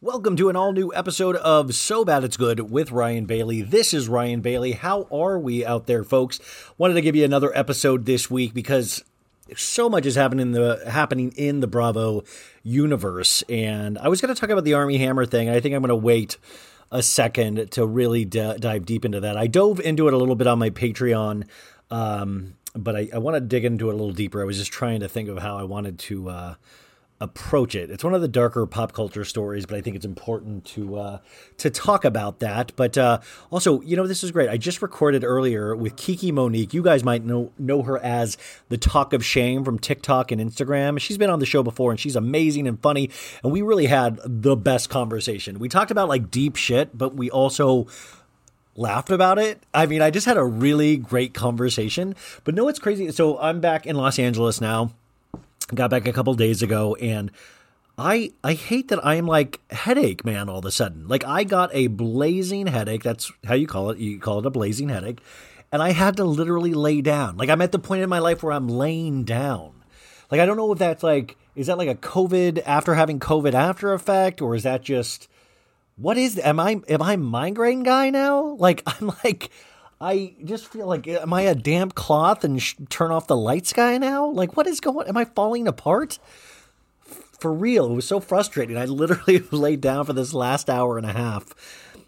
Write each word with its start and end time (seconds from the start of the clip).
Welcome 0.00 0.36
to 0.36 0.48
an 0.48 0.54
all 0.54 0.70
new 0.70 0.94
episode 0.94 1.34
of 1.34 1.74
So 1.74 2.04
Bad 2.04 2.22
It's 2.22 2.36
Good 2.36 2.70
with 2.70 2.92
Ryan 2.92 3.26
Bailey. 3.26 3.62
This 3.62 3.92
is 3.92 4.08
Ryan 4.08 4.40
Bailey. 4.40 4.70
How 4.70 5.08
are 5.10 5.40
we 5.40 5.66
out 5.66 5.88
there, 5.88 6.04
folks? 6.04 6.38
Wanted 6.78 6.94
to 6.94 7.00
give 7.00 7.16
you 7.16 7.24
another 7.24 7.50
episode 7.58 8.06
this 8.06 8.30
week 8.30 8.54
because 8.54 9.02
so 9.56 9.88
much 9.88 10.06
is 10.06 10.14
happening 10.14 10.46
in 10.46 10.52
the 10.52 10.88
happening 10.88 11.32
in 11.34 11.58
the 11.58 11.66
Bravo 11.66 12.22
universe, 12.62 13.42
and 13.48 13.98
I 13.98 14.06
was 14.06 14.20
going 14.20 14.32
to 14.32 14.40
talk 14.40 14.50
about 14.50 14.62
the 14.62 14.74
Armie 14.74 14.98
Hammer 14.98 15.26
thing. 15.26 15.50
I 15.50 15.58
think 15.58 15.74
I'm 15.74 15.82
going 15.82 15.88
to 15.88 15.96
wait 15.96 16.36
a 16.92 17.02
second 17.02 17.72
to 17.72 17.84
really 17.84 18.24
d- 18.24 18.54
dive 18.60 18.86
deep 18.86 19.04
into 19.04 19.18
that. 19.18 19.36
I 19.36 19.48
dove 19.48 19.80
into 19.80 20.06
it 20.06 20.14
a 20.14 20.16
little 20.16 20.36
bit 20.36 20.46
on 20.46 20.60
my 20.60 20.70
Patreon, 20.70 21.48
um, 21.90 22.54
but 22.72 22.94
I, 22.94 23.08
I 23.14 23.18
want 23.18 23.34
to 23.34 23.40
dig 23.40 23.64
into 23.64 23.90
it 23.90 23.94
a 23.94 23.96
little 23.96 24.14
deeper. 24.14 24.40
I 24.40 24.44
was 24.44 24.58
just 24.58 24.70
trying 24.70 25.00
to 25.00 25.08
think 25.08 25.28
of 25.28 25.38
how 25.38 25.58
I 25.58 25.64
wanted 25.64 25.98
to. 25.98 26.28
Uh, 26.28 26.54
approach 27.20 27.74
it. 27.74 27.90
It's 27.90 28.04
one 28.04 28.14
of 28.14 28.20
the 28.20 28.28
darker 28.28 28.64
pop 28.66 28.92
culture 28.92 29.24
stories, 29.24 29.66
but 29.66 29.76
I 29.76 29.80
think 29.80 29.96
it's 29.96 30.04
important 30.04 30.64
to 30.66 30.96
uh, 30.96 31.18
to 31.58 31.70
talk 31.70 32.04
about 32.04 32.38
that. 32.40 32.72
But 32.76 32.96
uh, 32.96 33.20
also, 33.50 33.80
you 33.80 33.96
know, 33.96 34.06
this 34.06 34.22
is 34.22 34.30
great. 34.30 34.48
I 34.48 34.56
just 34.56 34.80
recorded 34.82 35.24
earlier 35.24 35.74
with 35.74 35.96
Kiki 35.96 36.30
Monique. 36.30 36.72
You 36.72 36.82
guys 36.82 37.02
might 37.02 37.24
know 37.24 37.52
know 37.58 37.82
her 37.82 37.98
as 37.98 38.38
the 38.68 38.76
Talk 38.76 39.12
of 39.12 39.24
Shame 39.24 39.64
from 39.64 39.78
TikTok 39.78 40.30
and 40.30 40.40
Instagram. 40.40 41.00
She's 41.00 41.18
been 41.18 41.30
on 41.30 41.40
the 41.40 41.46
show 41.46 41.62
before, 41.62 41.90
and 41.90 41.98
she's 41.98 42.16
amazing 42.16 42.68
and 42.68 42.80
funny. 42.80 43.10
And 43.42 43.52
we 43.52 43.62
really 43.62 43.86
had 43.86 44.20
the 44.24 44.56
best 44.56 44.88
conversation. 44.88 45.58
We 45.58 45.68
talked 45.68 45.90
about 45.90 46.08
like 46.08 46.30
deep 46.30 46.56
shit, 46.56 46.96
but 46.96 47.14
we 47.14 47.30
also 47.30 47.88
laughed 48.76 49.10
about 49.10 49.40
it. 49.40 49.60
I 49.74 49.86
mean, 49.86 50.02
I 50.02 50.10
just 50.12 50.24
had 50.24 50.36
a 50.36 50.44
really 50.44 50.96
great 50.96 51.34
conversation. 51.34 52.14
But 52.44 52.54
no, 52.54 52.68
it's 52.68 52.78
crazy. 52.78 53.10
So 53.10 53.36
I'm 53.40 53.60
back 53.60 53.86
in 53.86 53.96
Los 53.96 54.20
Angeles 54.20 54.60
now 54.60 54.92
got 55.74 55.90
back 55.90 56.06
a 56.06 56.12
couple 56.12 56.34
days 56.34 56.62
ago 56.62 56.94
and 56.96 57.30
I 57.98 58.30
I 58.44 58.54
hate 58.54 58.88
that 58.88 59.04
I'm 59.04 59.26
like 59.26 59.60
headache 59.70 60.24
man 60.24 60.48
all 60.48 60.60
of 60.60 60.64
a 60.64 60.70
sudden. 60.70 61.08
Like 61.08 61.24
I 61.24 61.42
got 61.44 61.70
a 61.72 61.88
blazing 61.88 62.68
headache. 62.68 63.02
That's 63.02 63.32
how 63.44 63.54
you 63.54 63.66
call 63.66 63.90
it. 63.90 63.98
You 63.98 64.20
call 64.20 64.38
it 64.38 64.46
a 64.46 64.50
blazing 64.50 64.88
headache. 64.88 65.20
And 65.72 65.82
I 65.82 65.90
had 65.90 66.16
to 66.16 66.24
literally 66.24 66.74
lay 66.74 67.02
down. 67.02 67.36
Like 67.36 67.50
I'm 67.50 67.60
at 67.60 67.72
the 67.72 67.78
point 67.78 68.02
in 68.02 68.08
my 68.08 68.20
life 68.20 68.42
where 68.42 68.52
I'm 68.52 68.68
laying 68.68 69.24
down. 69.24 69.72
Like 70.30 70.40
I 70.40 70.46
don't 70.46 70.56
know 70.56 70.72
if 70.72 70.78
that's 70.78 71.02
like 71.02 71.36
is 71.56 71.66
that 71.66 71.76
like 71.76 71.88
a 71.88 71.96
COVID 71.96 72.62
after 72.64 72.94
having 72.94 73.18
COVID 73.18 73.52
after 73.52 73.92
effect 73.92 74.40
or 74.40 74.54
is 74.54 74.62
that 74.62 74.82
just 74.82 75.28
what 75.96 76.16
is 76.16 76.38
am 76.38 76.60
I 76.60 76.80
am 76.88 77.02
I 77.02 77.16
migraine 77.16 77.82
guy 77.82 78.10
now? 78.10 78.56
Like 78.60 78.82
I'm 78.86 79.12
like 79.24 79.50
I 80.00 80.34
just 80.44 80.68
feel 80.68 80.86
like, 80.86 81.08
am 81.08 81.32
I 81.32 81.42
a 81.42 81.54
damp 81.54 81.94
cloth 81.94 82.44
and 82.44 82.62
sh- 82.62 82.76
turn 82.88 83.10
off 83.10 83.26
the 83.26 83.36
lights 83.36 83.72
guy 83.72 83.98
now? 83.98 84.26
Like, 84.26 84.56
what 84.56 84.66
is 84.66 84.80
going? 84.80 85.08
Am 85.08 85.16
I 85.16 85.24
falling 85.24 85.66
apart? 85.66 86.18
For 87.40 87.52
real, 87.52 87.86
it 87.90 87.94
was 87.94 88.06
so 88.06 88.20
frustrating. 88.20 88.76
I 88.76 88.84
literally 88.84 89.38
laid 89.50 89.80
down 89.80 90.04
for 90.04 90.12
this 90.12 90.32
last 90.32 90.70
hour 90.70 90.98
and 90.98 91.06
a 91.06 91.12
half, 91.12 91.54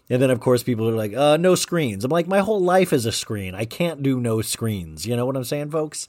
and 0.09 0.21
then 0.21 0.29
of 0.29 0.39
course 0.39 0.63
people 0.63 0.87
are 0.89 0.93
like, 0.93 1.13
uh, 1.13 1.37
"No 1.37 1.55
screens." 1.55 2.03
I'm 2.03 2.11
like, 2.11 2.27
my 2.27 2.39
whole 2.39 2.61
life 2.61 2.91
is 2.93 3.05
a 3.05 3.11
screen. 3.11 3.55
I 3.55 3.65
can't 3.65 4.03
do 4.03 4.19
no 4.19 4.41
screens. 4.41 5.05
You 5.05 5.15
know 5.15 5.25
what 5.25 5.37
I'm 5.37 5.43
saying, 5.45 5.71
folks? 5.71 6.07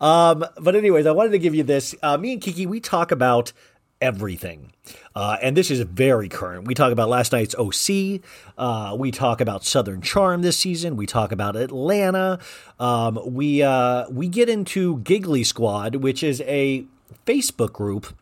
Um, 0.00 0.44
but 0.60 0.74
anyways, 0.76 1.06
I 1.06 1.12
wanted 1.12 1.30
to 1.32 1.38
give 1.38 1.54
you 1.54 1.64
this. 1.64 1.94
Uh, 2.02 2.16
me 2.16 2.34
and 2.34 2.42
Kiki, 2.42 2.66
we 2.66 2.80
talk 2.80 3.10
about 3.10 3.52
everything. 4.00 4.72
Uh, 5.14 5.36
and 5.42 5.56
this 5.56 5.70
is 5.70 5.80
very 5.80 6.28
current. 6.28 6.66
We 6.66 6.74
talk 6.74 6.92
about 6.92 7.08
last 7.08 7.32
night's 7.32 7.54
OC. 7.56 8.20
Uh, 8.56 8.96
we 8.98 9.10
talk 9.10 9.40
about 9.40 9.64
Southern 9.64 10.00
Charm 10.00 10.42
this 10.42 10.56
season. 10.56 10.96
We 10.96 11.06
talk 11.06 11.32
about 11.32 11.56
Atlanta. 11.56 12.38
Um, 12.78 13.18
we 13.24 13.62
uh, 13.62 14.08
we 14.08 14.28
get 14.28 14.48
into 14.48 14.98
Giggly 15.00 15.44
Squad, 15.44 15.96
which 15.96 16.22
is 16.22 16.40
a 16.42 16.84
Facebook 17.26 17.72
group 17.72 18.14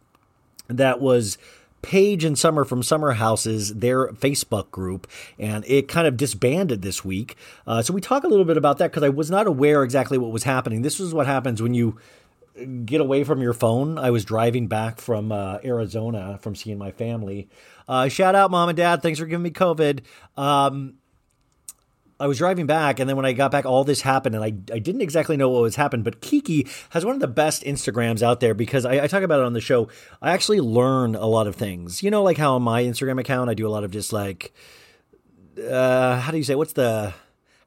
that 0.69 1.01
was 1.01 1.37
Paige 1.83 2.25
and 2.25 2.39
Summer 2.39 2.65
from 2.65 2.83
Summer 2.83 3.13
Houses, 3.13 3.75
their 3.75 4.09
Facebook 4.09 4.71
group, 4.71 5.07
and 5.39 5.65
it 5.67 5.89
kind 5.89 6.07
of 6.07 6.17
disbanded 6.17 6.83
this 6.83 7.05
week. 7.05 7.37
Uh, 7.67 7.83
so 7.83 7.93
we 7.93 8.01
talk 8.01 8.25
a 8.25 8.29
little 8.29 8.45
bit 8.45 8.57
about 8.57 8.79
that 8.79 8.91
because 8.91 9.03
I 9.03 9.09
was 9.09 9.31
not 9.31 9.47
aware 9.47 9.83
exactly 9.85 10.19
what 10.19 10.33
was 10.33 10.43
happening. 10.43 10.83
This 10.83 10.99
is 10.99 11.15
what 11.15 11.27
happens 11.27 11.63
when 11.63 11.75
you 11.75 11.97
get 12.85 13.01
away 13.01 13.25
from 13.25 13.41
your 13.41 13.53
phone. 13.53 13.99
I 13.99 14.11
was 14.11 14.25
driving 14.25 14.67
back 14.67 15.01
from 15.01 15.33
uh, 15.33 15.59
Arizona 15.65 16.39
from 16.41 16.55
seeing 16.55 16.79
my 16.79 16.91
family. 16.91 17.49
Uh, 17.87 18.09
shout 18.09 18.35
out, 18.35 18.51
mom 18.51 18.69
and 18.69 18.77
dad. 18.77 19.03
Thanks 19.03 19.19
for 19.19 19.27
giving 19.27 19.43
me 19.43 19.51
COVID. 19.51 20.01
Um, 20.37 20.95
I 22.21 22.27
was 22.27 22.39
driving 22.39 22.67
back, 22.67 22.99
and 22.99 23.09
then 23.09 23.17
when 23.17 23.25
I 23.25 23.33
got 23.33 23.53
back, 23.53 23.65
all 23.65 23.85
this 23.85 24.01
happened, 24.01 24.35
and 24.35 24.43
I, 24.43 24.49
I 24.75 24.81
didn't 24.81 25.03
exactly 25.03 25.37
know 25.37 25.49
what 25.49 25.63
was 25.63 25.77
happened. 25.77 26.03
But 26.03 26.21
Kiki 26.21 26.67
has 26.91 27.05
one 27.05 27.15
of 27.15 27.21
the 27.21 27.29
best 27.29 27.63
Instagrams 27.63 28.23
out 28.23 28.41
there 28.41 28.55
because 28.55 28.85
I, 28.85 29.05
I 29.05 29.07
talk 29.07 29.23
about 29.23 29.39
it 29.39 29.47
on 29.47 29.53
the 29.53 29.61
show. 29.61 29.89
I 30.21 30.33
actually 30.33 30.61
learn 30.61 31.15
a 31.15 31.27
lot 31.27 31.47
of 31.47 31.55
things. 31.55 32.03
You 32.03 32.11
know, 32.11 32.25
like 32.25 32.37
how 32.37 32.57
on 32.57 32.63
my 32.63 32.83
Instagram 32.83 33.21
account, 33.21 33.51
I 33.51 33.55
do 33.55 33.69
a 33.69 33.71
lot 33.71 33.85
of 33.85 33.93
just 33.93 34.13
like 34.13 34.53
uh, 35.59 36.21
how 36.21 36.31
do 36.31 36.39
you 36.39 36.45
say? 36.45 36.55
What's 36.55 36.73
the 36.73 37.15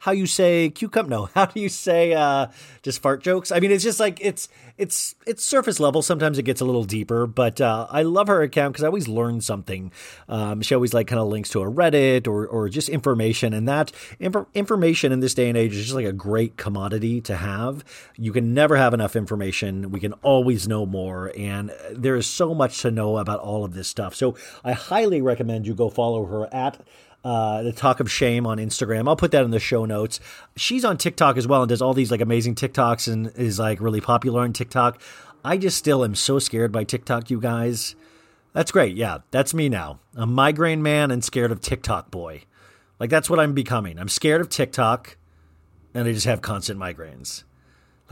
how 0.02 0.12
you 0.12 0.26
say 0.26 0.72
cucumber? 0.72 1.10
No, 1.10 1.26
how 1.36 1.46
do 1.46 1.60
you 1.60 1.70
say 1.70 2.14
uh, 2.14 2.48
just 2.82 3.02
fart 3.04 3.22
jokes? 3.22 3.52
I 3.52 3.60
mean, 3.60 3.72
it's 3.72 3.84
just 3.84 4.00
like 4.00 4.20
it's 4.20 4.50
it's 4.78 5.14
it's 5.28 5.44
surface 5.44 5.80
level. 5.80 6.02
Sometimes 6.02 6.40
it 6.40 6.44
gets 6.44 6.60
a 6.60 6.66
little 6.66 6.84
deeper, 6.84 7.28
but 7.28 7.62
uh, 7.62 7.86
I 7.90 8.02
love 8.02 8.28
her 8.28 8.42
account 8.42 8.74
because 8.74 8.84
I 8.84 8.88
always 8.88 9.08
learn 9.08 9.42
something. 9.42 9.92
Um, 10.28 10.64
she 10.64 10.74
always 10.74 10.92
like 10.92 11.06
kind 11.06 11.20
of 11.20 11.28
links 11.28 11.50
to 11.52 11.62
a 11.62 11.72
Reddit 11.72 12.28
or 12.28 12.48
or 12.48 12.68
just 12.68 12.90
information, 12.90 13.54
and 13.54 13.68
that 13.68 13.92
inf- 14.20 14.48
information 14.56 15.12
in 15.12 15.20
this 15.20 15.36
day 15.36 15.50
and 15.50 15.58
age 15.58 15.76
is 15.76 15.84
just 15.84 15.96
like 15.96 16.08
a 16.08 16.14
great 16.14 16.58
commodity 16.58 17.22
to 17.22 17.36
have. 17.36 17.86
You 18.18 18.32
can 18.32 18.56
never 18.56 18.78
have 18.78 18.96
enough 18.96 19.16
information. 19.16 19.92
We 19.92 20.00
can 20.00 20.14
always 20.24 20.68
know 20.68 20.88
more, 20.88 21.32
and 21.38 21.72
there 21.92 22.16
is 22.16 22.26
so 22.26 22.56
much 22.56 22.82
to 22.82 22.90
know 22.90 23.18
about 23.18 23.40
all 23.40 23.64
of 23.64 23.76
this 23.76 23.88
stuff. 23.88 24.16
So 24.16 24.36
I 24.64 24.72
highly 24.72 25.22
recommend 25.22 25.68
you 25.68 25.76
go 25.76 25.90
follow 25.92 26.26
her 26.26 26.52
at 26.52 26.82
uh, 27.24 27.62
the 27.62 27.72
Talk 27.72 28.00
of 28.00 28.12
Shame 28.12 28.48
on 28.48 28.58
Instagram. 28.58 29.08
I'll 29.08 29.16
put 29.16 29.32
that 29.32 29.44
in 29.44 29.52
the 29.52 29.60
show 29.60 29.86
notes. 29.86 30.20
She's 30.56 30.84
on 30.84 30.98
TikTok 30.98 31.38
as 31.38 31.48
well 31.48 31.62
and 31.62 31.70
does 31.70 31.82
all 31.82 31.94
these 31.94 32.12
like 32.12 32.22
amazing 32.22 32.56
TikToks 32.56 33.12
and 33.12 33.32
is 33.36 33.60
like 33.60 33.80
really 33.80 34.02
popular 34.02 34.42
on 34.42 34.54
TikTok. 34.54 35.02
I 35.44 35.58
just 35.58 35.78
still 35.78 36.04
am 36.04 36.16
so 36.16 36.40
scared 36.40 36.72
by 36.72 36.84
TikTok, 36.84 37.30
you 37.30 37.40
guys. 37.40 37.96
That's 38.54 38.72
great. 38.72 38.96
Yeah, 38.96 39.20
that's 39.32 39.54
me 39.54 39.70
now. 39.70 40.00
A 40.16 40.26
migraine 40.26 40.84
man 40.84 41.12
and 41.12 41.24
scared 41.24 41.52
of 41.52 41.62
TikTok 41.62 42.12
boy. 42.12 42.44
Like 43.00 43.10
that's 43.10 43.30
what 43.30 43.40
I'm 43.40 43.54
becoming. 43.54 43.98
I'm 43.98 44.10
scared 44.10 44.42
of 44.42 44.50
TikTok 44.50 45.18
and 45.94 46.08
I 46.08 46.14
just 46.14 46.26
have 46.26 46.42
constant 46.42 46.80
migraines. 46.80 47.44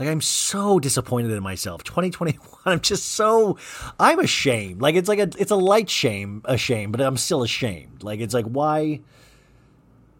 Like 0.00 0.08
I'm 0.08 0.22
so 0.22 0.80
disappointed 0.80 1.30
in 1.30 1.42
myself. 1.42 1.84
2021, 1.84 2.40
I'm 2.64 2.80
just 2.80 3.12
so 3.12 3.58
I'm 4.00 4.18
ashamed. 4.18 4.80
Like 4.80 4.94
it's 4.94 5.10
like 5.10 5.18
a 5.18 5.28
it's 5.38 5.50
a 5.50 5.56
light 5.56 5.90
shame, 5.90 6.40
a 6.46 6.56
shame, 6.56 6.90
but 6.90 7.02
I'm 7.02 7.18
still 7.18 7.42
ashamed. 7.42 8.02
Like 8.02 8.20
it's 8.20 8.32
like 8.32 8.46
why 8.46 9.00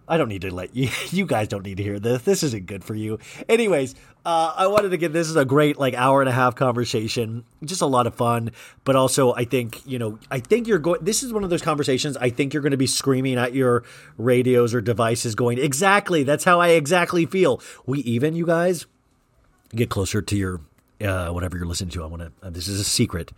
I 0.06 0.18
don't 0.18 0.28
need 0.28 0.42
to 0.42 0.54
let 0.54 0.76
you 0.76 0.90
you 1.10 1.24
guys 1.24 1.48
don't 1.48 1.64
need 1.64 1.78
to 1.78 1.82
hear 1.82 1.98
this. 1.98 2.20
This 2.22 2.42
isn't 2.42 2.66
good 2.66 2.84
for 2.84 2.94
you. 2.94 3.20
Anyways, 3.48 3.94
uh, 4.26 4.52
I 4.54 4.66
wanted 4.66 4.90
to 4.90 4.98
get 4.98 5.14
this 5.14 5.30
is 5.30 5.36
a 5.36 5.46
great 5.46 5.78
like 5.78 5.94
hour 5.94 6.20
and 6.20 6.28
a 6.28 6.32
half 6.32 6.56
conversation. 6.56 7.46
Just 7.64 7.80
a 7.80 7.86
lot 7.86 8.06
of 8.06 8.14
fun, 8.14 8.50
but 8.84 8.96
also 8.96 9.32
I 9.32 9.46
think, 9.46 9.80
you 9.86 9.98
know, 9.98 10.18
I 10.30 10.40
think 10.40 10.68
you're 10.68 10.78
going 10.78 11.02
this 11.02 11.22
is 11.22 11.32
one 11.32 11.42
of 11.42 11.48
those 11.48 11.62
conversations 11.62 12.18
I 12.18 12.28
think 12.28 12.52
you're 12.52 12.62
going 12.62 12.72
to 12.72 12.76
be 12.76 12.86
screaming 12.86 13.38
at 13.38 13.54
your 13.54 13.84
radios 14.18 14.74
or 14.74 14.82
devices 14.82 15.34
going, 15.34 15.56
"Exactly, 15.56 16.22
that's 16.22 16.44
how 16.44 16.60
I 16.60 16.68
exactly 16.68 17.24
feel." 17.24 17.62
We 17.86 18.00
even 18.00 18.34
you 18.34 18.44
guys 18.44 18.84
get 19.74 19.90
closer 19.90 20.22
to 20.22 20.36
your 20.36 20.60
uh, 21.00 21.28
whatever 21.28 21.56
you're 21.56 21.66
listening 21.66 21.90
to. 21.90 22.02
I 22.02 22.06
want 22.06 22.22
to. 22.22 22.32
Uh, 22.46 22.50
this 22.50 22.68
is 22.68 22.80
a 22.80 22.84
secret. 22.84 23.32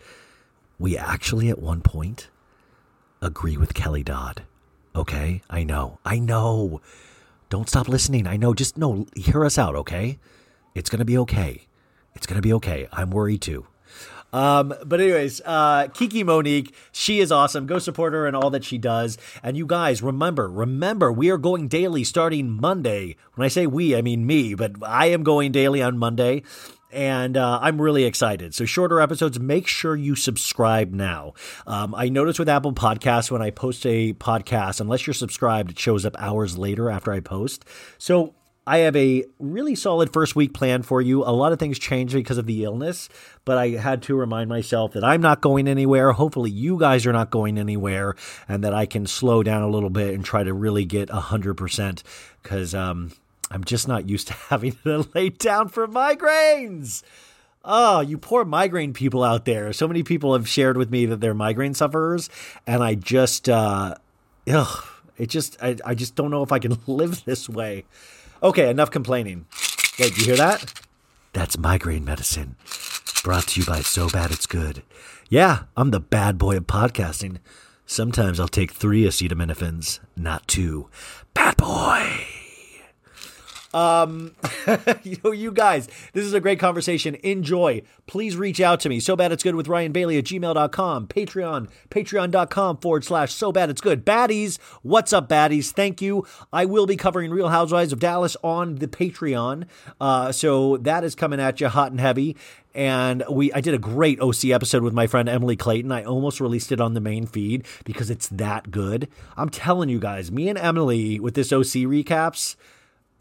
We 0.79 0.97
actually 0.97 1.49
at 1.49 1.59
one 1.59 1.81
point 1.81 2.29
agree 3.21 3.57
with 3.57 3.75
Kelly 3.75 4.03
Dodd. 4.03 4.43
Okay, 4.95 5.43
I 5.49 5.65
know, 5.65 5.99
I 6.05 6.19
know. 6.19 6.81
Don't 7.49 7.69
stop 7.69 7.89
listening. 7.89 8.27
I 8.27 8.37
know. 8.37 8.55
Just 8.55 8.77
no, 8.77 9.07
hear 9.15 9.45
us 9.45 9.59
out. 9.59 9.75
Okay, 9.75 10.19
it's 10.75 10.91
gonna 10.91 11.05
be 11.05 11.19
okay. 11.19 11.67
It's 12.15 12.27
gonna 12.27 12.43
be 12.43 12.53
okay. 12.55 12.89
I'm 12.93 13.11
worried 13.11 13.43
too. 13.43 13.67
Um, 14.33 14.75
but 14.85 15.01
anyways, 15.01 15.41
uh, 15.45 15.89
Kiki 15.89 16.25
Monique, 16.25 16.75
she 16.91 17.21
is 17.21 17.31
awesome. 17.31 17.67
Go 17.67 17.79
support 17.79 18.13
her 18.13 18.27
and 18.27 18.35
all 18.35 18.51
that 18.51 18.65
she 18.65 18.79
does. 18.79 19.19
And 19.43 19.57
you 19.57 19.67
guys, 19.67 20.03
remember, 20.03 20.49
remember, 20.51 21.13
we 21.13 21.31
are 21.31 21.39
going 21.39 21.69
daily 21.69 22.05
starting 22.05 22.51
Monday. 22.51 23.17
When 23.35 23.45
I 23.45 23.49
say 23.49 23.67
we, 23.67 23.95
I 23.95 24.03
mean 24.03 24.27
me, 24.27 24.55
but 24.55 24.73
I 24.83 25.07
am 25.07 25.23
going 25.23 25.53
daily 25.53 25.83
on 25.83 25.99
Monday. 25.99 26.43
And 26.91 27.39
uh, 27.39 27.59
I'm 27.63 27.81
really 27.81 28.05
excited. 28.05 28.55
So, 28.55 28.67
shorter 28.67 29.01
episodes, 29.01 29.41
make 29.41 29.67
sure 29.67 29.97
you 29.97 30.15
subscribe 30.15 30.93
now. 30.93 31.33
Um, 31.67 31.95
I 31.95 32.11
notice 32.11 32.39
with 32.39 32.51
Apple 32.51 32.75
Podcasts, 32.75 33.31
when 33.31 33.41
I 33.41 33.51
post 33.51 33.87
a 33.87 34.13
podcast, 34.13 34.79
unless 34.79 35.07
you're 35.07 35.15
subscribed, 35.15 35.71
it 35.71 35.79
shows 35.79 36.05
up 36.05 36.15
hours 36.19 36.59
later 36.59 36.91
after 36.91 37.11
I 37.11 37.21
post. 37.21 37.65
So, 37.97 38.35
I 38.67 38.79
have 38.79 38.95
a 38.95 39.25
really 39.41 39.75
solid 39.75 40.13
first 40.13 40.37
week 40.37 40.55
plan 40.55 40.83
for 40.83 41.01
you. 41.01 41.25
A 41.25 41.33
lot 41.33 41.53
of 41.53 41.59
things 41.59 41.81
changed 41.81 42.15
because 42.15 42.39
of 42.39 42.47
the 42.47 42.63
illness, 42.63 43.09
but 43.45 43.59
I 43.59 43.71
had 43.71 44.03
to 44.03 44.15
remind 44.15 44.49
myself 44.49 44.93
that 44.93 45.03
I'm 45.03 45.21
not 45.21 45.41
going 45.41 45.67
anywhere. 45.67 46.13
Hopefully, 46.13 46.51
you 46.51 46.79
guys 46.79 47.05
are 47.05 47.13
not 47.13 47.31
going 47.31 47.59
anywhere, 47.59 48.15
and 48.49 48.63
that 48.63 48.73
I 48.73 48.87
can 48.87 49.07
slow 49.07 49.43
down 49.43 49.63
a 49.63 49.69
little 49.69 49.91
bit 49.91 50.15
and 50.15 50.25
try 50.25 50.45
to 50.45 50.55
really 50.55 50.85
get 50.85 51.09
100% 51.09 52.03
because 52.43 52.73
um, 52.73 53.11
I'm 53.51 53.65
just 53.65 53.89
not 53.89 54.09
used 54.09 54.29
to 54.29 54.33
having 54.49 54.77
to 54.85 55.09
lay 55.13 55.31
down 55.31 55.69
for 55.69 55.89
migraines. 55.89 57.03
Oh, 57.65 58.01
you 58.01 58.17
poor 58.17 58.45
migraine 58.45 58.93
people 58.93 59.25
out 59.25 59.45
there. 59.45 59.73
So 59.73 59.89
many 59.89 60.03
people 60.05 60.35
have 60.35 60.49
shared 60.49 60.77
with 60.77 60.91
me 60.91 61.07
that 61.07 61.21
they're 61.21 61.35
migraine 61.35 61.75
sufferers, 61.75 62.31
and 62.65 62.83
I 62.83 62.95
just, 62.95 63.49
uh, 63.49 63.97
ugh, 64.49 64.87
it 65.19 65.31
just, 65.31 65.61
I, 65.61 65.77
I 65.85 65.95
just 65.95 66.15
don't 66.15 66.31
know 66.31 66.45
if 66.45 66.53
I 66.53 66.61
can 66.61 66.79
live 66.87 67.25
this 67.25 67.49
way. 67.49 67.85
Okay, 68.43 68.69
enough 68.69 68.91
complaining. 68.91 69.47
Wait, 70.01 70.19
you 70.19 70.25
hear 70.25 70.37
that? 70.37 70.73
That's 71.33 71.57
migraine 71.57 72.05
medicine. 72.05 72.57
Brought 73.23 73.47
to 73.49 73.61
you 73.61 73.67
by 73.67 73.83
So 73.83 74.09
Bad 74.09 74.33
It's 74.33 74.47
Good. 74.47 74.83
Yeah, 75.29 75.65
I'm 75.77 75.93
the 75.93 76.01
bad 76.01 76.39
boy 76.39 76.57
of 76.57 76.67
podcasting. 76.67 77.39
Sometimes 77.87 78.41
I'll 78.41 78.49
take 78.49 78.73
three 78.73 79.05
acetaminophen's, 79.05 80.01
not 80.17 80.49
two. 80.49 80.89
Bad 81.35 81.57
boy. 81.57 82.32
Um, 83.75 84.35
you 85.03 85.17
know, 85.25 85.33
you 85.33 85.53
guys, 85.53 85.89
this 86.13 86.25
is 86.25 86.35
a 86.35 86.41
great 86.41 86.59
conversation. 86.59 87.17
Enjoy. 87.23 87.83
Please 88.07 88.37
reach 88.37 88.61
out 88.61 88.81
to 88.81 88.89
me. 88.89 89.01
So 89.01 89.17
bad 89.17 89.33
it's 89.33 89.43
good 89.43 89.55
with 89.55 89.69
Ryan 89.69 89.93
Bailey 89.93 90.19
at 90.19 90.25
gmail.com. 90.25 91.09
Patreon, 91.09 91.69
patreon.com 91.91 92.77
forward 92.79 93.05
slash 93.05 93.33
so 93.33 93.53
bad 93.53 93.71
it's 93.71 93.81
good. 93.81 94.05
Baddies, 94.05 94.59
what's 94.83 95.13
up, 95.13 95.29
baddies? 95.29 95.71
Thank 95.71 96.03
you. 96.03 96.27
I 96.53 96.65
will 96.65 96.87
be 96.87 96.97
covering 96.97 97.31
Real 97.31 97.49
Housewives 97.49 97.93
of 97.93 98.01
Dallas 98.01 98.37
on 98.43 98.77
the 98.77 98.89
Patreon. 98.89 99.67
Uh, 100.01 100.33
so 100.33 100.77
that 100.79 101.05
is 101.05 101.15
coming 101.15 101.41
at 101.41 101.61
you 101.61 101.69
hot 101.69 101.91
and 101.91 102.01
heavy. 102.01 102.37
And 102.75 103.23
we, 103.31 103.53
I 103.53 103.61
did 103.61 103.75
a 103.75 103.79
great 103.79 104.21
OC 104.21 104.47
episode 104.47 104.83
with 104.83 104.95
my 104.95 105.07
friend 105.07 105.29
Emily 105.29 105.57
Clayton. 105.57 105.93
I 105.93 106.05
almost 106.05 106.41
released 106.41 106.73
it 106.73 106.81
on 106.81 106.95
the 106.95 107.01
main 107.01 107.27
feed 107.27 107.67
because 107.85 108.11
it's 108.11 108.29
that 108.29 108.71
good. 108.71 109.09
I'm 109.37 109.51
telling 109.51 109.89
you 109.89 109.99
guys, 109.99 110.33
me 110.33 110.49
and 110.49 110.59
Emily 110.59 111.21
with 111.21 111.35
this 111.35 111.53
OC 111.53 111.85
recaps, 111.85 112.57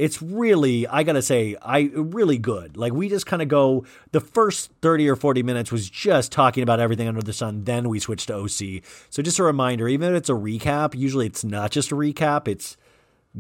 it's 0.02 0.20
really 0.20 0.88
i 0.88 1.04
gotta 1.04 1.22
say 1.22 1.56
i 1.62 1.92
really 1.94 2.40
good. 2.40 2.76
Like 2.76 2.92
we 2.92 3.08
just 3.08 3.28
kind 3.28 3.42
of 3.42 3.48
go 3.48 3.86
the 4.12 4.20
first 4.20 4.72
30 4.82 5.08
or 5.08 5.16
40 5.16 5.44
minutes 5.44 5.72
was 5.72 5.88
just 5.88 6.32
talking 6.32 6.64
about 6.64 6.80
everything 6.80 7.08
under 7.08 7.22
the 7.22 7.34
sun 7.34 7.66
then 7.66 7.88
we 7.88 8.00
switched 8.00 8.28
to 8.28 8.36
oc 8.36 8.50
so 8.50 9.22
just 9.22 9.38
a 9.38 9.44
reminder 9.44 9.88
even 9.88 10.10
if 10.10 10.18
it's 10.18 10.30
a 10.30 10.34
recap 10.34 10.96
usually 10.96 11.28
it's 11.28 11.44
not 11.44 11.70
just 11.70 11.92
a 11.92 11.96
recap 11.96 12.48
it's 12.48 12.78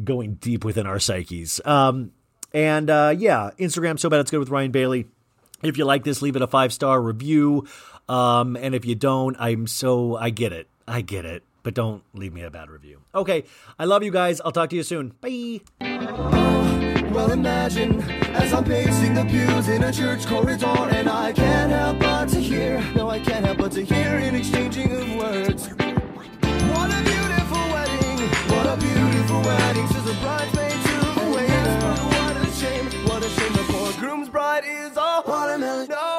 going 0.03 0.35
deep 0.35 0.63
within 0.63 0.85
our 0.85 0.99
psyches. 0.99 1.59
Um, 1.65 2.11
and 2.53 2.89
uh, 2.91 3.15
yeah 3.18 3.49
instagram 3.57 3.99
so 3.99 4.09
bad 4.09 4.19
it's 4.19 4.30
good 4.30 4.39
with 4.39 4.49
ryan 4.49 4.71
bailey. 4.71 5.07
If 5.63 5.80
you 5.80 5.85
like 5.85 6.03
this 6.03 6.21
leave 6.21 6.35
it 6.35 6.44
a 6.44 6.47
five 6.47 6.71
star 6.71 7.01
review. 7.01 7.68
Um, 8.07 8.56
and 8.56 8.75
if 8.75 8.85
you 8.85 8.94
don't 8.94 9.35
i'm 9.39 9.65
so 9.65 10.15
i 10.15 10.30
get 10.30 10.53
it. 10.53 10.68
I 10.87 11.01
get 11.01 11.25
it 11.25 11.44
but 11.63 11.73
don't 11.73 12.03
leave 12.13 12.33
me 12.33 12.44
a 12.44 12.51
bad 12.51 12.69
review. 12.69 13.01
Okay 13.13 13.44
i 13.80 13.85
love 13.85 14.03
you 14.03 14.11
guys. 14.11 14.41
I'll 14.41 14.51
talk 14.51 14.69
to 14.71 14.75
you 14.75 14.83
soon. 14.83 15.13
Bye. 15.21 15.61
Well, 17.11 17.31
imagine 17.31 18.01
as 18.33 18.53
I'm 18.53 18.63
pacing 18.63 19.13
the 19.13 19.25
pews 19.25 19.68
in 19.68 19.83
a 19.83 19.91
church 19.91 20.25
corridor, 20.25 20.65
and 20.68 21.09
I 21.09 21.33
can't 21.33 21.71
help 21.71 21.99
but 21.99 22.30
to 22.30 22.39
hear, 22.39 22.81
no, 22.95 23.09
I 23.09 23.19
can't 23.19 23.45
help 23.45 23.57
but 23.57 23.71
to 23.73 23.83
hear 23.83 24.15
an 24.15 24.35
exchanging 24.35 24.91
of 24.94 25.15
words. 25.15 25.68
What 25.68 26.89
a 26.89 27.01
beautiful 27.03 27.63
wedding, 27.73 28.19
what 28.53 28.65
a 28.65 28.77
beautiful 28.77 29.41
wedding, 29.41 29.87
says 29.87 30.07
a 30.09 30.13
bridesmaid 30.21 30.71
to 30.71 30.95
the 31.19 31.31
waiters. 31.35 31.83
But 31.83 31.99
what 32.15 32.37
a 32.37 32.51
shame, 32.53 32.85
what 33.07 33.25
a 33.25 33.30
shame, 33.30 33.53
the 33.53 33.65
poor 33.68 33.91
groom's 33.99 34.30
bride 34.30 34.63
is 34.65 34.95
a 34.95 35.23
watermelon. 35.27 35.89
No, 35.89 36.10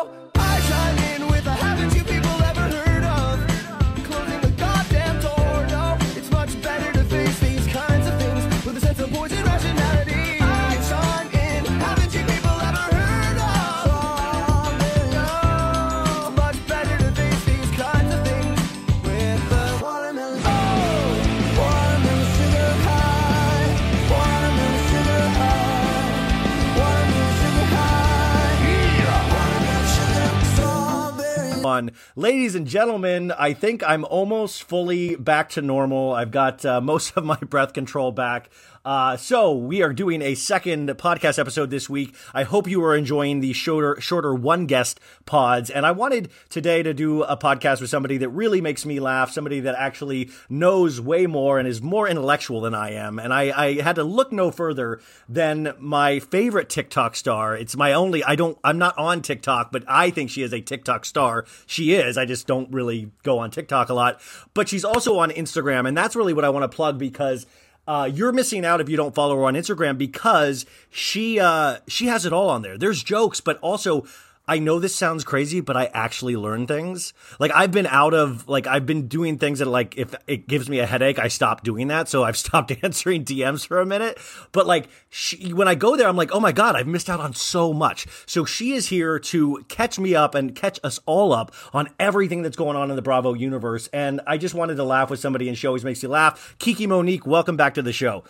Ladies 32.15 32.55
and 32.55 32.67
gentlemen, 32.67 33.33
I 33.33 33.55
think 33.55 33.83
I'm 33.83 34.05
almost 34.05 34.65
fully 34.65 35.17
back 35.17 35.49
to 35.51 35.63
normal. 35.63 36.13
I've 36.13 36.31
got 36.31 36.63
uh, 36.63 36.79
most 36.83 37.17
of 37.17 37.25
my 37.25 37.39
breath 37.39 37.73
control 37.73 38.13
back. 38.13 38.51
Uh, 38.85 39.17
so 39.17 39.55
we 39.55 39.81
are 39.81 39.93
doing 39.93 40.21
a 40.23 40.35
second 40.35 40.89
podcast 40.91 41.39
episode 41.39 41.71
this 41.71 41.89
week. 41.89 42.15
I 42.35 42.43
hope 42.43 42.67
you 42.67 42.83
are 42.83 42.97
enjoying 42.97 43.39
the 43.39 43.53
shorter, 43.53 44.01
shorter 44.01 44.35
one 44.35 44.67
guest 44.67 44.99
pods. 45.25 45.71
And 45.71 45.87
I 45.87 45.93
wanted 45.93 46.31
today 46.49 46.83
to 46.83 46.93
do 46.93 47.23
a 47.23 47.37
podcast 47.37 47.81
with 47.81 47.91
somebody 47.91 48.19
that 48.19 48.29
really 48.31 48.61
makes 48.61 48.85
me 48.85 48.99
laugh, 48.99 49.31
somebody 49.31 49.61
that 49.61 49.77
actually 49.77 50.31
knows 50.49 51.01
way 51.01 51.27
more 51.29 51.61
and 51.61 51.69
is 51.69 51.81
more 51.81 52.09
intellectual 52.09 52.61
than 52.61 52.75
I 52.75 52.91
am. 52.93 53.21
And 53.21 53.33
I, 53.33 53.53
I 53.57 53.81
had 53.81 53.95
to 53.97 54.05
look 54.05 54.33
no 54.33 54.51
further 54.51 55.01
than 55.29 55.75
my 55.79 56.19
favorite 56.19 56.69
TikTok 56.69 57.15
star. 57.15 57.57
It's 57.57 57.77
my 57.77 57.93
only, 57.93 58.25
I 58.25 58.35
don't, 58.35 58.59
I'm 58.65 58.79
not 58.79 58.99
on 58.99 59.23
TikTok, 59.23 59.71
but 59.71 59.85
I 59.87 60.11
think 60.11 60.29
she 60.29 60.43
is 60.43 60.53
a 60.53 60.61
TikTok 60.61 61.05
star. 61.05 61.45
She 61.67 61.95
is. 61.95 62.19
I 62.19 62.25
just 62.25 62.49
don't 62.49 62.73
really 62.73 63.13
go 63.23 63.39
on 63.39 63.53
TikTok 63.53 63.91
a 63.91 63.95
lot, 63.95 64.21
but 64.55 64.69
she's 64.69 64.85
also 64.85 65.19
on 65.19 65.31
Instagram. 65.31 65.87
And 65.87 65.97
that's 65.97 66.17
really 66.17 66.35
what 66.35 66.45
I 66.45 66.49
want 66.49 66.65
to 66.65 66.75
plug 66.75 66.99
because 66.99 67.47
uh, 67.87 68.09
you're 68.13 68.33
missing 68.33 68.65
out 68.65 68.81
if 68.81 68.89
you 68.89 68.97
don't 68.97 69.15
follow 69.15 69.37
her 69.37 69.45
on 69.45 69.55
Instagram 69.55 69.99
because 69.99 70.67
she 70.91 71.41
uh, 71.41 71.79
she 71.89 72.07
has 72.07 72.25
it 72.25 72.33
all 72.33 72.49
on 72.49 72.63
there. 72.63 72.79
There's 72.79 73.03
jokes, 73.03 73.41
but 73.41 73.59
also 73.61 74.05
I 74.49 74.59
know 74.59 74.81
this 74.81 74.95
sounds 74.95 75.23
crazy, 75.23 75.61
but 75.61 75.77
I 75.77 75.87
actually 75.95 76.35
learn 76.35 76.67
things. 76.67 77.13
Like 77.39 77.53
I've 77.55 77.71
been 77.71 77.87
out 77.87 78.13
of 78.13 78.49
like 78.49 78.67
I've 78.67 78.85
been 78.85 79.07
doing 79.07 79.39
things 79.39 79.61
that 79.61 79.69
like 79.69 79.97
if 79.97 80.17
it 80.27 80.49
gives 80.49 80.69
me 80.69 80.81
a 80.81 80.87
headache, 80.87 81.21
I 81.21 81.29
stop 81.29 81.63
doing 81.63 81.89
that. 81.89 82.09
So 82.09 82.25
I've 82.25 82.37
stopped 82.47 82.73
answering 82.83 83.25
DMs 83.25 83.65
for 83.65 83.81
a 83.81 83.87
minute. 83.87 84.19
But 84.51 84.67
like 84.67 84.89
she, 85.11 85.53
when 85.53 85.69
I 85.69 85.77
go 85.77 85.97
there, 85.97 86.09
I'm 86.09 86.17
like, 86.17 86.33
oh 86.33 86.41
my 86.41 86.51
god, 86.51 86.75
I've 86.75 86.89
missed 86.89 87.09
out 87.09 87.21
on 87.21 87.35
so 87.35 87.73
much. 87.73 88.07
So 88.27 88.45
she 88.45 88.73
is 88.73 88.89
here 88.89 89.21
to 89.21 89.65
catch 89.69 90.01
me 90.01 90.17
up 90.17 90.35
and 90.35 90.57
catch 90.57 90.81
us 90.83 90.99
all 91.07 91.33
up 91.33 91.55
on 91.73 91.89
everything 92.01 92.43
that's 92.43 92.57
going 92.57 92.77
on 92.77 92.91
in 92.91 92.97
the 92.97 93.03
Bravo 93.03 93.35
universe. 93.35 93.89
And 93.93 94.21
I 94.27 94.39
just 94.39 94.57
wanted 94.57 94.75
to 94.75 94.85
laugh 94.85 95.09
with 95.09 95.21
somebody, 95.21 95.49
and 95.49 95.57
she 95.57 95.69
always 95.69 95.85
makes 95.85 96.03
you 96.03 96.09
laugh. 96.09 96.57
Kiki 96.59 96.89
Monique, 96.89 97.27
welcome 97.27 97.57
back 97.57 97.75
to 97.75 97.83
the 97.83 97.93
show. 97.93 98.25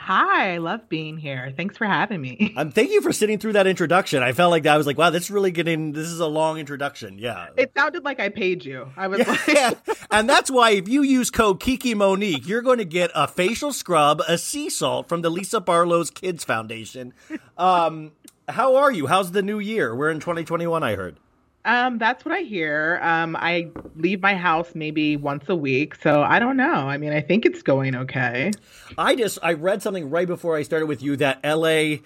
Hi, 0.00 0.54
I 0.54 0.58
love 0.58 0.88
being 0.88 1.18
here. 1.18 1.52
Thanks 1.56 1.76
for 1.76 1.84
having 1.84 2.20
me. 2.20 2.54
Um, 2.58 2.70
thank 2.72 2.90
you 2.90 3.00
for 3.02 3.12
sitting 3.12 3.38
through 3.38 3.52
that 3.54 3.66
introduction. 3.66 4.22
I 4.22 4.32
felt 4.32 4.50
like 4.50 4.66
I 4.66 4.76
was 4.76 4.86
like, 4.86 4.96
wow, 4.96 5.10
this 5.10 5.24
is 5.24 5.30
really 5.30 5.50
getting. 5.50 5.92
This 5.92 6.06
is 6.06 6.18
a 6.18 6.26
long 6.26 6.58
introduction. 6.58 7.18
Yeah, 7.18 7.48
It 7.56 7.72
sounded 7.76 8.04
like 8.04 8.18
I 8.20 8.30
paid 8.30 8.64
you. 8.64 8.88
I 8.96 9.06
was 9.06 9.26
like, 9.26 9.46
yeah. 9.46 9.72
and 10.10 10.28
that's 10.28 10.50
why 10.50 10.70
if 10.70 10.88
you 10.88 11.02
use 11.02 11.30
code 11.30 11.60
Kiki 11.60 11.94
Monique, 11.94 12.48
you're 12.48 12.62
going 12.62 12.78
to 12.78 12.84
get 12.84 13.10
a 13.14 13.28
facial 13.28 13.72
scrub, 13.72 14.22
a 14.26 14.38
sea 14.38 14.70
salt 14.70 15.08
from 15.08 15.22
the 15.22 15.30
Lisa 15.30 15.60
Barlow's 15.60 16.10
Kids 16.10 16.42
Foundation. 16.42 17.12
Um, 17.56 18.12
how 18.48 18.76
are 18.76 18.90
you? 18.90 19.06
How's 19.08 19.32
the 19.32 19.42
new 19.42 19.58
year? 19.58 19.94
We're 19.94 20.10
in 20.10 20.20
2021. 20.20 20.82
I 20.82 20.94
heard. 20.96 21.18
Um, 21.64 21.98
that's 21.98 22.24
what 22.24 22.34
I 22.34 22.40
hear. 22.40 22.98
Um, 23.02 23.36
I 23.36 23.70
leave 23.96 24.22
my 24.22 24.34
house 24.34 24.74
maybe 24.74 25.16
once 25.16 25.44
a 25.48 25.56
week, 25.56 25.94
so 25.96 26.22
I 26.22 26.38
don't 26.38 26.56
know. 26.56 26.72
I 26.72 26.98
mean, 26.98 27.12
I 27.12 27.20
think 27.20 27.44
it's 27.44 27.62
going 27.62 27.94
okay. 27.94 28.52
I 28.96 29.14
just 29.14 29.38
I 29.42 29.54
read 29.54 29.82
something 29.82 30.10
right 30.10 30.26
before 30.26 30.56
I 30.56 30.62
started 30.62 30.86
with 30.86 31.02
you 31.02 31.16
that 31.16 31.40
LA 31.44 31.98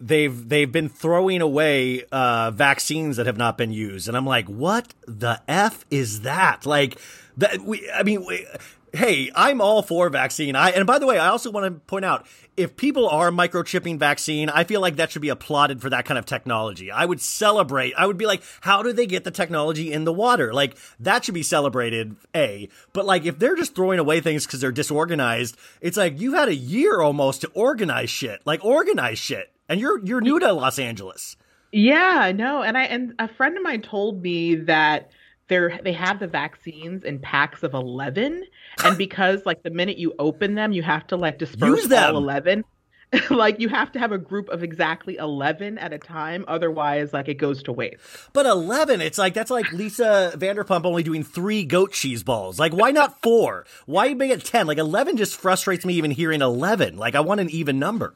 they've 0.00 0.48
they've 0.48 0.70
been 0.70 0.88
throwing 0.88 1.40
away 1.40 2.04
uh, 2.10 2.50
vaccines 2.50 3.16
that 3.16 3.26
have 3.26 3.36
not 3.36 3.56
been 3.56 3.72
used, 3.72 4.08
and 4.08 4.16
I'm 4.16 4.26
like, 4.26 4.48
what 4.48 4.94
the 5.06 5.40
f 5.48 5.84
is 5.90 6.22
that? 6.22 6.66
Like 6.66 6.98
that 7.36 7.60
we 7.60 7.88
I 7.90 8.02
mean. 8.02 8.24
We, 8.26 8.46
Hey, 8.94 9.28
I'm 9.34 9.60
all 9.60 9.82
for 9.82 10.08
vaccine. 10.08 10.54
I 10.54 10.70
and 10.70 10.86
by 10.86 11.00
the 11.00 11.06
way, 11.06 11.18
I 11.18 11.26
also 11.26 11.50
want 11.50 11.66
to 11.66 11.80
point 11.80 12.04
out 12.04 12.28
if 12.56 12.76
people 12.76 13.08
are 13.08 13.32
microchipping 13.32 13.98
vaccine, 13.98 14.48
I 14.48 14.62
feel 14.62 14.80
like 14.80 14.94
that 14.96 15.10
should 15.10 15.20
be 15.20 15.30
applauded 15.30 15.80
for 15.80 15.90
that 15.90 16.04
kind 16.04 16.16
of 16.16 16.26
technology. 16.26 16.92
I 16.92 17.04
would 17.04 17.20
celebrate. 17.20 17.94
I 17.98 18.06
would 18.06 18.18
be 18.18 18.26
like, 18.26 18.44
how 18.60 18.84
do 18.84 18.92
they 18.92 19.06
get 19.06 19.24
the 19.24 19.32
technology 19.32 19.92
in 19.92 20.04
the 20.04 20.12
water? 20.12 20.54
Like 20.54 20.76
that 21.00 21.24
should 21.24 21.34
be 21.34 21.42
celebrated. 21.42 22.14
A, 22.36 22.68
but 22.92 23.04
like 23.04 23.24
if 23.24 23.40
they're 23.40 23.56
just 23.56 23.74
throwing 23.74 23.98
away 23.98 24.20
things 24.20 24.46
because 24.46 24.60
they're 24.60 24.70
disorganized, 24.70 25.56
it's 25.80 25.96
like 25.96 26.20
you 26.20 26.34
had 26.34 26.48
a 26.48 26.54
year 26.54 27.00
almost 27.00 27.40
to 27.40 27.48
organize 27.48 28.10
shit. 28.10 28.42
Like 28.44 28.64
organize 28.64 29.18
shit, 29.18 29.50
and 29.68 29.80
you're 29.80 29.98
you're 30.06 30.20
new 30.20 30.38
to 30.38 30.52
Los 30.52 30.78
Angeles. 30.78 31.36
Yeah, 31.72 32.30
no, 32.32 32.62
and 32.62 32.78
I 32.78 32.84
and 32.84 33.14
a 33.18 33.26
friend 33.26 33.56
of 33.56 33.64
mine 33.64 33.82
told 33.82 34.22
me 34.22 34.54
that 34.54 35.10
they're 35.48 35.78
they 35.82 35.92
have 35.92 36.20
the 36.20 36.26
vaccines 36.26 37.04
in 37.04 37.18
packs 37.18 37.62
of 37.62 37.74
eleven, 37.74 38.44
and 38.84 38.96
because 38.98 39.44
like 39.44 39.62
the 39.62 39.70
minute 39.70 39.98
you 39.98 40.14
open 40.18 40.54
them, 40.54 40.72
you 40.72 40.82
have 40.82 41.06
to 41.08 41.16
like 41.16 41.38
disperse 41.38 41.86
them. 41.86 42.14
all 42.14 42.22
eleven. 42.22 42.64
like 43.30 43.60
you 43.60 43.68
have 43.68 43.92
to 43.92 43.98
have 44.00 44.10
a 44.10 44.18
group 44.18 44.48
of 44.48 44.64
exactly 44.64 45.16
11 45.18 45.78
at 45.78 45.92
a 45.92 45.98
time 45.98 46.44
otherwise 46.48 47.12
like 47.12 47.28
it 47.28 47.34
goes 47.34 47.62
to 47.62 47.70
waste 47.70 48.00
But 48.32 48.44
11, 48.44 49.00
it's 49.00 49.18
like, 49.18 49.34
that's 49.34 49.52
like 49.52 49.70
Lisa 49.72 50.32
Vanderpump 50.34 50.84
only 50.84 51.04
doing 51.04 51.22
three 51.22 51.64
goat 51.64 51.92
cheese 51.92 52.24
balls. 52.24 52.58
Like, 52.58 52.72
why 52.72 52.90
not 52.90 53.22
four? 53.22 53.66
Why 53.86 54.14
make 54.14 54.32
it 54.32 54.44
10? 54.44 54.66
Like, 54.66 54.78
11 54.78 55.16
just 55.16 55.36
frustrates 55.36 55.84
me 55.84 55.94
even 55.94 56.10
hearing 56.10 56.42
11. 56.42 56.96
Like, 56.96 57.14
I 57.14 57.20
want 57.20 57.40
an 57.40 57.50
even 57.50 57.78
number. 57.78 58.14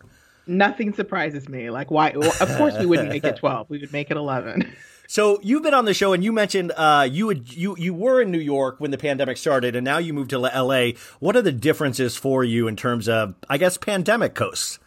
nothing 0.49 0.93
surprises 0.95 1.49
me 1.49 1.71
like 1.71 1.91
why 1.91 2.13
well, 2.17 2.33
of 2.41 2.57
course 2.57 2.77
we 2.79 2.87
wouldn't 2.87 3.11
make 3.11 3.23
it 3.31 3.37
12 3.37 3.69
we 3.71 3.79
would 3.79 3.93
make 3.93 4.11
it 4.11 4.17
11 4.17 4.73
So 5.11 5.41
you've 5.43 5.63
been 5.63 5.73
on 5.73 5.87
the 5.87 5.95
show 5.95 6.13
and 6.13 6.23
you 6.23 6.33
mentioned 6.35 6.71
uh, 6.77 7.09
you 7.11 7.25
would, 7.27 7.51
you 7.57 7.75
you 7.79 7.95
were 7.95 8.21
in 8.21 8.31
New 8.31 8.39
York 8.39 8.77
when 8.79 8.91
the 8.91 8.99
pandemic 8.99 9.39
started 9.39 9.75
and 9.75 9.83
now 9.83 9.97
you 9.97 10.13
moved 10.13 10.29
to 10.31 10.39
LA. 10.39 10.91
What 11.19 11.35
are 11.35 11.41
the 11.41 11.51
differences 11.51 12.15
for 12.19 12.45
you 12.45 12.69
in 12.69 12.77
terms 12.77 13.09
of 13.09 13.35
I 13.49 13.57
guess 13.57 13.79
pandemic 13.79 14.35
coasts? 14.35 14.79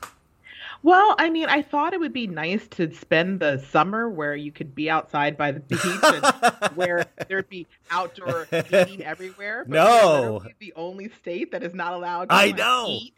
Well, 0.83 1.15
I 1.17 1.31
mean, 1.31 1.47
I 1.49 1.63
thought 1.63 1.93
it 1.93 1.99
would 1.99 2.13
be 2.13 2.27
nice 2.27 2.67
to 2.69 2.93
spend 2.93 3.39
the 3.39 3.57
summer 3.71 4.09
where 4.09 4.35
you 4.35 4.51
could 4.51 4.75
be 4.75 4.91
outside 4.91 5.37
by 5.37 5.51
the 5.53 5.59
beach 5.61 5.81
and 5.83 6.75
where 6.75 7.05
there'd 7.27 7.49
be 7.49 7.65
outdoor 7.89 8.47
eating 8.51 9.03
everywhere. 9.03 9.65
But 9.67 9.73
No. 9.73 10.43
the 10.59 10.73
only 10.75 11.09
state 11.21 11.51
that 11.51 11.63
is 11.63 11.73
not 11.73 11.93
allowed 11.93 12.29
to 12.29 12.35
I 12.35 12.51
know. 12.51 12.87
eat. 12.89 13.13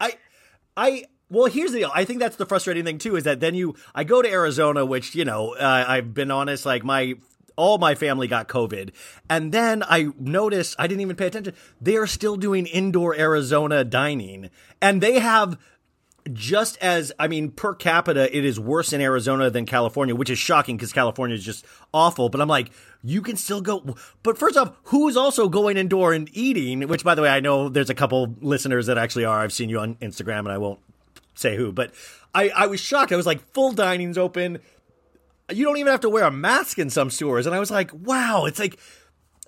I 0.00 0.14
I 0.74 1.04
well, 1.28 1.46
here's 1.46 1.72
the 1.72 1.80
deal. 1.80 1.90
I 1.94 2.04
think 2.04 2.20
that's 2.20 2.36
the 2.36 2.46
frustrating 2.46 2.84
thing 2.84 2.98
too 2.98 3.16
is 3.16 3.24
that 3.24 3.40
then 3.40 3.54
you 3.54 3.74
I 3.94 4.04
go 4.04 4.22
to 4.22 4.30
Arizona, 4.30 4.86
which 4.86 5.14
you 5.14 5.24
know 5.24 5.54
uh, 5.54 5.84
I've 5.86 6.14
been 6.14 6.30
honest, 6.30 6.64
like 6.66 6.84
my 6.84 7.14
all 7.56 7.78
my 7.78 7.94
family 7.94 8.28
got 8.28 8.48
COVID, 8.48 8.90
and 9.28 9.50
then 9.50 9.82
I 9.82 10.08
noticed 10.18 10.76
I 10.78 10.86
didn't 10.86 11.00
even 11.00 11.16
pay 11.16 11.26
attention. 11.26 11.54
They 11.80 11.96
are 11.96 12.06
still 12.06 12.36
doing 12.36 12.66
indoor 12.66 13.16
Arizona 13.16 13.82
dining, 13.82 14.50
and 14.80 15.02
they 15.02 15.18
have 15.18 15.58
just 16.32 16.76
as 16.78 17.12
I 17.18 17.28
mean 17.28 17.50
per 17.50 17.74
capita, 17.74 18.34
it 18.36 18.44
is 18.44 18.58
worse 18.58 18.92
in 18.92 19.00
Arizona 19.00 19.50
than 19.50 19.66
California, 19.66 20.14
which 20.14 20.30
is 20.30 20.38
shocking 20.38 20.76
because 20.76 20.92
California 20.92 21.34
is 21.34 21.44
just 21.44 21.64
awful. 21.92 22.28
But 22.28 22.40
I'm 22.40 22.48
like, 22.48 22.70
you 23.02 23.22
can 23.22 23.36
still 23.36 23.60
go. 23.60 23.96
But 24.22 24.38
first 24.38 24.56
off, 24.56 24.76
who 24.84 25.08
is 25.08 25.16
also 25.16 25.48
going 25.48 25.76
indoor 25.76 26.12
and 26.12 26.28
eating? 26.32 26.88
Which, 26.88 27.04
by 27.04 27.14
the 27.14 27.22
way, 27.22 27.30
I 27.30 27.40
know 27.40 27.68
there's 27.68 27.90
a 27.90 27.94
couple 27.94 28.34
listeners 28.40 28.86
that 28.86 28.98
actually 28.98 29.24
are. 29.24 29.40
I've 29.40 29.52
seen 29.52 29.68
you 29.68 29.78
on 29.80 29.96
Instagram, 29.96 30.40
and 30.40 30.52
I 30.52 30.58
won't 30.58 30.80
say 31.36 31.56
who, 31.56 31.72
but 31.72 31.92
I 32.34 32.48
I 32.50 32.66
was 32.66 32.80
shocked. 32.80 33.12
I 33.12 33.16
was 33.16 33.26
like, 33.26 33.52
full 33.52 33.72
dining's 33.72 34.18
open. 34.18 34.58
You 35.52 35.64
don't 35.64 35.76
even 35.76 35.90
have 35.92 36.00
to 36.00 36.08
wear 36.08 36.24
a 36.24 36.30
mask 36.30 36.78
in 36.78 36.90
some 36.90 37.10
stores, 37.10 37.46
and 37.46 37.54
I 37.54 37.60
was 37.60 37.70
like, 37.70 37.92
wow, 37.92 38.44
it's 38.46 38.58
like. 38.58 38.78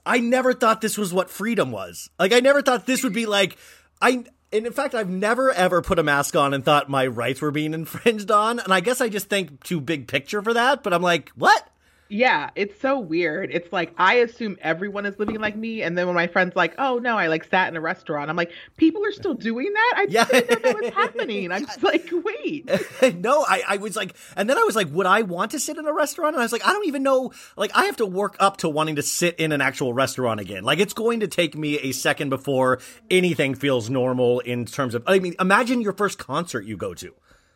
I 0.06 0.20
never 0.20 0.54
thought 0.54 0.80
this 0.80 0.96
was 0.96 1.12
what 1.12 1.28
freedom 1.28 1.70
was. 1.70 2.08
Like 2.18 2.32
I 2.32 2.40
never 2.40 2.62
thought 2.62 2.86
this 2.86 3.02
would 3.02 3.12
be 3.12 3.26
like 3.26 3.58
I 4.00 4.24
and 4.50 4.66
in 4.66 4.72
fact 4.72 4.94
I've 4.94 5.10
never 5.10 5.50
ever 5.52 5.82
put 5.82 5.98
a 5.98 6.02
mask 6.02 6.34
on 6.34 6.54
and 6.54 6.64
thought 6.64 6.88
my 6.88 7.06
rights 7.06 7.42
were 7.42 7.50
being 7.50 7.74
infringed 7.74 8.30
on. 8.30 8.58
And 8.58 8.72
I 8.72 8.80
guess 8.80 9.02
I 9.02 9.10
just 9.10 9.28
think 9.28 9.62
too 9.64 9.82
big 9.82 10.08
picture 10.08 10.40
for 10.40 10.54
that, 10.54 10.82
but 10.82 10.94
I'm 10.94 11.02
like, 11.02 11.28
what? 11.30 11.68
Yeah, 12.10 12.50
it's 12.54 12.80
so 12.80 12.98
weird. 12.98 13.50
It's 13.52 13.70
like 13.72 13.92
I 13.98 14.14
assume 14.14 14.56
everyone 14.62 15.04
is 15.04 15.18
living 15.18 15.38
like 15.40 15.56
me, 15.56 15.82
and 15.82 15.96
then 15.96 16.06
when 16.06 16.14
my 16.14 16.26
friend's 16.26 16.56
like, 16.56 16.74
"Oh 16.78 16.98
no, 16.98 17.18
I 17.18 17.26
like 17.26 17.44
sat 17.44 17.68
in 17.68 17.76
a 17.76 17.80
restaurant," 17.80 18.30
I'm 18.30 18.36
like, 18.36 18.50
"People 18.78 19.04
are 19.04 19.12
still 19.12 19.34
doing 19.34 19.70
that? 19.72 19.94
I 19.96 20.06
Yeah. 20.08 20.24
didn't 20.24 20.50
know 20.62 20.72
that 20.72 20.80
was 20.82 20.92
happening." 20.94 21.52
I'm 21.52 21.66
just 21.66 21.82
like, 21.82 22.08
"Wait." 22.10 22.70
no, 23.20 23.44
I, 23.46 23.62
I 23.68 23.76
was 23.76 23.94
like, 23.94 24.14
and 24.36 24.48
then 24.48 24.56
I 24.56 24.62
was 24.62 24.74
like, 24.74 24.88
would 24.90 25.06
I 25.06 25.22
want 25.22 25.50
to 25.50 25.60
sit 25.60 25.76
in 25.76 25.86
a 25.86 25.92
restaurant? 25.92 26.34
And 26.34 26.40
I 26.40 26.44
was 26.44 26.52
like, 26.52 26.66
I 26.66 26.72
don't 26.72 26.86
even 26.86 27.02
know. 27.02 27.32
Like, 27.56 27.72
I 27.74 27.84
have 27.84 27.96
to 27.96 28.06
work 28.06 28.36
up 28.40 28.58
to 28.58 28.68
wanting 28.68 28.96
to 28.96 29.02
sit 29.02 29.36
in 29.38 29.52
an 29.52 29.60
actual 29.60 29.92
restaurant 29.92 30.40
again. 30.40 30.64
Like, 30.64 30.78
it's 30.78 30.94
going 30.94 31.20
to 31.20 31.28
take 31.28 31.56
me 31.56 31.78
a 31.78 31.92
second 31.92 32.30
before 32.30 32.78
anything 33.10 33.54
feels 33.54 33.90
normal 33.90 34.40
in 34.40 34.64
terms 34.64 34.94
of. 34.94 35.02
I 35.06 35.18
mean, 35.18 35.34
imagine 35.38 35.82
your 35.82 35.92
first 35.92 36.18
concert 36.18 36.64
you 36.64 36.76
go 36.76 36.94
to. 36.94 37.14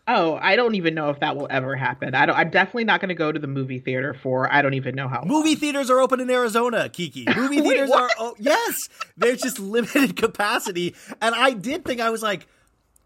Oh, 0.08 0.36
I 0.42 0.56
don't 0.56 0.74
even 0.74 0.94
know 0.94 1.10
if 1.10 1.20
that 1.20 1.36
will 1.36 1.46
ever 1.48 1.76
happen. 1.76 2.16
I 2.16 2.26
don't. 2.26 2.36
I'm 2.36 2.50
definitely 2.50 2.84
not 2.84 3.00
going 3.00 3.10
to 3.10 3.14
go 3.14 3.30
to 3.30 3.38
the 3.38 3.46
movie 3.46 3.78
theater 3.78 4.14
for. 4.14 4.52
I 4.52 4.60
don't 4.60 4.74
even 4.74 4.96
know 4.96 5.06
how. 5.06 5.20
long. 5.20 5.28
Movie 5.28 5.54
theaters 5.54 5.90
are 5.90 6.00
open 6.00 6.18
in 6.18 6.28
Arizona, 6.28 6.88
Kiki. 6.88 7.24
Movie 7.36 7.60
Wait, 7.60 7.68
theaters 7.68 7.90
what? 7.90 8.02
are 8.02 8.10
oh 8.18 8.34
yes, 8.38 8.88
there's 9.16 9.40
just 9.40 9.58
limited 9.60 10.16
capacity, 10.16 10.96
and 11.20 11.34
I 11.34 11.52
did 11.52 11.84
think 11.84 12.00
I 12.00 12.10
was 12.10 12.20
like, 12.20 12.48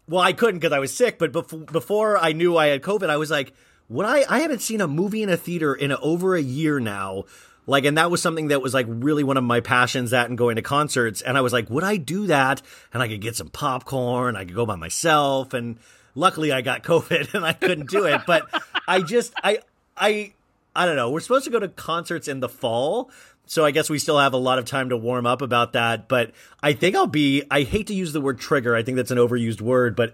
well, 0.07 0.21
I 0.21 0.33
couldn't 0.33 0.59
because 0.59 0.73
I 0.73 0.79
was 0.79 0.95
sick, 0.95 1.19
but 1.19 1.31
before 1.31 1.59
before 1.59 2.17
I 2.17 2.31
knew 2.33 2.57
I 2.57 2.67
had 2.67 2.81
COVID, 2.81 3.11
I 3.11 3.17
was 3.17 3.29
like, 3.29 3.53
would 3.89 4.07
I? 4.07 4.25
I 4.27 4.39
haven't 4.39 4.63
seen 4.63 4.81
a 4.81 4.87
movie 4.87 5.21
in 5.21 5.29
a 5.29 5.37
theater 5.37 5.75
in 5.75 5.91
over 5.91 6.35
a 6.35 6.41
year 6.41 6.79
now. 6.79 7.25
Like, 7.69 7.83
and 7.83 7.97
that 7.97 8.09
was 8.09 8.21
something 8.21 8.47
that 8.47 8.61
was 8.61 8.73
like 8.73 8.85
really 8.87 9.25
one 9.25 9.37
of 9.37 9.43
my 9.43 9.59
passions. 9.59 10.11
That 10.11 10.29
and 10.29 10.37
going 10.37 10.55
to 10.55 10.63
concerts, 10.63 11.21
and 11.21 11.37
I 11.37 11.41
was 11.41 11.53
like, 11.53 11.69
would 11.69 11.83
I 11.83 11.97
do 11.97 12.25
that? 12.27 12.63
And 12.91 13.03
I 13.03 13.07
could 13.07 13.21
get 13.21 13.35
some 13.35 13.49
popcorn. 13.49 14.35
I 14.35 14.45
could 14.45 14.55
go 14.55 14.65
by 14.65 14.77
myself, 14.77 15.53
and 15.53 15.77
luckily 16.17 16.51
I 16.51 16.61
got 16.61 16.83
COVID 16.83 17.33
and 17.33 17.45
I 17.45 17.53
couldn't 17.53 17.89
do 17.89 18.05
it. 18.05 18.21
But 18.27 18.43
I 18.87 19.01
just, 19.01 19.33
I, 19.43 19.59
I, 19.95 20.33
I 20.75 20.85
don't 20.85 20.95
know. 20.95 21.09
We're 21.11 21.21
supposed 21.21 21.45
to 21.45 21.51
go 21.51 21.59
to 21.59 21.67
concerts 21.69 22.27
in 22.27 22.39
the 22.39 22.49
fall, 22.49 23.09
so 23.45 23.63
I 23.63 23.71
guess 23.71 23.89
we 23.89 23.97
still 23.99 24.19
have 24.19 24.33
a 24.33 24.37
lot 24.37 24.59
of 24.59 24.65
time 24.65 24.89
to 24.89 24.97
warm 24.97 25.25
up 25.25 25.41
about 25.41 25.73
that. 25.73 26.07
But 26.07 26.31
I 26.61 26.73
think 26.73 26.95
I'll 26.95 27.07
be. 27.07 27.43
I 27.49 27.63
hate 27.63 27.87
to 27.87 27.93
use 27.93 28.11
the 28.13 28.21
word 28.21 28.39
trigger. 28.39 28.75
I 28.75 28.83
think 28.83 28.97
that's 28.97 29.09
an 29.11 29.17
overused 29.17 29.61
word, 29.61 29.95
but 29.95 30.13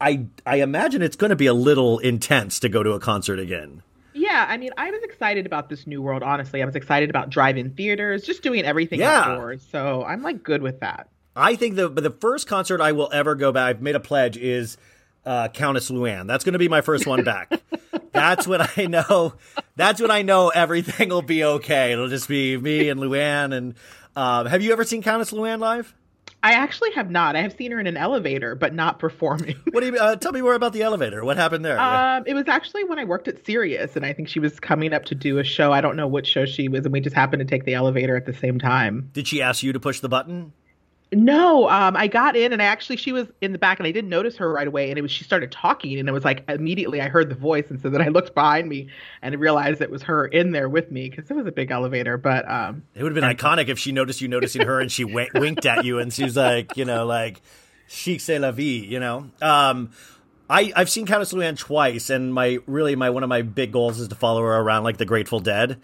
I 0.00 0.26
I 0.44 0.56
imagine 0.56 1.00
it's 1.00 1.16
going 1.16 1.30
to 1.30 1.36
be 1.36 1.46
a 1.46 1.54
little 1.54 1.98
intense 2.00 2.58
to 2.60 2.68
go 2.68 2.82
to 2.82 2.90
a 2.92 3.00
concert 3.00 3.38
again. 3.38 3.82
Yeah, 4.14 4.44
I 4.48 4.58
mean, 4.58 4.70
I 4.76 4.90
was 4.90 5.00
excited 5.04 5.46
about 5.46 5.70
this 5.70 5.86
new 5.86 6.02
world. 6.02 6.22
Honestly, 6.22 6.60
I 6.62 6.66
was 6.66 6.76
excited 6.76 7.08
about 7.08 7.30
drive-in 7.30 7.70
theaters, 7.70 8.24
just 8.24 8.42
doing 8.42 8.62
everything 8.64 9.00
Yeah. 9.00 9.20
outdoors. 9.22 9.66
So 9.72 10.04
I'm 10.04 10.22
like 10.22 10.42
good 10.42 10.60
with 10.60 10.80
that. 10.80 11.08
I 11.34 11.56
think 11.56 11.76
the 11.76 11.88
the 11.88 12.10
first 12.10 12.46
concert 12.46 12.82
I 12.82 12.92
will 12.92 13.08
ever 13.12 13.34
go 13.34 13.52
back. 13.52 13.68
I've 13.76 13.80
made 13.82 13.94
a 13.94 14.00
pledge 14.00 14.36
is 14.36 14.76
uh, 15.24 15.48
Countess 15.48 15.90
Luann. 15.90 16.26
That's 16.26 16.44
going 16.44 16.54
to 16.54 16.58
be 16.58 16.68
my 16.68 16.80
first 16.80 17.06
one 17.06 17.24
back. 17.24 17.52
That's 18.12 18.46
when 18.46 18.60
I 18.76 18.86
know. 18.86 19.34
That's 19.76 20.00
when 20.00 20.10
I 20.10 20.22
know 20.22 20.48
everything 20.48 21.08
will 21.08 21.22
be 21.22 21.44
okay. 21.44 21.92
It'll 21.92 22.08
just 22.08 22.28
be 22.28 22.56
me 22.56 22.88
and 22.88 23.00
Luann. 23.00 23.54
And 23.54 23.74
um, 24.16 24.46
have 24.46 24.62
you 24.62 24.72
ever 24.72 24.84
seen 24.84 25.02
Countess 25.02 25.32
Luann 25.32 25.58
live? 25.60 25.94
I 26.44 26.54
actually 26.54 26.90
have 26.92 27.08
not. 27.08 27.36
I 27.36 27.42
have 27.42 27.52
seen 27.52 27.70
her 27.70 27.78
in 27.78 27.86
an 27.86 27.96
elevator, 27.96 28.56
but 28.56 28.74
not 28.74 28.98
performing. 28.98 29.56
What 29.70 29.80
do 29.80 29.86
you 29.86 29.96
uh, 29.96 30.16
tell 30.16 30.32
me 30.32 30.42
more 30.42 30.54
about 30.54 30.72
the 30.72 30.82
elevator? 30.82 31.24
What 31.24 31.36
happened 31.36 31.64
there? 31.64 31.78
Um, 31.78 32.24
it 32.26 32.34
was 32.34 32.48
actually 32.48 32.82
when 32.84 32.98
I 32.98 33.04
worked 33.04 33.28
at 33.28 33.46
Sirius, 33.46 33.94
and 33.94 34.04
I 34.04 34.12
think 34.12 34.28
she 34.28 34.40
was 34.40 34.58
coming 34.58 34.92
up 34.92 35.04
to 35.06 35.14
do 35.14 35.38
a 35.38 35.44
show. 35.44 35.72
I 35.72 35.80
don't 35.80 35.96
know 35.96 36.08
what 36.08 36.26
show 36.26 36.44
she 36.44 36.68
was, 36.68 36.84
and 36.84 36.92
we 36.92 37.00
just 37.00 37.14
happened 37.14 37.40
to 37.40 37.46
take 37.46 37.64
the 37.64 37.74
elevator 37.74 38.16
at 38.16 38.26
the 38.26 38.34
same 38.34 38.58
time. 38.58 39.08
Did 39.12 39.28
she 39.28 39.40
ask 39.40 39.62
you 39.62 39.72
to 39.72 39.78
push 39.78 40.00
the 40.00 40.08
button? 40.08 40.52
No, 41.12 41.68
um, 41.68 41.96
I 41.96 42.06
got 42.06 42.36
in, 42.36 42.52
and 42.52 42.62
I 42.62 42.64
actually 42.64 42.96
she 42.96 43.12
was 43.12 43.28
in 43.40 43.52
the 43.52 43.58
back, 43.58 43.78
and 43.78 43.86
I 43.86 43.92
didn't 43.92 44.08
notice 44.08 44.36
her 44.38 44.50
right 44.50 44.66
away. 44.66 44.88
And 44.88 44.98
it 44.98 45.02
was 45.02 45.10
she 45.10 45.24
started 45.24 45.52
talking, 45.52 45.98
and 45.98 46.08
it 46.08 46.12
was 46.12 46.24
like 46.24 46.44
immediately 46.48 47.00
I 47.00 47.08
heard 47.08 47.28
the 47.28 47.34
voice, 47.34 47.66
and 47.68 47.80
so 47.80 47.90
then 47.90 48.00
I 48.00 48.08
looked 48.08 48.34
behind 48.34 48.68
me 48.68 48.88
and 49.20 49.38
realized 49.38 49.80
it 49.82 49.90
was 49.90 50.02
her 50.04 50.26
in 50.26 50.52
there 50.52 50.68
with 50.68 50.90
me 50.90 51.10
because 51.10 51.30
it 51.30 51.34
was 51.34 51.46
a 51.46 51.52
big 51.52 51.70
elevator. 51.70 52.16
But 52.16 52.50
um, 52.50 52.82
It 52.94 53.02
would 53.02 53.14
have 53.14 53.22
been 53.22 53.36
iconic 53.36 53.68
if 53.68 53.78
she 53.78 53.92
noticed 53.92 54.20
you 54.20 54.28
noticing 54.28 54.62
her 54.62 54.80
and 54.80 54.90
she 54.90 55.04
w- 55.04 55.28
winked 55.34 55.66
at 55.66 55.84
you 55.84 55.98
and 55.98 56.12
she 56.12 56.24
was 56.24 56.36
like, 56.36 56.76
you 56.76 56.84
know, 56.84 57.04
like, 57.04 57.42
chic 57.88 58.20
c'est 58.20 58.38
la 58.38 58.50
vie, 58.50 58.86
you 58.88 58.98
know? 58.98 59.30
Um, 59.42 59.90
I, 60.48 60.72
I've 60.76 60.90
seen 60.90 61.06
Countess 61.06 61.32
Luann 61.32 61.58
twice, 61.58 62.10
and 62.10 62.32
my 62.32 62.58
really 62.66 62.94
my 62.96 63.10
one 63.10 63.22
of 63.22 63.28
my 63.28 63.42
big 63.42 63.72
goals 63.72 63.98
is 64.00 64.08
to 64.08 64.14
follow 64.14 64.40
her 64.42 64.56
around 64.56 64.84
like 64.84 64.98
the 64.98 65.06
Grateful 65.06 65.40
Dead, 65.40 65.80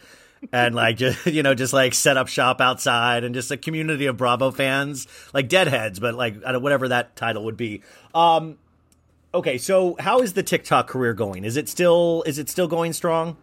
and 0.53 0.75
like 0.75 0.97
just 0.97 1.27
you 1.27 1.43
know 1.43 1.55
just 1.55 1.73
like 1.73 1.95
set 1.95 2.17
up 2.17 2.29
shop 2.29 2.61
outside 2.61 3.25
and 3.25 3.35
just 3.35 3.51
a 3.51 3.57
community 3.57 4.07
of 4.07 4.17
Bravo 4.17 4.51
fans, 4.51 5.07
like 5.33 5.49
Deadheads, 5.49 6.01
but 6.01 6.15
like 6.15 6.37
I 6.45 6.53
don't- 6.53 6.63
whatever 6.63 6.89
that 6.89 7.17
title 7.17 7.45
would 7.45 7.57
be. 7.57 7.83
Um, 8.15 8.59
okay, 9.35 9.59
so 9.59 9.97
how 9.99 10.21
is 10.21 10.33
the 10.35 10.43
TikTok 10.43 10.89
career 10.89 11.15
going? 11.15 11.45
Is 11.45 11.57
it 11.57 11.69
still 11.69 12.23
is 12.27 12.39
it 12.39 12.49
still 12.49 12.69
going 12.69 12.93
strong? 12.93 13.37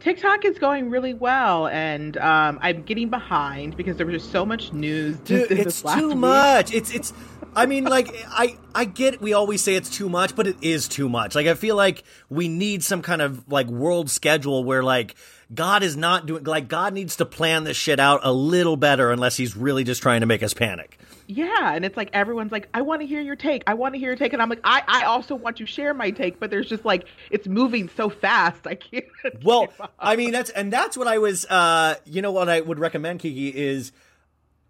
TikTok 0.00 0.44
is 0.44 0.58
going 0.58 0.90
really 0.90 1.14
well, 1.14 1.66
and 1.68 2.16
um, 2.18 2.58
I'm 2.62 2.82
getting 2.82 3.08
behind 3.08 3.76
because 3.76 3.96
there 3.96 4.06
was 4.06 4.20
just 4.22 4.30
so 4.30 4.44
much 4.44 4.72
news. 4.72 5.16
Dude, 5.20 5.50
it's 5.50 5.82
too 5.82 6.08
week. 6.08 6.16
much. 6.18 6.72
It's 6.72 6.94
it's. 6.94 7.12
I 7.56 7.66
mean, 7.66 7.84
like 7.84 8.14
I 8.28 8.56
I 8.74 8.84
get 8.84 9.20
we 9.20 9.32
always 9.32 9.62
say 9.62 9.74
it's 9.74 9.88
too 9.88 10.08
much, 10.08 10.36
but 10.36 10.46
it 10.46 10.56
is 10.60 10.88
too 10.88 11.08
much. 11.08 11.34
Like 11.34 11.46
I 11.46 11.54
feel 11.54 11.74
like 11.74 12.04
we 12.28 12.48
need 12.48 12.84
some 12.84 13.00
kind 13.00 13.22
of 13.22 13.50
like 13.50 13.66
world 13.66 14.10
schedule 14.10 14.62
where 14.62 14.82
like 14.82 15.14
God 15.54 15.82
is 15.82 15.96
not 15.96 16.26
doing 16.26 16.44
like 16.44 16.68
God 16.68 16.92
needs 16.92 17.16
to 17.16 17.24
plan 17.24 17.64
this 17.64 17.76
shit 17.76 17.98
out 17.98 18.20
a 18.24 18.32
little 18.32 18.76
better 18.76 19.10
unless 19.10 19.36
he's 19.36 19.56
really 19.56 19.84
just 19.84 20.02
trying 20.02 20.20
to 20.20 20.26
make 20.26 20.42
us 20.42 20.52
panic. 20.52 20.98
Yeah, 21.28 21.74
and 21.74 21.84
it's 21.84 21.96
like 21.96 22.10
everyone's 22.12 22.52
like, 22.52 22.68
I 22.74 22.82
want 22.82 23.00
to 23.00 23.06
hear 23.06 23.20
your 23.20 23.34
take. 23.34 23.64
I 23.66 23.74
want 23.74 23.94
to 23.94 23.98
hear 23.98 24.10
your 24.10 24.16
take, 24.16 24.32
and 24.32 24.40
I'm 24.40 24.48
like, 24.48 24.60
I, 24.62 24.82
I 24.86 25.04
also 25.06 25.34
want 25.34 25.56
to 25.56 25.66
share 25.66 25.92
my 25.92 26.10
take, 26.12 26.38
but 26.38 26.50
there's 26.50 26.68
just 26.68 26.84
like 26.84 27.06
it's 27.30 27.48
moving 27.48 27.88
so 27.96 28.10
fast, 28.10 28.66
I 28.66 28.74
can't. 28.74 29.06
Well. 29.42 29.68
I 29.98 30.16
mean 30.16 30.30
that's 30.30 30.50
and 30.50 30.72
that's 30.72 30.96
what 30.96 31.08
I 31.08 31.18
was. 31.18 31.46
uh 31.46 31.94
You 32.04 32.20
know 32.22 32.32
what 32.32 32.48
I 32.48 32.60
would 32.60 32.78
recommend, 32.78 33.20
Kiki 33.20 33.48
is. 33.48 33.92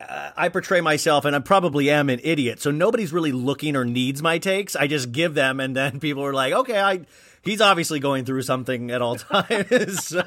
Uh, 0.00 0.30
I 0.36 0.48
portray 0.50 0.80
myself, 0.80 1.24
and 1.24 1.34
I 1.34 1.38
probably 1.38 1.90
am 1.90 2.10
an 2.10 2.20
idiot. 2.22 2.60
So 2.60 2.70
nobody's 2.70 3.12
really 3.12 3.32
looking 3.32 3.76
or 3.76 3.84
needs 3.84 4.22
my 4.22 4.38
takes. 4.38 4.76
I 4.76 4.86
just 4.86 5.12
give 5.12 5.34
them, 5.34 5.58
and 5.60 5.74
then 5.74 6.00
people 6.00 6.24
are 6.24 6.34
like, 6.34 6.52
"Okay, 6.52 6.80
I." 6.80 7.00
He's 7.42 7.60
obviously 7.60 8.00
going 8.00 8.24
through 8.24 8.42
something 8.42 8.90
at 8.90 9.00
all 9.00 9.14
times. 9.16 10.12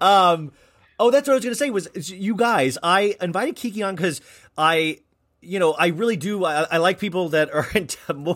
Um, 0.00 0.52
oh, 0.98 1.10
that's 1.10 1.28
what 1.28 1.34
I 1.34 1.36
was 1.36 1.44
going 1.44 1.52
to 1.52 1.54
say. 1.54 1.68
Was 1.68 2.10
you 2.10 2.34
guys? 2.34 2.78
I 2.82 3.14
invited 3.20 3.56
Kiki 3.56 3.82
on 3.82 3.94
because 3.94 4.22
I 4.56 5.00
you 5.40 5.58
know, 5.58 5.72
I 5.72 5.88
really 5.88 6.16
do. 6.16 6.44
I, 6.44 6.66
I 6.70 6.76
like 6.78 6.98
people 6.98 7.28
that 7.30 7.50
are 7.52 7.68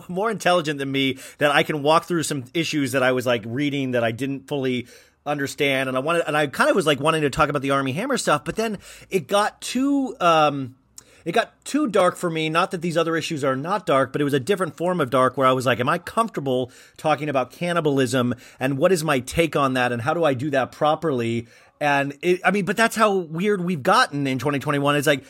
more 0.07 0.31
intelligent 0.31 0.79
than 0.79 0.91
me. 0.91 1.17
That 1.39 1.51
I 1.51 1.63
can 1.63 1.83
walk 1.83 2.05
through 2.05 2.23
some 2.23 2.45
issues 2.53 2.93
that 2.93 3.03
I 3.03 3.11
was 3.11 3.25
like 3.25 3.43
reading 3.45 3.91
that 3.91 4.03
I 4.03 4.11
didn't 4.11 4.47
fully 4.47 4.87
understand, 5.25 5.89
and 5.89 5.97
I 5.97 6.01
wanted, 6.01 6.23
and 6.27 6.35
I 6.35 6.47
kind 6.47 6.69
of 6.69 6.75
was 6.75 6.85
like 6.85 6.99
wanting 6.99 7.21
to 7.21 7.29
talk 7.29 7.49
about 7.49 7.61
the 7.61 7.71
Armie 7.71 7.93
Hammer 7.93 8.17
stuff, 8.17 8.43
but 8.43 8.55
then 8.55 8.77
it 9.09 9.27
got 9.27 9.61
too. 9.61 10.15
Um, 10.19 10.75
it 11.25 11.31
got 11.31 11.63
too 11.63 11.87
dark 11.87 12.17
for 12.17 12.29
me. 12.29 12.49
Not 12.49 12.71
that 12.71 12.81
these 12.81 12.97
other 12.97 13.15
issues 13.15 13.45
are 13.45 13.55
not 13.55 13.85
dark, 13.85 14.11
but 14.11 14.19
it 14.19 14.25
was 14.25 14.33
a 14.33 14.41
different 14.41 14.75
form 14.75 14.99
of 14.99 15.09
dark 15.09 15.37
where 15.37 15.47
I 15.47 15.53
was 15.53 15.65
like, 15.65 15.79
am 15.79 15.87
I 15.87 15.97
comfortable 15.97 16.69
talking 16.97 17.29
about 17.29 17.51
cannibalism 17.51 18.35
and 18.59 18.77
what 18.77 18.91
is 18.91 19.05
my 19.05 19.21
take 19.21 19.55
on 19.55 19.73
that 19.75 19.93
and 19.93 20.01
how 20.01 20.13
do 20.13 20.25
I 20.25 20.33
do 20.33 20.49
that 20.49 20.73
properly? 20.73 21.47
And 21.79 22.17
it, 22.21 22.41
I 22.43 22.51
mean, 22.51 22.65
but 22.65 22.75
that's 22.75 22.97
how 22.97 23.15
weird 23.15 23.63
we've 23.63 23.83
gotten 23.83 24.27
in 24.27 24.37
2021. 24.37 24.97
It's 24.97 25.07
like, 25.07 25.23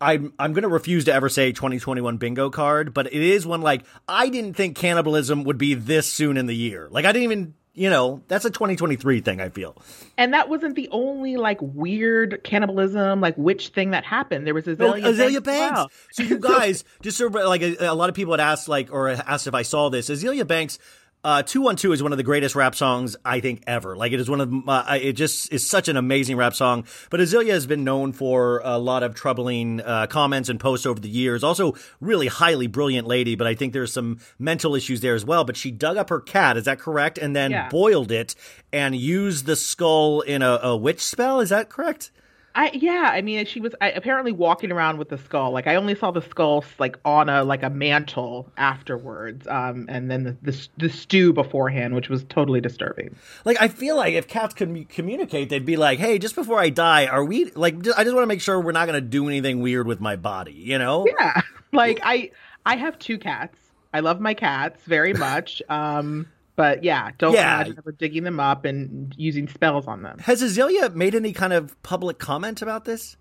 I'm 0.00 0.32
I'm 0.38 0.54
gonna 0.54 0.68
refuse 0.68 1.04
to 1.04 1.12
ever 1.12 1.28
say 1.28 1.52
2021 1.52 2.16
bingo 2.16 2.48
card, 2.48 2.94
but 2.94 3.06
it 3.08 3.22
is 3.22 3.46
one 3.46 3.60
like 3.60 3.82
I 4.08 4.30
didn't 4.30 4.54
think 4.54 4.76
cannibalism 4.76 5.44
would 5.44 5.58
be 5.58 5.74
this 5.74 6.10
soon 6.10 6.38
in 6.38 6.46
the 6.46 6.56
year. 6.56 6.88
Like 6.90 7.04
I 7.04 7.12
didn't 7.12 7.24
even 7.24 7.54
you 7.80 7.88
know 7.88 8.20
that's 8.28 8.44
a 8.44 8.50
2023 8.50 9.22
thing. 9.22 9.40
I 9.40 9.48
feel. 9.48 9.74
and 10.18 10.34
that 10.34 10.50
wasn't 10.50 10.74
the 10.74 10.86
only 10.92 11.38
like 11.38 11.56
weird 11.62 12.44
cannibalism, 12.44 13.22
like 13.22 13.38
witch 13.38 13.68
thing 13.68 13.92
that 13.92 14.04
happened. 14.04 14.46
There 14.46 14.52
was 14.52 14.68
oh, 14.68 14.74
No, 14.74 14.92
Azealia, 14.92 15.02
Azealia 15.14 15.42
Banks. 15.42 15.44
Banks. 15.44 15.72
well. 15.78 15.90
So 16.10 16.22
you 16.24 16.38
guys, 16.58 16.84
just 17.00 17.16
so 17.16 17.28
like 17.28 17.62
a, 17.62 17.76
a 17.86 17.94
lot 17.94 18.10
of 18.10 18.14
people 18.14 18.34
had 18.34 18.40
asked, 18.40 18.68
like, 18.68 18.92
or 18.92 19.08
asked 19.08 19.46
if 19.46 19.54
I 19.54 19.62
saw 19.62 19.88
this. 19.88 20.10
Azalea 20.10 20.44
Banks, 20.44 20.78
uh, 21.22 21.42
two 21.42 21.60
one 21.60 21.76
two 21.76 21.92
is 21.92 22.02
one 22.02 22.12
of 22.12 22.18
the 22.18 22.24
greatest 22.24 22.54
rap 22.54 22.74
songs 22.74 23.16
I 23.24 23.40
think 23.40 23.62
ever. 23.66 23.96
Like, 23.96 24.12
it 24.12 24.20
is 24.20 24.30
one 24.30 24.40
of 24.40 24.50
my, 24.50 24.96
it 24.96 25.12
just 25.12 25.52
is 25.52 25.68
such 25.68 25.88
an 25.88 25.96
amazing 25.96 26.36
rap 26.36 26.54
song. 26.54 26.84
But 27.10 27.20
Azealia 27.20 27.50
has 27.52 27.66
been 27.66 27.84
known 27.84 28.12
for 28.12 28.62
a 28.64 28.78
lot 28.78 29.02
of 29.02 29.14
troubling 29.14 29.80
uh, 29.82 30.06
comments 30.06 30.48
and 30.48 30.58
posts 30.58 30.86
over 30.86 30.98
the 30.98 31.08
years. 31.10 31.44
Also, 31.44 31.74
really 32.00 32.28
highly 32.28 32.66
brilliant 32.66 33.06
lady, 33.06 33.34
but 33.36 33.46
I 33.46 33.54
think 33.54 33.72
there's 33.72 33.92
some 33.92 34.18
mental 34.38 34.74
issues 34.74 35.00
there 35.02 35.14
as 35.14 35.24
well. 35.24 35.44
But 35.44 35.56
she 35.56 35.70
dug 35.70 35.96
up 35.96 36.08
her 36.08 36.20
cat, 36.20 36.56
is 36.56 36.64
that 36.64 36.78
correct? 36.78 37.18
And 37.18 37.36
then 37.36 37.50
Yeah. 37.50 37.68
boiled 37.68 38.10
it 38.12 38.34
and 38.72 38.96
used 38.96 39.44
the 39.46 39.56
skull 39.56 40.22
in 40.22 40.40
a, 40.42 40.58
a 40.62 40.76
witch 40.76 41.00
spell. 41.00 41.40
Is 41.40 41.50
that 41.50 41.68
correct? 41.68 42.10
I 42.54 42.70
yeah, 42.72 43.10
I 43.12 43.22
mean, 43.22 43.46
she 43.46 43.60
was 43.60 43.74
I, 43.80 43.90
apparently 43.92 44.32
walking 44.32 44.72
around 44.72 44.98
with 44.98 45.08
the 45.08 45.18
skull. 45.18 45.52
Like 45.52 45.66
I 45.66 45.76
only 45.76 45.94
saw 45.94 46.10
the 46.10 46.22
skull 46.22 46.64
like 46.78 46.98
on 47.04 47.28
a 47.28 47.44
like 47.44 47.62
a 47.62 47.70
mantle 47.70 48.50
afterwards, 48.56 49.46
um, 49.46 49.86
and 49.88 50.10
then 50.10 50.24
the, 50.24 50.36
the 50.42 50.68
the 50.78 50.90
stew 50.90 51.32
beforehand, 51.32 51.94
which 51.94 52.08
was 52.08 52.24
totally 52.24 52.60
disturbing. 52.60 53.14
Like 53.44 53.60
I 53.60 53.68
feel 53.68 53.96
like 53.96 54.14
if 54.14 54.26
cats 54.26 54.54
could 54.54 54.88
communicate, 54.88 55.48
they'd 55.48 55.64
be 55.64 55.76
like, 55.76 56.00
"Hey, 56.00 56.18
just 56.18 56.34
before 56.34 56.58
I 56.58 56.70
die, 56.70 57.06
are 57.06 57.24
we 57.24 57.52
like? 57.52 57.74
I 57.96 58.02
just 58.02 58.14
want 58.14 58.24
to 58.24 58.26
make 58.26 58.40
sure 58.40 58.60
we're 58.60 58.72
not 58.72 58.86
going 58.86 59.00
to 59.00 59.08
do 59.08 59.28
anything 59.28 59.60
weird 59.60 59.86
with 59.86 60.00
my 60.00 60.16
body." 60.16 60.52
You 60.52 60.78
know? 60.78 61.06
Yeah, 61.18 61.40
like 61.72 62.00
I 62.02 62.32
I 62.66 62.76
have 62.76 62.98
two 62.98 63.18
cats. 63.18 63.56
I 63.94 64.00
love 64.00 64.20
my 64.20 64.34
cats 64.34 64.82
very 64.84 65.14
much. 65.14 65.62
Um, 65.68 66.26
but 66.60 66.84
yeah, 66.84 67.10
don't 67.16 67.32
Yeah. 67.32 67.54
imagine 67.54 67.76
ever 67.78 67.92
digging 67.92 68.22
them 68.24 68.38
up 68.38 68.66
and 68.66 69.14
using 69.16 69.48
spells 69.48 69.86
on 69.86 70.02
them. 70.02 70.18
Has 70.18 70.42
Azealia 70.42 70.94
made 70.94 71.14
any 71.14 71.32
kind 71.32 71.54
of 71.54 71.80
public 71.82 72.18
comment 72.18 72.60
about 72.60 72.84
this? 72.84 73.16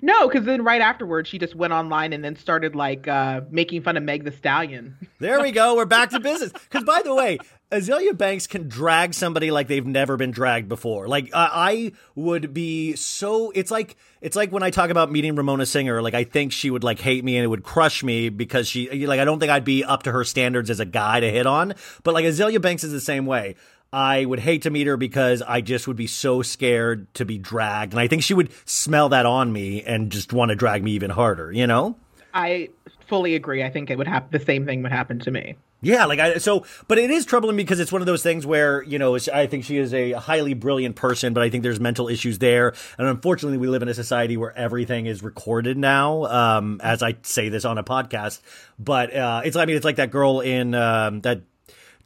No, 0.00 0.28
because 0.28 0.44
then 0.44 0.64
right 0.64 0.80
afterwards 0.80 1.28
she 1.28 1.38
just 1.38 1.54
went 1.54 1.72
online 1.72 2.12
and 2.12 2.24
then 2.24 2.36
started 2.36 2.74
like 2.74 3.08
uh, 3.08 3.42
making 3.50 3.82
fun 3.82 3.96
of 3.96 4.02
Meg 4.02 4.24
the 4.24 4.32
Stallion. 4.32 4.96
There 5.20 5.40
we 5.40 5.52
go. 5.52 5.76
We're 5.76 5.86
back 5.86 6.10
to 6.10 6.20
business. 6.20 6.52
Because 6.52 6.84
by 6.84 7.00
the 7.02 7.14
way, 7.14 7.38
Azealia 7.70 8.16
Banks 8.16 8.46
can 8.46 8.68
drag 8.68 9.14
somebody 9.14 9.50
like 9.50 9.68
they've 9.68 9.86
never 9.86 10.18
been 10.18 10.32
dragged 10.32 10.68
before. 10.68 11.08
Like 11.08 11.30
uh, 11.32 11.48
I 11.50 11.92
would 12.14 12.52
be 12.52 12.94
so. 12.94 13.50
It's 13.54 13.70
like 13.70 13.96
it's 14.20 14.36
like 14.36 14.52
when 14.52 14.62
I 14.62 14.70
talk 14.70 14.90
about 14.90 15.10
meeting 15.10 15.34
Ramona 15.34 15.64
Singer. 15.64 16.02
Like 16.02 16.12
I 16.12 16.24
think 16.24 16.52
she 16.52 16.68
would 16.68 16.84
like 16.84 16.98
hate 16.98 17.24
me 17.24 17.36
and 17.38 17.44
it 17.44 17.48
would 17.48 17.62
crush 17.62 18.04
me 18.04 18.28
because 18.28 18.68
she 18.68 19.06
like 19.06 19.18
I 19.18 19.24
don't 19.24 19.40
think 19.40 19.50
I'd 19.50 19.64
be 19.64 19.82
up 19.82 20.02
to 20.02 20.12
her 20.12 20.24
standards 20.24 20.68
as 20.68 20.78
a 20.78 20.84
guy 20.84 21.20
to 21.20 21.30
hit 21.30 21.46
on. 21.46 21.72
But 22.02 22.12
like 22.12 22.26
Azealia 22.26 22.60
Banks 22.60 22.84
is 22.84 22.92
the 22.92 23.00
same 23.00 23.24
way. 23.24 23.54
I 23.94 24.24
would 24.24 24.40
hate 24.40 24.62
to 24.62 24.70
meet 24.70 24.88
her 24.88 24.96
because 24.96 25.40
I 25.40 25.60
just 25.60 25.86
would 25.86 25.96
be 25.96 26.08
so 26.08 26.42
scared 26.42 27.12
to 27.14 27.24
be 27.24 27.38
dragged, 27.38 27.92
and 27.92 28.00
I 28.00 28.08
think 28.08 28.24
she 28.24 28.34
would 28.34 28.50
smell 28.64 29.10
that 29.10 29.24
on 29.24 29.52
me 29.52 29.84
and 29.84 30.10
just 30.10 30.32
want 30.32 30.48
to 30.48 30.56
drag 30.56 30.82
me 30.82 30.92
even 30.92 31.10
harder. 31.10 31.52
You 31.52 31.68
know? 31.68 31.96
I 32.34 32.70
fully 33.06 33.36
agree. 33.36 33.62
I 33.62 33.70
think 33.70 33.90
it 33.90 33.98
would 33.98 34.08
happen. 34.08 34.28
The 34.36 34.44
same 34.44 34.66
thing 34.66 34.82
would 34.82 34.90
happen 34.90 35.20
to 35.20 35.30
me. 35.30 35.54
Yeah, 35.80 36.06
like 36.06 36.18
I 36.18 36.38
so, 36.38 36.64
but 36.88 36.98
it 36.98 37.10
is 37.10 37.26
troubling 37.26 37.56
because 37.56 37.78
it's 37.78 37.92
one 37.92 38.00
of 38.00 38.06
those 38.06 38.22
things 38.22 38.46
where 38.46 38.82
you 38.82 38.98
know 38.98 39.16
I 39.32 39.46
think 39.46 39.64
she 39.64 39.76
is 39.76 39.92
a 39.92 40.12
highly 40.12 40.54
brilliant 40.54 40.96
person, 40.96 41.34
but 41.34 41.42
I 41.42 41.50
think 41.50 41.62
there's 41.62 41.78
mental 41.78 42.08
issues 42.08 42.38
there, 42.38 42.74
and 42.98 43.06
unfortunately, 43.06 43.58
we 43.58 43.68
live 43.68 43.82
in 43.82 43.88
a 43.88 43.94
society 43.94 44.36
where 44.38 44.56
everything 44.56 45.06
is 45.06 45.22
recorded 45.22 45.76
now. 45.76 46.24
Um, 46.24 46.80
as 46.82 47.02
I 47.02 47.16
say 47.22 47.50
this 47.50 47.66
on 47.66 47.76
a 47.76 47.84
podcast, 47.84 48.40
but 48.78 49.14
uh, 49.14 49.42
it's 49.44 49.56
I 49.56 49.66
mean 49.66 49.76
it's 49.76 49.84
like 49.84 49.96
that 49.96 50.10
girl 50.10 50.40
in 50.40 50.74
um, 50.74 51.20
that 51.20 51.42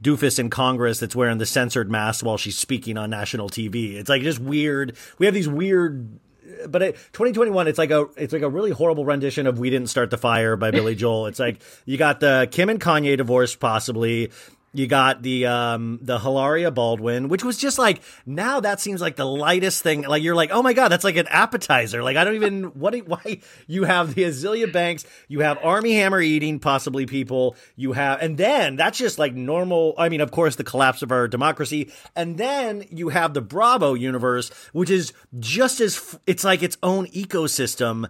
doofus 0.03 0.39
in 0.39 0.51
Congress 0.51 1.01
that's 1.01 1.17
wearing 1.17 1.39
the 1.39 1.47
censored 1.47 1.91
mask 1.91 2.25
while 2.25 2.37
she's 2.37 2.59
speaking 2.59 2.97
on 2.97 3.11
national 3.11 3.49
TV. 3.49 3.95
It's 3.95 4.09
like 4.09 4.23
just 4.23 4.39
weird. 4.39 4.97
We 5.19 5.27
have 5.27 5.35
these 5.35 5.49
weird 5.49 6.21
but 6.69 6.83
it, 6.83 6.95
2021, 7.13 7.69
it's 7.69 7.79
like 7.79 7.91
a 7.91 8.09
it's 8.17 8.33
like 8.33 8.43
a 8.43 8.49
really 8.49 8.71
horrible 8.71 9.05
rendition 9.05 9.47
of 9.47 9.59
"We 9.59 9.71
Didn't 9.71 9.89
Start 9.89 10.11
the 10.11 10.19
Fire" 10.19 10.57
by 10.57 10.71
Billy 10.71 10.95
Joel. 10.95 11.27
It's 11.27 11.39
like 11.39 11.61
you 11.85 11.99
got 11.99 12.21
the 12.21 12.49
Kim 12.51 12.69
and 12.69 12.81
Kanye 12.81 13.17
divorce, 13.17 13.55
possibly. 13.55 14.31
You 14.79 14.87
got 14.87 15.23
the 15.23 15.47
um 15.47 15.99
the 16.03 16.19
Hilaria 16.19 16.71
Baldwin, 16.71 17.29
which 17.29 17.45
was 17.45 17.57
just 17.59 17.79
like 17.79 18.01
now 18.25 18.61
that 18.61 18.81
seems 18.81 19.01
like 19.01 19.17
the 19.17 19.27
lightest 19.27 19.83
thing. 19.83 20.03
Like 20.03 20.23
you're 20.23 20.35
like, 20.35 20.51
oh 20.53 20.63
my 20.63 20.73
god, 20.73 20.89
that's 20.89 21.05
like 21.05 21.17
an 21.17 21.27
appetizer. 21.29 22.03
Like 22.03 22.17
I 22.17 22.25
don't 22.25 22.37
even 22.37 22.65
what 22.79 22.93
do- 22.93 23.05
why 23.07 23.41
you 23.67 23.85
have 23.85 24.15
the 24.15 24.23
Azealia 24.23 24.73
Banks, 24.73 25.05
you 25.27 25.41
have 25.41 25.59
Armie 25.63 25.95
Hammer 25.95 26.21
eating 26.21 26.59
possibly 26.59 27.07
people, 27.07 27.57
you 27.77 27.93
have 27.93 28.23
and 28.23 28.39
then 28.39 28.77
that's 28.77 28.99
just 28.99 29.19
like 29.19 29.35
normal. 29.35 29.95
I 29.99 30.09
mean, 30.09 30.21
of 30.21 30.31
course, 30.31 30.57
the 30.57 30.65
collapse 30.65 31.03
of 31.03 31.13
our 31.13 31.29
democracy, 31.29 31.91
and 32.15 32.39
then 32.39 32.85
you 32.91 33.09
have 33.09 33.35
the 33.35 33.43
Bravo 33.43 33.95
universe, 33.95 34.51
which 34.73 34.91
is 34.91 35.13
just 35.39 35.81
as 35.81 36.19
it's 36.27 36.45
like 36.45 36.63
its 36.63 36.79
own 36.83 37.07
ecosystem. 37.07 38.09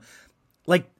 Like 0.67 0.91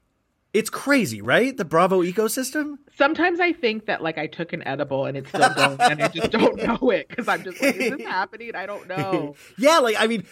it's 0.55 0.71
crazy, 0.71 1.21
right? 1.21 1.57
The 1.57 1.65
Bravo 1.65 2.03
ecosystem. 2.03 2.79
Sometimes 2.97 3.39
I 3.39 3.53
think 3.53 3.87
that 3.87 4.03
like 4.03 4.19
I 4.19 4.27
took 4.27 4.53
an 4.53 4.67
edible 4.67 5.05
and 5.05 5.17
it's 5.17 5.29
still 5.29 5.53
going, 5.55 5.81
and 5.81 6.03
I 6.03 6.09
just 6.09 6.31
don't 6.31 6.57
know 6.63 6.91
it 6.91 7.09
because 7.09 7.29
I'm 7.29 7.45
just 7.45 7.61
like, 7.61 7.77
is 7.77 7.97
this 7.97 8.07
happening? 8.07 8.55
I 8.55 8.67
don't 8.67 8.89
know. 8.89 9.37
yeah, 9.59 9.79
like 9.79 9.97
I 9.99 10.07
mean, 10.07 10.25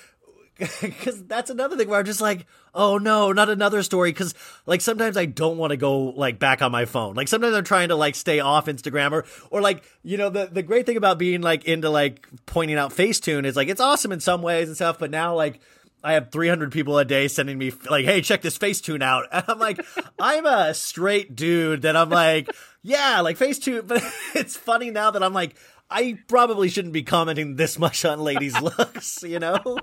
because 0.58 1.22
that's 1.24 1.50
another 1.50 1.76
thing 1.76 1.86
where 1.88 1.98
I'm 1.98 2.06
just 2.06 2.22
like, 2.22 2.46
oh 2.74 2.96
no, 2.96 3.30
not 3.32 3.50
another 3.50 3.82
story. 3.82 4.10
Because 4.10 4.34
like 4.64 4.80
sometimes 4.80 5.18
I 5.18 5.26
don't 5.26 5.58
want 5.58 5.72
to 5.72 5.76
go 5.76 6.04
like 6.04 6.38
back 6.38 6.62
on 6.62 6.72
my 6.72 6.86
phone. 6.86 7.14
Like 7.14 7.28
sometimes 7.28 7.54
I'm 7.54 7.64
trying 7.64 7.88
to 7.90 7.96
like 7.96 8.14
stay 8.14 8.40
off 8.40 8.66
Instagram 8.66 9.12
or 9.12 9.26
or 9.50 9.60
like 9.60 9.84
you 10.02 10.16
know 10.16 10.30
the 10.30 10.46
the 10.46 10.62
great 10.62 10.86
thing 10.86 10.96
about 10.96 11.18
being 11.18 11.42
like 11.42 11.66
into 11.66 11.90
like 11.90 12.26
pointing 12.46 12.78
out 12.78 12.90
Facetune 12.90 13.44
is 13.44 13.54
like 13.54 13.68
it's 13.68 13.82
awesome 13.82 14.12
in 14.12 14.20
some 14.20 14.40
ways 14.40 14.68
and 14.68 14.76
stuff, 14.76 14.98
but 14.98 15.10
now 15.10 15.34
like. 15.34 15.60
I 16.04 16.12
have 16.12 16.30
300 16.30 16.70
people 16.72 16.98
a 16.98 17.04
day 17.04 17.28
sending 17.28 17.58
me 17.58 17.72
like, 17.90 18.04
"Hey, 18.04 18.20
check 18.20 18.42
this 18.42 18.58
Facetune 18.58 19.02
out," 19.02 19.26
and 19.32 19.44
I'm 19.48 19.58
like, 19.58 19.84
I'm 20.18 20.46
a 20.46 20.74
straight 20.74 21.34
dude 21.34 21.82
that 21.82 21.96
I'm 21.96 22.10
like, 22.10 22.48
yeah, 22.82 23.20
like 23.20 23.38
Facetune. 23.38 23.86
But 23.86 24.02
it's 24.34 24.56
funny 24.56 24.90
now 24.90 25.10
that 25.10 25.22
I'm 25.22 25.32
like, 25.34 25.56
I 25.90 26.18
probably 26.28 26.68
shouldn't 26.68 26.94
be 26.94 27.02
commenting 27.02 27.56
this 27.56 27.78
much 27.78 28.04
on 28.04 28.20
ladies' 28.20 28.60
looks, 28.60 29.22
you 29.22 29.38
know. 29.38 29.78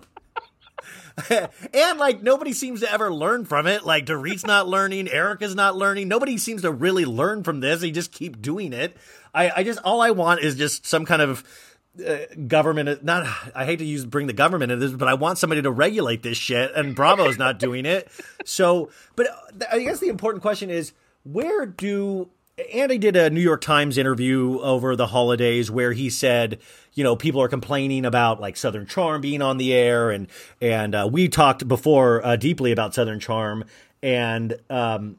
and 1.73 1.99
like 1.99 2.21
nobody 2.21 2.54
seems 2.54 2.82
to 2.82 2.91
ever 2.91 3.13
learn 3.13 3.45
from 3.45 3.67
it. 3.67 3.86
Like 3.86 4.06
Dorit's 4.06 4.45
not 4.45 4.67
learning, 4.67 5.08
Erica's 5.10 5.56
not 5.56 5.76
learning. 5.76 6.08
Nobody 6.08 6.38
seems 6.38 6.62
to 6.63 6.71
really 6.71 7.06
learn 7.06 7.43
from 7.43 7.60
this. 7.60 7.82
They 7.82 7.91
just 7.91 8.12
keep 8.12 8.41
doing 8.41 8.73
it. 8.73 8.95
I, 9.34 9.52
I 9.58 9.63
just 9.63 9.80
all 9.84 10.02
I 10.02 10.12
want 10.12 10.41
is 10.41 10.56
just 10.56 10.86
some 10.86 11.06
kind 11.06 11.21
of 11.21 11.43
uh, 12.06 12.18
government. 12.48 13.04
Not 13.04 13.26
I 13.56 13.66
hate 13.66 13.80
to 13.80 13.86
use 13.86 14.06
bring 14.06 14.28
the 14.28 14.34
government 14.34 14.72
into 14.72 14.88
this, 14.88 14.98
but 14.98 15.08
I 15.08 15.14
want 15.14 15.38
somebody 15.38 15.62
to 15.62 15.72
regulate 15.72 16.24
this 16.24 16.38
shit. 16.38 16.74
And 16.76 16.96
Bravo's 16.96 17.38
not 17.38 17.60
doing 17.60 17.86
it. 17.86 18.10
So, 18.46 18.90
but 19.16 19.28
I 19.72 19.80
guess 19.80 20.00
the 20.00 20.10
important 20.10 20.42
question 20.42 20.70
is 20.70 20.94
where 21.24 21.66
do 21.66 22.30
Andy 22.74 23.00
did 23.00 23.16
a 23.16 23.30
New 23.30 23.42
York 23.42 23.62
Times 23.62 23.98
interview 23.98 24.60
over 24.60 24.96
the 24.96 25.08
holidays 25.08 25.72
where 25.72 25.92
he 25.92 26.10
said, 26.10 26.60
you 26.94 27.04
know, 27.04 27.16
people 27.16 27.42
are 27.42 27.48
complaining 27.48 28.06
about 28.06 28.40
like 28.40 28.58
Southern 28.58 28.86
Charm 28.86 29.22
being 29.22 29.42
on 29.42 29.58
the 29.58 29.74
air, 29.74 30.12
and 30.12 30.28
and 30.62 30.94
uh, 30.94 31.10
we 31.12 31.28
talked 31.28 31.68
before 31.68 32.24
uh, 32.24 32.36
deeply 32.36 32.72
about 32.72 32.94
Southern 32.94 33.20
Charm, 33.20 33.66
and 34.04 34.60
um, 34.70 35.18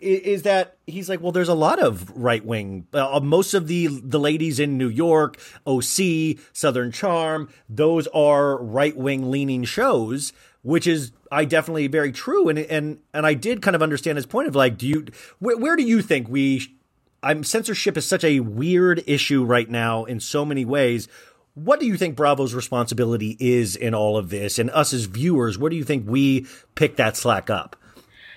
is 0.00 0.42
that 0.42 0.76
he's 0.86 1.08
like, 1.08 1.20
well, 1.20 1.32
there's 1.32 1.48
a 1.48 1.54
lot 1.54 1.82
of 1.82 2.10
right 2.10 2.44
wing. 2.44 2.86
Uh, 2.92 3.20
most 3.22 3.54
of 3.54 3.66
the 3.66 3.86
the 3.86 4.18
ladies 4.18 4.60
in 4.60 4.76
New 4.76 4.88
York, 4.88 5.38
OC, 5.66 6.38
Southern 6.52 6.92
Charm, 6.92 7.48
those 7.68 8.06
are 8.08 8.62
right 8.62 8.96
wing 8.96 9.30
leaning 9.30 9.64
shows, 9.64 10.32
which 10.62 10.86
is 10.86 11.12
I 11.32 11.44
definitely 11.44 11.86
very 11.86 12.12
true. 12.12 12.48
And 12.48 12.58
and 12.58 12.98
and 13.14 13.26
I 13.26 13.34
did 13.34 13.62
kind 13.62 13.74
of 13.74 13.82
understand 13.82 14.16
his 14.16 14.26
point 14.26 14.48
of 14.48 14.54
like, 14.54 14.76
do 14.76 14.86
you 14.86 15.06
where, 15.38 15.56
where 15.56 15.76
do 15.76 15.82
you 15.82 16.02
think 16.02 16.28
we? 16.28 16.74
I'm 17.22 17.42
censorship 17.42 17.96
is 17.96 18.06
such 18.06 18.22
a 18.22 18.40
weird 18.40 19.02
issue 19.06 19.44
right 19.44 19.68
now 19.68 20.04
in 20.04 20.20
so 20.20 20.44
many 20.44 20.64
ways. 20.64 21.08
What 21.54 21.80
do 21.80 21.86
you 21.86 21.96
think 21.96 22.16
Bravo's 22.16 22.54
responsibility 22.54 23.34
is 23.40 23.74
in 23.76 23.94
all 23.94 24.18
of 24.18 24.28
this, 24.28 24.58
and 24.58 24.68
us 24.70 24.92
as 24.92 25.06
viewers? 25.06 25.56
Where 25.56 25.70
do 25.70 25.76
you 25.76 25.84
think 25.84 26.06
we 26.06 26.46
pick 26.74 26.96
that 26.96 27.16
slack 27.16 27.48
up? 27.48 27.76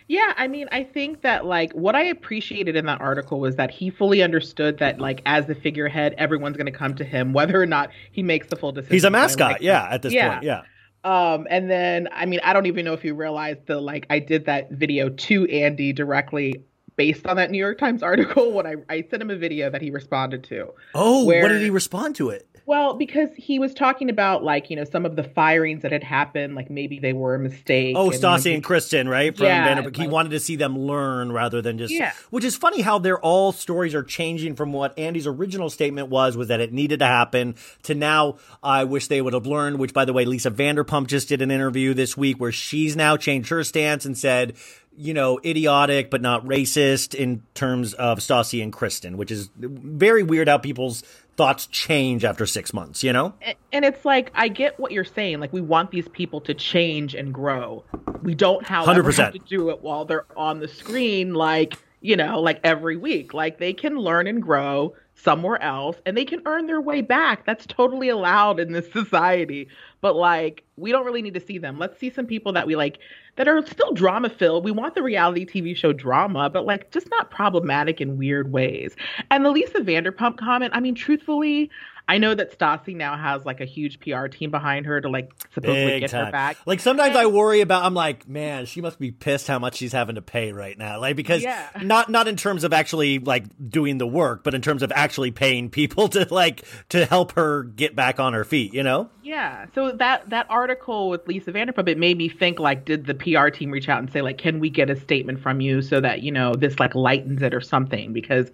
Yeah, 0.10 0.34
I 0.38 0.48
mean, 0.48 0.68
I 0.72 0.84
think 0.84 1.22
that 1.22 1.46
like 1.46 1.72
what 1.74 1.96
I 1.96 2.02
appreciated 2.06 2.76
in 2.76 2.88
that 2.88 3.00
article 3.00 3.40
was 3.40 3.56
that 3.58 3.70
he 3.70 3.92
fully 3.92 4.22
understood 4.24 4.80
that 4.80 5.00
like 5.00 5.22
as 5.28 5.46
the 5.46 5.54
figurehead, 5.54 6.16
everyone's 6.18 6.58
going 6.58 6.66
to 6.66 6.72
come 6.78 6.96
to 6.96 7.04
him 7.04 7.32
whether 7.32 7.62
or 7.62 7.68
not 7.68 7.92
he 8.12 8.24
makes 8.24 8.48
the 8.48 8.56
full 8.56 8.72
decision. 8.72 8.94
He's 8.94 9.04
a 9.04 9.12
mascot, 9.12 9.52
Like, 9.54 9.62
yeah. 9.62 9.88
At 9.90 10.02
this 10.02 10.12
Yeah. 10.12 10.32
point, 10.32 10.44
yeah. 10.44 10.62
Um, 11.04 11.46
and 11.50 11.70
then 11.70 12.10
I 12.12 12.26
mean, 12.26 12.40
I 12.44 12.54
don't 12.54 12.66
even 12.66 12.84
know 12.86 12.94
if 12.94 13.06
you 13.06 13.14
realized 13.14 13.68
the 13.68 13.80
like 13.80 14.08
I 14.10 14.18
did 14.20 14.48
that 14.48 14.72
video 14.72 15.10
to 15.10 15.46
Andy 15.48 15.94
directly 15.94 16.64
based 16.96 17.26
on 17.28 17.38
that 17.38 17.52
New 17.52 17.58
York 17.60 17.78
Times 17.78 18.02
article 18.12 18.52
when 18.52 18.66
I 18.66 18.76
I 18.90 19.06
sent 19.10 19.22
him 19.22 19.30
a 19.30 19.38
video 19.38 19.70
that 19.70 19.82
he 19.82 19.92
responded 19.92 20.44
to. 20.46 20.74
Oh, 20.96 21.24
Where- 21.26 21.44
what 21.44 21.50
did 21.50 21.62
he 21.62 21.70
respond 21.70 22.16
to 22.16 22.32
it? 22.32 22.49
Well, 22.70 22.94
because 22.94 23.30
he 23.36 23.58
was 23.58 23.74
talking 23.74 24.12
about 24.12 24.44
like 24.44 24.70
you 24.70 24.76
know 24.76 24.84
some 24.84 25.04
of 25.04 25.16
the 25.16 25.24
firings 25.24 25.82
that 25.82 25.92
had 25.92 26.04
happened, 26.04 26.54
like 26.54 26.70
maybe 26.70 27.00
they 27.00 27.14
were 27.14 27.34
a 27.34 27.40
mistake. 27.40 27.96
Oh, 27.98 28.12
and, 28.12 28.22
Stassi 28.22 28.54
and 28.54 28.64
Kristen, 28.64 29.10
right? 29.10 29.36
From 29.36 29.48
Yeah, 29.48 29.76
Vanderpump. 29.76 29.96
He 29.96 30.04
like- 30.04 30.12
wanted 30.12 30.30
to 30.30 30.40
see 30.40 30.56
them 30.56 30.78
learn 30.78 31.32
rather 31.32 31.64
than 31.64 31.80
just. 31.80 31.92
Yeah. 31.92 32.12
Which 32.30 32.44
is 32.44 32.56
funny 32.56 32.82
how 32.82 33.00
they're 33.00 33.20
all 33.20 33.54
stories 33.54 33.96
are 33.96 34.04
changing 34.04 34.56
from 34.56 34.72
what 34.72 34.94
Andy's 35.00 35.26
original 35.26 35.72
statement 35.72 36.10
was, 36.10 36.38
was 36.38 36.50
that 36.50 36.60
it 36.60 36.72
needed 36.72 37.00
to 37.00 37.08
happen, 37.08 37.56
to 37.84 37.96
now 37.96 38.38
I 38.62 38.84
wish 38.84 39.08
they 39.08 39.20
would 39.20 39.34
have 39.34 39.48
learned. 39.48 39.80
Which, 39.80 39.92
by 39.96 40.06
the 40.06 40.14
way, 40.14 40.26
Lisa 40.26 40.52
Vanderpump 40.52 41.08
just 41.08 41.28
did 41.28 41.42
an 41.42 41.50
interview 41.50 41.96
this 41.96 42.16
week 42.16 42.40
where 42.40 42.52
she's 42.52 42.96
now 42.96 43.18
changed 43.18 43.50
her 43.50 43.64
stance 43.64 44.06
and 44.06 44.16
said. 44.16 44.54
You 45.02 45.14
know, 45.14 45.40
idiotic 45.46 46.12
but 46.12 46.22
not 46.22 46.44
racist 46.44 47.16
in 47.16 47.44
terms 47.54 47.94
of 47.94 48.20
Stassi 48.20 48.62
and 48.62 48.74
Kristen, 48.74 49.16
which 49.16 49.32
is 49.32 49.50
very 49.56 50.24
weird 50.24 50.50
how 50.50 50.58
people's 50.58 51.04
thoughts 51.40 51.68
change 51.68 52.26
after 52.26 52.46
six 52.46 52.74
months. 52.74 53.02
You 53.02 53.14
know, 53.14 53.34
and 53.72 53.86
it's 53.86 54.04
like 54.04 54.30
I 54.36 54.50
get 54.50 54.78
what 54.78 54.92
you're 54.92 55.06
saying. 55.06 55.40
Like 55.40 55.54
we 55.54 55.62
want 55.62 55.90
these 55.90 56.08
people 56.10 56.42
to 56.42 56.54
change 56.54 57.16
and 57.16 57.34
grow. 57.34 57.86
We 58.22 58.36
don't, 58.36 58.66
however, 58.66 59.02
100%. 59.02 59.16
have 59.16 59.34
to 59.34 59.40
do 59.40 59.70
it 59.70 59.82
while 59.82 60.04
they're 60.04 60.26
on 60.36 60.60
the 60.60 60.68
screen. 60.68 61.34
Like 61.34 61.78
you 62.02 62.18
know, 62.18 62.42
like 62.42 62.60
every 62.66 62.98
week. 62.98 63.34
Like 63.34 63.58
they 63.58 63.74
can 63.74 63.96
learn 63.96 64.28
and 64.28 64.42
grow 64.42 64.96
somewhere 65.24 65.62
else, 65.62 65.98
and 66.06 66.16
they 66.16 66.26
can 66.26 66.42
earn 66.46 66.68
their 66.68 66.82
way 66.82 67.02
back. 67.02 67.46
That's 67.46 67.66
totally 67.66 68.10
allowed 68.10 68.60
in 68.60 68.72
this 68.72 68.92
society. 68.94 69.68
But 70.02 70.16
like, 70.16 70.64
we 70.78 70.92
don't 70.92 71.06
really 71.06 71.22
need 71.22 71.34
to 71.34 71.40
see 71.40 71.58
them. 71.58 71.78
Let's 71.78 72.00
see 72.00 72.10
some 72.10 72.26
people 72.26 72.54
that 72.54 72.68
we 72.68 72.76
like 72.76 73.00
that 73.36 73.48
are 73.48 73.66
still 73.66 73.94
drama 73.94 74.30
filled. 74.30 74.64
We 74.64 74.72
want 74.72 74.96
the 74.96 75.04
reality 75.04 75.46
TV 75.46 75.76
show 75.76 75.94
drama, 75.94 76.50
but 76.50 76.66
like 76.66 76.92
just 76.92 77.10
not 77.10 77.32
problematic 77.32 78.02
in 78.02 78.18
weird 78.18 78.52
ways. 78.52 78.96
And 79.32 79.46
the 79.46 79.50
Lisa 79.50 79.80
Vanderpump 79.80 80.38
comment, 80.38 80.74
I 80.76 80.80
mean, 80.80 80.96
truthfully, 80.96 81.70
I 82.10 82.18
know 82.18 82.34
that 82.34 82.58
Stassi 82.58 82.96
now 82.96 83.16
has 83.16 83.46
like 83.46 83.62
a 83.62 83.66
huge 83.66 84.00
PR 84.00 84.26
team 84.26 84.50
behind 84.50 84.88
her 84.88 85.00
to 85.00 85.08
like 85.10 85.32
supposedly 85.54 85.86
Big 85.86 86.02
get 86.02 86.12
her 86.12 86.32
back. 86.32 86.58
Like 86.66 86.80
sometimes 86.80 87.16
I 87.16 87.28
worry 87.28 87.62
about. 87.62 87.86
I'm 87.86 87.94
like, 87.94 88.28
man, 88.28 88.66
she 88.66 88.82
must 88.82 88.98
be 88.98 89.12
pissed 89.12 89.48
how 89.48 89.60
much 89.60 89.76
she's 89.76 89.94
having 89.94 90.16
to 90.16 90.22
pay 90.24 90.52
right 90.52 90.76
now. 90.76 91.00
Like 91.00 91.16
because 91.16 91.44
Yeah. 91.44 91.68
not 91.84 92.10
not 92.10 92.28
in 92.28 92.36
terms 92.36 92.64
of 92.64 92.74
actually 92.74 93.20
like 93.20 93.46
doing 93.70 94.00
the 94.00 94.08
work, 94.08 94.44
but 94.44 94.56
in 94.56 94.64
terms 94.64 94.82
of 94.82 94.92
actually 94.92 95.30
paying 95.30 95.70
people 95.70 96.10
to 96.10 96.26
like 96.34 96.64
to 96.90 97.06
help 97.06 97.34
her 97.34 97.64
get 97.64 97.96
back 97.96 98.20
on 98.20 98.34
her 98.34 98.44
feet. 98.44 98.74
You 98.74 98.82
know? 98.82 99.12
Yeah. 99.22 99.68
So 99.76 99.92
that 99.92 100.32
that 100.32 100.48
article 100.50 101.10
with 101.10 101.28
Lisa 101.28 101.52
Vanderpump, 101.52 101.88
it 101.88 102.00
made 102.00 102.18
me 102.18 102.28
think 102.28 102.60
like, 102.60 102.86
did 102.86 103.06
the 103.06 103.14
PR 103.14 103.50
team 103.50 103.70
reach 103.70 103.88
out 103.88 104.00
and 104.00 104.12
say 104.12 104.24
like, 104.24 104.40
can 104.40 104.60
we 104.60 104.72
get 104.72 104.90
a 104.90 105.00
statement 105.00 105.42
from 105.42 105.62
you 105.62 105.84
so 105.84 106.02
that 106.02 106.24
you 106.24 106.32
know 106.32 106.56
this 106.56 106.80
like 106.80 106.96
lightens 106.96 107.44
it 107.44 107.54
or 107.54 107.62
something? 107.62 108.14
Because 108.14 108.50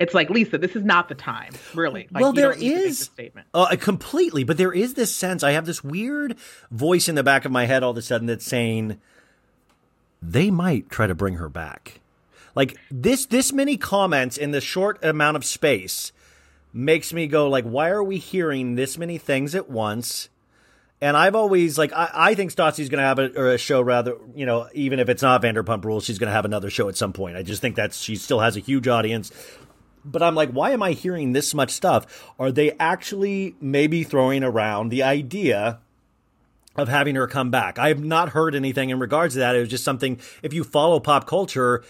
it's 0.00 0.14
like 0.14 0.30
Lisa, 0.30 0.56
this 0.56 0.74
is 0.74 0.84
not 0.84 1.10
the 1.10 1.14
time, 1.14 1.52
really. 1.74 2.08
Like, 2.10 2.22
well, 2.22 2.32
there 2.32 2.52
don't 2.52 2.60
need 2.60 2.68
to 2.70 2.84
make 2.84 2.93
is 3.00 3.06
statement. 3.06 3.46
uh, 3.54 3.74
completely, 3.80 4.44
but 4.44 4.56
there 4.56 4.72
is 4.72 4.94
this 4.94 5.14
sense. 5.14 5.42
I 5.42 5.52
have 5.52 5.66
this 5.66 5.82
weird 5.84 6.36
voice 6.70 7.08
in 7.08 7.14
the 7.14 7.22
back 7.22 7.44
of 7.44 7.52
my 7.52 7.66
head 7.66 7.82
all 7.82 7.90
of 7.90 7.96
a 7.96 8.02
sudden 8.02 8.26
that's 8.26 8.44
saying 8.44 9.00
they 10.22 10.50
might 10.50 10.88
try 10.90 11.06
to 11.06 11.14
bring 11.14 11.34
her 11.34 11.48
back. 11.48 12.00
Like 12.54 12.76
this, 12.90 13.26
this 13.26 13.52
many 13.52 13.76
comments 13.76 14.36
in 14.36 14.52
the 14.52 14.60
short 14.60 15.02
amount 15.04 15.36
of 15.36 15.44
space 15.44 16.12
makes 16.72 17.12
me 17.12 17.26
go 17.26 17.48
like, 17.48 17.64
why 17.64 17.88
are 17.90 18.02
we 18.02 18.18
hearing 18.18 18.74
this 18.74 18.98
many 18.98 19.18
things 19.18 19.54
at 19.54 19.70
once? 19.70 20.28
And 21.00 21.16
I've 21.16 21.34
always 21.34 21.76
like 21.76 21.92
I, 21.92 22.10
I 22.14 22.34
think 22.34 22.50
Stassi's 22.50 22.88
going 22.88 23.02
to 23.02 23.06
have 23.06 23.18
a, 23.18 23.38
or 23.38 23.48
a 23.48 23.58
show 23.58 23.82
rather 23.82 24.16
you 24.34 24.46
know 24.46 24.68
even 24.72 24.98
if 25.00 25.10
it's 25.10 25.22
not 25.22 25.42
Vanderpump 25.42 25.84
Rules 25.84 26.04
she's 26.04 26.18
going 26.18 26.28
to 26.28 26.32
have 26.32 26.46
another 26.46 26.70
show 26.70 26.88
at 26.88 26.96
some 26.96 27.12
point. 27.12 27.36
I 27.36 27.42
just 27.42 27.60
think 27.60 27.76
that 27.76 27.92
she 27.92 28.16
still 28.16 28.40
has 28.40 28.56
a 28.56 28.60
huge 28.60 28.88
audience. 28.88 29.30
But 30.04 30.22
I'm 30.22 30.34
like, 30.34 30.50
why 30.50 30.70
am 30.70 30.82
I 30.82 30.92
hearing 30.92 31.32
this 31.32 31.54
much 31.54 31.70
stuff? 31.70 32.32
Are 32.38 32.52
they 32.52 32.72
actually 32.72 33.56
maybe 33.60 34.04
throwing 34.04 34.44
around 34.44 34.90
the 34.90 35.02
idea 35.02 35.80
of 36.76 36.88
having 36.88 37.14
her 37.14 37.26
come 37.26 37.50
back? 37.50 37.78
I 37.78 37.88
have 37.88 38.04
not 38.04 38.30
heard 38.30 38.54
anything 38.54 38.90
in 38.90 38.98
regards 38.98 39.34
to 39.34 39.40
that. 39.40 39.56
It 39.56 39.60
was 39.60 39.68
just 39.68 39.84
something. 39.84 40.20
If 40.42 40.52
you 40.52 40.64
follow 40.64 41.00
pop 41.00 41.26
culture, 41.26 41.82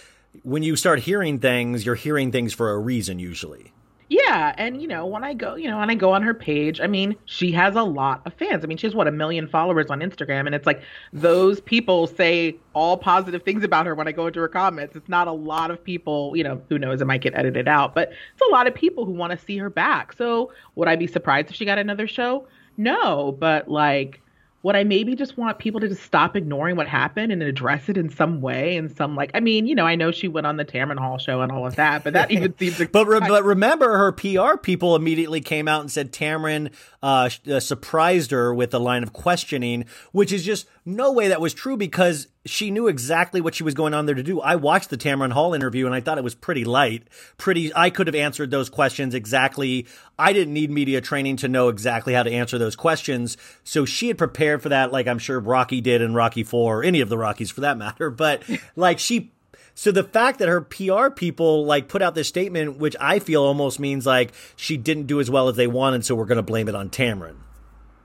when 0.42 0.62
you 0.62 0.76
start 0.76 1.00
hearing 1.00 1.38
things, 1.38 1.84
you're 1.84 1.94
hearing 1.94 2.30
things 2.30 2.52
for 2.52 2.70
a 2.70 2.78
reason 2.78 3.18
usually. 3.18 3.72
Yeah, 4.08 4.54
and 4.58 4.82
you 4.82 4.86
know, 4.86 5.06
when 5.06 5.24
I 5.24 5.32
go, 5.32 5.54
you 5.54 5.68
know, 5.68 5.78
when 5.78 5.88
I 5.88 5.94
go 5.94 6.12
on 6.12 6.22
her 6.22 6.34
page, 6.34 6.78
I 6.80 6.86
mean, 6.86 7.16
she 7.24 7.50
has 7.52 7.74
a 7.74 7.82
lot 7.82 8.20
of 8.26 8.34
fans. 8.34 8.62
I 8.62 8.66
mean, 8.66 8.76
she 8.76 8.86
has 8.86 8.94
what 8.94 9.08
a 9.08 9.12
million 9.12 9.48
followers 9.48 9.86
on 9.88 10.00
Instagram, 10.00 10.44
and 10.46 10.54
it's 10.54 10.66
like 10.66 10.82
those 11.12 11.60
people 11.60 12.06
say 12.06 12.56
all 12.74 12.98
positive 12.98 13.42
things 13.42 13.64
about 13.64 13.86
her 13.86 13.94
when 13.94 14.06
I 14.06 14.12
go 14.12 14.26
into 14.26 14.40
her 14.40 14.48
comments. 14.48 14.94
It's 14.94 15.08
not 15.08 15.26
a 15.26 15.32
lot 15.32 15.70
of 15.70 15.82
people, 15.82 16.36
you 16.36 16.44
know, 16.44 16.60
who 16.68 16.78
knows, 16.78 17.00
it 17.00 17.06
might 17.06 17.22
get 17.22 17.34
edited 17.34 17.66
out, 17.66 17.94
but 17.94 18.10
it's 18.10 18.42
a 18.46 18.52
lot 18.52 18.66
of 18.66 18.74
people 18.74 19.06
who 19.06 19.12
want 19.12 19.38
to 19.38 19.42
see 19.46 19.56
her 19.56 19.70
back. 19.70 20.12
So, 20.12 20.52
would 20.74 20.88
I 20.88 20.96
be 20.96 21.06
surprised 21.06 21.48
if 21.48 21.56
she 21.56 21.64
got 21.64 21.78
another 21.78 22.06
show? 22.06 22.46
No, 22.76 23.32
but 23.32 23.68
like 23.68 24.20
would 24.64 24.76
I 24.76 24.82
maybe 24.82 25.14
just 25.14 25.36
want 25.36 25.58
people 25.58 25.78
to 25.80 25.88
just 25.88 26.02
stop 26.02 26.34
ignoring 26.36 26.74
what 26.74 26.88
happened 26.88 27.30
and 27.30 27.42
address 27.42 27.90
it 27.90 27.98
in 27.98 28.08
some 28.08 28.40
way? 28.40 28.78
And 28.78 28.90
some 28.96 29.14
like, 29.14 29.30
I 29.34 29.40
mean, 29.40 29.66
you 29.66 29.74
know, 29.74 29.86
I 29.86 29.94
know 29.94 30.10
she 30.10 30.26
went 30.26 30.46
on 30.46 30.56
the 30.56 30.64
Tamron 30.64 30.98
Hall 30.98 31.18
show 31.18 31.42
and 31.42 31.52
all 31.52 31.66
of 31.66 31.76
that, 31.76 32.02
but 32.02 32.14
that 32.14 32.30
even 32.30 32.56
seems. 32.58 32.80
Like, 32.80 32.90
but 32.90 33.06
re- 33.06 33.20
but 33.20 33.44
remember, 33.44 33.98
her 33.98 34.10
PR 34.10 34.56
people 34.56 34.96
immediately 34.96 35.42
came 35.42 35.68
out 35.68 35.82
and 35.82 35.92
said 35.92 36.12
Tamron 36.12 36.70
uh, 37.04 37.28
uh, 37.50 37.60
surprised 37.60 38.30
her 38.30 38.54
with 38.54 38.72
a 38.72 38.78
line 38.78 39.02
of 39.02 39.12
questioning, 39.12 39.84
which 40.12 40.32
is 40.32 40.42
just 40.42 40.66
no 40.86 41.12
way 41.12 41.28
that 41.28 41.38
was 41.38 41.52
true 41.52 41.76
because 41.76 42.28
she 42.46 42.70
knew 42.70 42.88
exactly 42.88 43.42
what 43.42 43.54
she 43.54 43.62
was 43.62 43.74
going 43.74 43.92
on 43.92 44.06
there 44.06 44.14
to 44.14 44.22
do. 44.22 44.40
I 44.40 44.56
watched 44.56 44.88
the 44.88 44.96
Tamron 44.96 45.32
Hall 45.32 45.52
interview 45.52 45.84
and 45.84 45.94
I 45.94 46.00
thought 46.00 46.16
it 46.16 46.24
was 46.24 46.34
pretty 46.34 46.64
light. 46.64 47.02
Pretty, 47.36 47.70
I 47.76 47.90
could 47.90 48.06
have 48.06 48.16
answered 48.16 48.50
those 48.50 48.70
questions 48.70 49.14
exactly. 49.14 49.86
I 50.18 50.32
didn't 50.32 50.54
need 50.54 50.70
media 50.70 51.02
training 51.02 51.36
to 51.36 51.48
know 51.48 51.68
exactly 51.68 52.14
how 52.14 52.22
to 52.22 52.32
answer 52.32 52.56
those 52.56 52.74
questions. 52.74 53.36
So 53.64 53.84
she 53.84 54.08
had 54.08 54.16
prepared 54.16 54.62
for 54.62 54.70
that, 54.70 54.90
like 54.90 55.06
I'm 55.06 55.18
sure 55.18 55.38
Rocky 55.38 55.82
did 55.82 56.00
in 56.00 56.14
Rocky 56.14 56.42
Four, 56.42 56.78
or 56.78 56.84
any 56.84 57.02
of 57.02 57.10
the 57.10 57.18
Rockies 57.18 57.50
for 57.50 57.60
that 57.60 57.76
matter. 57.76 58.08
But 58.08 58.44
like 58.76 58.98
she 58.98 59.33
so 59.74 59.90
the 59.90 60.04
fact 60.04 60.38
that 60.38 60.48
her 60.48 60.60
PR 60.60 61.10
people 61.10 61.66
like 61.66 61.88
put 61.88 62.00
out 62.00 62.14
this 62.14 62.28
statement, 62.28 62.78
which 62.78 62.94
I 63.00 63.18
feel 63.18 63.42
almost 63.42 63.80
means 63.80 64.06
like 64.06 64.32
she 64.56 64.76
didn't 64.76 65.06
do 65.06 65.20
as 65.20 65.30
well 65.30 65.48
as 65.48 65.56
they 65.56 65.66
wanted, 65.66 66.04
so 66.04 66.14
we're 66.14 66.26
going 66.26 66.36
to 66.36 66.42
blame 66.42 66.68
it 66.68 66.74
on 66.74 66.90
Tamron. 66.90 67.36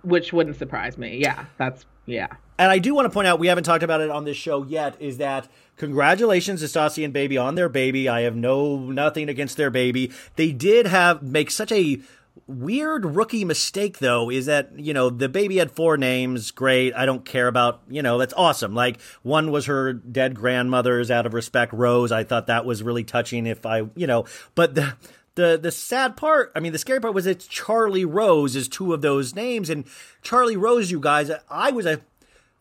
Which 0.01 0.33
wouldn't 0.33 0.57
surprise 0.57 0.97
me. 0.97 1.17
Yeah, 1.17 1.45
that's 1.57 1.85
yeah. 2.05 2.27
And 2.57 2.71
I 2.71 2.79
do 2.79 2.95
want 2.95 3.05
to 3.05 3.09
point 3.09 3.27
out 3.27 3.39
we 3.39 3.47
haven't 3.47 3.65
talked 3.65 3.83
about 3.83 4.01
it 4.01 4.09
on 4.09 4.25
this 4.25 4.35
show 4.35 4.63
yet. 4.63 4.95
Is 4.99 5.17
that 5.17 5.47
congratulations 5.77 6.61
to 6.61 6.67
Stassi 6.67 7.03
and 7.03 7.13
Baby 7.13 7.37
on 7.37 7.55
their 7.55 7.69
baby. 7.69 8.09
I 8.09 8.21
have 8.21 8.35
no 8.35 8.77
nothing 8.77 9.29
against 9.29 9.55
their 9.55 9.69
baby. 9.69 10.11
They 10.35 10.51
did 10.51 10.87
have 10.87 11.21
make 11.21 11.51
such 11.51 11.71
a 11.71 11.99
weird 12.49 13.05
rookie 13.05 13.45
mistake 13.45 13.99
though 13.99 14.31
is 14.31 14.47
that 14.47 14.71
you 14.77 14.93
know 14.93 15.09
the 15.09 15.29
baby 15.29 15.57
had 15.57 15.71
four 15.71 15.97
names. 15.97 16.51
Great. 16.51 16.93
I 16.95 17.05
don't 17.05 17.23
care 17.23 17.47
about 17.47 17.81
you 17.87 18.01
know 18.01 18.17
that's 18.17 18.33
awesome. 18.35 18.73
Like 18.73 18.99
one 19.21 19.51
was 19.51 19.67
her 19.67 19.93
dead 19.93 20.35
grandmother's 20.35 21.11
out 21.11 21.25
of 21.25 21.33
respect 21.33 21.71
rose. 21.71 22.11
I 22.11 22.23
thought 22.23 22.47
that 22.47 22.65
was 22.65 22.83
really 22.83 23.03
touching 23.03 23.45
if 23.45 23.65
i 23.65 23.83
you 23.95 24.07
know 24.07 24.25
but 24.55 24.75
the 24.75 24.95
the 25.35 25.59
the 25.61 25.71
sad 25.71 26.17
part 26.17 26.51
i 26.55 26.59
mean 26.59 26.71
the 26.71 26.77
scary 26.77 26.99
part 26.99 27.13
was 27.13 27.25
it's 27.25 27.47
charlie 27.47 28.05
rose 28.05 28.55
is 28.55 28.67
two 28.67 28.93
of 28.93 29.01
those 29.01 29.35
names. 29.35 29.69
And 29.69 29.85
charlie 30.21 30.57
rose 30.57 30.91
you 30.91 30.99
guys 30.99 31.31
i 31.49 31.71
was 31.71 31.85
a 31.85 32.01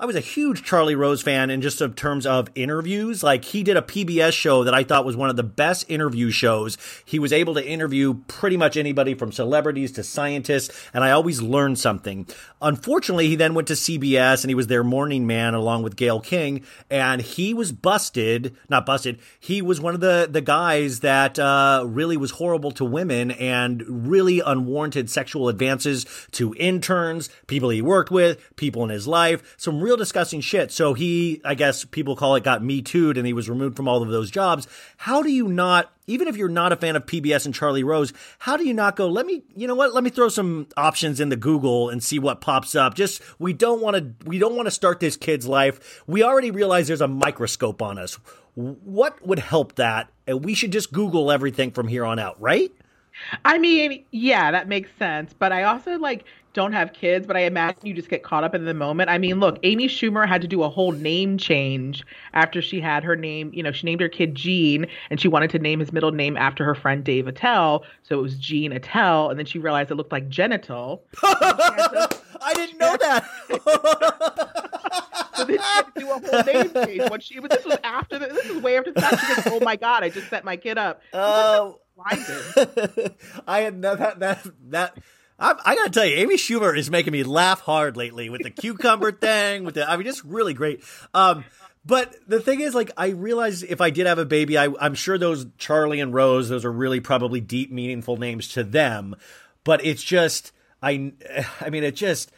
I 0.01 0.07
was 0.07 0.15
a 0.15 0.21
huge 0.21 0.63
Charlie 0.63 0.95
Rose 0.95 1.23
fan 1.23 1.51
in 1.51 1.61
just 1.61 1.81
in 1.81 1.93
terms 1.95 2.25
of 2.25 2.51
interviews. 2.55 3.25
Like 3.25 3.45
he 3.45 3.65
did 3.65 3.77
a 3.77 3.83
PBS 3.83 4.31
show 4.33 4.63
that 4.63 4.73
I 4.73 4.85
thought 4.85 5.05
was 5.05 5.17
one 5.17 5.29
of 5.29 5.35
the 5.35 5.43
best 5.43 5.87
interview 5.89 6.31
shows. 6.31 6.79
He 7.05 7.19
was 7.19 7.33
able 7.33 7.55
to 7.55 7.67
interview 7.67 8.15
pretty 8.29 8.57
much 8.57 8.77
anybody 8.77 9.15
from 9.15 9.33
celebrities 9.33 9.91
to 9.93 10.05
scientists, 10.05 10.71
and 10.95 11.03
I 11.03 11.11
always 11.11 11.43
learned 11.43 11.81
something. 11.81 12.29
Unfortunately, 12.63 13.27
he 13.27 13.35
then 13.35 13.55
went 13.55 13.67
to 13.69 13.75
CBS 13.75 14.45
and 14.45 14.51
he 14.51 14.55
was 14.55 14.69
their 14.69 14.85
morning 14.85 15.27
man 15.27 15.55
along 15.55 15.83
with 15.83 15.97
Gayle 15.97 16.21
King, 16.21 16.63
and 16.89 17.21
he 17.21 17.53
was 17.53 17.73
busted, 17.73 18.55
not 18.69 18.87
busted. 18.87 19.19
He 19.41 19.61
was 19.61 19.81
one 19.81 19.95
of 19.95 20.01
the 20.01 20.29
the 20.31 20.41
guys 20.41 21.01
that 21.01 21.41
uh, 21.41 21.83
really 21.85 22.17
was 22.17 22.31
horrible 22.31 22.71
to 22.71 22.85
women 22.85 23.33
and 23.33 23.83
really 24.09 24.39
unwarranted 24.39 25.11
sexual 25.11 25.49
advances 25.49 26.07
to 26.31 26.55
interns, 26.55 27.31
people 27.49 27.71
he 27.71 27.83
worked 27.83 28.13
with, 28.13 28.55
people 28.55 28.85
in 28.85 28.91
his 28.91 29.09
life. 29.09 29.57
Some 29.57 29.88
real 29.89 29.97
disgusting 29.97 30.43
shit. 30.43 30.71
So 30.71 30.93
he, 30.93 31.41
I 31.47 31.55
guess 31.55 31.87
people 31.87 32.15
call 32.15 32.35
it, 32.35 32.45
got 32.45 32.63
me 32.63 32.83
too'd 32.83 33.17
and 33.17 33.27
he 33.27 33.33
was 33.33 33.49
removed 33.49 33.75
from 33.75 33.89
all 33.89 34.03
of 34.03 34.09
those 34.11 34.31
jobs. 34.31 34.69
How 34.99 35.23
do 35.23 35.31
you 35.31 35.49
not, 35.49 35.91
even 36.07 36.29
if 36.29 36.37
you're 36.37 36.51
not 36.51 36.73
a 36.73 36.77
fan 36.77 36.95
of 36.95 37.07
PBS 37.07 37.47
and 37.47 37.55
Charlie 37.55 37.83
Rose, 37.83 38.13
how 38.39 38.59
do 38.59 38.67
you 38.67 38.75
not 38.75 38.97
go, 38.97 39.09
let 39.09 39.25
me, 39.25 39.43
you 39.57 39.67
know 39.67 39.75
what, 39.75 39.95
let 39.95 40.05
me 40.05 40.11
throw 40.11 40.29
some 40.29 40.67
options 40.77 41.21
into 41.21 41.37
Google 41.37 41.89
and 41.89 42.03
see 42.03 42.19
what 42.19 42.43
pops 42.43 42.75
up. 42.75 42.95
Just, 42.95 43.23
we 43.39 43.55
don't 43.55 43.81
want 43.81 43.97
to, 43.97 44.29
we 44.29 44.39
don't 44.39 44.57
want 44.57 44.67
to 44.67 44.71
start 44.71 45.01
this 45.01 45.17
kid's 45.17 45.47
life. 45.47 46.03
We 46.07 46.23
already 46.23 46.51
realize 46.51 46.87
there's 46.87 47.01
a 47.01 47.09
microscope 47.09 47.81
on 47.81 47.97
us. 47.97 48.19
What 48.55 49.27
would 49.27 49.39
help 49.39 49.77
that? 49.77 50.11
And 50.27 50.45
we 50.45 50.53
should 50.53 50.73
just 50.73 50.93
Google 50.93 51.33
everything 51.33 51.71
from 51.71 51.89
here 51.89 52.05
on 52.05 52.19
out, 52.19 52.39
right? 52.39 52.71
I 53.45 53.59
mean, 53.59 54.05
yeah, 54.11 54.51
that 54.51 54.69
makes 54.69 54.91
sense. 54.99 55.33
But 55.33 55.53
I 55.53 55.65
also 55.65 55.99
like 55.99 56.25
don't 56.53 56.73
have 56.73 56.93
kids, 56.93 57.27
but 57.27 57.37
I 57.37 57.41
imagine 57.41 57.87
you 57.87 57.95
just 57.95 58.09
get 58.09 58.23
caught 58.23 58.45
up 58.45 58.55
in 58.55 58.65
the 58.65 58.75
moment. 58.75 59.11
I 59.11 59.19
mean, 59.19 59.41
look, 59.41 59.59
Amy 59.63 59.89
Schumer 59.89 60.27
had 60.27 60.41
to 60.43 60.49
do 60.49 60.63
a 60.63 60.69
whole 60.69 60.93
name 60.93 61.39
change 61.39 62.05
after 62.33 62.63
she 62.63 62.81
had 62.81 63.05
her 63.05 63.17
name, 63.17 63.51
you 63.55 63.63
know, 63.63 63.73
she 63.73 63.87
named 63.87 64.01
her 64.01 64.09
kid 64.09 64.35
Gene 64.35 64.87
and 65.11 65.21
she 65.21 65.29
wanted 65.29 65.51
to 65.51 65.59
name 65.59 65.81
his 65.81 65.93
middle 65.93 66.13
name 66.13 66.37
after 66.37 66.65
her 66.65 66.75
friend 66.75 67.05
Dave 67.05 67.27
Attell. 67.27 67.85
So 68.03 68.19
it 68.19 68.23
was 68.23 68.37
Gene 68.37 68.73
Attell. 68.73 69.31
And 69.31 69.39
then 69.39 69.47
she 69.47 69.59
realized 69.59 69.91
it 69.91 69.95
looked 69.95 70.13
like 70.13 70.29
genital. 70.29 71.05
I 71.23 72.53
didn't 72.55 72.79
know 72.79 72.97
that. 73.01 73.25
so 75.37 75.45
then 75.45 75.57
she 75.57 75.63
had 75.63 75.83
to 75.83 76.01
do 76.01 76.11
a 76.11 76.19
whole 76.19 76.43
name 76.43 76.73
change. 76.87 77.11
When 77.11 77.21
she, 77.21 77.41
but 77.41 77.51
this 77.51 77.65
was 77.65 77.79
after 77.85 78.19
the, 78.19 78.27
this 78.27 78.49
was 78.49 78.63
way 78.63 78.77
after 78.77 78.93
the 78.93 79.01
fact. 79.01 79.21
She 79.21 79.35
goes, 79.35 79.61
"Oh 79.61 79.65
my 79.65 79.77
god, 79.77 80.03
I 80.03 80.09
just 80.09 80.29
set 80.29 80.45
my 80.45 80.57
kid 80.57 80.79
up." 80.79 81.03
Oh, 81.13 81.81
uh, 81.99 82.17
I 83.47 83.61
had 83.61 83.79
no, 83.79 83.97
that 83.97 84.21
that 84.21 84.47
that 84.69 84.99
I, 85.39 85.55
I, 85.65 85.75
gotta 85.77 85.91
tell 85.91 86.05
you, 86.05 86.17
Amy 86.17 86.37
Schumer 86.37 86.77
is 86.77 86.91
making 86.91 87.13
me 87.13 87.23
laugh 87.23 87.61
hard 87.61 87.97
lately 87.97 88.29
with 88.29 88.43
the 88.43 88.51
cucumber 88.51 89.13
thing. 89.21 89.65
With 89.65 89.75
the, 89.75 89.89
I 89.89 89.97
mean, 89.97 90.07
just 90.07 90.25
really 90.25 90.55
great. 90.55 90.83
Um, 91.15 91.45
but 91.87 92.15
the 92.27 92.41
thing 92.41 92.61
is, 92.61 92.75
like, 92.75 92.91
I 92.97 93.09
realize 93.09 93.63
if 93.63 93.81
I 93.81 93.91
did 93.91 94.07
have 94.07 94.19
a 94.19 94.27
baby, 94.27 94.59
I, 94.59 94.69
I'm 94.81 94.95
sure 94.95 95.17
those 95.17 95.47
Charlie 95.57 96.01
and 96.01 96.13
Rose, 96.13 96.49
those 96.49 96.65
are 96.65 96.73
really 96.73 97.01
probably 97.01 97.41
deep, 97.41 97.71
meaningful 97.71 98.17
names 98.17 98.49
to 98.49 98.65
them. 98.65 99.15
But 99.65 99.85
it's 99.85 100.03
just, 100.03 100.53
I, 100.83 101.13
I 101.61 101.71
mean, 101.71 101.85
it 101.85 101.95
just, 101.95 102.33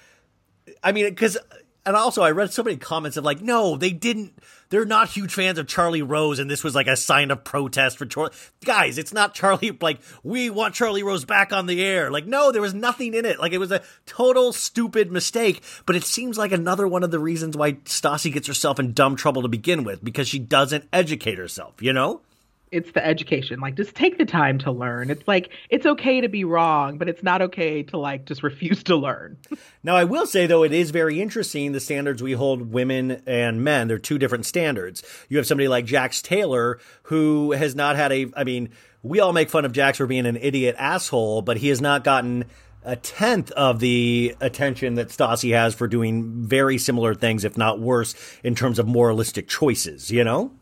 I 0.82 0.92
mean, 0.92 1.08
because 1.08 1.38
and 1.86 1.96
also 1.96 2.22
I 2.22 2.30
read 2.30 2.52
so 2.52 2.62
many 2.62 2.76
comments 2.76 3.16
of 3.16 3.24
like, 3.24 3.40
no, 3.40 3.76
they 3.76 3.90
didn't. 3.90 4.34
They're 4.70 4.84
not 4.84 5.08
huge 5.08 5.34
fans 5.34 5.58
of 5.58 5.66
Charlie 5.66 6.00
Rose, 6.02 6.38
and 6.38 6.48
this 6.48 6.64
was 6.64 6.74
like 6.74 6.86
a 6.86 6.96
sign 6.96 7.30
of 7.30 7.44
protest 7.44 7.98
for 7.98 8.06
Charlie. 8.06 8.32
Guys, 8.64 8.98
it's 8.98 9.12
not 9.12 9.34
Charlie. 9.34 9.76
Like, 9.80 10.00
we 10.22 10.48
want 10.50 10.74
Charlie 10.74 11.02
Rose 11.02 11.24
back 11.24 11.52
on 11.52 11.66
the 11.66 11.82
air. 11.84 12.10
Like, 12.10 12.26
no, 12.26 12.52
there 12.52 12.62
was 12.62 12.74
nothing 12.74 13.14
in 13.14 13.24
it. 13.24 13.40
Like, 13.40 13.52
it 13.52 13.58
was 13.58 13.72
a 13.72 13.82
total 14.06 14.52
stupid 14.52 15.10
mistake. 15.10 15.62
But 15.86 15.96
it 15.96 16.04
seems 16.04 16.38
like 16.38 16.52
another 16.52 16.86
one 16.86 17.02
of 17.02 17.10
the 17.10 17.18
reasons 17.18 17.56
why 17.56 17.72
Stassi 17.72 18.32
gets 18.32 18.46
herself 18.46 18.78
in 18.78 18.92
dumb 18.92 19.16
trouble 19.16 19.42
to 19.42 19.48
begin 19.48 19.84
with 19.84 20.04
because 20.04 20.28
she 20.28 20.38
doesn't 20.38 20.88
educate 20.92 21.38
herself. 21.38 21.74
You 21.80 21.92
know 21.92 22.20
it's 22.72 22.92
the 22.92 23.04
education. 23.04 23.60
Like, 23.60 23.76
just 23.76 23.94
take 23.94 24.18
the 24.18 24.24
time 24.24 24.58
to 24.60 24.70
learn. 24.70 25.10
It's 25.10 25.26
like 25.26 25.50
it's 25.68 25.86
okay 25.86 26.20
to 26.20 26.28
be 26.28 26.44
wrong, 26.44 26.98
but 26.98 27.08
it's 27.08 27.22
not 27.22 27.42
okay 27.42 27.82
to 27.84 27.98
like 27.98 28.26
just 28.26 28.42
refuse 28.42 28.82
to 28.84 28.96
learn. 28.96 29.38
now, 29.82 29.96
I 29.96 30.04
will 30.04 30.26
say 30.26 30.46
though, 30.46 30.62
it 30.62 30.72
is 30.72 30.90
very 30.90 31.20
interesting 31.20 31.72
the 31.72 31.80
standards 31.80 32.22
we 32.22 32.32
hold 32.32 32.72
women 32.72 33.22
and 33.26 33.64
men. 33.64 33.88
They're 33.88 33.98
two 33.98 34.18
different 34.18 34.46
standards. 34.46 35.02
You 35.28 35.36
have 35.38 35.46
somebody 35.46 35.68
like 35.68 35.84
Jax 35.84 36.22
Taylor 36.22 36.78
who 37.04 37.52
has 37.52 37.74
not 37.74 37.96
had 37.96 38.12
a. 38.12 38.26
I 38.36 38.44
mean, 38.44 38.70
we 39.02 39.20
all 39.20 39.32
make 39.32 39.50
fun 39.50 39.64
of 39.64 39.72
Jax 39.72 39.98
for 39.98 40.06
being 40.06 40.26
an 40.26 40.36
idiot 40.36 40.76
asshole, 40.78 41.42
but 41.42 41.56
he 41.56 41.68
has 41.68 41.80
not 41.80 42.04
gotten 42.04 42.44
a 42.82 42.96
tenth 42.96 43.50
of 43.52 43.78
the 43.80 44.34
attention 44.40 44.94
that 44.94 45.08
Stassi 45.08 45.52
has 45.52 45.74
for 45.74 45.86
doing 45.86 46.46
very 46.46 46.78
similar 46.78 47.14
things, 47.14 47.44
if 47.44 47.58
not 47.58 47.78
worse, 47.78 48.14
in 48.42 48.54
terms 48.54 48.78
of 48.78 48.86
moralistic 48.86 49.48
choices. 49.48 50.10
You 50.10 50.24
know. 50.24 50.52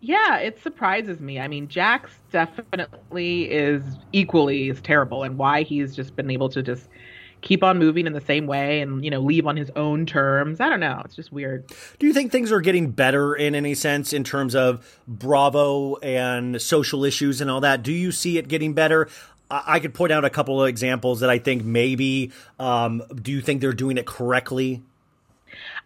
Yeah, 0.00 0.36
it 0.38 0.62
surprises 0.62 1.18
me. 1.18 1.40
I 1.40 1.48
mean, 1.48 1.66
Jax 1.66 2.12
definitely 2.30 3.50
is 3.50 3.82
equally 4.12 4.70
as 4.70 4.80
terrible, 4.80 5.24
and 5.24 5.36
why 5.36 5.62
he's 5.62 5.96
just 5.96 6.14
been 6.14 6.30
able 6.30 6.48
to 6.50 6.62
just 6.62 6.88
keep 7.40 7.62
on 7.62 7.78
moving 7.78 8.06
in 8.06 8.12
the 8.12 8.20
same 8.20 8.46
way 8.46 8.80
and 8.80 9.04
you 9.04 9.10
know 9.10 9.20
leave 9.20 9.46
on 9.46 9.56
his 9.56 9.70
own 9.76 10.06
terms. 10.06 10.60
I 10.60 10.68
don't 10.68 10.80
know. 10.80 11.02
It's 11.04 11.16
just 11.16 11.32
weird. 11.32 11.66
Do 11.98 12.06
you 12.06 12.12
think 12.12 12.30
things 12.30 12.52
are 12.52 12.60
getting 12.60 12.90
better 12.90 13.34
in 13.34 13.54
any 13.54 13.74
sense 13.74 14.12
in 14.12 14.24
terms 14.24 14.54
of 14.54 15.00
Bravo 15.06 15.96
and 15.96 16.60
social 16.60 17.04
issues 17.04 17.40
and 17.40 17.50
all 17.50 17.60
that? 17.60 17.82
Do 17.82 17.92
you 17.92 18.12
see 18.12 18.38
it 18.38 18.48
getting 18.48 18.74
better? 18.74 19.08
I 19.50 19.80
could 19.80 19.94
point 19.94 20.12
out 20.12 20.26
a 20.26 20.30
couple 20.30 20.62
of 20.62 20.68
examples 20.68 21.20
that 21.20 21.30
I 21.30 21.38
think 21.38 21.64
maybe. 21.64 22.32
Um, 22.58 23.02
do 23.14 23.32
you 23.32 23.40
think 23.40 23.62
they're 23.62 23.72
doing 23.72 23.96
it 23.96 24.06
correctly? 24.06 24.82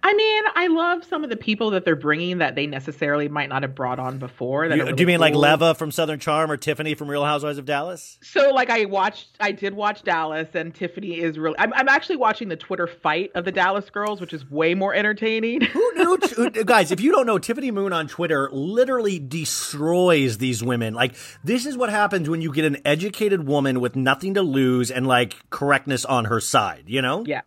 I 0.04 0.14
mean, 0.14 0.44
I 0.56 0.66
love 0.66 1.04
some 1.04 1.22
of 1.22 1.30
the 1.30 1.36
people 1.36 1.70
that 1.70 1.84
they're 1.84 1.94
bringing 1.94 2.38
that 2.38 2.54
they 2.56 2.66
necessarily 2.66 3.28
might 3.28 3.48
not 3.48 3.62
have 3.62 3.74
brought 3.74 3.98
on 3.98 4.18
before. 4.18 4.64
You- 4.64 4.70
really 4.70 4.92
do 4.94 5.02
you 5.02 5.06
mean 5.06 5.20
like. 5.20 5.34
Leva 5.34 5.74
from 5.74 5.90
Southern 5.90 6.18
Charm 6.18 6.50
or 6.50 6.56
Tiffany 6.56 6.94
from 6.94 7.08
Real 7.08 7.24
Housewives 7.24 7.58
of 7.58 7.64
Dallas? 7.64 8.18
So, 8.22 8.50
like, 8.50 8.68
I 8.68 8.84
watched, 8.86 9.28
I 9.40 9.52
did 9.52 9.74
watch 9.74 10.02
Dallas, 10.02 10.48
and 10.54 10.74
Tiffany 10.74 11.20
is 11.20 11.38
really. 11.38 11.56
I'm, 11.58 11.72
I'm 11.74 11.88
actually 11.88 12.16
watching 12.16 12.48
the 12.48 12.56
Twitter 12.56 12.86
fight 12.86 13.30
of 13.34 13.44
the 13.44 13.52
Dallas 13.52 13.90
girls, 13.90 14.20
which 14.20 14.32
is 14.32 14.48
way 14.50 14.74
more 14.74 14.94
entertaining. 14.94 15.60
Who 15.62 15.92
knew? 15.94 16.18
guys, 16.64 16.90
if 16.90 17.00
you 17.00 17.12
don't 17.12 17.26
know, 17.26 17.38
Tiffany 17.38 17.70
Moon 17.70 17.92
on 17.92 18.08
Twitter 18.08 18.48
literally 18.52 19.18
destroys 19.18 20.38
these 20.38 20.62
women. 20.62 20.94
Like, 20.94 21.14
this 21.44 21.66
is 21.66 21.76
what 21.76 21.90
happens 21.90 22.28
when 22.28 22.40
you 22.42 22.52
get 22.52 22.64
an 22.64 22.78
educated 22.84 23.46
woman 23.46 23.80
with 23.80 23.96
nothing 23.96 24.34
to 24.34 24.42
lose 24.42 24.90
and 24.90 25.06
like 25.06 25.36
correctness 25.50 26.04
on 26.04 26.26
her 26.26 26.40
side, 26.40 26.84
you 26.86 27.02
know? 27.02 27.24
yeah, 27.26 27.42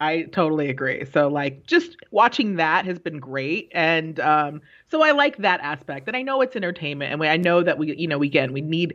I 0.00 0.22
totally 0.32 0.68
agree. 0.70 1.04
So, 1.06 1.28
like, 1.28 1.66
just 1.66 1.96
watching 2.12 2.56
that 2.56 2.84
has 2.84 2.98
been 3.00 3.18
great, 3.18 3.68
and 3.72 4.20
um, 4.20 4.60
so 4.88 5.02
I 5.02 5.10
like 5.10 5.38
that 5.38 5.60
aspect. 5.60 6.06
And 6.06 6.16
I 6.16 6.22
know 6.22 6.40
it's 6.40 6.54
entertainment, 6.54 7.10
and 7.10 7.20
we, 7.20 7.26
I 7.26 7.36
know 7.36 7.62
that 7.64 7.78
we, 7.78 7.96
you 7.96 8.06
know, 8.06 8.22
again, 8.22 8.52
we 8.52 8.60
need 8.60 8.94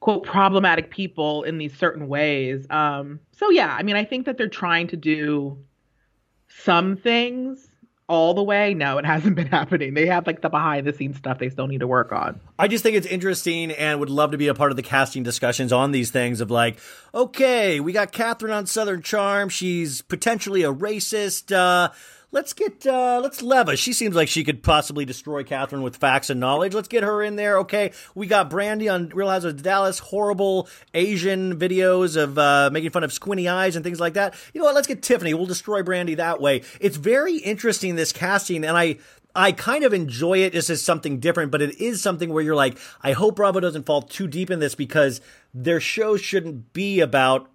quote 0.00 0.24
problematic 0.24 0.90
people 0.90 1.42
in 1.42 1.58
these 1.58 1.76
certain 1.76 2.08
ways. 2.08 2.66
Um, 2.70 3.20
so 3.32 3.50
yeah, 3.50 3.74
I 3.78 3.82
mean, 3.82 3.96
I 3.96 4.04
think 4.04 4.24
that 4.26 4.38
they're 4.38 4.48
trying 4.48 4.86
to 4.88 4.96
do 4.96 5.58
some 6.48 6.96
things 6.96 7.67
all 8.08 8.34
the 8.34 8.42
way. 8.42 8.74
No, 8.74 8.98
it 8.98 9.04
hasn't 9.04 9.36
been 9.36 9.46
happening. 9.58 9.94
They 9.94 10.06
have 10.06 10.26
like 10.26 10.40
the 10.40 10.48
behind 10.48 10.86
the 10.86 10.92
scenes 10.92 11.18
stuff 11.18 11.38
they 11.38 11.50
still 11.50 11.66
need 11.66 11.80
to 11.80 11.86
work 11.86 12.10
on. 12.10 12.40
I 12.58 12.66
just 12.66 12.82
think 12.82 12.96
it's 12.96 13.06
interesting 13.06 13.70
and 13.70 14.00
would 14.00 14.10
love 14.10 14.32
to 14.32 14.38
be 14.38 14.48
a 14.48 14.54
part 14.54 14.70
of 14.70 14.76
the 14.76 14.82
casting 14.82 15.22
discussions 15.22 15.72
on 15.72 15.92
these 15.92 16.10
things 16.10 16.40
of 16.40 16.50
like, 16.50 16.78
okay, 17.14 17.80
we 17.80 17.92
got 17.92 18.12
Kathryn 18.12 18.54
on 18.54 18.66
Southern 18.66 19.02
Charm. 19.02 19.48
She's 19.48 20.02
potentially 20.02 20.62
a 20.62 20.72
racist. 20.72 21.54
Uh, 21.54 21.90
let's 22.30 22.52
get, 22.52 22.86
uh, 22.86 23.20
let's 23.22 23.42
Leva. 23.42 23.76
She 23.76 23.92
seems 23.92 24.14
like 24.14 24.28
she 24.28 24.44
could 24.44 24.62
possibly 24.62 25.04
destroy 25.04 25.42
Kathryn 25.42 25.82
with 25.82 25.96
facts 25.96 26.30
and 26.30 26.40
knowledge. 26.40 26.74
Let's 26.74 26.88
get 26.88 27.02
her 27.02 27.22
in 27.22 27.36
there. 27.36 27.58
Okay. 27.58 27.92
We 28.14 28.26
got 28.26 28.50
Brandi 28.50 28.92
on 28.92 29.08
Real 29.10 29.28
Housewives 29.28 29.56
of 29.56 29.62
Dallas, 29.62 29.98
horrible 29.98 30.68
Asian 30.94 31.58
videos 31.58 32.16
of, 32.16 32.38
uh, 32.38 32.70
making 32.72 32.90
fun 32.90 33.04
of 33.04 33.12
squinty 33.12 33.48
eyes 33.48 33.76
and 33.76 33.84
things 33.84 34.00
like 34.00 34.14
that. 34.14 34.34
You 34.52 34.60
know 34.60 34.66
what? 34.66 34.74
Let's 34.74 34.86
get 34.86 35.02
Tiffany. 35.02 35.34
We'll 35.34 35.46
destroy 35.46 35.82
Brandi 35.82 36.16
that 36.16 36.40
way. 36.40 36.62
It's 36.80 36.96
very 36.96 37.36
interesting, 37.36 37.96
this 37.96 38.12
casting. 38.12 38.64
And 38.64 38.76
I, 38.76 38.98
I 39.34 39.52
kind 39.52 39.84
of 39.84 39.94
enjoy 39.94 40.38
it 40.38 40.52
just 40.52 40.70
as 40.70 40.82
something 40.82 41.20
different, 41.20 41.52
but 41.52 41.62
it 41.62 41.80
is 41.80 42.02
something 42.02 42.32
where 42.32 42.42
you're 42.42 42.56
like, 42.56 42.78
I 43.02 43.12
hope 43.12 43.36
Bravo 43.36 43.60
doesn't 43.60 43.86
fall 43.86 44.02
too 44.02 44.26
deep 44.26 44.50
in 44.50 44.58
this 44.58 44.74
because 44.74 45.20
their 45.54 45.80
show 45.80 46.16
shouldn't 46.16 46.72
be 46.72 47.00
about 47.00 47.48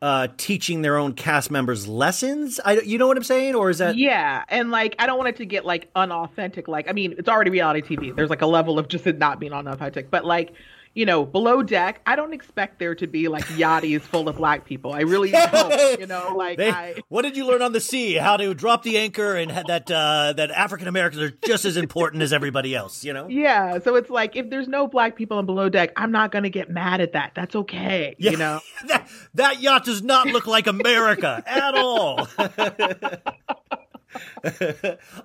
uh, 0.00 0.28
teaching 0.36 0.82
their 0.82 0.96
own 0.96 1.12
cast 1.12 1.50
members 1.50 1.88
lessons. 1.88 2.60
I, 2.64 2.80
you 2.80 2.98
know 2.98 3.06
what 3.06 3.16
I'm 3.16 3.24
saying, 3.24 3.54
or 3.54 3.70
is 3.70 3.78
that? 3.78 3.96
Yeah, 3.96 4.44
and 4.48 4.70
like 4.70 4.94
I 4.98 5.06
don't 5.06 5.18
want 5.18 5.30
it 5.30 5.36
to 5.36 5.44
get 5.44 5.64
like 5.64 5.88
unauthentic. 5.94 6.68
Like 6.68 6.88
I 6.88 6.92
mean, 6.92 7.14
it's 7.18 7.28
already 7.28 7.50
reality 7.50 7.96
TV. 7.96 8.14
There's 8.14 8.30
like 8.30 8.42
a 8.42 8.46
level 8.46 8.78
of 8.78 8.88
just 8.88 9.06
it 9.06 9.18
not 9.18 9.40
being 9.40 9.52
unauthentic. 9.52 10.10
But 10.10 10.24
like, 10.24 10.52
you 10.98 11.06
know, 11.06 11.24
below 11.24 11.62
deck, 11.62 12.00
I 12.06 12.16
don't 12.16 12.32
expect 12.32 12.80
there 12.80 12.96
to 12.96 13.06
be 13.06 13.28
like 13.28 13.44
yachties 13.44 14.00
full 14.00 14.28
of 14.28 14.34
black 14.34 14.64
people. 14.64 14.92
I 14.92 15.02
really 15.02 15.30
don't. 15.30 16.00
You 16.00 16.08
know, 16.08 16.32
like 16.36 16.58
They- 16.58 16.72
I. 16.72 16.96
what 17.06 17.22
did 17.22 17.36
you 17.36 17.46
learn 17.46 17.62
on 17.62 17.70
the 17.70 17.78
sea? 17.78 18.14
How 18.14 18.36
to 18.36 18.52
drop 18.52 18.82
the 18.82 18.98
anchor 18.98 19.36
and 19.36 19.48
had 19.48 19.68
that 19.68 19.88
uh, 19.88 20.32
that 20.36 20.50
African 20.50 20.88
Americans 20.88 21.22
are 21.22 21.30
just 21.46 21.64
as 21.64 21.76
important 21.76 22.24
as 22.24 22.32
everybody 22.32 22.74
else. 22.74 23.04
You 23.04 23.12
know? 23.12 23.28
Yeah, 23.28 23.78
so 23.78 23.94
it's 23.94 24.10
like 24.10 24.34
if 24.34 24.50
there's 24.50 24.66
no 24.66 24.88
black 24.88 25.14
people 25.14 25.38
on 25.38 25.46
below 25.46 25.68
deck, 25.68 25.92
I'm 25.96 26.10
not 26.10 26.32
gonna 26.32 26.50
get 26.50 26.68
mad 26.68 27.00
at 27.00 27.12
that. 27.12 27.30
That's 27.36 27.54
okay. 27.54 28.16
Yeah. 28.18 28.32
You 28.32 28.36
know. 28.38 28.60
that 28.88 29.08
that 29.34 29.60
yacht 29.60 29.84
does 29.84 30.02
not 30.02 30.26
look 30.26 30.48
like 30.48 30.66
America 30.66 31.44
at 31.46 31.76
all. 31.76 32.26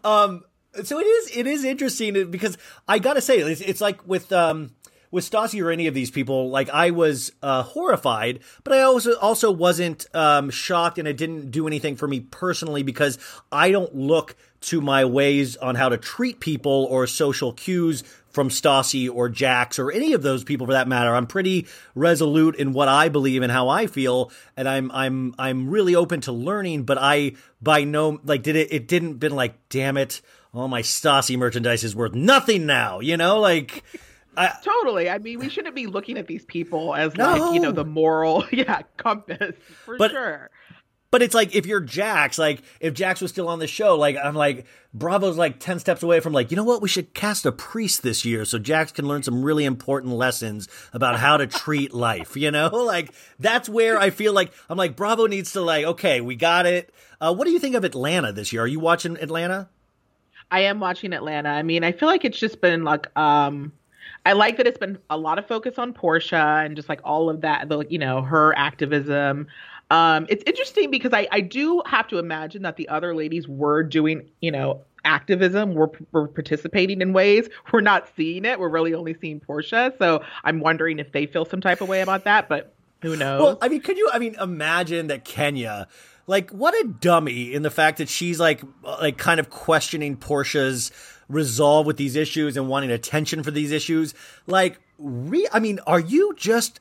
um, 0.03 0.43
so 0.83 0.99
it 0.99 1.07
is 1.07 1.35
it 1.35 1.47
is 1.47 1.63
interesting 1.63 2.29
because 2.29 2.59
I 2.87 2.99
gotta 2.99 3.21
say 3.21 3.39
it's, 3.39 3.61
it's 3.61 3.81
like 3.81 4.07
with 4.07 4.31
um 4.31 4.69
with 5.13 5.29
Stassi 5.29 5.63
or 5.63 5.69
any 5.69 5.85
of 5.85 5.93
these 5.93 6.09
people, 6.09 6.49
like 6.49 6.71
I 6.71 6.89
was 6.89 7.31
uh, 7.43 7.61
horrified, 7.61 8.39
but 8.63 8.73
I 8.73 8.81
also 8.81 9.15
also 9.19 9.51
wasn't 9.51 10.07
um, 10.15 10.49
shocked, 10.49 10.97
and 10.97 11.07
it 11.07 11.17
didn't 11.17 11.51
do 11.51 11.67
anything 11.67 11.95
for 11.95 12.07
me 12.07 12.19
personally 12.19 12.81
because 12.81 13.19
I 13.51 13.69
don't 13.69 13.93
look 13.95 14.35
to 14.61 14.81
my 14.81 15.05
ways 15.05 15.55
on 15.57 15.75
how 15.75 15.89
to 15.89 15.97
treat 15.97 16.39
people 16.39 16.87
or 16.89 17.05
social 17.05 17.53
cues 17.53 18.03
from 18.31 18.49
Stassi 18.49 19.07
or 19.13 19.29
Jax 19.29 19.77
or 19.77 19.91
any 19.91 20.13
of 20.13 20.23
those 20.23 20.43
people 20.43 20.65
for 20.65 20.73
that 20.73 20.87
matter. 20.87 21.13
I'm 21.13 21.27
pretty 21.27 21.67
resolute 21.93 22.55
in 22.55 22.73
what 22.73 22.87
I 22.87 23.07
believe 23.09 23.43
and 23.43 23.51
how 23.51 23.69
I 23.69 23.85
feel, 23.85 24.31
and 24.57 24.67
I'm 24.67 24.89
I'm 24.91 25.35
I'm 25.37 25.69
really 25.69 25.93
open 25.93 26.21
to 26.21 26.31
learning. 26.31 26.85
But 26.85 26.97
I 26.99 27.33
by 27.61 27.83
no 27.83 28.19
like 28.25 28.41
did 28.41 28.55
it 28.55 28.73
it 28.73 28.87
didn't 28.87 29.19
been 29.19 29.35
like 29.35 29.53
damn 29.69 29.95
it, 29.95 30.21
all 30.55 30.67
my 30.67 30.81
Stassi 30.81 31.37
merchandise 31.37 31.83
is 31.83 31.95
worth 31.95 32.15
nothing 32.15 32.65
now. 32.65 32.99
You 32.99 33.15
know 33.15 33.39
like. 33.39 33.83
I, 34.35 34.53
Totally. 34.63 35.09
I 35.09 35.17
mean, 35.19 35.39
we 35.39 35.49
shouldn't 35.49 35.75
be 35.75 35.87
looking 35.87 36.17
at 36.17 36.27
these 36.27 36.45
people 36.45 36.95
as 36.95 37.15
like, 37.17 37.53
you 37.53 37.59
know, 37.59 37.71
the 37.71 37.85
moral, 37.85 38.45
yeah, 38.51 38.81
compass 38.97 39.55
for 39.85 39.97
But- 39.97 40.11
sure. 40.11 40.49
But 41.11 41.21
it's 41.21 41.35
like 41.35 41.53
if 41.53 41.67
you're 41.67 41.79
Jax, 41.79 42.39
like 42.39 42.63
if 42.79 42.95
Jax 42.95 43.21
was 43.21 43.29
still 43.29 43.47
on 43.47 43.59
the 43.59 43.67
show, 43.67 43.95
like 43.95 44.15
I'm 44.17 44.33
like 44.33 44.65
Bravo's 44.95 45.37
like 45.37 45.59
ten 45.59 45.77
steps 45.77 46.01
away 46.01 46.19
from 46.21 46.33
like 46.33 46.49
you 46.49 46.57
know 46.57 46.63
what 46.63 46.81
we 46.81 46.89
should 46.89 47.13
cast 47.13 47.45
a 47.45 47.51
priest 47.51 48.01
this 48.01 48.25
year 48.25 48.45
so 48.45 48.57
Jax 48.57 48.91
can 48.91 49.07
learn 49.07 49.21
some 49.21 49.43
really 49.43 49.63
important 49.63 50.13
lessons 50.15 50.67
about 50.91 51.19
how 51.19 51.37
to 51.37 51.45
treat 51.45 51.93
life. 52.09 52.35
You 52.35 52.49
know, 52.49 52.69
like 52.73 53.13
that's 53.37 53.69
where 53.69 53.99
I 53.99 54.09
feel 54.09 54.33
like 54.33 54.53
I'm 54.67 54.75
like 54.79 54.95
Bravo 54.95 55.27
needs 55.27 55.51
to 55.53 55.61
like 55.61 55.85
okay 55.85 56.19
we 56.19 56.35
got 56.35 56.65
it. 56.65 56.91
Uh, 57.21 57.31
what 57.31 57.45
do 57.45 57.51
you 57.51 57.59
think 57.59 57.75
of 57.75 57.83
Atlanta 57.83 58.31
this 58.33 58.51
year? 58.51 58.63
Are 58.63 58.67
you 58.67 58.79
watching 58.79 59.15
Atlanta? 59.17 59.69
I 60.49 60.61
am 60.61 60.79
watching 60.79 61.13
Atlanta. 61.13 61.49
I 61.49 61.61
mean, 61.61 61.83
I 61.83 61.91
feel 61.91 62.09
like 62.09 62.25
it's 62.25 62.39
just 62.39 62.59
been 62.59 62.83
like 62.83 63.15
um 63.15 63.71
I 64.25 64.33
like 64.33 64.57
that 64.57 64.67
it's 64.67 64.77
been 64.77 64.97
a 65.09 65.17
lot 65.17 65.37
of 65.37 65.47
focus 65.47 65.77
on 65.77 65.93
Porsha 65.93 66.65
and 66.65 66.75
just 66.75 66.89
like 66.89 67.01
all 67.03 67.29
of 67.29 67.41
that, 67.41 67.69
the 67.69 67.85
you 67.89 67.99
know, 67.99 68.21
her 68.21 68.57
activism. 68.57 69.47
Um 69.91 70.25
it's 70.29 70.43
interesting 70.45 70.91
because 70.91 71.13
I 71.13 71.27
I 71.31 71.41
do 71.41 71.81
have 71.85 72.07
to 72.07 72.19
imagine 72.19 72.61
that 72.63 72.77
the 72.77 72.87
other 72.89 73.15
ladies 73.15 73.47
were 73.47 73.83
doing, 73.83 74.29
you 74.41 74.51
know, 74.51 74.81
activism, 75.05 75.73
were 75.73 75.91
were 76.11 76.27
participating 76.27 77.01
in 77.01 77.13
ways. 77.13 77.49
We're 77.71 77.81
not 77.81 78.07
seeing 78.15 78.45
it. 78.45 78.59
We're 78.59 78.69
really 78.69 78.93
only 78.93 79.15
seeing 79.19 79.39
Porsha. 79.41 79.97
So 79.97 80.23
I'm 80.43 80.59
wondering 80.59 80.99
if 80.99 81.11
they 81.11 81.25
feel 81.25 81.45
some 81.45 81.61
type 81.61 81.81
of 81.81 81.89
way 81.89 82.01
about 82.01 82.23
that, 82.23 82.47
but 82.47 82.73
who 83.01 83.17
knows? 83.17 83.41
Well, 83.41 83.57
I 83.61 83.67
mean, 83.67 83.81
could 83.81 83.97
you? 83.97 84.09
I 84.13 84.19
mean, 84.19 84.35
imagine 84.39 85.07
that 85.07 85.25
Kenya, 85.25 85.87
like, 86.25 86.51
what 86.51 86.73
a 86.73 86.87
dummy 86.87 87.53
in 87.53 87.61
the 87.61 87.69
fact 87.69 87.97
that 87.97 88.07
she's 88.07 88.39
like, 88.39 88.61
like, 88.81 89.17
kind 89.17 89.41
of 89.41 89.49
questioning 89.49 90.15
Porsha's 90.15 90.91
resolve 91.29 91.85
with 91.85 91.97
these 91.97 92.15
issues 92.15 92.57
and 92.57 92.67
wanting 92.67 92.91
attention 92.91 93.43
for 93.43 93.51
these 93.51 93.71
issues. 93.71 94.13
Like, 94.47 94.79
re- 94.97 95.47
I 95.51 95.59
mean, 95.59 95.79
are 95.87 95.99
you 95.99 96.33
just 96.35 96.79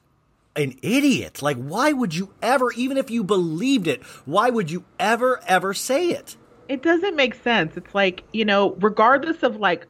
an 0.57 0.79
idiot? 0.83 1.43
Like, 1.43 1.57
why 1.57 1.93
would 1.93 2.15
you 2.15 2.33
ever, 2.43 2.73
even 2.73 2.97
if 2.97 3.11
you 3.11 3.25
believed 3.25 3.87
it, 3.87 4.03
why 4.25 4.51
would 4.51 4.71
you 4.71 4.85
ever, 4.99 5.41
ever 5.47 5.75
say 5.75 6.11
it? 6.11 6.37
it 6.73 6.83
doesn't 6.83 7.17
make 7.17 7.35
sense. 7.35 7.77
It's 7.77 7.95
like, 7.95 8.25
you 8.33 8.47
know, 8.47 8.73
regardless 8.81 9.43
of 9.43 9.57
like 9.57 9.87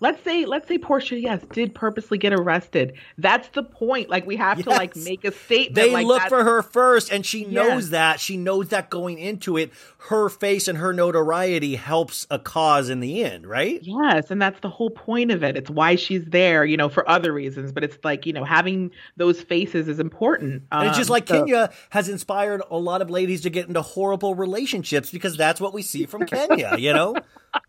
let's 0.00 0.22
say 0.24 0.44
let's 0.46 0.66
say 0.66 0.78
Porsha, 0.78 1.20
yes, 1.20 1.42
did 1.52 1.74
purposely 1.74 2.18
get 2.18 2.32
arrested. 2.32 2.94
That's 3.18 3.48
the 3.50 3.62
point. 3.62 4.08
Like 4.10 4.26
we 4.26 4.36
have 4.36 4.62
to 4.62 4.70
like 4.70 4.96
make 4.96 5.24
a 5.24 5.32
statement. 5.32 5.74
They 5.76 5.92
like 5.92 6.06
look 6.06 6.20
that- 6.22 6.28
for 6.28 6.42
her 6.44 6.62
first, 6.62 7.12
and 7.12 7.24
she 7.24 7.44
knows 7.44 7.90
that. 7.90 8.20
She 8.20 8.36
knows 8.36 8.68
that 8.68 8.90
going 8.90 9.18
into 9.18 9.56
it, 9.56 9.70
her 10.08 10.28
face 10.28 10.66
and 10.68 10.78
her 10.78 10.92
notoriety 10.92 11.76
helps 11.76 12.26
a 12.30 12.38
cause 12.38 12.88
in 12.88 13.00
the 13.00 13.22
end, 13.24 13.46
right? 13.46 13.80
Yes, 13.82 14.30
and 14.30 14.40
that's 14.40 14.60
the 14.60 14.70
whole 14.70 14.90
point 14.90 15.30
of 15.30 15.42
it. 15.44 15.56
It's 15.56 15.70
why 15.70 15.96
she's 15.96 16.24
there, 16.24 16.64
you 16.64 16.76
know, 16.76 16.88
for 16.88 17.08
other 17.08 17.32
reasons. 17.32 17.72
But 17.72 17.84
it's 17.84 17.98
like, 18.02 18.26
you 18.26 18.32
know, 18.32 18.44
having 18.44 18.90
those 19.16 19.40
faces 19.40 19.88
is 19.88 19.98
important. 19.98 20.62
And 20.72 20.88
it's 20.88 20.96
just 20.96 21.10
Um, 21.10 21.14
like 21.14 21.28
so- 21.28 21.44
Kenya 21.44 21.70
has 21.90 22.08
inspired 22.08 22.62
a 22.70 22.78
lot 22.78 23.02
of 23.02 23.10
ladies 23.10 23.42
to 23.42 23.50
get 23.50 23.68
into 23.68 23.82
horrible 23.82 24.34
relationships 24.34 25.10
because 25.10 25.36
that's 25.36 25.60
what 25.60 25.74
we 25.74 25.82
see 25.82 26.06
from 26.06 26.24
Kenya, 26.26 26.76
you 26.78 26.92
know? 26.92 27.14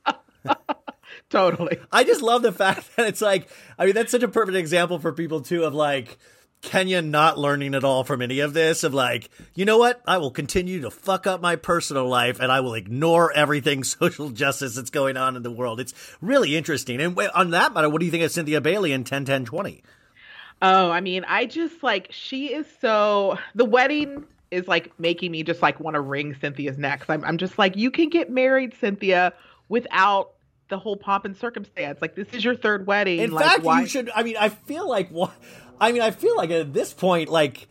Totally. 1.29 1.77
I 1.91 2.03
just 2.03 2.21
love 2.21 2.41
the 2.41 2.51
fact 2.51 2.89
that 2.95 3.07
it's 3.07 3.21
like, 3.21 3.49
I 3.77 3.85
mean, 3.85 3.95
that's 3.95 4.11
such 4.11 4.23
a 4.23 4.27
perfect 4.27 4.57
example 4.57 4.99
for 4.99 5.13
people 5.13 5.41
too 5.41 5.63
of 5.63 5.73
like 5.73 6.17
Kenya 6.61 7.01
not 7.01 7.37
learning 7.37 7.73
at 7.73 7.83
all 7.83 8.03
from 8.03 8.21
any 8.21 8.39
of 8.39 8.53
this. 8.53 8.83
Of 8.83 8.93
like, 8.93 9.29
you 9.55 9.65
know 9.65 9.77
what? 9.77 10.01
I 10.05 10.17
will 10.17 10.31
continue 10.31 10.81
to 10.81 10.91
fuck 10.91 11.25
up 11.27 11.41
my 11.41 11.55
personal 11.55 12.07
life 12.07 12.39
and 12.39 12.51
I 12.51 12.59
will 12.59 12.73
ignore 12.73 13.31
everything 13.33 13.83
social 13.85 14.29
justice 14.29 14.75
that's 14.75 14.89
going 14.89 15.17
on 15.17 15.35
in 15.35 15.43
the 15.43 15.51
world. 15.51 15.79
It's 15.79 15.93
really 16.21 16.55
interesting. 16.55 17.01
And 17.01 17.17
on 17.33 17.51
that 17.51 17.73
matter, 17.73 17.89
what 17.89 17.99
do 17.99 18.05
you 18.05 18.11
think 18.11 18.23
of 18.23 18.31
Cynthia 18.31 18.61
Bailey 18.61 18.91
in 18.91 19.03
10 19.03 19.25
10 19.25 19.45
20? 19.45 19.83
Oh, 20.63 20.91
I 20.91 21.01
mean, 21.01 21.25
I 21.27 21.45
just 21.45 21.81
like 21.81 22.07
she 22.11 22.53
is 22.53 22.67
so 22.81 23.39
the 23.55 23.65
wedding 23.65 24.25
is 24.51 24.67
like 24.67 24.91
making 24.99 25.31
me 25.31 25.43
just 25.43 25.61
like 25.61 25.79
want 25.79 25.95
to 25.95 26.01
wring 26.01 26.35
Cynthia's 26.39 26.77
neck. 26.77 27.05
I'm 27.09 27.23
I'm 27.23 27.37
just 27.37 27.57
like 27.57 27.75
you 27.77 27.89
can 27.89 28.09
get 28.09 28.29
married, 28.29 28.75
Cynthia, 28.79 29.33
without 29.69 30.33
the 30.71 30.79
whole 30.79 30.97
pomp 30.97 31.25
and 31.25 31.37
circumstance. 31.37 32.01
Like 32.01 32.15
this 32.15 32.29
is 32.33 32.43
your 32.43 32.55
third 32.55 32.87
wedding. 32.87 33.19
In 33.19 33.29
like, 33.31 33.45
fact, 33.45 33.63
why- 33.63 33.81
you 33.81 33.87
should. 33.87 34.09
I 34.15 34.23
mean, 34.23 34.37
I 34.37 34.49
feel 34.49 34.89
like 34.89 35.09
what. 35.09 35.31
I 35.79 35.91
mean, 35.91 36.01
I 36.01 36.11
feel 36.11 36.35
like 36.35 36.49
at 36.49 36.73
this 36.73 36.93
point, 36.93 37.29
like 37.29 37.67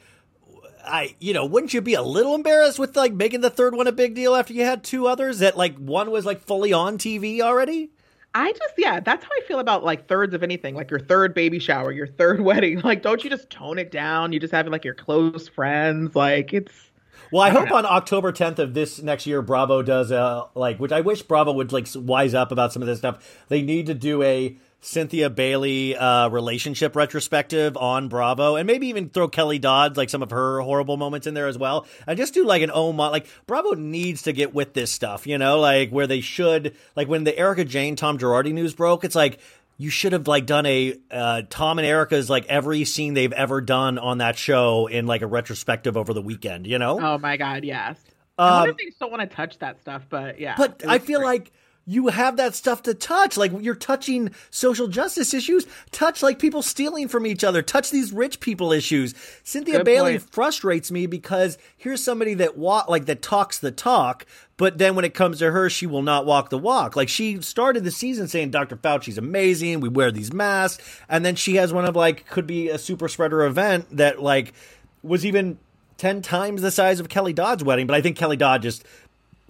I, 0.84 1.16
you 1.18 1.32
know, 1.32 1.44
wouldn't 1.46 1.74
you 1.74 1.80
be 1.80 1.94
a 1.94 2.02
little 2.02 2.34
embarrassed 2.34 2.78
with 2.78 2.96
like 2.96 3.12
making 3.12 3.40
the 3.40 3.50
third 3.50 3.74
one 3.74 3.86
a 3.86 3.92
big 3.92 4.14
deal 4.14 4.34
after 4.34 4.52
you 4.52 4.64
had 4.64 4.84
two 4.84 5.06
others 5.06 5.40
that 5.40 5.56
like 5.56 5.76
one 5.76 6.10
was 6.10 6.24
like 6.24 6.40
fully 6.40 6.72
on 6.72 6.98
TV 6.98 7.40
already? 7.40 7.90
I 8.34 8.52
just 8.52 8.74
yeah, 8.78 9.00
that's 9.00 9.24
how 9.24 9.30
I 9.32 9.40
feel 9.46 9.58
about 9.58 9.82
like 9.84 10.06
thirds 10.06 10.34
of 10.34 10.42
anything, 10.42 10.74
like 10.76 10.90
your 10.90 11.00
third 11.00 11.34
baby 11.34 11.58
shower, 11.58 11.90
your 11.90 12.06
third 12.06 12.40
wedding. 12.42 12.80
Like, 12.80 13.02
don't 13.02 13.22
you 13.24 13.30
just 13.30 13.50
tone 13.50 13.78
it 13.78 13.90
down? 13.90 14.32
You 14.32 14.40
just 14.40 14.52
have 14.52 14.66
like 14.68 14.84
your 14.84 14.94
close 14.94 15.48
friends. 15.48 16.14
Like 16.14 16.52
it's 16.52 16.89
Well, 17.32 17.42
I 17.42 17.50
hope 17.50 17.70
on 17.70 17.86
October 17.86 18.32
10th 18.32 18.58
of 18.58 18.74
this 18.74 19.00
next 19.00 19.26
year, 19.26 19.40
Bravo 19.40 19.82
does 19.82 20.10
a 20.10 20.48
like, 20.54 20.78
which 20.78 20.90
I 20.90 21.00
wish 21.00 21.22
Bravo 21.22 21.52
would 21.52 21.72
like 21.72 21.86
wise 21.94 22.34
up 22.34 22.50
about 22.50 22.72
some 22.72 22.82
of 22.82 22.88
this 22.88 22.98
stuff. 22.98 23.44
They 23.48 23.62
need 23.62 23.86
to 23.86 23.94
do 23.94 24.22
a 24.22 24.56
Cynthia 24.80 25.28
Bailey 25.28 25.94
uh, 25.96 26.28
relationship 26.28 26.96
retrospective 26.96 27.76
on 27.76 28.08
Bravo, 28.08 28.56
and 28.56 28.66
maybe 28.66 28.88
even 28.88 29.10
throw 29.10 29.28
Kelly 29.28 29.58
Dodd 29.58 29.96
like 29.96 30.08
some 30.08 30.22
of 30.22 30.30
her 30.30 30.60
horrible 30.60 30.96
moments 30.96 31.26
in 31.26 31.34
there 31.34 31.46
as 31.46 31.58
well, 31.58 31.86
and 32.06 32.16
just 32.16 32.34
do 32.34 32.44
like 32.44 32.62
an 32.62 32.70
oh 32.72 32.92
my 32.92 33.08
like 33.08 33.26
Bravo 33.46 33.74
needs 33.74 34.22
to 34.22 34.32
get 34.32 34.54
with 34.54 34.72
this 34.72 34.90
stuff, 34.90 35.26
you 35.26 35.38
know, 35.38 35.60
like 35.60 35.90
where 35.90 36.06
they 36.06 36.20
should 36.20 36.74
like 36.96 37.08
when 37.08 37.24
the 37.24 37.38
Erika 37.38 37.64
Jayne 37.64 37.94
Tom 37.94 38.18
Girardi 38.18 38.52
news 38.52 38.74
broke, 38.74 39.04
it's 39.04 39.14
like 39.14 39.38
you 39.80 39.88
should 39.88 40.12
have 40.12 40.28
like 40.28 40.44
done 40.44 40.66
a 40.66 40.94
uh, 41.10 41.40
Tom 41.48 41.78
and 41.78 41.86
Erika's 41.86 42.28
like 42.28 42.44
every 42.46 42.84
scene 42.84 43.14
they've 43.14 43.32
ever 43.32 43.62
done 43.62 43.98
on 43.98 44.18
that 44.18 44.36
show 44.36 44.86
in 44.88 45.06
like 45.06 45.22
a 45.22 45.26
retrospective 45.26 45.96
over 45.96 46.12
the 46.12 46.20
weekend, 46.20 46.66
you 46.66 46.78
know? 46.78 47.00
oh 47.00 47.16
my 47.16 47.38
god, 47.38 47.64
yes. 47.64 47.98
I 48.36 48.58
wonder 48.58 48.70
if 48.72 48.76
they 48.76 48.84
just 48.84 48.98
don't 48.98 49.10
want 49.10 49.28
to 49.28 49.34
touch 49.34 49.58
that 49.60 49.80
stuff, 49.80 50.02
but 50.10 50.38
yeah. 50.38 50.52
Um, 50.52 50.56
But 50.58 50.82
I 50.86 50.98
feel 50.98 51.20
great. 51.20 51.26
like 51.26 51.52
you 51.90 52.06
have 52.06 52.36
that 52.36 52.54
stuff 52.54 52.84
to 52.84 52.94
touch. 52.94 53.36
Like 53.36 53.50
you're 53.60 53.74
touching 53.74 54.30
social 54.50 54.86
justice 54.86 55.34
issues. 55.34 55.66
Touch 55.90 56.22
like 56.22 56.38
people 56.38 56.62
stealing 56.62 57.08
from 57.08 57.26
each 57.26 57.42
other. 57.42 57.62
Touch 57.62 57.90
these 57.90 58.12
rich 58.12 58.38
people 58.38 58.72
issues. 58.72 59.12
Cynthia 59.42 59.78
Good 59.78 59.86
Bailey 59.86 60.18
point. 60.18 60.32
frustrates 60.32 60.92
me 60.92 61.06
because 61.06 61.58
here's 61.76 62.00
somebody 62.00 62.34
that 62.34 62.56
walk 62.56 62.88
like 62.88 63.06
that 63.06 63.22
talks 63.22 63.58
the 63.58 63.72
talk, 63.72 64.24
but 64.56 64.78
then 64.78 64.94
when 64.94 65.04
it 65.04 65.14
comes 65.14 65.40
to 65.40 65.50
her, 65.50 65.68
she 65.68 65.88
will 65.88 66.02
not 66.02 66.26
walk 66.26 66.50
the 66.50 66.58
walk. 66.58 66.94
Like 66.94 67.08
she 67.08 67.42
started 67.42 67.82
the 67.82 67.90
season 67.90 68.28
saying 68.28 68.50
Dr. 68.50 68.76
Fauci's 68.76 69.18
amazing. 69.18 69.80
We 69.80 69.88
wear 69.88 70.12
these 70.12 70.32
masks, 70.32 70.88
and 71.08 71.26
then 71.26 71.34
she 71.34 71.56
has 71.56 71.72
one 71.72 71.86
of 71.86 71.96
like 71.96 72.24
could 72.26 72.46
be 72.46 72.68
a 72.68 72.78
super 72.78 73.08
spreader 73.08 73.42
event 73.42 73.96
that 73.96 74.22
like 74.22 74.52
was 75.02 75.26
even. 75.26 75.58
10 75.96 76.22
times 76.22 76.62
the 76.62 76.70
size 76.70 76.98
of 76.98 77.10
Kelly 77.10 77.34
Dodd's 77.34 77.62
wedding, 77.62 77.86
but 77.86 77.94
I 77.94 78.00
think 78.00 78.16
Kelly 78.16 78.38
Dodd 78.38 78.62
just 78.62 78.86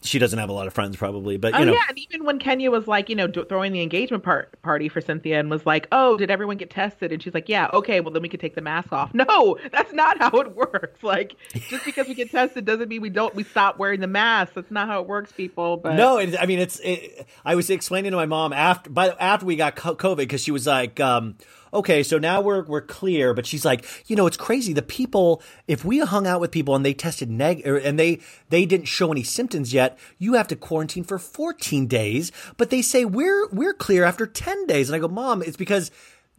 she 0.03 0.19
doesn't 0.19 0.39
have 0.39 0.49
a 0.49 0.53
lot 0.53 0.67
of 0.67 0.73
friends 0.73 0.97
probably, 0.97 1.37
but 1.37 1.53
you 1.55 1.61
oh 1.61 1.65
know. 1.65 1.73
yeah, 1.73 1.83
and 1.89 1.99
even 1.99 2.25
when 2.25 2.39
Kenya 2.39 2.71
was 2.71 2.87
like, 2.87 3.09
you 3.09 3.17
know, 3.17 3.27
do- 3.27 3.45
throwing 3.45 3.73
the 3.73 3.83
engagement 3.83 4.23
part 4.23 4.61
party 4.63 4.89
for 4.89 5.01
Cynthia 5.01 5.39
and 5.39 5.51
was 5.51 5.67
like, 5.67 5.87
"Oh, 5.93 6.17
did 6.17 6.31
everyone 6.31 6.57
get 6.57 6.71
tested?" 6.71 7.13
and 7.13 7.23
she's 7.23 7.35
like, 7.35 7.49
"Yeah, 7.49 7.69
okay, 7.73 8.01
well 8.01 8.13
then 8.13 8.23
we 8.23 8.29
could 8.29 8.41
take 8.41 8.55
the 8.55 8.61
mask 8.63 8.93
off." 8.93 9.11
No, 9.21 9.59
that's 9.71 9.93
not 9.93 10.19
how 10.19 10.31
it 10.41 10.57
works. 10.57 11.03
Like, 11.03 11.37
just 11.69 11.85
because 11.85 12.09
we 12.09 12.15
get 12.15 12.31
tested 12.33 12.65
doesn't 12.65 12.89
mean 12.89 13.03
we 13.03 13.11
don't 13.11 13.35
we 13.35 13.45
stop 13.45 13.79
wearing 13.79 14.01
the 14.01 14.07
mask. 14.07 14.55
That's 14.55 14.71
not 14.71 14.89
how 14.89 15.03
it 15.03 15.07
works, 15.07 15.31
people. 15.31 15.77
But 15.77 15.97
No, 15.97 16.17
it, 16.19 16.35
I 16.41 16.47
mean 16.47 16.59
it's. 16.59 16.81
It, 16.81 17.27
I 17.45 17.55
was 17.55 17.69
explaining 17.69 18.13
to 18.13 18.17
my 18.17 18.27
mom 18.27 18.53
after 18.55 18.89
by 18.89 19.11
after 19.11 19.45
we 19.45 19.57
got 19.57 19.77
COVID 19.77 20.17
because 20.17 20.43
she 20.43 20.51
was 20.53 20.67
like, 20.67 20.99
um, 21.01 21.37
"Okay, 21.73 22.03
so 22.03 22.19
now 22.19 22.41
we're 22.41 22.63
we're 22.65 22.81
clear," 22.81 23.35
but 23.35 23.47
she's 23.47 23.65
like, 23.65 23.85
"You 24.07 24.17
know, 24.17 24.27
it's 24.27 24.37
crazy. 24.37 24.73
The 24.73 24.83
people, 24.83 25.43
if 25.67 25.85
we 25.85 25.99
hung 26.01 26.27
out 26.27 26.41
with 26.41 26.51
people 26.51 26.75
and 26.75 26.85
they 26.85 26.95
tested 26.95 27.31
neg 27.31 27.63
and 27.65 27.99
they 27.99 28.21
they 28.49 28.67
didn't 28.67 28.87
show 28.87 29.13
any 29.13 29.23
symptoms 29.23 29.73
yet, 29.73 29.99
you 30.19 30.35
have 30.35 30.49
to 30.49 30.57
quarantine 30.57 31.05
for 31.05 31.19
14 31.19 31.87
days. 31.87 32.33
But 32.57 32.71
they 32.71 32.83
say 32.83 33.05
we're 33.05 33.49
we're 33.51 33.75
clear 33.75 34.05
after 34.05 34.27
10 34.27 34.67
days." 34.67 34.89
And 34.89 34.97
I 34.97 34.99
go, 34.99 35.09
"Mom, 35.09 35.43
it's 35.43 35.57
because." 35.57 35.91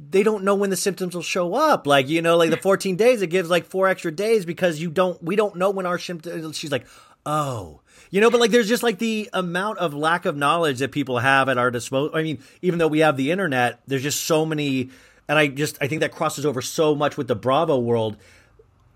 They 0.04 0.24
don't 0.24 0.44
know 0.44 0.56
when 0.56 0.72
the 0.72 0.78
symptoms 0.78 1.14
will 1.14 1.22
show 1.22 1.54
up. 1.54 1.86
Like, 1.86 2.10
you 2.10 2.24
know, 2.24 2.36
like 2.36 2.50
the 2.50 2.58
14 2.58 2.96
days, 2.96 3.22
it 3.22 3.28
gives 3.28 3.52
like 3.52 3.66
four 3.66 3.88
extra 3.88 4.12
days 4.12 4.48
because 4.48 4.82
you 4.82 4.90
don't, 4.90 5.22
we 5.22 5.36
don't 5.36 5.58
know 5.58 5.70
when 5.70 5.86
our 5.86 6.00
symptoms. 6.00 6.58
She's 6.58 6.72
like, 6.72 6.88
oh, 7.24 7.82
you 8.10 8.20
know, 8.20 8.30
but 8.30 8.40
like 8.40 8.52
there's 8.52 8.68
just 8.68 8.84
like 8.84 9.00
the 9.00 9.30
amount 9.34 9.80
of 9.80 9.94
lack 9.94 10.26
of 10.26 10.36
knowledge 10.36 10.80
that 10.80 10.92
people 10.92 11.20
have 11.20 11.50
at 11.50 11.58
our 11.58 11.72
disposal. 11.72 12.16
I 12.16 12.24
mean, 12.24 12.40
even 12.62 12.80
though 12.80 12.88
we 12.88 13.00
have 13.00 13.16
the 13.16 13.32
internet, 13.32 13.80
there's 13.88 14.04
just 14.04 14.24
so 14.24 14.46
many, 14.46 14.90
and 15.28 15.38
I 15.40 15.48
just 15.48 15.78
I 15.82 15.88
think 15.88 16.02
that 16.02 16.12
crosses 16.12 16.46
over 16.46 16.62
so 16.62 16.96
much 16.96 17.18
with 17.18 17.28
the 17.28 17.36
Bravo 17.36 17.78
world. 17.80 18.18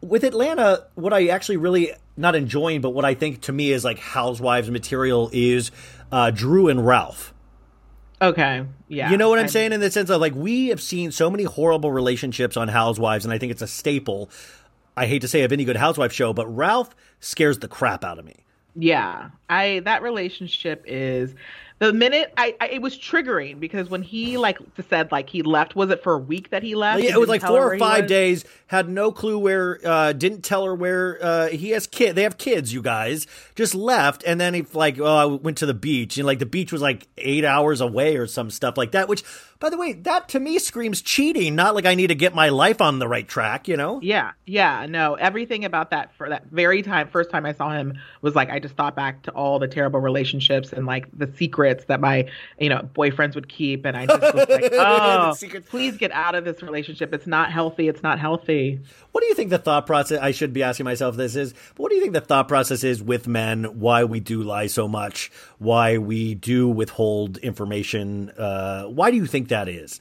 With 0.02 0.24
Atlanta, 0.24 0.86
what 0.96 1.14
I 1.14 1.28
actually 1.28 1.58
really 1.58 1.92
not 2.16 2.36
enjoying, 2.36 2.82
but 2.82 2.92
what 2.92 3.06
I 3.06 3.14
think 3.16 3.42
to 3.44 3.52
me 3.54 3.72
is 3.72 3.84
like 3.84 3.98
housewives 3.98 4.70
material 4.70 5.30
is 5.34 5.72
uh, 6.12 6.32
Drew 6.32 6.68
and 6.68 6.86
Ralph. 6.86 7.34
okay, 8.22 8.66
yeah, 8.88 9.10
You 9.12 9.18
know 9.18 9.30
what 9.30 9.40
I'm 9.40 9.46
I- 9.46 9.50
saying 9.50 9.74
in 9.74 9.80
the 9.80 9.90
sense 9.92 10.10
of 10.10 10.22
like 10.22 10.36
we 10.36 10.68
have 10.68 10.82
seen 10.82 11.12
so 11.12 11.30
many 11.30 11.44
horrible 11.44 11.92
relationships 11.92 12.56
on 12.58 12.68
Housewives, 12.68 13.26
and 13.26 13.34
I 13.34 13.38
think 13.38 13.52
it's 13.52 13.62
a 13.62 13.68
staple. 13.68 14.30
I 14.98 15.08
hate 15.08 15.22
to 15.24 15.28
say 15.28 15.42
of 15.44 15.52
any 15.52 15.66
good 15.66 15.76
housewife 15.76 16.14
show, 16.14 16.32
but 16.34 16.48
Ralph 16.48 16.96
scares 17.20 17.60
the 17.60 17.68
crap 17.68 18.04
out 18.06 18.18
of 18.20 18.26
me. 18.26 18.46
Yeah, 18.76 19.30
I 19.50 19.82
that 19.86 20.02
relationship 20.04 20.84
is 20.88 21.34
the 21.80 21.92
minute 21.92 22.34
I, 22.38 22.56
I 22.62 22.68
it 22.70 22.82
was 22.82 22.98
triggering 22.98 23.60
because 23.60 23.90
when 23.90 24.02
he 24.02 24.38
like 24.38 24.58
said 24.90 25.12
like 25.12 25.30
he 25.30 25.42
left 25.42 25.76
was 25.76 25.90
it 25.90 26.02
for 26.04 26.14
a 26.14 26.18
week 26.18 26.50
that 26.52 26.64
he 26.64 26.74
left? 26.76 27.04
Yeah, 27.04 27.12
it 27.12 27.20
was 27.20 27.30
like 27.30 27.42
four 27.42 27.74
or 27.74 27.78
five 27.78 28.08
days. 28.08 28.46
Had 28.68 28.90
no 28.90 29.12
clue 29.12 29.38
where. 29.38 29.80
Uh, 29.86 30.14
didn't 30.14 30.42
tell 30.42 30.66
her 30.66 30.74
where 30.74 31.20
uh, 31.22 31.48
he 31.50 31.72
has 31.72 31.86
kid. 31.86 32.16
They 32.16 32.24
have 32.24 32.38
kids. 32.38 32.74
You 32.74 32.82
guys 32.82 33.28
just 33.56 33.76
left, 33.76 34.24
and 34.26 34.40
then 34.40 34.54
he 34.54 34.66
like, 34.74 35.00
oh, 35.00 35.06
I 35.06 35.26
went 35.26 35.58
to 35.60 35.66
the 35.66 35.74
beach, 35.74 36.18
and 36.18 36.26
like 36.26 36.40
the 36.40 36.46
beach 36.46 36.72
was 36.72 36.82
like 36.82 37.08
eight 37.18 37.46
hours 37.46 37.82
away 37.82 38.18
or 38.18 38.28
some 38.28 38.50
stuff 38.50 38.78
like 38.78 38.92
that. 38.92 39.08
Which, 39.08 39.24
by 39.60 39.70
the 39.70 39.78
way, 39.78 39.94
that 39.94 40.30
to 40.30 40.40
me 40.40 40.60
screams 40.60 41.02
cheating. 41.02 41.56
Not 41.56 41.76
like 41.76 41.86
I 41.86 41.96
need 41.96 42.08
to 42.08 42.16
get 42.16 42.36
my 42.36 42.50
life 42.50 42.82
on 42.82 43.00
the 43.00 43.08
right 43.08 43.28
track. 43.28 43.68
You 43.68 43.78
know? 43.78 44.00
Yeah, 44.02 44.32
yeah, 44.46 44.86
no, 44.88 45.16
everything 45.16 45.66
about 45.66 45.92
that 45.92 46.14
for 46.16 46.30
that 46.30 46.48
very 46.48 46.82
time, 46.82 47.08
first 47.08 47.30
time 47.30 47.46
I 47.46 47.54
saw 47.54 47.72
him 47.72 47.98
was 48.22 48.36
like 48.36 48.50
I 48.50 48.60
just 48.60 48.76
thought 48.76 48.96
back 48.96 49.24
to 49.24 49.32
all 49.32 49.60
the 49.60 49.68
terrible 49.68 50.00
relationships 50.00 50.74
and 50.74 50.86
like 50.86 51.08
the 51.18 51.32
secrets 51.38 51.86
that 51.86 52.02
my 52.02 52.28
you 52.60 52.70
know 52.70 52.88
boyfriends 52.94 53.36
would 53.36 53.48
keep, 53.50 53.86
and 53.86 53.96
I 53.96 54.06
just 54.06 54.22
was 54.22 54.50
like, 54.50 54.70
oh, 54.74 55.34
secrets. 55.36 55.70
please 55.70 55.98
get 55.98 56.12
out 56.12 56.36
of 56.36 56.44
this 56.46 56.62
relationship. 56.62 57.14
It's 57.14 57.28
not 57.28 57.52
healthy. 57.52 57.88
It's 57.88 58.04
not 58.04 58.20
healthy. 58.20 58.82
What 59.12 59.22
do 59.22 59.28
you 59.28 59.34
think 59.34 59.50
the 59.50 59.58
thought 59.58 59.86
process? 59.86 60.20
I 60.22 60.32
should 60.32 60.52
be 60.52 60.64
asking 60.64 60.84
myself 60.84 61.16
this 61.16 61.38
is. 61.38 61.54
But 61.54 61.80
what 61.80 61.90
do 61.90 61.96
you 61.96 62.02
think 62.02 62.14
the 62.14 62.22
thought 62.22 62.50
process 62.50 62.84
is 62.84 63.02
with 63.02 63.28
men? 63.28 63.80
Why 63.80 64.04
we 64.04 64.20
do 64.20 64.44
lie 64.44 64.68
so 64.68 64.90
much? 64.90 65.32
Why 65.58 65.98
we 65.98 66.36
do 66.36 66.68
withhold 66.68 67.38
information? 67.38 68.32
Uh, 68.32 68.84
why 68.84 69.12
do 69.12 69.18
you 69.18 69.26
think 69.26 69.45
that 69.50 69.68
is? 69.68 70.00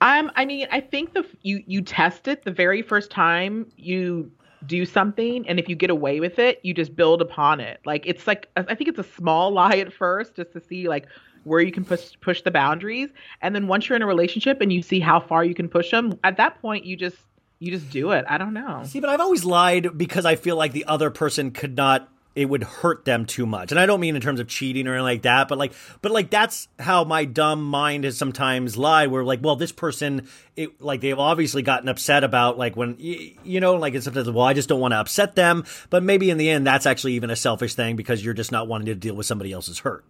Um, 0.00 0.30
I 0.36 0.44
mean, 0.44 0.68
I 0.70 0.80
think 0.80 1.14
the 1.14 1.26
you 1.42 1.62
you 1.66 1.82
test 1.82 2.28
it 2.28 2.44
the 2.44 2.52
very 2.52 2.82
first 2.82 3.10
time 3.10 3.70
you 3.76 4.30
do 4.66 4.84
something, 4.84 5.48
and 5.48 5.58
if 5.58 5.68
you 5.68 5.74
get 5.74 5.90
away 5.90 6.20
with 6.20 6.38
it, 6.38 6.60
you 6.62 6.74
just 6.74 6.94
build 6.94 7.20
upon 7.20 7.60
it. 7.60 7.80
Like 7.84 8.04
it's 8.06 8.26
like 8.26 8.48
I 8.56 8.74
think 8.74 8.88
it's 8.88 8.98
a 8.98 9.04
small 9.04 9.50
lie 9.52 9.78
at 9.78 9.92
first, 9.92 10.36
just 10.36 10.52
to 10.52 10.60
see 10.60 10.88
like 10.88 11.06
where 11.44 11.60
you 11.60 11.72
can 11.72 11.84
push 11.84 12.12
push 12.20 12.42
the 12.42 12.50
boundaries, 12.50 13.10
and 13.42 13.54
then 13.54 13.66
once 13.66 13.88
you're 13.88 13.96
in 13.96 14.02
a 14.02 14.06
relationship 14.06 14.60
and 14.60 14.72
you 14.72 14.82
see 14.82 15.00
how 15.00 15.18
far 15.18 15.44
you 15.44 15.54
can 15.54 15.68
push 15.68 15.90
them, 15.90 16.18
at 16.22 16.36
that 16.36 16.60
point 16.60 16.84
you 16.84 16.96
just 16.96 17.16
you 17.58 17.72
just 17.72 17.90
do 17.90 18.12
it. 18.12 18.24
I 18.28 18.38
don't 18.38 18.54
know. 18.54 18.82
See, 18.84 19.00
but 19.00 19.10
I've 19.10 19.20
always 19.20 19.44
lied 19.44 19.98
because 19.98 20.24
I 20.24 20.36
feel 20.36 20.56
like 20.56 20.72
the 20.72 20.84
other 20.84 21.10
person 21.10 21.50
could 21.50 21.76
not. 21.76 22.08
It 22.34 22.48
would 22.48 22.62
hurt 22.62 23.04
them 23.04 23.26
too 23.26 23.46
much, 23.46 23.72
and 23.72 23.80
I 23.80 23.86
don't 23.86 23.98
mean 23.98 24.14
in 24.14 24.22
terms 24.22 24.38
of 24.38 24.46
cheating 24.46 24.86
or 24.86 24.92
anything 24.92 25.02
like 25.04 25.22
that. 25.22 25.48
But 25.48 25.58
like, 25.58 25.72
but 26.02 26.12
like 26.12 26.30
that's 26.30 26.68
how 26.78 27.02
my 27.02 27.24
dumb 27.24 27.64
mind 27.64 28.04
has 28.04 28.16
sometimes 28.16 28.76
lied. 28.76 29.10
Where 29.10 29.24
like, 29.24 29.40
well, 29.42 29.56
this 29.56 29.72
person, 29.72 30.28
it 30.54 30.80
like 30.80 31.00
they've 31.00 31.18
obviously 31.18 31.62
gotten 31.62 31.88
upset 31.88 32.22
about 32.22 32.56
like 32.56 32.76
when 32.76 32.96
you 32.98 33.58
know, 33.60 33.74
like 33.74 33.94
it's 33.94 34.04
sometimes 34.04 34.30
well, 34.30 34.44
I 34.44 34.52
just 34.52 34.68
don't 34.68 34.80
want 34.80 34.92
to 34.92 34.98
upset 34.98 35.34
them. 35.34 35.64
But 35.90 36.04
maybe 36.04 36.30
in 36.30 36.38
the 36.38 36.48
end, 36.48 36.64
that's 36.64 36.86
actually 36.86 37.14
even 37.14 37.30
a 37.30 37.36
selfish 37.36 37.74
thing 37.74 37.96
because 37.96 38.24
you're 38.24 38.34
just 38.34 38.52
not 38.52 38.68
wanting 38.68 38.86
to 38.86 38.94
deal 38.94 39.16
with 39.16 39.26
somebody 39.26 39.52
else's 39.52 39.80
hurt. 39.80 40.04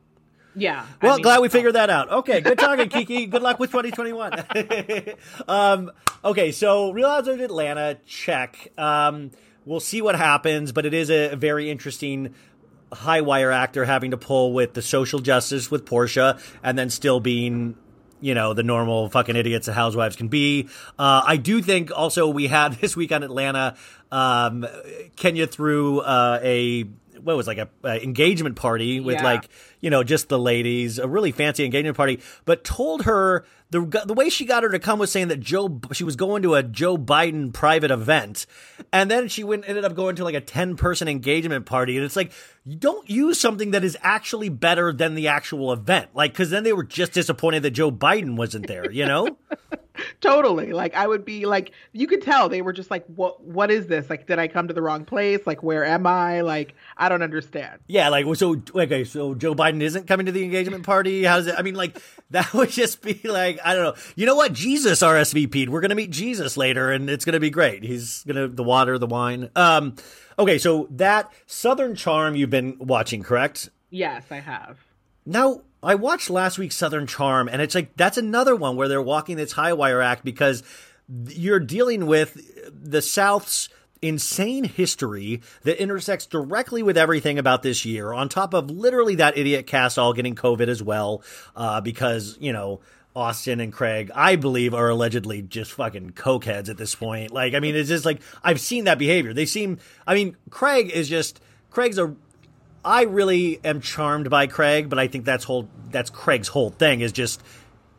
Yeah. 0.54 0.84
I 1.00 1.06
Well, 1.06 1.16
mean, 1.16 1.22
glad 1.22 1.40
we 1.40 1.48
figured 1.48 1.74
that 1.76 1.88
out. 1.88 2.10
Okay, 2.10 2.40
good 2.40 2.58
talking, 2.58 2.88
Kiki. 2.88 3.26
Good 3.26 3.42
luck 3.42 3.58
with 3.58 3.70
2021. 3.70 4.44
um, 5.48 5.92
okay, 6.24 6.52
so 6.52 6.90
Real 6.90 7.08
Housewives 7.08 7.40
of 7.40 7.44
Atlanta, 7.44 7.98
check. 8.06 8.72
Um, 8.76 9.30
we'll 9.68 9.80
see 9.80 10.00
what 10.02 10.16
happens, 10.16 10.72
but 10.72 10.86
it 10.86 10.94
is 10.94 11.10
a 11.10 11.34
very 11.36 11.70
interesting 11.70 12.34
high 12.92 13.20
wire 13.20 13.52
actor 13.52 13.84
having 13.84 14.12
to 14.12 14.16
pull 14.16 14.52
with 14.54 14.72
the 14.72 14.80
social 14.82 15.18
justice 15.18 15.70
with 15.70 15.84
Porsha 15.84 16.40
and 16.62 16.78
then 16.78 16.88
still 16.90 17.20
being 17.20 17.76
you 18.20 18.34
know 18.34 18.52
the 18.54 18.62
normal 18.64 19.08
fucking 19.10 19.36
idiots 19.36 19.66
that 19.66 19.74
housewives 19.74 20.16
can 20.16 20.28
be. 20.28 20.68
Uh, 20.98 21.22
I 21.24 21.36
do 21.36 21.60
think 21.62 21.90
also 21.94 22.28
we 22.28 22.46
had 22.48 22.72
this 22.80 22.96
week 22.96 23.12
on 23.12 23.22
Atlanta, 23.22 23.76
um, 24.10 24.66
Kenya 25.16 25.46
threw 25.46 26.00
uh, 26.00 26.40
a 26.42 26.84
what 27.22 27.36
was 27.36 27.46
like 27.46 27.58
a, 27.58 27.68
a 27.84 28.02
engagement 28.02 28.56
party 28.56 29.00
with 29.00 29.16
Yeah. 29.16 29.24
like 29.24 29.48
you 29.80 29.90
know 29.90 30.02
just 30.02 30.28
the 30.28 30.38
ladies, 30.38 30.98
a 30.98 31.08
really 31.08 31.32
fancy 31.32 31.64
engagement 31.64 31.96
party, 31.96 32.20
but 32.44 32.64
told 32.64 33.02
her 33.02 33.44
the 33.70 33.80
the 34.06 34.14
way 34.14 34.30
she 34.30 34.44
got 34.44 34.62
her 34.62 34.70
to 34.70 34.78
come 34.78 34.98
was 34.98 35.12
saying 35.12 35.28
that 35.28 35.40
Joe 35.40 35.80
she 35.92 36.04
was 36.04 36.16
going 36.16 36.42
to 36.42 36.54
a 36.54 36.62
Joe 36.62 36.96
Biden 36.96 37.52
private 37.52 37.90
event, 37.90 38.46
and 38.92 39.10
then 39.10 39.28
she 39.28 39.44
went 39.44 39.68
ended 39.68 39.84
up 39.84 39.94
going 39.94 40.16
to 40.16 40.24
like 40.24 40.34
a 40.34 40.40
ten 40.40 40.76
person 40.76 41.08
engagement 41.08 41.66
party, 41.66 41.96
and 41.96 42.04
it's 42.04 42.16
like 42.16 42.32
you 42.64 42.76
don't 42.76 43.08
use 43.08 43.38
something 43.38 43.72
that 43.72 43.84
is 43.84 43.96
actually 44.02 44.48
better 44.48 44.92
than 44.92 45.14
the 45.14 45.28
actual 45.28 45.72
event, 45.72 46.10
like 46.14 46.32
because 46.32 46.50
then 46.50 46.64
they 46.64 46.72
were 46.72 46.84
just 46.84 47.12
disappointed 47.12 47.62
that 47.62 47.72
Joe 47.72 47.90
Biden 47.90 48.36
wasn't 48.36 48.66
there, 48.66 48.90
you 48.90 49.04
know. 49.04 49.36
totally. 50.20 50.72
Like 50.72 50.94
I 50.94 51.06
would 51.06 51.24
be 51.24 51.46
like, 51.46 51.72
you 51.92 52.06
could 52.06 52.22
tell 52.22 52.48
they 52.48 52.62
were 52.62 52.72
just 52.72 52.90
like, 52.90 53.04
what 53.06 53.42
What 53.42 53.70
is 53.70 53.86
this? 53.86 54.08
Like, 54.08 54.26
did 54.26 54.38
I 54.38 54.48
come 54.48 54.68
to 54.68 54.74
the 54.74 54.82
wrong 54.82 55.04
place? 55.04 55.40
Like, 55.46 55.62
where 55.62 55.84
am 55.84 56.06
I? 56.06 56.40
Like, 56.40 56.74
I 56.96 57.08
don't 57.08 57.22
understand. 57.22 57.80
Yeah, 57.86 58.08
like 58.08 58.24
so. 58.36 58.56
Okay, 58.74 59.04
so 59.04 59.34
Joe 59.34 59.54
Biden 59.54 59.67
isn't 59.74 60.06
coming 60.06 60.26
to 60.26 60.32
the 60.32 60.44
engagement 60.44 60.84
party. 60.84 61.24
How's 61.24 61.46
it? 61.46 61.54
I 61.56 61.62
mean, 61.62 61.74
like 61.74 62.00
that 62.30 62.52
would 62.54 62.70
just 62.70 63.02
be 63.02 63.20
like 63.24 63.58
I 63.64 63.74
don't 63.74 63.84
know. 63.84 64.02
You 64.16 64.26
know 64.26 64.34
what? 64.34 64.52
Jesus 64.52 65.00
RSVP'd. 65.00 65.68
We're 65.68 65.80
gonna 65.80 65.94
meet 65.94 66.10
Jesus 66.10 66.56
later, 66.56 66.90
and 66.90 67.08
it's 67.08 67.24
gonna 67.24 67.40
be 67.40 67.50
great. 67.50 67.84
He's 67.84 68.24
gonna 68.24 68.48
the 68.48 68.64
water, 68.64 68.98
the 68.98 69.06
wine. 69.06 69.50
Um. 69.56 69.96
Okay, 70.38 70.58
so 70.58 70.86
that 70.90 71.32
Southern 71.46 71.96
Charm 71.96 72.36
you've 72.36 72.50
been 72.50 72.76
watching, 72.78 73.22
correct? 73.22 73.70
Yes, 73.90 74.24
I 74.30 74.40
have. 74.40 74.78
Now, 75.26 75.62
I 75.82 75.94
watched 75.94 76.30
last 76.30 76.58
week's 76.58 76.76
Southern 76.76 77.06
Charm, 77.06 77.48
and 77.48 77.60
it's 77.62 77.74
like 77.74 77.96
that's 77.96 78.18
another 78.18 78.56
one 78.56 78.76
where 78.76 78.88
they're 78.88 79.02
walking 79.02 79.36
this 79.36 79.52
high 79.52 79.72
wire 79.72 80.00
act 80.00 80.24
because 80.24 80.62
you're 81.28 81.60
dealing 81.60 82.06
with 82.06 82.36
the 82.70 83.02
South's 83.02 83.68
insane 84.02 84.64
history 84.64 85.40
that 85.62 85.80
intersects 85.80 86.26
directly 86.26 86.82
with 86.82 86.96
everything 86.96 87.38
about 87.38 87.62
this 87.62 87.84
year, 87.84 88.12
on 88.12 88.28
top 88.28 88.54
of 88.54 88.70
literally 88.70 89.16
that 89.16 89.36
idiot 89.36 89.66
cast 89.66 89.98
all 89.98 90.12
getting 90.12 90.34
COVID 90.34 90.68
as 90.68 90.82
well, 90.82 91.22
uh, 91.56 91.80
because, 91.80 92.36
you 92.40 92.52
know, 92.52 92.80
Austin 93.16 93.60
and 93.60 93.72
Craig, 93.72 94.10
I 94.14 94.36
believe, 94.36 94.74
are 94.74 94.88
allegedly 94.88 95.42
just 95.42 95.72
fucking 95.72 96.10
cokeheads 96.10 96.68
at 96.68 96.76
this 96.76 96.94
point. 96.94 97.32
Like, 97.32 97.54
I 97.54 97.60
mean, 97.60 97.74
it's 97.74 97.88
just 97.88 98.04
like 98.04 98.20
I've 98.44 98.60
seen 98.60 98.84
that 98.84 98.98
behavior. 98.98 99.32
They 99.32 99.46
seem, 99.46 99.78
I 100.06 100.14
mean, 100.14 100.36
Craig 100.50 100.90
is 100.90 101.08
just 101.08 101.40
Craig's 101.70 101.98
a 101.98 102.14
I 102.84 103.02
really 103.02 103.60
am 103.64 103.80
charmed 103.80 104.30
by 104.30 104.46
Craig, 104.46 104.88
but 104.88 104.98
I 104.98 105.08
think 105.08 105.24
that's 105.24 105.44
whole 105.44 105.68
that's 105.90 106.10
Craig's 106.10 106.48
whole 106.48 106.70
thing 106.70 107.00
is 107.00 107.12
just 107.12 107.42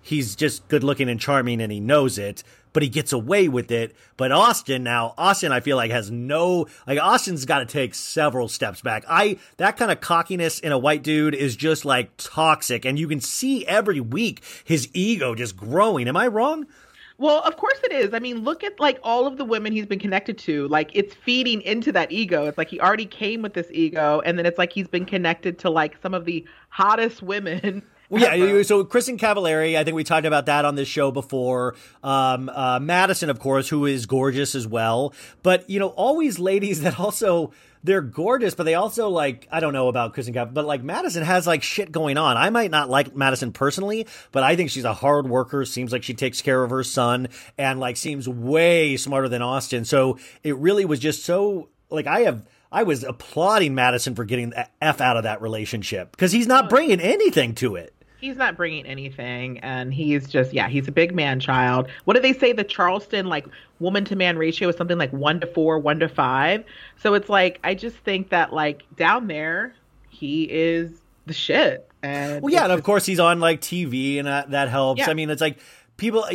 he's 0.02 0.36
just 0.36 0.68
good 0.68 0.84
looking 0.84 1.10
and 1.10 1.20
charming 1.20 1.62
and 1.62 1.72
he 1.72 1.80
knows 1.80 2.18
it, 2.18 2.43
but 2.74 2.84
he 2.84 2.89
gets 2.89 3.13
away 3.13 3.47
with 3.47 3.72
it. 3.72 3.95
But 4.17 4.32
Austin 4.32 4.84
now, 4.84 5.13
Austin 5.17 5.51
I 5.51 5.59
feel 5.59 5.78
like 5.78 5.91
has 5.91 6.11
no 6.11 6.67
like 6.88 6.99
Austin's 6.99 7.45
got 7.45 7.59
to 7.59 7.65
take 7.65 7.95
several 7.95 8.47
steps 8.47 8.82
back. 8.82 9.03
I 9.07 9.38
that 9.57 9.78
kind 9.78 9.91
of 9.91 10.01
cockiness 10.01 10.59
in 10.59 10.72
a 10.72 10.78
white 10.78 11.03
dude 11.03 11.36
is 11.36 11.55
just 11.55 11.86
like 11.86 12.11
toxic 12.17 12.86
and 12.86 12.97
you 12.97 13.07
can 13.07 13.22
see 13.22 13.65
every 13.65 13.99
week 13.99 14.43
his 14.63 14.89
ego 14.93 15.36
just 15.36 15.55
growing. 15.55 16.07
Am 16.07 16.17
I 16.17 16.28
wrong? 16.28 16.65
Well, 17.20 17.41
of 17.41 17.57
course 17.57 17.78
it 17.84 17.91
is. 17.91 18.13
I 18.13 18.20
mean, 18.20 18.45
look 18.45 18.63
at 18.63 18.80
like 18.80 18.97
all 19.03 19.28
of 19.28 19.36
the 19.36 19.43
women 19.43 19.74
he's 19.74 19.86
been 19.86 19.99
connected 19.99 20.38
to. 20.39 20.70
Like 20.70 20.89
it's 20.93 21.13
feeding 21.13 21.61
into 21.63 21.91
that 21.91 22.13
ego. 22.13 22.45
It's 22.45 22.57
like 22.57 22.70
he 22.70 22.80
already 22.80 23.05
came 23.05 23.41
with 23.41 23.53
this 23.53 23.67
ego, 23.72 24.22
and 24.24 24.39
then 24.39 24.45
it's 24.45 24.57
like 24.57 24.72
he's 24.72 24.88
been 24.88 25.05
connected 25.05 25.59
to 25.59 25.70
like 25.70 25.97
some 26.01 26.13
of 26.13 26.24
the 26.24 26.47
hottest 26.70 27.22
women. 27.22 27.84
Well, 28.10 28.22
yeah, 28.24 28.64
so 28.64 28.84
Kristin 28.84 29.20
Cavallari, 29.20 29.78
I 29.78 29.84
think 29.84 29.95
we 29.95 30.03
talked 30.03 30.26
about 30.26 30.47
that 30.47 30.66
on 30.66 30.74
this 30.74 30.88
show 30.88 31.12
before. 31.12 31.76
Um, 32.03 32.49
uh, 32.49 32.80
Madison, 32.80 33.30
of 33.30 33.39
course, 33.39 33.70
who 33.70 33.86
is 33.86 34.07
gorgeous 34.07 34.55
as 34.55 34.66
well. 34.66 35.14
But, 35.43 35.70
you 35.70 35.80
know, 35.80 35.89
always 35.89 36.39
ladies 36.39 36.82
that 36.84 36.99
also 36.99 37.51
they're 37.84 38.01
gorgeous, 38.01 38.55
but 38.55 38.64
they 38.64 38.76
also 38.76 39.10
like 39.10 39.47
I 39.51 39.60
don't 39.60 39.74
know 39.74 39.88
about 39.88 40.14
Kristin 40.14 40.34
Cavallari, 40.34 40.53
but 40.53 40.66
like 40.66 40.84
Madison 40.84 41.24
has 41.24 41.47
like 41.47 41.64
shit 41.64 41.91
going 41.91 42.18
on. 42.18 42.36
I 42.36 42.49
might 42.49 42.72
not 42.72 42.89
like 42.89 43.16
Madison 43.16 43.51
personally, 43.51 44.07
but 44.32 44.43
I 44.43 44.55
think 44.55 44.70
she's 44.70 44.86
a 44.86 44.93
hard 44.93 45.30
worker. 45.30 45.64
Seems 45.66 45.91
like 45.91 46.03
she 46.03 46.14
takes 46.14 46.41
care 46.41 46.64
of 46.64 46.72
her 46.72 46.84
son, 46.84 47.30
and 47.57 47.80
like 47.80 47.95
seems 47.97 48.28
way 48.28 48.97
smarter 48.97 49.30
than 49.30 49.41
Austin. 49.41 49.86
So 49.86 50.18
it 50.43 50.57
really 50.57 50.86
was 50.86 50.99
just 50.99 51.24
so 51.24 51.70
like 51.89 52.07
I 52.07 52.22
have. 52.22 52.45
I 52.72 52.84
was 52.84 53.03
applauding 53.03 53.74
Madison 53.74 54.14
for 54.14 54.26
getting 54.26 54.51
the 54.51 54.68
F 54.80 55.01
out 55.01 55.18
of 55.18 55.24
that 55.24 55.41
relationship 55.41 56.12
because 56.12 56.32
he's 56.32 56.45
not 56.45 56.70
bringing 56.70 56.99
anything 56.99 57.55
to 57.55 57.76
it 57.76 57.95
he's 58.20 58.36
not 58.36 58.57
bringing 58.57 58.86
anything 58.86 59.59
and 59.59 59.93
he's 59.93 60.28
just 60.28 60.53
yeah 60.53 60.67
he's 60.67 60.88
a 60.88 60.91
big 60.91 61.13
man 61.13 61.39
child. 61.39 61.89
What 62.05 62.15
do 62.15 62.22
they 62.22 62.34
say 62.34 62.51
the 62.51 62.63
charleston 62.63 63.28
like 63.28 63.47
woman 63.80 64.05
to 64.05 64.15
man 64.15 64.38
ratio 64.38 64.70
is 64.70 64.76
something 64.76 64.97
like 64.97 65.11
one 65.11 65.39
to 65.39 65.47
four 65.47 65.80
one 65.80 65.99
to 65.99 66.09
five? 66.09 66.63
So 66.97 67.13
it's 67.13 67.30
like 67.30 67.59
i 67.63 67.74
just 67.74 67.97
think 67.97 68.30
that 68.30 68.53
like 68.53 68.84
down 68.95 69.28
there 69.28 69.74
he 70.09 70.43
is 70.43 70.91
the 71.26 71.34
shit. 71.34 71.89
And 72.01 72.41
well 72.41 72.53
yeah 72.53 72.63
and 72.63 72.74
of 72.74 72.84
course 72.84 73.05
he's 73.05 73.20
on 73.20 73.39
like 73.39 73.61
tv 73.61 74.20
and 74.20 74.28
that, 74.28 74.51
that 74.51 74.70
helps. 74.70 74.99
Yeah. 74.99 75.09
i 75.09 75.13
mean 75.13 75.30
it's 75.30 75.41
like 75.41 75.59
people 75.97 76.26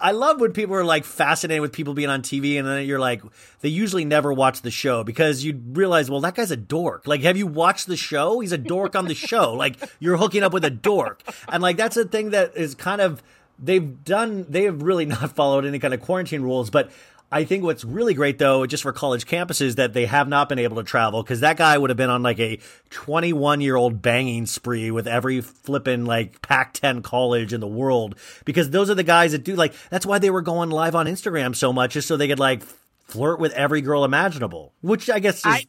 I 0.00 0.12
love 0.12 0.40
when 0.40 0.52
people 0.52 0.74
are 0.74 0.84
like 0.84 1.04
fascinated 1.04 1.60
with 1.60 1.72
people 1.72 1.94
being 1.94 2.08
on 2.08 2.22
TV 2.22 2.58
and 2.58 2.66
then 2.66 2.86
you're 2.86 2.98
like, 2.98 3.22
they 3.60 3.68
usually 3.68 4.04
never 4.04 4.32
watch 4.32 4.62
the 4.62 4.70
show 4.70 5.04
because 5.04 5.44
you 5.44 5.60
realize, 5.72 6.10
well, 6.10 6.20
that 6.20 6.34
guy's 6.34 6.50
a 6.50 6.56
dork. 6.56 7.06
Like, 7.06 7.22
have 7.22 7.36
you 7.36 7.46
watched 7.46 7.86
the 7.86 7.96
show? 7.96 8.40
He's 8.40 8.52
a 8.52 8.58
dork 8.58 8.96
on 8.96 9.06
the 9.06 9.14
show. 9.14 9.54
Like, 9.60 9.76
you're 9.98 10.16
hooking 10.16 10.42
up 10.42 10.54
with 10.54 10.64
a 10.64 10.70
dork. 10.70 11.22
And 11.48 11.62
like, 11.62 11.76
that's 11.76 11.96
a 11.98 12.06
thing 12.06 12.30
that 12.30 12.56
is 12.56 12.74
kind 12.74 13.02
of, 13.02 13.22
they've 13.58 14.02
done, 14.04 14.46
they 14.48 14.62
have 14.62 14.82
really 14.82 15.04
not 15.06 15.36
followed 15.36 15.66
any 15.66 15.78
kind 15.78 15.92
of 15.92 16.00
quarantine 16.00 16.40
rules, 16.40 16.70
but 16.70 16.90
I 17.32 17.44
think 17.44 17.62
what's 17.62 17.84
really 17.84 18.14
great 18.14 18.38
though, 18.38 18.66
just 18.66 18.82
for 18.82 18.92
college 18.92 19.24
campuses, 19.24 19.76
that 19.76 19.92
they 19.92 20.06
have 20.06 20.26
not 20.28 20.48
been 20.48 20.58
able 20.58 20.76
to 20.78 20.82
travel 20.82 21.22
because 21.22 21.40
that 21.40 21.56
guy 21.56 21.78
would 21.78 21.88
have 21.90 21.96
been 21.96 22.10
on 22.10 22.22
like 22.24 22.40
a 22.40 22.58
21 22.90 23.60
year 23.60 23.76
old 23.76 24.02
banging 24.02 24.46
spree 24.46 24.90
with 24.90 25.06
every 25.06 25.40
flipping 25.40 26.04
like 26.04 26.42
Pac 26.42 26.74
10 26.74 27.02
college 27.02 27.52
in 27.52 27.60
the 27.60 27.68
world 27.68 28.16
because 28.44 28.70
those 28.70 28.90
are 28.90 28.94
the 28.96 29.04
guys 29.04 29.30
that 29.32 29.44
do 29.44 29.54
like, 29.54 29.74
that's 29.90 30.04
why 30.04 30.18
they 30.18 30.30
were 30.30 30.42
going 30.42 30.70
live 30.70 30.94
on 30.96 31.06
Instagram 31.06 31.54
so 31.54 31.72
much, 31.72 31.92
just 31.92 32.08
so 32.08 32.16
they 32.16 32.26
could 32.28 32.40
like 32.40 32.62
flirt 33.04 33.38
with 33.38 33.52
every 33.52 33.80
girl 33.80 34.04
imaginable, 34.04 34.72
which 34.80 35.08
I 35.08 35.20
guess 35.20 35.38
is. 35.38 35.46
I- 35.46 35.66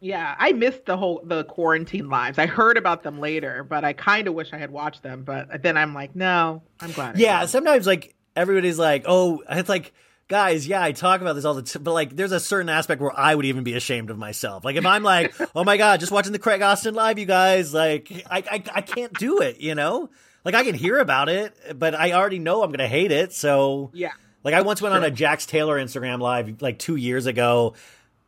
yeah, 0.00 0.34
I 0.38 0.52
missed 0.52 0.84
the 0.84 0.98
whole 0.98 1.22
the 1.24 1.44
quarantine 1.44 2.10
lives. 2.10 2.38
I 2.38 2.44
heard 2.44 2.76
about 2.76 3.02
them 3.04 3.20
later, 3.20 3.64
but 3.64 3.84
I 3.84 3.94
kind 3.94 4.28
of 4.28 4.34
wish 4.34 4.52
I 4.52 4.58
had 4.58 4.70
watched 4.70 5.02
them. 5.02 5.24
But 5.24 5.62
then 5.62 5.78
I'm 5.78 5.94
like, 5.94 6.14
no, 6.14 6.62
I'm 6.78 6.92
glad. 6.92 7.16
Yeah, 7.18 7.46
sometimes 7.46 7.86
like 7.86 8.14
everybody's 8.36 8.78
like, 8.78 9.04
oh, 9.06 9.42
it's 9.48 9.70
like 9.70 9.94
guys, 10.28 10.66
yeah, 10.66 10.82
I 10.82 10.92
talk 10.92 11.20
about 11.20 11.34
this 11.34 11.44
all 11.44 11.54
the 11.54 11.62
time, 11.62 11.82
but 11.82 11.92
like, 11.92 12.16
there's 12.16 12.32
a 12.32 12.40
certain 12.40 12.68
aspect 12.68 13.00
where 13.00 13.16
I 13.18 13.34
would 13.34 13.44
even 13.44 13.64
be 13.64 13.74
ashamed 13.74 14.10
of 14.10 14.18
myself. 14.18 14.64
Like, 14.64 14.76
if 14.76 14.86
I'm 14.86 15.02
like, 15.02 15.34
oh 15.54 15.64
my 15.64 15.76
god, 15.76 16.00
just 16.00 16.12
watching 16.12 16.32
the 16.32 16.38
Craig 16.38 16.62
Austin 16.62 16.94
live, 16.94 17.18
you 17.18 17.26
guys, 17.26 17.74
like, 17.74 18.10
I, 18.30 18.38
I, 18.38 18.62
I 18.74 18.80
can't 18.80 19.12
do 19.18 19.40
it, 19.40 19.60
you 19.60 19.74
know. 19.74 20.10
Like, 20.44 20.54
I 20.54 20.64
can 20.64 20.74
hear 20.74 20.98
about 20.98 21.28
it, 21.28 21.56
but 21.78 21.94
I 21.94 22.12
already 22.12 22.38
know 22.38 22.62
I'm 22.62 22.70
gonna 22.70 22.88
hate 22.88 23.12
it. 23.12 23.32
So 23.32 23.90
yeah. 23.94 24.12
Like, 24.42 24.54
I 24.54 24.60
once 24.60 24.82
went 24.82 24.94
on 24.94 25.02
a 25.02 25.10
Jax 25.10 25.46
Taylor 25.46 25.78
Instagram 25.78 26.20
live 26.20 26.60
like 26.60 26.78
two 26.78 26.96
years 26.96 27.26
ago. 27.26 27.74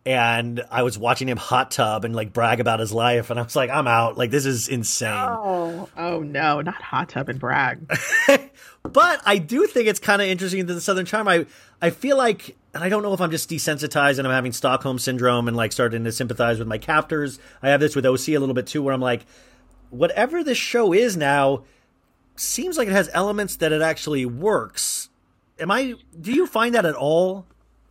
And 0.07 0.63
I 0.71 0.85
was 0.85 0.97
watching 0.97 1.29
him 1.29 1.37
hot 1.37 1.73
tub 1.73 2.05
and 2.05 2.15
like 2.15 2.33
brag 2.33 2.61
about 2.61 2.79
his 2.79 2.93
life, 2.93 3.31
and 3.31 3.41
I 3.41 3.43
was 3.43 3.57
like, 3.57 3.71
"I'm 3.71 3.89
out! 3.89 4.17
Like 4.17 4.31
this 4.31 4.47
is 4.47 4.69
insane." 4.69 5.13
Oh, 5.13 5.89
oh 5.97 6.21
no, 6.21 6.61
not 6.61 6.81
hot 6.81 7.09
tub 7.09 7.29
and 7.29 7.41
brag. 7.41 7.91
But 8.93 9.21
I 9.25 9.39
do 9.39 9.67
think 9.67 9.89
it's 9.89 10.01
kind 10.01 10.23
of 10.23 10.29
interesting 10.29 10.67
that 10.67 10.75
the 10.75 10.81
Southern 10.81 11.07
Charm. 11.07 11.29
I 11.29 11.47
I 11.81 11.91
feel 11.91 12.17
like, 12.17 12.57
and 12.75 12.83
I 12.83 12.89
don't 12.89 13.03
know 13.03 13.13
if 13.13 13.21
I'm 13.21 13.31
just 13.31 13.51
desensitized 13.51 14.19
and 14.19 14.27
I'm 14.27 14.33
having 14.33 14.53
Stockholm 14.53 14.99
syndrome 14.99 15.49
and 15.49 15.57
like 15.57 15.73
starting 15.73 16.05
to 16.05 16.13
sympathize 16.13 16.59
with 16.59 16.69
my 16.69 16.79
captors. 16.79 17.39
I 17.63 17.69
have 17.69 17.81
this 17.81 17.95
with 17.95 18.07
OC 18.07 18.29
a 18.29 18.39
little 18.39 18.55
bit 18.55 18.67
too, 18.67 18.83
where 18.83 18.95
I'm 18.95 19.01
like, 19.01 19.27
whatever 19.91 20.43
this 20.43 20.59
show 20.59 20.93
is 20.93 21.17
now, 21.17 21.65
seems 22.37 22.79
like 22.79 22.89
it 22.89 22.93
has 22.93 23.11
elements 23.13 23.57
that 23.57 23.73
it 23.73 23.83
actually 23.83 24.27
works. 24.27 25.11
Am 25.59 25.71
I? 25.71 25.95
Do 26.21 26.33
you 26.33 26.47
find 26.47 26.75
that 26.75 26.87
at 26.87 26.95
all? 26.95 27.47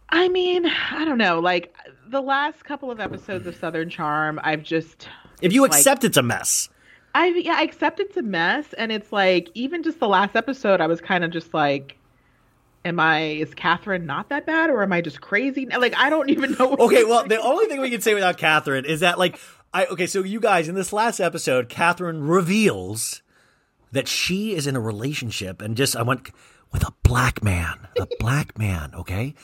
I 0.09 0.29
mean, 0.29 0.65
I 0.65 1.05
don't 1.05 1.17
know. 1.17 1.39
Like 1.39 1.75
the 2.07 2.21
last 2.21 2.63
couple 2.63 2.91
of 2.91 2.99
episodes 2.99 3.47
of 3.47 3.55
Southern 3.55 3.89
Charm, 3.89 4.39
I've 4.43 4.63
just. 4.63 5.07
If 5.41 5.51
you 5.51 5.65
accept 5.65 6.03
like, 6.03 6.09
it's 6.09 6.17
a 6.17 6.23
mess. 6.23 6.69
I 7.15 7.27
yeah, 7.27 7.55
I 7.55 7.61
accept 7.61 8.01
it's 8.01 8.17
a 8.17 8.21
mess, 8.21 8.73
and 8.73 8.91
it's 8.91 9.11
like 9.13 9.49
even 9.53 9.83
just 9.83 10.01
the 10.01 10.07
last 10.07 10.35
episode, 10.35 10.81
I 10.81 10.87
was 10.87 10.99
kind 10.99 11.23
of 11.23 11.31
just 11.31 11.53
like, 11.53 11.97
am 12.83 12.99
I 12.99 13.21
is 13.21 13.51
Kathryn 13.51 14.03
not 14.03 14.27
that 14.29 14.45
bad, 14.45 14.69
or 14.69 14.83
am 14.83 14.91
I 14.91 14.99
just 14.99 15.21
crazy? 15.21 15.65
Like 15.65 15.95
I 15.97 16.09
don't 16.09 16.29
even 16.29 16.51
know. 16.59 16.75
okay, 16.79 17.05
well, 17.05 17.25
the 17.25 17.41
only 17.41 17.67
thing 17.67 17.79
we 17.79 17.89
can 17.89 18.01
say 18.01 18.13
without 18.13 18.37
Kathryn 18.37 18.83
is 18.83 18.99
that 18.99 19.17
like 19.17 19.39
I 19.73 19.85
okay, 19.85 20.07
so 20.07 20.23
you 20.23 20.41
guys 20.41 20.67
in 20.67 20.75
this 20.75 20.91
last 20.91 21.21
episode, 21.21 21.69
Kathryn 21.69 22.19
reveals 22.29 23.23
that 23.93 24.09
she 24.09 24.53
is 24.53 24.67
in 24.67 24.75
a 24.75 24.81
relationship 24.81 25.61
and 25.61 25.77
just 25.77 25.95
I 25.95 26.01
went 26.01 26.31
with 26.73 26.85
a 26.85 26.91
black 27.03 27.41
man, 27.41 27.87
a 27.97 28.07
black 28.19 28.57
man, 28.59 28.93
okay. 28.93 29.35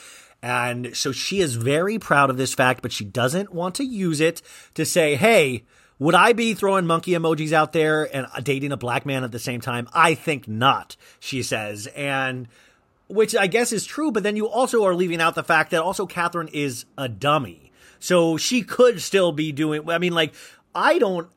And 0.44 0.94
so 0.98 1.14
she 1.14 1.40
is 1.40 1.56
very 1.56 2.00
proud 2.00 2.30
of 2.30 2.36
this 2.36 2.54
fact, 2.54 2.82
but 2.82 2.92
she 2.92 3.06
doesn't 3.06 3.54
want 3.54 3.76
to 3.76 3.86
use 3.86 4.20
it 4.20 4.42
to 4.74 4.84
say, 4.84 5.16
hey, 5.16 5.64
would 6.02 6.16
I 6.16 6.34
be 6.34 6.56
throwing 6.56 6.88
monkey 6.88 7.12
emojis 7.12 7.52
out 7.52 7.74
there 7.74 8.10
and 8.12 8.26
dating 8.44 8.72
a 8.72 8.78
black 8.78 9.06
man 9.06 9.24
at 9.24 9.32
the 9.32 9.38
same 9.38 9.62
time? 9.62 9.88
I 9.94 10.16
think 10.16 10.48
not, 10.48 10.98
she 11.20 11.44
says. 11.44 11.86
And 11.96 12.48
which 13.08 13.36
I 13.36 13.46
guess 13.46 13.72
is 13.72 13.86
true, 13.86 14.12
but 14.12 14.24
then 14.24 14.36
you 14.36 14.50
also 14.50 14.84
are 14.84 14.96
leaving 14.96 15.22
out 15.22 15.36
the 15.36 15.44
fact 15.44 15.70
that 15.70 15.84
also 15.84 16.08
Kathryn 16.08 16.50
is 16.54 16.86
a 16.98 17.08
dummy. 17.08 17.72
So 18.00 18.36
she 18.36 18.64
could 18.64 19.00
still 19.00 19.32
be 19.32 19.52
doing, 19.52 19.88
I 19.92 20.00
mean, 20.00 20.14
like, 20.14 20.34
I 20.74 20.98
don't, 20.98 21.30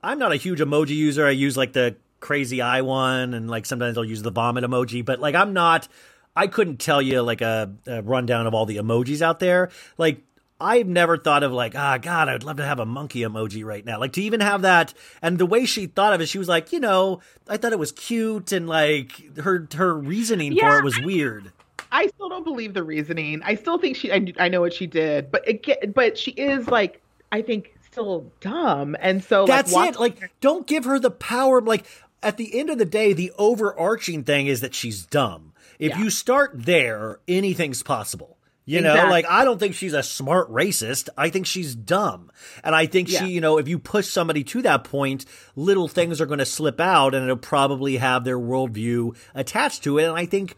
I'm 0.00 0.20
not 0.20 0.30
a 0.30 0.36
huge 0.36 0.60
emoji 0.60 0.90
user. 0.90 1.26
I 1.26 1.30
use 1.30 1.56
like 1.56 1.72
the 1.72 1.96
crazy 2.20 2.62
eye 2.62 2.82
one 2.82 3.34
and 3.34 3.50
like 3.50 3.66
sometimes 3.66 3.98
I'll 3.98 4.04
use 4.04 4.22
the 4.22 4.30
vomit 4.30 4.62
emoji, 4.62 5.04
but 5.04 5.18
like, 5.18 5.34
I'm 5.34 5.52
not, 5.54 5.88
I 6.36 6.46
couldn't 6.46 6.76
tell 6.76 7.02
you 7.02 7.20
like 7.20 7.40
a, 7.40 7.72
a 7.88 8.00
rundown 8.02 8.46
of 8.46 8.54
all 8.54 8.64
the 8.64 8.76
emojis 8.76 9.22
out 9.22 9.40
there. 9.40 9.70
Like, 9.98 10.22
I've 10.64 10.86
never 10.86 11.18
thought 11.18 11.42
of 11.42 11.52
like, 11.52 11.76
ah, 11.76 11.98
God, 11.98 12.28
I'd 12.28 12.42
love 12.42 12.56
to 12.56 12.64
have 12.64 12.78
a 12.78 12.86
monkey 12.86 13.20
emoji 13.20 13.64
right 13.64 13.84
now. 13.84 14.00
Like 14.00 14.14
to 14.14 14.22
even 14.22 14.40
have 14.40 14.62
that, 14.62 14.94
and 15.20 15.38
the 15.38 15.46
way 15.46 15.66
she 15.66 15.86
thought 15.86 16.14
of 16.14 16.20
it, 16.20 16.28
she 16.28 16.38
was 16.38 16.48
like, 16.48 16.72
you 16.72 16.80
know, 16.80 17.20
I 17.48 17.58
thought 17.58 17.72
it 17.72 17.78
was 17.78 17.92
cute, 17.92 18.50
and 18.52 18.66
like 18.66 19.36
her 19.36 19.68
her 19.74 19.94
reasoning 19.94 20.56
for 20.58 20.78
it 20.78 20.84
was 20.84 20.98
weird. 20.98 21.52
I 21.92 22.06
still 22.08 22.28
don't 22.28 22.44
believe 22.44 22.74
the 22.74 22.82
reasoning. 22.82 23.42
I 23.44 23.54
still 23.56 23.78
think 23.78 23.96
she. 23.96 24.10
I, 24.10 24.32
I 24.38 24.48
know 24.48 24.60
what 24.62 24.72
she 24.72 24.86
did, 24.86 25.30
but 25.30 25.46
it 25.46 25.94
but 25.94 26.16
she 26.18 26.30
is 26.32 26.66
like 26.66 27.02
I 27.30 27.42
think 27.42 27.74
still 27.90 28.32
dumb, 28.40 28.96
and 29.00 29.22
so 29.22 29.46
That's 29.46 29.72
like, 29.72 29.94
it. 29.94 30.00
Like, 30.00 30.32
don't 30.40 30.66
give 30.66 30.84
her 30.84 30.98
the 30.98 31.10
power. 31.10 31.60
Like, 31.60 31.84
at 32.22 32.36
the 32.36 32.58
end 32.58 32.70
of 32.70 32.78
the 32.78 32.84
day, 32.84 33.12
the 33.12 33.32
overarching 33.38 34.24
thing 34.24 34.46
is 34.46 34.60
that 34.62 34.74
she's 34.74 35.04
dumb. 35.06 35.52
If 35.78 35.90
Yeah. 35.90 35.98
you 36.00 36.10
start 36.10 36.52
there, 36.54 37.20
anything's 37.28 37.82
possible. 37.82 38.33
You 38.66 38.80
know, 38.80 38.92
Exactly. 38.92 39.10
like 39.10 39.26
I 39.28 39.44
don't 39.44 39.58
think 39.60 39.74
she's 39.74 39.92
a 39.92 40.02
smart 40.02 40.50
racist. 40.50 41.10
I 41.18 41.28
think 41.28 41.44
she's 41.44 41.74
dumb. 41.74 42.30
And 42.62 42.74
I 42.74 42.86
think 42.86 43.10
Yeah. 43.10 43.20
she, 43.20 43.32
you 43.32 43.40
know, 43.42 43.58
if 43.58 43.68
you 43.68 43.78
push 43.78 44.08
somebody 44.08 44.42
to 44.44 44.62
that 44.62 44.84
point, 44.84 45.26
little 45.54 45.86
things 45.86 46.18
are 46.20 46.26
going 46.26 46.38
to 46.38 46.46
slip 46.46 46.80
out 46.80 47.14
and 47.14 47.24
it'll 47.24 47.36
probably 47.36 47.98
have 47.98 48.24
their 48.24 48.38
worldview 48.38 49.14
attached 49.34 49.84
to 49.84 49.98
it. 49.98 50.04
And 50.04 50.16
I 50.16 50.24
think, 50.24 50.56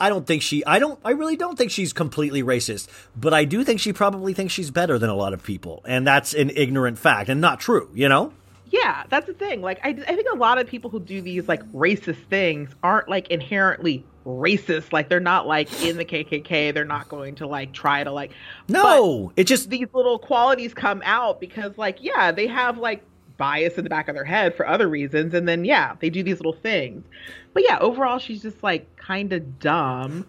I 0.00 0.08
don't 0.08 0.26
think 0.26 0.42
she, 0.42 0.64
I 0.66 0.80
don't, 0.80 0.98
I 1.04 1.12
really 1.12 1.36
don't 1.36 1.56
think 1.56 1.70
she's 1.70 1.92
completely 1.92 2.42
racist, 2.42 2.88
but 3.14 3.32
I 3.32 3.44
do 3.44 3.62
think 3.62 3.78
she 3.78 3.92
probably 3.92 4.34
thinks 4.34 4.52
she's 4.52 4.72
better 4.72 4.98
than 4.98 5.08
a 5.08 5.14
lot 5.14 5.32
of 5.32 5.44
people. 5.44 5.80
And 5.86 6.04
that's 6.04 6.34
an 6.34 6.50
ignorant 6.56 6.98
fact 6.98 7.28
and 7.28 7.40
not 7.40 7.60
true, 7.60 7.88
you 7.94 8.08
know? 8.08 8.32
Yeah, 8.70 9.04
that's 9.08 9.26
the 9.28 9.34
thing. 9.34 9.60
Like, 9.62 9.78
I, 9.84 9.90
I 9.90 10.16
think 10.16 10.26
a 10.32 10.36
lot 10.36 10.58
of 10.58 10.66
people 10.66 10.90
who 10.90 10.98
do 10.98 11.20
these 11.22 11.46
like 11.46 11.62
racist 11.72 12.24
things 12.28 12.70
aren't 12.82 13.08
like 13.08 13.28
inherently 13.30 14.04
racist. 14.26 14.92
Like, 14.92 15.08
they're 15.08 15.20
not 15.20 15.46
like 15.46 15.82
in 15.82 15.96
the 15.96 16.04
KKK. 16.04 16.72
They're 16.74 16.84
not 16.84 17.08
going 17.08 17.34
to 17.36 17.46
like 17.46 17.72
try 17.72 18.04
to 18.04 18.10
like. 18.10 18.32
No, 18.68 19.32
it 19.36 19.44
just 19.44 19.70
these 19.70 19.88
little 19.92 20.18
qualities 20.18 20.74
come 20.74 21.02
out 21.04 21.40
because, 21.40 21.76
like, 21.78 22.02
yeah, 22.02 22.32
they 22.32 22.46
have 22.46 22.78
like 22.78 23.02
bias 23.36 23.78
in 23.78 23.84
the 23.84 23.90
back 23.90 24.08
of 24.08 24.14
their 24.14 24.24
head 24.24 24.54
for 24.54 24.66
other 24.66 24.88
reasons, 24.88 25.34
and 25.34 25.48
then 25.48 25.64
yeah, 25.64 25.94
they 26.00 26.10
do 26.10 26.22
these 26.22 26.36
little 26.36 26.52
things. 26.52 27.04
But 27.52 27.64
yeah, 27.64 27.78
overall, 27.80 28.18
she's 28.18 28.42
just 28.42 28.62
like 28.62 28.96
kind 28.96 29.32
of 29.32 29.58
dumb. 29.58 30.26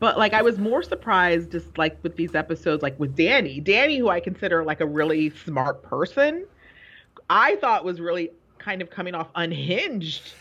But 0.00 0.18
like, 0.18 0.34
I 0.34 0.42
was 0.42 0.58
more 0.58 0.82
surprised 0.82 1.52
just 1.52 1.78
like 1.78 1.96
with 2.02 2.16
these 2.16 2.34
episodes, 2.34 2.82
like 2.82 2.98
with 2.98 3.16
Danni, 3.16 3.64
Danni, 3.64 3.98
who 3.98 4.08
I 4.08 4.20
consider 4.20 4.64
like 4.64 4.80
a 4.80 4.86
really 4.86 5.30
smart 5.30 5.82
person. 5.82 6.46
I 7.30 7.56
thought 7.56 7.84
was 7.84 8.00
really 8.00 8.30
kind 8.58 8.82
of 8.82 8.90
coming 8.90 9.14
off 9.14 9.28
unhinged. 9.34 10.32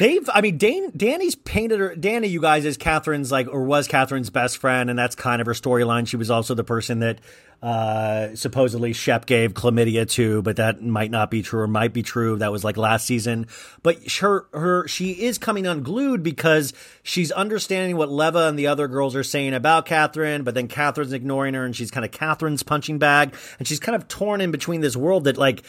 They've, 0.00 0.26
I 0.32 0.40
mean, 0.40 0.56
Dan, 0.56 0.92
Danni's 0.92 1.34
painted 1.34 1.78
her, 1.78 1.94
Danni, 1.94 2.30
you 2.30 2.40
guys, 2.40 2.64
is 2.64 2.78
Kathryn's, 2.78 3.30
like, 3.30 3.48
or 3.48 3.64
was 3.64 3.86
Kathryn's 3.86 4.30
best 4.30 4.56
friend, 4.56 4.88
and 4.88 4.98
that's 4.98 5.14
kind 5.14 5.42
of 5.42 5.46
her 5.46 5.52
storyline. 5.52 6.08
She 6.08 6.16
was 6.16 6.30
also 6.30 6.54
the 6.54 6.64
person 6.64 7.00
that 7.00 7.18
uh, 7.62 8.34
supposedly 8.34 8.94
Shep 8.94 9.26
gave 9.26 9.52
chlamydia 9.52 10.08
to, 10.12 10.40
but 10.40 10.56
that 10.56 10.82
might 10.82 11.10
not 11.10 11.30
be 11.30 11.42
true 11.42 11.60
or 11.60 11.66
might 11.66 11.92
be 11.92 12.02
true. 12.02 12.38
That 12.38 12.50
was 12.50 12.64
like 12.64 12.78
last 12.78 13.04
season. 13.04 13.46
But 13.82 14.10
her, 14.20 14.46
her, 14.54 14.88
she 14.88 15.10
is 15.10 15.36
coming 15.36 15.66
unglued 15.66 16.22
because 16.22 16.72
she's 17.02 17.30
understanding 17.30 17.98
what 17.98 18.08
Leva 18.10 18.48
and 18.48 18.58
the 18.58 18.68
other 18.68 18.88
girls 18.88 19.14
are 19.14 19.22
saying 19.22 19.52
about 19.52 19.84
Kathryn, 19.84 20.44
but 20.44 20.54
then 20.54 20.66
Kathryn's 20.66 21.12
ignoring 21.12 21.52
her, 21.52 21.66
and 21.66 21.76
she's 21.76 21.90
kind 21.90 22.06
of 22.06 22.10
Kathryn's 22.10 22.62
punching 22.62 22.98
bag, 22.98 23.34
and 23.58 23.68
she's 23.68 23.80
kind 23.80 23.94
of 23.94 24.08
torn 24.08 24.40
in 24.40 24.50
between 24.50 24.80
this 24.80 24.96
world 24.96 25.24
that, 25.24 25.36
like, 25.36 25.62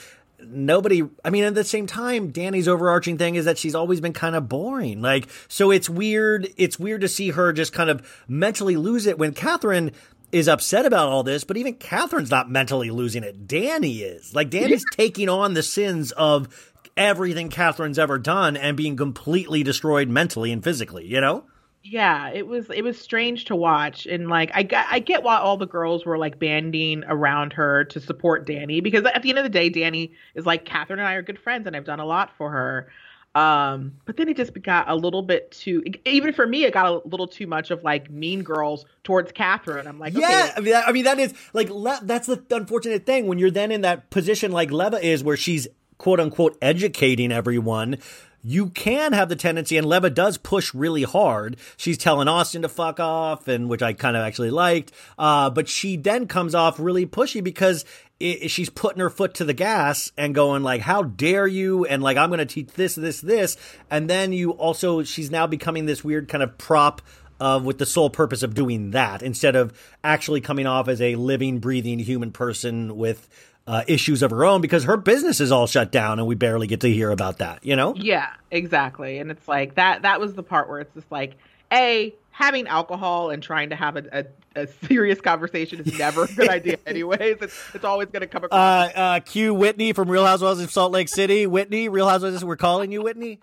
nobody 0.46 1.04
i 1.24 1.30
mean 1.30 1.44
at 1.44 1.56
the 1.56 1.64
same 1.64 1.88
time 1.88 2.32
danni's 2.32 2.68
overarching 2.68 3.18
thing 3.18 3.36
is 3.36 3.46
that 3.46 3.58
she's 3.58 3.76
always 3.76 4.02
been 4.02 4.14
kind 4.14 4.36
of 4.36 4.50
boring. 4.50 5.02
Like 5.02 5.28
so 5.48 5.72
it's 5.72 5.89
weird 5.89 6.48
it's 6.58 6.80
weird 6.80 7.02
to 7.02 7.08
see 7.08 7.32
her 7.32 7.54
just 7.54 7.74
kind 7.74 7.89
of 7.89 8.24
mentally 8.28 8.76
lose 8.76 9.06
it 9.06 9.18
when 9.18 9.34
kathryn 9.34 9.94
is 10.32 10.48
upset 10.48 10.86
about 10.86 11.10
all 11.10 11.24
this 11.24 11.44
but 11.44 11.58
even 11.58 11.76
kathryn's 11.76 12.32
not 12.32 12.50
mentally 12.50 12.89
losing 12.89 13.24
it. 13.24 13.48
Danni 13.48 14.02
is. 14.02 14.34
Like 14.34 14.50
danni's 14.50 14.86
taking 14.92 15.30
on 15.30 15.54
the 15.54 15.64
sins 15.64 16.12
of 16.14 16.74
everything 16.98 17.50
kathryn's 17.50 18.00
ever 18.00 18.18
done 18.20 18.58
and 18.58 18.76
being 18.76 18.98
completely 18.98 19.64
destroyed 19.64 20.10
mentally 20.10 20.52
and 20.52 20.64
physically 20.64 21.06
you 21.06 21.22
know 21.22 21.46
Yeah, 21.84 22.30
it 22.30 22.46
was 22.46 22.70
it 22.70 22.84
was 22.84 23.00
strange 23.00 23.46
to 23.46 23.56
watch, 23.56 24.06
and 24.06 24.30
like 24.30 24.52
I 24.54 24.62
get 24.62 24.86
I 24.92 25.00
get 25.00 25.24
why 25.24 25.38
all 25.38 25.58
the 25.58 25.66
girls 25.66 26.06
were 26.06 26.18
like 26.18 26.38
banding 26.38 27.04
around 27.08 27.54
her 27.54 27.86
to 27.86 28.00
support 28.00 28.46
Danni 28.46 28.84
because 28.84 29.04
at 29.06 29.24
the 29.24 29.30
end 29.30 29.40
of 29.40 29.44
the 29.44 29.50
day, 29.50 29.70
Danni 29.72 30.12
is 30.36 30.46
like 30.46 30.64
Kathryn 30.64 30.92
and 30.92 31.02
I 31.02 31.14
are 31.14 31.24
good 31.24 31.40
friends, 31.40 31.66
and 31.66 31.76
I've 31.76 31.86
done 31.86 32.00
a 32.00 32.06
lot 32.06 32.32
for 32.38 32.52
her. 32.52 32.92
Um, 33.34 33.94
but 34.06 34.18
then 34.18 34.28
it 34.28 34.36
just 34.36 34.54
got 34.62 34.90
a 34.90 34.96
little 34.96 35.22
bit 35.22 35.52
too 35.52 35.84
even 36.06 36.34
for 36.34 36.46
me, 36.46 36.66
it 36.66 36.74
got 36.74 36.86
a 36.86 37.08
little 37.08 37.28
too 37.28 37.48
much 37.48 37.72
of 37.72 37.84
like 37.84 38.12
mean 38.12 38.44
girls 38.44 38.86
towards 39.04 39.32
Kathryn. 39.32 39.88
I'm 39.88 40.00
like, 40.00 40.14
yeah, 40.14 40.28
okay, 40.28 40.52
I 40.58 40.60
mean, 40.60 40.74
that, 40.74 40.88
I 40.88 40.92
mean 40.92 41.04
that 41.06 41.18
is 41.18 41.34
like 41.54 41.70
Le- 41.70 42.02
that's 42.04 42.28
the 42.28 42.44
unfortunate 42.52 43.06
thing 43.06 43.26
when 43.28 43.40
you're 43.40 43.50
then 43.50 43.72
in 43.72 43.82
that 43.82 44.10
position 44.12 44.52
like 44.52 44.70
Leva 44.70 45.04
is, 45.04 45.24
where 45.24 45.38
she's 45.38 45.68
quote 45.98 46.20
unquote 46.20 46.58
educating 46.62 47.32
everyone. 47.32 47.98
You 48.44 48.70
can 48.70 49.14
have 49.14 49.30
the 49.30 49.36
tendency, 49.36 49.78
and 49.78 49.88
Leva 49.88 50.10
does 50.10 50.38
push 50.38 50.74
really 50.74 51.04
hard. 51.04 51.58
She's 51.78 51.98
telling 51.98 52.28
Austin 52.28 52.64
to 52.64 52.70
fuck 52.70 53.00
off, 53.00 53.48
and 53.48 53.70
which 53.70 53.82
I 53.82 53.94
kind 53.94 54.18
of 54.18 54.24
actually 54.24 54.52
liked. 54.52 54.92
Uh, 55.18 55.50
but 55.50 55.70
she 55.70 55.96
then 55.96 56.28
comes 56.28 56.56
off 56.56 56.80
really 56.80 57.06
pushy 57.06 57.44
because 57.44 57.86
i 58.22 58.48
she's 58.48 58.70
putting 58.70 59.00
her 59.00 59.10
foot 59.10 59.34
to 59.36 59.46
the 59.46 59.54
gas 59.54 60.12
and 60.18 60.34
going 60.34 60.64
like, 60.64 60.82
"How 60.82 61.04
dare 61.04 61.48
you?" 61.48 61.86
and 61.86 62.02
like, 62.02 62.18
"I'm 62.18 62.30
going 62.30 62.39
to 62.39 62.46
teach 62.46 62.70
this, 62.74 62.96
this, 62.96 63.22
this," 63.22 63.58
and 63.89 64.10
then 64.10 64.34
you 64.34 64.52
also 64.52 65.04
she's 65.04 65.30
now 65.30 65.48
becoming 65.48 65.86
this 65.86 66.04
weird 66.04 66.28
kind 66.28 66.44
of 66.44 66.58
prop 66.58 67.02
of 67.39 67.66
with 67.66 67.80
the 67.80 67.86
sole 67.88 68.12
purpose 68.12 68.44
of 68.44 68.54
doing 68.54 68.92
that 68.92 69.24
instead 69.24 69.56
of 69.56 69.74
actually 70.04 70.42
coming 70.42 70.68
off 70.68 70.88
as 70.88 71.02
a 71.02 71.16
living, 71.16 71.58
breathing 71.58 71.98
human 71.98 72.32
person 72.32 72.96
with 72.96 73.28
uh, 73.72 73.84
issues 73.88 74.22
of 74.22 74.32
her 74.32 74.43
own 74.43 74.59
because 74.59 74.84
her 74.84 74.97
business 74.97 75.39
is 75.39 75.51
all 75.51 75.65
shut 75.65 75.91
down 75.91 76.19
and 76.19 76.28
we 76.28 76.36
barely 76.36 76.67
get 76.67 76.82
to 76.82 76.89
hear 76.91 77.09
about 77.09 77.38
that, 77.38 77.63
you 77.65 77.76
know? 77.76 77.93
Yeah, 77.95 78.28
exactly. 78.51 79.17
And 79.19 79.32
it's 79.32 79.47
like 79.47 79.76
that 79.76 80.01
that 80.01 80.19
was 80.19 80.34
the 80.34 80.43
part 80.43 80.67
where 80.69 80.80
it's 80.80 80.93
just 80.93 81.09
like, 81.11 81.38
A, 81.72 82.13
having 82.32 82.67
alcohol 82.67 83.30
and 83.30 83.41
trying 83.41 83.69
to 83.69 83.76
have 83.78 83.95
a, 83.95 84.26
a, 84.55 84.61
a 84.63 84.67
serious 84.88 85.22
conversation 85.22 85.80
is 85.80 85.97
never 85.97 86.24
a 86.26 86.28
good 86.28 86.49
idea 86.49 86.78
anyways. 86.86 87.38
It's 87.41 87.55
it's 87.74 87.86
always 87.86 88.09
gonna 88.09 88.28
come 88.28 88.43
across 88.43 88.89
Uh, 88.93 88.99
uh, 88.99 89.19
Q 89.22 89.53
Whitney 89.53 89.93
from 89.93 90.11
Real 90.11 90.26
Housewives 90.26 90.59
of 90.59 90.69
Salt 90.72 90.91
Lake 90.91 91.07
City. 91.07 91.47
Whitney, 91.47 91.88
Real 91.88 92.09
Housewives, 92.09 92.43
we're 92.43 92.57
calling 92.57 92.91
you 92.91 93.01
Whitney. 93.01 93.39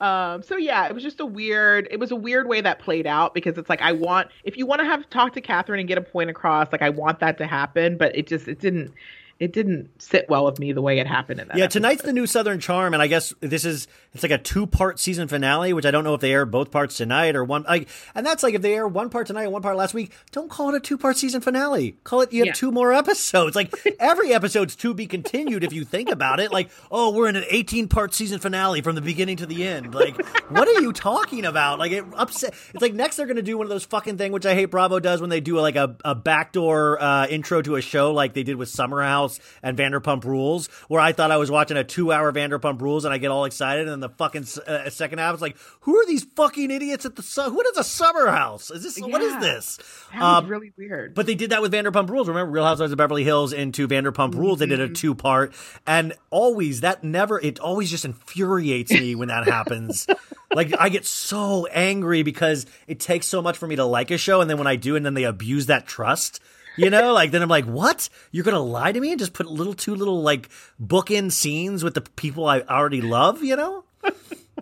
Um, 0.00 0.42
so 0.42 0.56
yeah, 0.56 0.86
it 0.86 0.94
was 0.94 1.02
just 1.02 1.20
a 1.20 1.26
weird. 1.26 1.86
It 1.90 2.00
was 2.00 2.10
a 2.10 2.16
weird 2.16 2.46
way 2.48 2.60
that 2.60 2.78
played 2.78 3.06
out 3.06 3.34
because 3.34 3.58
it's 3.58 3.68
like 3.68 3.82
I 3.82 3.92
want 3.92 4.28
if 4.44 4.56
you 4.56 4.66
want 4.66 4.80
to 4.80 4.86
have 4.86 5.08
talk 5.10 5.34
to 5.34 5.40
Kathryn 5.40 5.78
and 5.78 5.86
get 5.86 5.98
a 5.98 6.02
point 6.02 6.30
across, 6.30 6.72
like 6.72 6.82
I 6.82 6.90
want 6.90 7.20
that 7.20 7.38
to 7.38 7.46
happen, 7.46 7.98
but 7.98 8.16
it 8.16 8.26
just 8.26 8.48
it 8.48 8.60
didn't 8.60 8.94
it 9.40 9.52
didn't 9.52 9.90
sit 10.00 10.26
well 10.28 10.44
with 10.44 10.58
me 10.58 10.72
the 10.72 10.82
way 10.82 10.98
it 10.98 11.06
happened 11.06 11.40
in 11.40 11.48
that. 11.48 11.56
Yeah, 11.56 11.64
episode. 11.64 11.80
tonight's 11.80 12.02
the 12.02 12.12
new 12.12 12.26
Southern 12.26 12.60
Charm, 12.60 12.92
and 12.92 13.02
I 13.02 13.06
guess 13.06 13.34
this 13.40 13.64
is 13.64 13.88
it's 14.12 14.22
like 14.22 14.32
a 14.32 14.38
two 14.38 14.66
part 14.66 14.98
season 14.98 15.28
finale, 15.28 15.72
which 15.72 15.86
I 15.86 15.90
don't 15.90 16.04
know 16.04 16.14
if 16.14 16.20
they 16.20 16.32
air 16.32 16.44
both 16.44 16.70
parts 16.70 16.96
tonight 16.96 17.36
or 17.36 17.44
one. 17.44 17.62
Like, 17.62 17.88
and 18.14 18.26
that's 18.26 18.42
like 18.42 18.54
if 18.54 18.62
they 18.62 18.74
air 18.74 18.88
one 18.88 19.08
part 19.10 19.26
tonight 19.28 19.44
and 19.44 19.52
one 19.52 19.62
part 19.62 19.76
last 19.76 19.94
week, 19.94 20.12
don't 20.32 20.50
call 20.50 20.68
it 20.70 20.74
a 20.76 20.80
two 20.80 20.98
part 20.98 21.16
season 21.16 21.40
finale. 21.40 21.96
Call 22.04 22.20
it 22.22 22.32
you 22.32 22.40
have 22.40 22.46
Yeah. 22.48 22.52
two 22.54 22.72
more 22.72 22.92
episodes. 22.92 23.54
Like 23.54 23.72
every 24.00 24.32
episode's 24.32 24.74
to 24.76 24.94
be 24.94 25.06
continued 25.06 25.62
if 25.64 25.72
you 25.72 25.84
think 25.84 26.10
about 26.10 26.40
it. 26.40 26.50
Like, 26.52 26.70
oh, 26.90 27.10
we're 27.14 27.28
in 27.28 27.36
an 27.36 27.44
eighteen 27.50 27.88
part 27.88 28.12
season 28.14 28.40
finale 28.40 28.80
from 28.80 28.94
the 28.96 29.00
beginning 29.00 29.36
to 29.38 29.46
the 29.46 29.66
end. 29.66 29.94
Like, 29.94 30.16
what 30.50 30.66
are 30.66 30.80
you 30.80 30.92
talking 30.92 31.44
about? 31.44 31.78
Like, 31.78 31.92
it 31.92 32.04
upset. 32.14 32.54
It's 32.74 32.82
like 32.82 32.94
next 32.94 33.16
they're 33.16 33.26
gonna 33.26 33.42
do 33.42 33.56
one 33.58 33.64
of 33.66 33.70
those 33.70 33.84
fucking 33.84 34.18
thing 34.18 34.32
which 34.32 34.46
I 34.46 34.54
hate 34.54 34.66
Bravo 34.66 34.98
does 34.98 35.20
when 35.20 35.30
they 35.30 35.40
do 35.40 35.58
like 35.60 35.76
a 35.76 35.96
a 36.04 36.14
backdoor 36.14 37.00
uh, 37.02 37.26
intro 37.28 37.62
to 37.62 37.76
a 37.76 37.80
show 37.80 38.12
like 38.12 38.34
they 38.34 38.42
did 38.42 38.56
with 38.56 38.68
Summer 38.68 39.02
House 39.02 39.38
and 39.62 39.76
Vanderpump 39.76 40.24
Rules, 40.24 40.66
where 40.88 41.00
I 41.00 41.12
thought 41.12 41.30
I 41.30 41.36
was 41.36 41.50
watching 41.50 41.76
a 41.76 41.84
two 41.84 42.12
hour 42.12 42.32
Vanderpump 42.32 42.80
Rules 42.80 43.04
and 43.04 43.14
I 43.14 43.18
get 43.18 43.30
all 43.30 43.44
excited, 43.44 43.88
and 43.88 43.99
then 44.02 44.08
the 44.08 44.08
fucking 44.08 44.46
uh, 44.66 44.88
second 44.90 45.18
half 45.18 45.34
is 45.34 45.40
like, 45.40 45.56
who 45.80 45.96
are 45.96 46.06
these 46.06 46.24
fucking 46.36 46.70
idiots 46.70 47.04
at 47.04 47.16
the 47.16 47.22
su- 47.22 47.42
who 47.42 47.62
does 47.62 47.76
a 47.76 47.84
Summer 47.84 48.28
House? 48.30 48.70
Is 48.70 48.82
this 48.82 48.98
what 49.00 49.22
is 49.22 49.36
this? 49.40 49.76
that 50.12 50.20
was 50.20 50.44
Um, 50.44 50.48
really 50.48 50.72
weird. 50.76 51.14
but 51.14 51.26
they 51.26 51.34
did 51.34 51.50
that 51.50 51.62
with 51.62 51.72
Vanderpump 51.72 52.08
Rules. 52.10 52.28
Remember 52.28 52.50
Real 52.52 52.64
Housewives 52.64 52.92
of 52.92 52.98
Beverly 52.98 53.24
Hills 53.24 53.52
into 53.52 53.86
Vanderpump 53.88 54.34
Rules? 54.34 54.58
They 54.58 54.66
did 54.66 54.80
a 54.80 54.88
two 54.88 55.14
part, 55.14 55.52
and 55.86 56.12
always 56.30 56.80
that 56.80 57.04
never. 57.04 57.40
It 57.40 57.58
always 57.58 57.90
just 57.90 58.04
infuriates 58.04 58.92
me 58.92 59.14
when 59.14 59.28
that 59.28 59.46
happens. 59.46 60.06
like 60.54 60.72
I 60.78 60.88
get 60.88 61.06
so 61.06 61.66
angry 61.66 62.22
because 62.22 62.66
it 62.86 63.00
takes 63.00 63.26
so 63.26 63.40
much 63.42 63.56
for 63.58 63.66
me 63.66 63.76
to 63.76 63.84
like 63.84 64.10
a 64.10 64.18
show, 64.18 64.40
and 64.40 64.48
then 64.50 64.58
when 64.58 64.66
I 64.66 64.76
do, 64.76 64.96
and 64.96 65.04
then 65.04 65.14
they 65.14 65.24
abuse 65.24 65.66
that 65.66 65.86
trust. 65.86 66.40
You 66.76 66.88
know, 66.88 67.12
like 67.20 67.30
then 67.32 67.42
I'm 67.42 67.48
like, 67.48 67.64
what? 67.66 68.08
You're 68.30 68.44
gonna 68.44 68.60
lie 68.60 68.92
to 68.92 69.00
me 69.00 69.10
and 69.10 69.18
just 69.18 69.32
put 69.32 69.46
little 69.46 69.74
two 69.74 69.94
little 69.94 70.22
like 70.22 70.48
bookend 70.82 71.32
scenes 71.32 71.82
with 71.84 71.94
the 71.94 72.00
people 72.00 72.46
I 72.46 72.60
already 72.62 73.00
love. 73.00 73.42
You 73.42 73.56
know. 73.56 73.84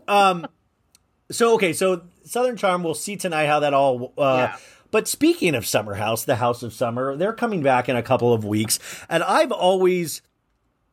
Um. 0.06 0.46
So 1.30 1.54
okay, 1.54 1.72
so 1.72 2.02
Southern 2.24 2.56
Charm. 2.56 2.82
We'll 2.82 2.94
see 2.94 3.16
tonight 3.16 3.46
how 3.46 3.60
that 3.60 3.74
all. 3.74 4.14
Uh, 4.16 4.36
Yeah. 4.36 4.56
But 4.90 5.06
speaking 5.06 5.54
of 5.54 5.66
Summer 5.66 5.94
House, 5.94 6.24
the 6.24 6.36
House 6.36 6.62
of 6.62 6.72
Summer, 6.72 7.14
they're 7.14 7.34
coming 7.34 7.62
back 7.62 7.90
in 7.90 7.96
a 7.96 8.02
couple 8.02 8.32
of 8.32 8.42
weeks, 8.44 8.78
and 9.08 9.22
I've 9.22 9.52
always. 9.52 10.22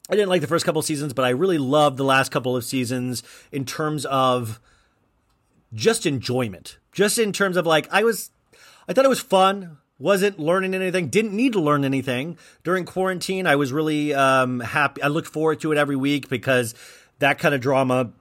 I 0.09 0.15
didn't 0.15 0.29
like 0.29 0.41
the 0.41 0.47
first 0.47 0.65
couple 0.65 0.79
of 0.79 0.85
seasons, 0.85 1.13
but 1.13 1.25
I 1.25 1.29
really 1.29 1.57
loved 1.57 1.97
the 1.97 2.03
last 2.03 2.29
couple 2.29 2.55
of 2.55 2.63
seasons 2.63 3.23
in 3.51 3.65
terms 3.65 4.05
of 4.05 4.59
just 5.73 6.05
enjoyment. 6.05 6.77
Just 6.91 7.17
in 7.17 7.31
terms 7.31 7.57
of 7.57 7.65
like 7.65 7.87
I 7.91 8.03
was 8.03 8.29
I 8.87 8.93
thought 8.93 9.05
it 9.05 9.09
was 9.09 9.19
fun. 9.21 9.77
wasn't 9.97 10.37
learning 10.39 10.75
anything, 10.75 11.07
didn't 11.07 11.33
need 11.33 11.53
to 11.53 11.59
learn 11.61 11.85
anything. 11.85 12.37
During 12.63 12.85
quarantine, 12.85 13.47
I 13.47 13.55
was 13.55 13.71
really 13.73 14.13
um, 14.13 14.59
happy. 14.59 15.01
I 15.01 15.07
looked 15.07 15.27
forward 15.29 15.61
to 15.61 15.71
it 15.71 15.77
every 15.77 15.95
week 15.95 16.27
because 16.29 16.75
that 17.19 17.39
kind 17.39 17.55
of 17.55 17.61
drama 17.61 18.11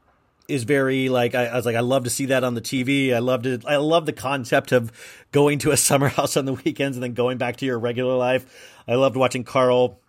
is 0.49 0.65
very 0.65 1.09
like 1.09 1.35
I, 1.35 1.47
I, 1.47 1.57
was 1.57 1.67
like 1.67 1.77
I 1.77 1.81
love 1.81 2.05
to 2.05 2.11
see 2.11 2.27
that 2.27 2.45
on 2.45 2.55
the 2.55 2.61
TV. 2.61 3.15
I 3.15 3.19
loved 3.19 3.47
it. 3.47 3.65
I 3.67 3.77
love 3.77 4.07
the 4.07 4.13
concept 4.13 4.73
of 4.73 4.93
going 5.33 5.59
to 5.61 5.71
a 5.71 5.77
summer 5.89 6.09
house 6.09 6.37
on 6.37 6.45
the 6.45 6.55
weekends 6.55 6.97
and 6.97 7.03
then 7.03 7.15
going 7.15 7.39
back 7.39 7.57
to 7.57 7.67
your 7.67 7.79
regular 7.79 8.17
life. 8.17 8.75
I 8.87 8.95
loved 8.95 9.17
watching 9.17 9.45
Carl 9.45 10.01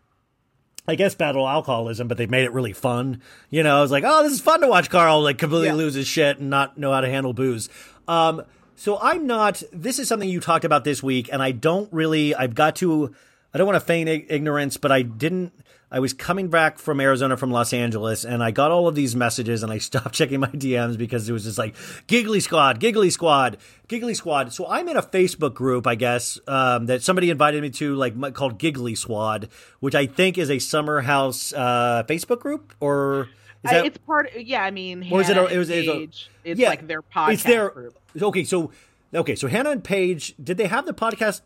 I 0.87 0.95
guess 0.95 1.15
battle 1.15 1.47
alcoholism, 1.47 2.07
but 2.07 2.17
they 2.17 2.27
made 2.27 2.43
it 2.43 2.53
really 2.53 2.73
fun. 2.73 3.21
You 3.49 3.63
know, 3.63 3.77
I 3.77 3.81
was 3.81 3.89
like, 3.89 4.03
oh, 4.05 4.21
this 4.21 4.33
is 4.33 4.41
fun 4.41 4.61
to 4.61 4.67
watch 4.67 4.89
Carl 4.89 5.21
like 5.23 5.37
completely 5.39 5.67
Yeah. 5.67 5.73
lose 5.73 5.95
his 5.95 6.07
shit 6.07 6.37
and 6.37 6.49
not 6.49 6.77
know 6.77 6.91
how 6.91 7.01
to 7.01 7.09
handle 7.09 7.33
booze. 7.33 7.69
Um, 8.07 8.43
so 8.75 8.99
I'm 9.01 9.25
not. 9.25 9.63
This 9.71 9.99
is 9.99 10.07
something 10.07 10.29
you 10.29 10.39
talked 10.39 10.65
about 10.65 10.83
this 10.83 11.01
week, 11.01 11.29
and 11.31 11.41
I 11.41 11.51
don't 11.51 11.91
really. 11.91 12.35
I've 12.35 12.53
got 12.55 12.75
to. 12.77 13.15
I 13.55 13.57
don't 13.57 13.67
want 13.67 13.77
to 13.79 13.85
feign 13.85 14.09
ignorance, 14.09 14.75
but 14.75 14.91
I 14.91 15.01
didn't. 15.01 15.53
I 15.89 15.99
was 15.99 16.11
coming 16.11 16.49
back 16.49 16.77
from 16.77 16.99
Arizona 16.99 17.37
from 17.37 17.51
Los 17.51 17.71
Angeles, 17.71 18.25
and 18.25 18.43
I 18.43 18.51
got 18.51 18.69
all 18.69 18.85
of 18.89 18.95
these 18.95 19.15
messages, 19.15 19.63
and 19.63 19.71
I 19.71 19.77
stopped 19.89 20.13
checking 20.13 20.41
my 20.41 20.49
DMs 20.49 20.97
because 20.97 21.29
it 21.29 21.31
was 21.31 21.45
just 21.45 21.57
like 21.57 21.73
Giggly 22.07 22.41
Squad, 22.41 22.81
Giggly 22.81 23.09
Squad, 23.09 23.55
Giggly 23.87 24.13
Squad. 24.13 24.51
So 24.51 24.67
I'm 24.67 24.89
in 24.89 24.97
a 24.97 25.01
Facebook 25.01 25.53
group, 25.53 25.87
I 25.87 25.95
guess, 25.95 26.37
um, 26.49 26.87
that 26.87 27.01
somebody 27.01 27.29
invited 27.29 27.61
me 27.61 27.69
to, 27.69 27.95
like 27.95 28.33
called 28.33 28.57
Giggly 28.59 28.93
Squad, 28.93 29.47
which 29.79 29.95
I 29.95 30.05
think 30.05 30.37
is 30.37 30.51
a 30.51 30.59
summer 30.59 30.99
house 30.99 31.53
uh, 31.53 32.03
Facebook 32.09 32.41
group, 32.41 32.73
or 32.81 33.29
is 33.63 33.71
I- 33.71 33.85
it's 33.85 33.97
part. 33.99 34.31
Yeah, 34.35 34.63
I 34.65 34.71
mean, 34.71 35.07
Or 35.09 35.21
is 35.21 35.29
it 35.29 35.37
a- 35.37 35.45
it 35.45 35.57
was- 35.57 35.69
it 35.69 35.87
was 35.87 35.95
a- 35.95 36.01
it's 36.43 36.59
yeah, 36.59 36.69
like 36.71 36.87
their 36.87 37.01
podcast 37.01 37.31
it's 37.33 37.43
their 37.43 37.69
group. 37.69 37.97
okay. 38.21 38.43
So 38.43 38.71
okay, 39.13 39.35
so 39.35 39.47
Hannah 39.47 39.69
and 39.69 39.81
Paige, 39.83 40.35
did 40.43 40.57
they 40.57 40.67
have 40.67 40.85
the 40.85 40.93
podcast? 40.93 41.39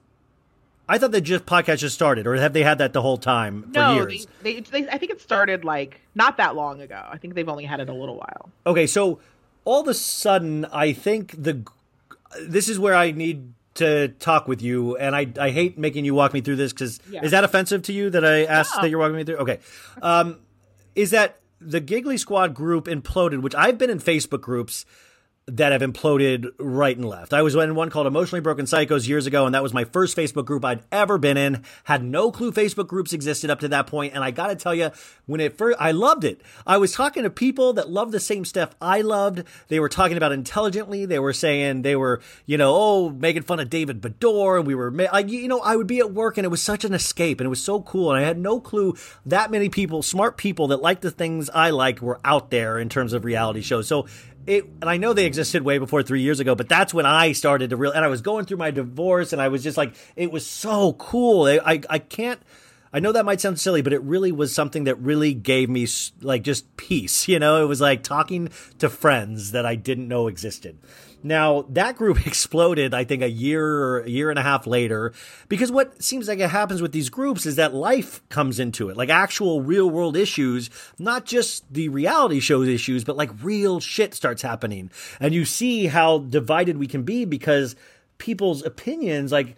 I 0.90 0.98
thought 0.98 1.12
the 1.12 1.22
just 1.22 1.46
podcast 1.46 1.78
just 1.78 1.96
started, 1.96 2.26
or 2.28 2.36
have 2.36 2.52
they 2.54 2.64
had 2.64 2.80
that 2.80 2.94
the 2.94 3.02
whole 3.02 3.18
time 3.18 3.64
for 3.72 3.80
No, 3.80 3.94
years? 3.94 4.28
they, 4.42 4.56
they, 4.56 4.82
they, 4.82 4.90
I 4.90 4.98
think 4.98 5.12
it 5.12 5.22
started 5.22 5.64
like 5.64 6.02
not 6.16 6.38
that 6.38 6.56
long 6.56 6.82
ago. 6.82 7.02
I 7.10 7.18
think 7.18 7.36
they've 7.36 7.48
only 7.48 7.66
had 7.66 7.80
it 7.80 7.90
a 7.90 7.94
little 7.94 8.18
while. 8.18 8.50
Okay, 8.66 8.88
so 8.88 9.20
all 9.66 9.82
of 9.82 9.88
a 9.88 9.94
sudden, 9.94 10.66
I 10.66 10.94
think 10.94 11.36
the 11.42 11.64
this 12.42 12.68
is 12.68 12.80
where 12.80 12.96
I 12.96 13.12
need 13.12 13.54
to 13.76 14.10
talk 14.20 14.48
with 14.48 14.62
you, 14.62 14.98
and 14.98 15.16
I 15.16 15.28
I 15.40 15.52
hate 15.52 15.78
making 15.78 16.06
you 16.06 16.16
walk 16.16 16.34
me 16.34 16.42
through 16.42 16.56
this 16.58 16.74
because 16.74 17.00
Yeah. 17.10 17.24
is 17.24 17.32
that 17.32 17.44
offensive 17.44 17.84
to 17.84 17.94
you 17.94 18.10
that 18.10 18.26
I 18.26 18.46
asked 18.46 18.76
No. 18.76 18.82
that 18.82 18.90
you're 18.90 19.00
walking 19.00 19.16
me 19.18 19.24
through? 19.24 19.38
Okay, 19.38 19.60
um, 20.02 20.40
is 20.96 21.12
that 21.12 21.38
the 21.62 21.80
Giggly 21.80 22.18
Squad 22.18 22.54
group 22.56 22.86
imploded? 22.86 23.42
Which 23.42 23.54
I've 23.56 23.78
been 23.78 23.90
in 23.92 24.00
Facebook 24.00 24.42
groups 24.42 24.86
that 25.52 25.72
have 25.72 25.82
imploded 25.82 26.50
right 26.60 26.96
and 26.96 27.08
left. 27.08 27.34
I 27.34 27.42
was 27.42 27.56
in 27.56 27.76
one 27.76 27.90
called 27.90 28.08
Emotionally 28.08 28.42
Broken 28.42 28.66
Psychos 28.66 29.08
years 29.08 29.26
ago, 29.26 29.46
and 29.46 29.56
that 29.56 29.64
was 29.64 29.74
my 29.74 29.84
first 29.84 30.16
Facebook 30.16 30.46
group 30.46 30.64
I'd 30.64 30.84
ever 30.92 31.18
been 31.18 31.38
in. 31.38 31.64
Had 31.86 32.04
no 32.04 32.32
clue 32.32 32.52
Facebook 32.52 32.88
groups 32.88 33.14
existed 33.14 33.50
up 33.50 33.60
to 33.62 33.68
that 33.70 33.88
point, 33.88 34.14
and 34.14 34.24
I 34.24 34.32
got 34.32 34.48
to 34.48 34.56
tell 34.56 34.76
you, 34.76 34.92
when 35.26 35.42
it 35.42 35.58
first, 35.58 35.78
I 35.80 35.92
loved 35.92 36.24
it. 36.24 36.42
I 36.66 36.78
was 36.78 36.94
talking 36.94 37.24
to 37.24 37.30
people 37.30 37.74
that 37.74 37.90
loved 37.90 38.12
the 38.12 38.20
same 38.20 38.46
stuff 38.46 38.76
I 38.82 39.02
loved. 39.02 39.44
They 39.68 39.80
were 39.80 39.90
talking 39.90 40.18
about 40.18 40.32
intelligently. 40.32 41.06
They 41.06 41.20
were 41.20 41.34
saying 41.34 41.82
they 41.82 41.96
were, 41.96 42.22
you 42.46 42.58
know, 42.58 42.74
oh, 42.76 43.10
making 43.10 43.44
fun 43.44 43.60
of 43.60 43.70
David 43.70 44.02
Bador, 44.02 44.58
and 44.58 44.68
we 44.68 44.76
were, 44.76 44.94
I, 45.12 45.20
you 45.20 45.48
know, 45.48 45.60
I 45.60 45.76
would 45.76 45.88
be 45.88 46.00
at 46.00 46.14
work, 46.14 46.38
and 46.38 46.46
it 46.46 46.50
was 46.50 46.62
such 46.62 46.86
an 46.86 46.94
escape, 46.94 47.40
and 47.40 47.46
it 47.46 47.50
was 47.50 47.64
so 47.64 47.82
cool, 47.82 48.12
and 48.12 48.24
I 48.24 48.28
had 48.28 48.38
no 48.38 48.60
clue 48.60 48.96
that 49.26 49.52
many 49.52 49.70
people, 49.70 50.04
smart 50.04 50.38
people 50.38 50.68
that 50.68 50.82
liked 50.82 51.02
the 51.02 51.12
things 51.12 51.50
I 51.50 51.72
liked, 51.72 52.02
were 52.02 52.20
out 52.24 52.52
there 52.52 52.80
in 52.80 52.90
terms 52.90 53.14
of 53.14 53.26
reality 53.26 53.62
shows. 53.62 53.88
So 53.88 54.06
it, 54.46 54.66
and 54.82 54.90
I 54.90 54.98
know 54.98 55.14
they 55.14 55.26
existed 55.26 55.64
way 55.64 55.78
before 55.78 56.04
three 56.04 56.22
years 56.22 56.40
ago, 56.40 56.56
but 56.56 56.70
that's 56.70 56.94
when 56.94 57.06
I 57.06 57.34
started 57.34 57.70
to 57.70 57.78
real. 57.78 57.92
And 57.92 58.04
I 58.04 58.08
was 58.08 58.22
going 58.22 58.46
through 58.46 58.58
my 58.58 58.72
divorce, 58.72 59.34
and 59.34 59.42
I 59.42 59.48
was 59.48 59.64
just 59.64 59.78
like, 59.78 59.96
it 60.16 60.32
was 60.32 60.46
so 60.46 60.94
cool. 60.94 61.46
I, 61.46 61.60
I, 61.74 61.82
I 61.90 62.00
can't. 62.00 62.42
I 62.92 63.00
know 63.00 63.12
that 63.12 63.26
might 63.26 63.40
sound 63.40 63.60
silly, 63.60 63.84
but 63.84 63.94
it 63.94 64.02
really 64.02 64.32
was 64.32 64.54
something 64.54 64.86
that 64.86 64.96
really 64.96 65.36
gave 65.36 65.70
me 65.70 65.88
like 66.22 66.44
just 66.44 66.76
peace. 66.78 67.28
You 67.28 67.38
know, 67.40 67.64
it 67.64 67.68
was 67.68 67.82
like 67.82 68.02
talking 68.02 68.50
to 68.80 68.90
friends 68.90 69.52
that 69.52 69.66
I 69.66 69.76
didn't 69.76 70.08
know 70.08 70.28
existed. 70.28 70.80
Now 71.24 71.66
that 71.70 71.98
group 71.98 72.26
exploded, 72.28 72.94
I 72.94 73.04
think, 73.04 73.22
a 73.22 73.30
year 73.30 73.66
or 73.66 74.00
a 74.02 74.10
year 74.10 74.30
and 74.30 74.40
a 74.40 74.44
half 74.44 74.66
later, 74.66 75.14
because 75.48 75.72
what 75.72 76.02
seems 76.02 76.28
like 76.28 76.40
it 76.40 76.50
happens 76.50 76.82
with 76.82 76.92
these 76.92 77.10
groups 77.10 77.46
is 77.46 77.56
that 77.58 77.74
life 77.74 78.28
comes 78.30 78.60
into 78.60 78.90
it, 78.90 78.98
like 78.98 79.10
actual 79.10 79.62
real 79.62 79.90
world 79.90 80.16
issues, 80.16 80.70
not 80.98 81.26
just 81.26 81.72
the 81.72 81.90
reality 81.90 82.40
shows 82.40 82.68
issues, 82.68 83.04
but 83.04 83.18
like 83.18 83.32
real 83.44 83.80
shit 83.80 84.14
starts 84.14 84.42
happening, 84.42 84.90
and 85.20 85.34
you 85.34 85.46
see 85.46 85.88
how 85.88 86.20
divided 86.20 86.78
we 86.78 86.88
can 86.88 87.04
be 87.04 87.26
because 87.26 87.76
people's 88.18 88.64
opinions, 88.66 89.32
like 89.32 89.56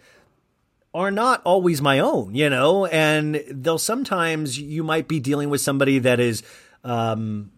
are 0.94 1.10
not 1.10 1.40
always 1.44 1.80
my 1.80 1.98
own, 2.00 2.34
you 2.34 2.50
know, 2.50 2.86
and 2.86 3.42
they'll 3.50 3.78
sometimes 3.78 4.58
you 4.58 4.84
might 4.84 5.08
be 5.08 5.20
dealing 5.20 5.48
with 5.48 5.60
somebody 5.60 5.98
that 6.00 6.20
is 6.20 6.42
um 6.84 7.50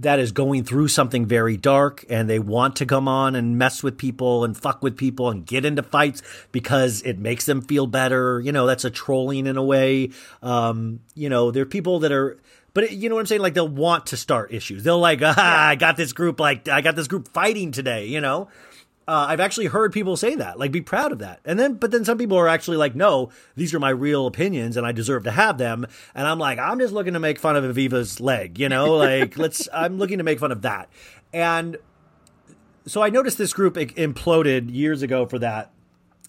that 0.00 0.18
is 0.18 0.32
going 0.32 0.64
through 0.64 0.88
something 0.88 1.26
very 1.26 1.56
dark 1.56 2.04
and 2.08 2.28
they 2.28 2.38
want 2.38 2.76
to 2.76 2.86
come 2.86 3.08
on 3.08 3.34
and 3.34 3.58
mess 3.58 3.82
with 3.82 3.98
people 3.98 4.44
and 4.44 4.56
fuck 4.56 4.82
with 4.82 4.96
people 4.96 5.30
and 5.30 5.46
get 5.46 5.64
into 5.64 5.82
fights 5.82 6.22
because 6.52 7.02
it 7.02 7.18
makes 7.18 7.46
them 7.46 7.62
feel 7.62 7.86
better. 7.86 8.40
You 8.40 8.52
know, 8.52 8.66
that's 8.66 8.84
a 8.84 8.90
trolling 8.90 9.46
in 9.46 9.56
a 9.56 9.62
way. 9.62 10.10
Um, 10.42 11.00
you 11.14 11.28
know, 11.28 11.50
there 11.50 11.62
are 11.62 11.66
people 11.66 12.00
that 12.00 12.12
are 12.12 12.38
but 12.74 12.84
it, 12.84 12.90
you 12.90 13.08
know 13.08 13.14
what 13.14 13.22
I'm 13.22 13.26
saying? 13.26 13.40
Like 13.40 13.54
they'll 13.54 13.66
want 13.66 14.06
to 14.08 14.18
start 14.18 14.52
issues. 14.52 14.82
They'll 14.82 14.98
like, 14.98 15.20
ah, 15.24 15.68
I 15.68 15.76
got 15.76 15.96
this 15.96 16.12
group, 16.12 16.38
like 16.38 16.68
I 16.68 16.82
got 16.82 16.94
this 16.94 17.08
group 17.08 17.28
fighting 17.28 17.72
today, 17.72 18.06
you 18.06 18.20
know? 18.20 18.48
Uh, 19.08 19.26
I've 19.28 19.40
actually 19.40 19.66
heard 19.66 19.92
people 19.92 20.16
say 20.16 20.34
that, 20.34 20.58
like, 20.58 20.72
be 20.72 20.80
proud 20.80 21.12
of 21.12 21.20
that. 21.20 21.40
And 21.44 21.60
then, 21.60 21.74
but 21.74 21.92
then 21.92 22.04
some 22.04 22.18
people 22.18 22.36
are 22.38 22.48
actually 22.48 22.76
like, 22.76 22.96
no, 22.96 23.30
these 23.54 23.72
are 23.72 23.78
my 23.78 23.90
real 23.90 24.26
opinions 24.26 24.76
and 24.76 24.84
I 24.84 24.90
deserve 24.90 25.22
to 25.24 25.30
have 25.30 25.58
them. 25.58 25.86
And 26.14 26.26
I'm 26.26 26.40
like, 26.40 26.58
I'm 26.58 26.80
just 26.80 26.92
looking 26.92 27.12
to 27.12 27.20
make 27.20 27.38
fun 27.38 27.54
of 27.54 27.62
Aviva's 27.62 28.18
leg, 28.20 28.58
you 28.58 28.68
know, 28.68 28.96
like, 28.96 29.38
let's, 29.38 29.68
I'm 29.72 29.98
looking 29.98 30.18
to 30.18 30.24
make 30.24 30.40
fun 30.40 30.50
of 30.50 30.62
that. 30.62 30.88
And 31.32 31.76
so 32.86 33.02
I 33.02 33.10
noticed 33.10 33.38
this 33.38 33.52
group 33.52 33.74
imploded 33.74 34.74
years 34.74 35.02
ago 35.02 35.26
for 35.26 35.38
that. 35.38 35.70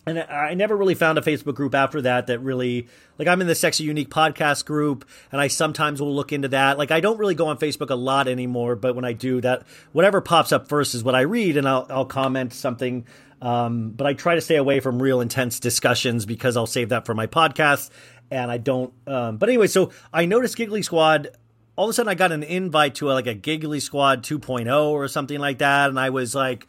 And 0.08 0.20
I 0.20 0.54
never 0.54 0.76
really 0.78 0.96
found 0.96 1.18
a 1.18 1.22
Facebook 1.22 1.56
group 1.56 1.76
after 1.76 2.02
that 2.04 2.28
that 2.28 2.40
really, 2.40 2.88
like, 3.18 3.28
I'm 3.28 3.42
in 3.42 3.48
the 3.48 3.56
Sexy 3.56 3.84
Unique 3.84 4.10
podcast 4.10 4.66
group, 4.66 5.04
and 5.34 5.42
I 5.42 5.48
sometimes 5.48 6.02
will 6.02 6.16
look 6.16 6.32
into 6.32 6.48
that. 6.48 6.78
Like, 6.78 6.92
I 6.92 7.02
don't 7.02 7.18
really 7.18 7.36
go 7.36 7.48
on 7.48 7.58
Facebook 7.58 7.90
a 7.90 7.96
lot 7.96 8.30
anymore, 8.30 8.78
but 8.78 8.96
when 8.96 9.04
I 9.04 9.12
do, 9.12 9.42
that 9.42 9.64
whatever 9.92 10.22
pops 10.22 10.54
up 10.54 10.70
first 10.70 10.96
is 10.96 11.04
what 11.04 11.14
I 11.14 11.22
read, 11.22 11.58
and 11.58 11.68
I'll, 11.68 11.86
I'll 11.90 12.06
comment 12.06 12.54
something. 12.54 13.06
Um, 13.42 13.90
but 13.90 14.08
I 14.08 14.14
try 14.14 14.36
to 14.36 14.42
stay 14.42 14.56
away 14.56 14.80
from 14.80 15.02
real 15.02 15.20
intense 15.20 15.60
discussions 15.60 16.26
because 16.26 16.56
I'll 16.56 16.66
save 16.66 16.90
that 16.90 17.06
for 17.06 17.14
my 17.14 17.28
podcast, 17.28 17.90
and 18.32 18.50
I 18.50 18.60
don't. 18.60 18.94
Um, 19.06 19.36
but 19.36 19.50
anyway, 19.50 19.68
so 19.68 19.92
I 20.14 20.26
noticed 20.26 20.56
Giggly 20.56 20.84
Squad 20.84 21.30
all 21.76 21.86
of 21.86 21.90
a 21.92 21.94
sudden 21.94 22.10
I 22.10 22.16
got 22.16 22.32
an 22.32 22.44
invite 22.44 22.96
to 22.96 23.12
a, 23.12 23.14
like 23.14 23.28
a 23.28 23.36
Giggly 23.36 23.80
Squad 23.80 24.24
2.0 24.24 24.90
or 24.90 25.08
something 25.08 25.40
like 25.40 25.60
that, 25.60 25.90
and 25.90 26.00
I 26.00 26.10
was 26.10 26.34
like, 26.34 26.68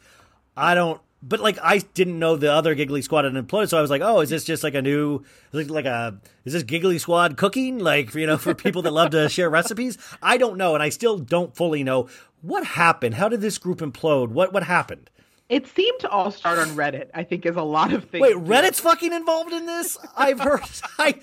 I 0.55 0.75
don't. 0.75 1.01
But 1.21 1.41
like 1.41 1.57
I 1.61 1.79
didn't 1.79 2.17
know 2.17 2.35
the 2.37 2.51
other 2.51 2.75
Giggly 2.75 3.01
Squad 3.01 3.25
had 3.25 3.33
imploded, 3.33 3.69
so 3.69 3.77
I 3.77 3.81
was 3.81 3.89
like, 3.89 4.01
oh, 4.01 4.21
is 4.21 4.29
this 4.29 4.45
just 4.45 4.63
like 4.63 4.73
a 4.73 4.81
new, 4.81 5.23
like, 5.51 5.69
like 5.69 5.85
a, 5.85 6.17
is 6.45 6.53
this 6.53 6.63
Giggly 6.63 6.97
Squad 6.97 7.35
cooking, 7.35 7.79
like 7.79 8.13
you 8.15 8.25
know, 8.25 8.37
for 8.37 8.55
people 8.55 8.81
that 8.83 8.93
love 8.93 9.11
to 9.11 9.27
share 9.29 9.49
recipes? 9.49 9.97
I 10.21 10.37
don't 10.37 10.57
know, 10.57 10.75
and 10.75 10.83
I 10.83 10.89
still 10.89 11.17
don't 11.17 11.55
fully 11.55 11.83
know 11.83 12.07
what 12.41 12.63
happened. 12.65 13.15
How 13.15 13.27
did 13.27 13.41
this 13.41 13.57
group 13.57 13.79
implode? 13.79 14.29
What 14.29 14.53
what 14.53 14.63
happened? 14.63 15.09
It 15.49 15.65
seemed 15.65 15.99
to 16.01 16.09
all 16.09 16.29
start 16.29 16.59
on 16.59 16.67
Reddit. 16.69 17.09
I 17.15 17.23
think 17.23 17.43
is 17.43 17.55
a 17.55 17.63
lot 17.63 17.91
of 17.91 18.03
things. 18.05 18.21
Wait, 18.21 18.33
do. 18.33 18.39
Reddit's 18.39 18.79
fucking 18.79 19.11
involved 19.11 19.51
in 19.51 19.65
this? 19.65 19.97
I've 20.15 20.39
heard 20.39 20.61
I 20.99 21.13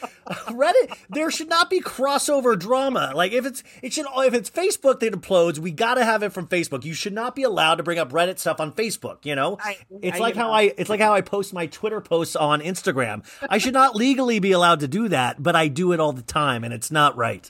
Reddit 0.48 0.98
there 1.10 1.30
should 1.30 1.48
not 1.48 1.70
be 1.70 1.80
crossover 1.80 2.58
drama. 2.58 3.12
Like 3.14 3.30
if 3.30 3.46
it's 3.46 3.62
it 3.82 3.92
should 3.92 4.06
if 4.16 4.34
it's 4.34 4.50
Facebook 4.50 4.98
that 4.98 5.12
implodes, 5.12 5.58
we 5.58 5.70
got 5.70 5.94
to 5.94 6.04
have 6.04 6.24
it 6.24 6.32
from 6.32 6.48
Facebook. 6.48 6.84
You 6.84 6.92
should 6.92 7.12
not 7.12 7.36
be 7.36 7.44
allowed 7.44 7.76
to 7.76 7.84
bring 7.84 8.00
up 8.00 8.10
Reddit 8.10 8.40
stuff 8.40 8.58
on 8.58 8.72
Facebook, 8.72 9.18
you 9.24 9.36
know? 9.36 9.58
I- 9.60 9.78
it's 10.02 10.16
I- 10.16 10.20
like 10.20 10.34
you 10.34 10.40
how. 10.40 10.50
I 10.50 10.62
it's 10.76 10.90
like 10.90 11.00
how 11.00 11.14
I 11.14 11.20
post 11.20 11.54
my 11.54 11.66
Twitter 11.66 12.00
posts 12.00 12.34
on 12.34 12.60
Instagram. 12.60 13.24
I 13.48 13.58
should 13.58 13.74
not 13.74 13.94
legally 13.94 14.40
be 14.40 14.50
allowed 14.50 14.80
to 14.80 14.88
do 14.88 15.08
that, 15.08 15.40
but 15.40 15.54
I 15.54 15.68
do 15.68 15.92
it 15.92 16.00
all 16.00 16.12
the 16.12 16.22
time 16.22 16.64
and 16.64 16.74
it's 16.74 16.90
not 16.90 17.16
right. 17.16 17.48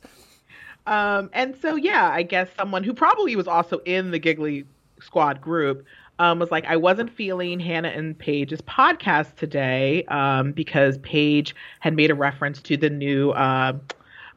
Um, 0.87 1.31
and 1.33 1.57
so 1.57 1.77
yeah, 1.77 2.11
I 2.13 2.23
guess 2.23 2.49
someone 2.57 2.85
who 2.85 2.93
probably 2.93 3.35
was 3.35 3.49
also 3.49 3.79
in 3.79 4.11
the 4.11 4.19
Giggly 4.19 4.67
Squad 5.01 5.41
group 5.41 5.85
um, 6.19 6.39
was 6.39 6.51
like, 6.51 6.65
I 6.65 6.77
wasn't 6.77 7.11
feeling 7.11 7.61
Hannah 7.61 7.89
and 7.89 8.19
Paige's 8.19 8.61
podcast 8.63 9.35
today 9.37 10.05
um, 10.05 10.53
because 10.53 10.99
Paige 10.99 11.55
had 11.81 11.95
made 11.95 12.11
a 12.11 12.15
reference 12.15 12.61
to 12.63 12.77
the 12.77 12.91
new 12.91 13.31
uh, 13.31 13.75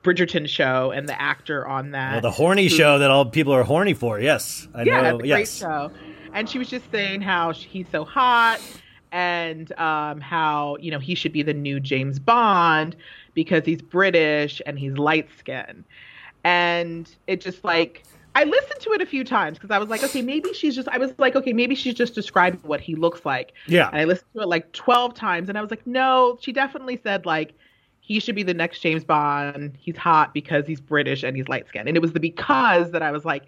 Bridgerton 0.04 0.48
show 0.48 0.92
and 0.92 1.08
the 1.08 1.20
actor 1.20 1.68
on 1.68 1.92
that. 1.92 2.14
Well, 2.14 2.22
the 2.22 2.32
horny 2.32 2.68
show 2.68 3.00
that 3.00 3.12
all 3.12 3.26
people 3.26 3.54
are 3.54 3.64
horny 3.64 3.94
for. 3.94 4.20
Yes. 4.20 4.68
I 4.74 4.84
yeah, 4.84 5.12
know. 5.12 5.22
yes. 5.24 5.36
great 5.36 5.70
show. 5.70 5.92
And 6.34 6.50
she 6.50 6.60
was 6.60 6.70
just 6.70 6.90
saying 6.92 7.22
how 7.22 7.54
sh- 7.54 7.66
he's 7.66 7.88
so 7.92 8.06
hot 8.06 8.60
and 9.12 9.72
um, 9.80 10.22
how 10.22 10.78
you 10.80 10.92
know 10.92 11.00
he 11.00 11.16
should 11.16 11.34
be 11.34 11.42
the 11.42 11.54
new 11.54 11.80
James 11.80 12.20
Bond 12.20 12.96
because 13.34 13.66
he's 13.66 13.82
British 13.82 14.62
and 14.66 14.78
he's 14.78 14.94
light 14.94 15.28
skinned. 15.38 15.86
And 16.44 17.10
it 17.28 17.42
just 17.42 17.64
like 17.64 18.04
I 18.36 18.44
listened 18.44 18.80
to 18.82 18.92
it 18.92 19.02
a 19.02 19.06
few 19.06 19.24
times 19.24 19.58
because 19.58 19.72
I 19.72 19.80
was 19.80 19.90
like, 19.90 20.04
okay, 20.04 20.22
maybe 20.22 20.54
she's 20.54 20.76
just. 20.76 20.88
I 20.90 20.98
was 20.98 21.12
like, 21.18 21.36
okay, 21.36 21.54
maybe 21.54 21.76
she's 21.76 21.94
just 21.94 22.16
describing 22.16 22.60
what 22.64 22.80
he 22.80 22.96
looks 22.96 23.26
like. 23.26 23.54
Yeah. 23.68 23.90
And 23.90 24.00
I 24.00 24.06
listened 24.06 24.30
to 24.36 24.42
it 24.42 24.48
like 24.48 24.72
twelve 24.72 25.14
times, 25.14 25.50
and 25.50 25.58
I 25.58 25.62
was 25.62 25.72
like, 25.72 25.86
no, 25.86 26.38
she 26.42 26.52
definitely 26.52 27.00
said 27.02 27.26
like 27.26 27.54
he 28.10 28.20
should 28.20 28.36
be 28.36 28.44
the 28.44 28.54
next 28.54 28.80
James 28.80 29.04
Bond. 29.04 29.78
He's 29.80 29.96
hot 29.96 30.34
because 30.34 30.66
he's 30.66 30.82
British 30.82 31.22
and 31.22 31.38
he's 31.38 31.48
light 31.48 31.68
skinned. 31.68 31.88
And 31.88 31.96
it 31.96 32.02
was 32.02 32.14
the 32.14 32.20
because 32.20 32.92
that 32.92 33.04
I 33.04 33.12
was 33.12 33.24
like, 33.24 33.46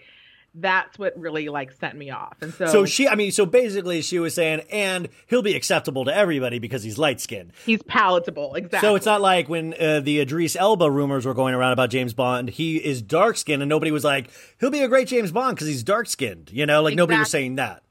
that's 0.53 0.99
what 0.99 1.17
really 1.17 1.47
like 1.47 1.71
sent 1.71 1.95
me 1.95 2.09
off. 2.09 2.35
And 2.41 2.53
so, 2.53 2.65
So 2.67 2.85
she, 2.85 3.07
I 3.07 3.15
mean, 3.15 3.31
so 3.31 3.45
basically 3.45 4.01
she 4.01 4.19
was 4.19 4.33
saying, 4.35 4.61
and 4.69 5.07
he'll 5.27 5.41
be 5.41 5.55
acceptable 5.55 6.03
to 6.05 6.15
everybody 6.15 6.59
because 6.59 6.83
he's 6.83 6.97
light 6.97 7.21
skinned. 7.21 7.53
he's 7.65 7.81
palatable. 7.83 8.55
Exactly. 8.55 8.87
So 8.87 8.95
it's 8.95 9.05
not 9.05 9.21
like 9.21 9.47
when 9.47 9.73
uh, 9.79 10.01
the 10.01 10.19
Idris 10.19 10.55
Elba 10.57 10.91
rumors 10.91 11.25
were 11.25 11.33
going 11.33 11.55
around 11.55 11.71
about 11.71 11.89
James 11.89 12.13
Bond, 12.13 12.49
he 12.49 12.77
is 12.77 13.01
dark 13.01 13.37
skinned 13.37 13.61
and 13.61 13.69
nobody 13.69 13.91
was 13.91 14.03
like, 14.03 14.29
he'll 14.59 14.71
be 14.71 14.81
a 14.81 14.89
great 14.89 15.07
James 15.07 15.31
Bond 15.31 15.55
because 15.55 15.67
he's 15.67 15.83
dark 15.83 16.07
skinned. 16.07 16.51
You 16.51 16.65
know, 16.65 16.81
like 16.81 16.95
nobody 16.95 17.19
was 17.19 17.31
saying 17.31 17.55
that. 17.55 17.83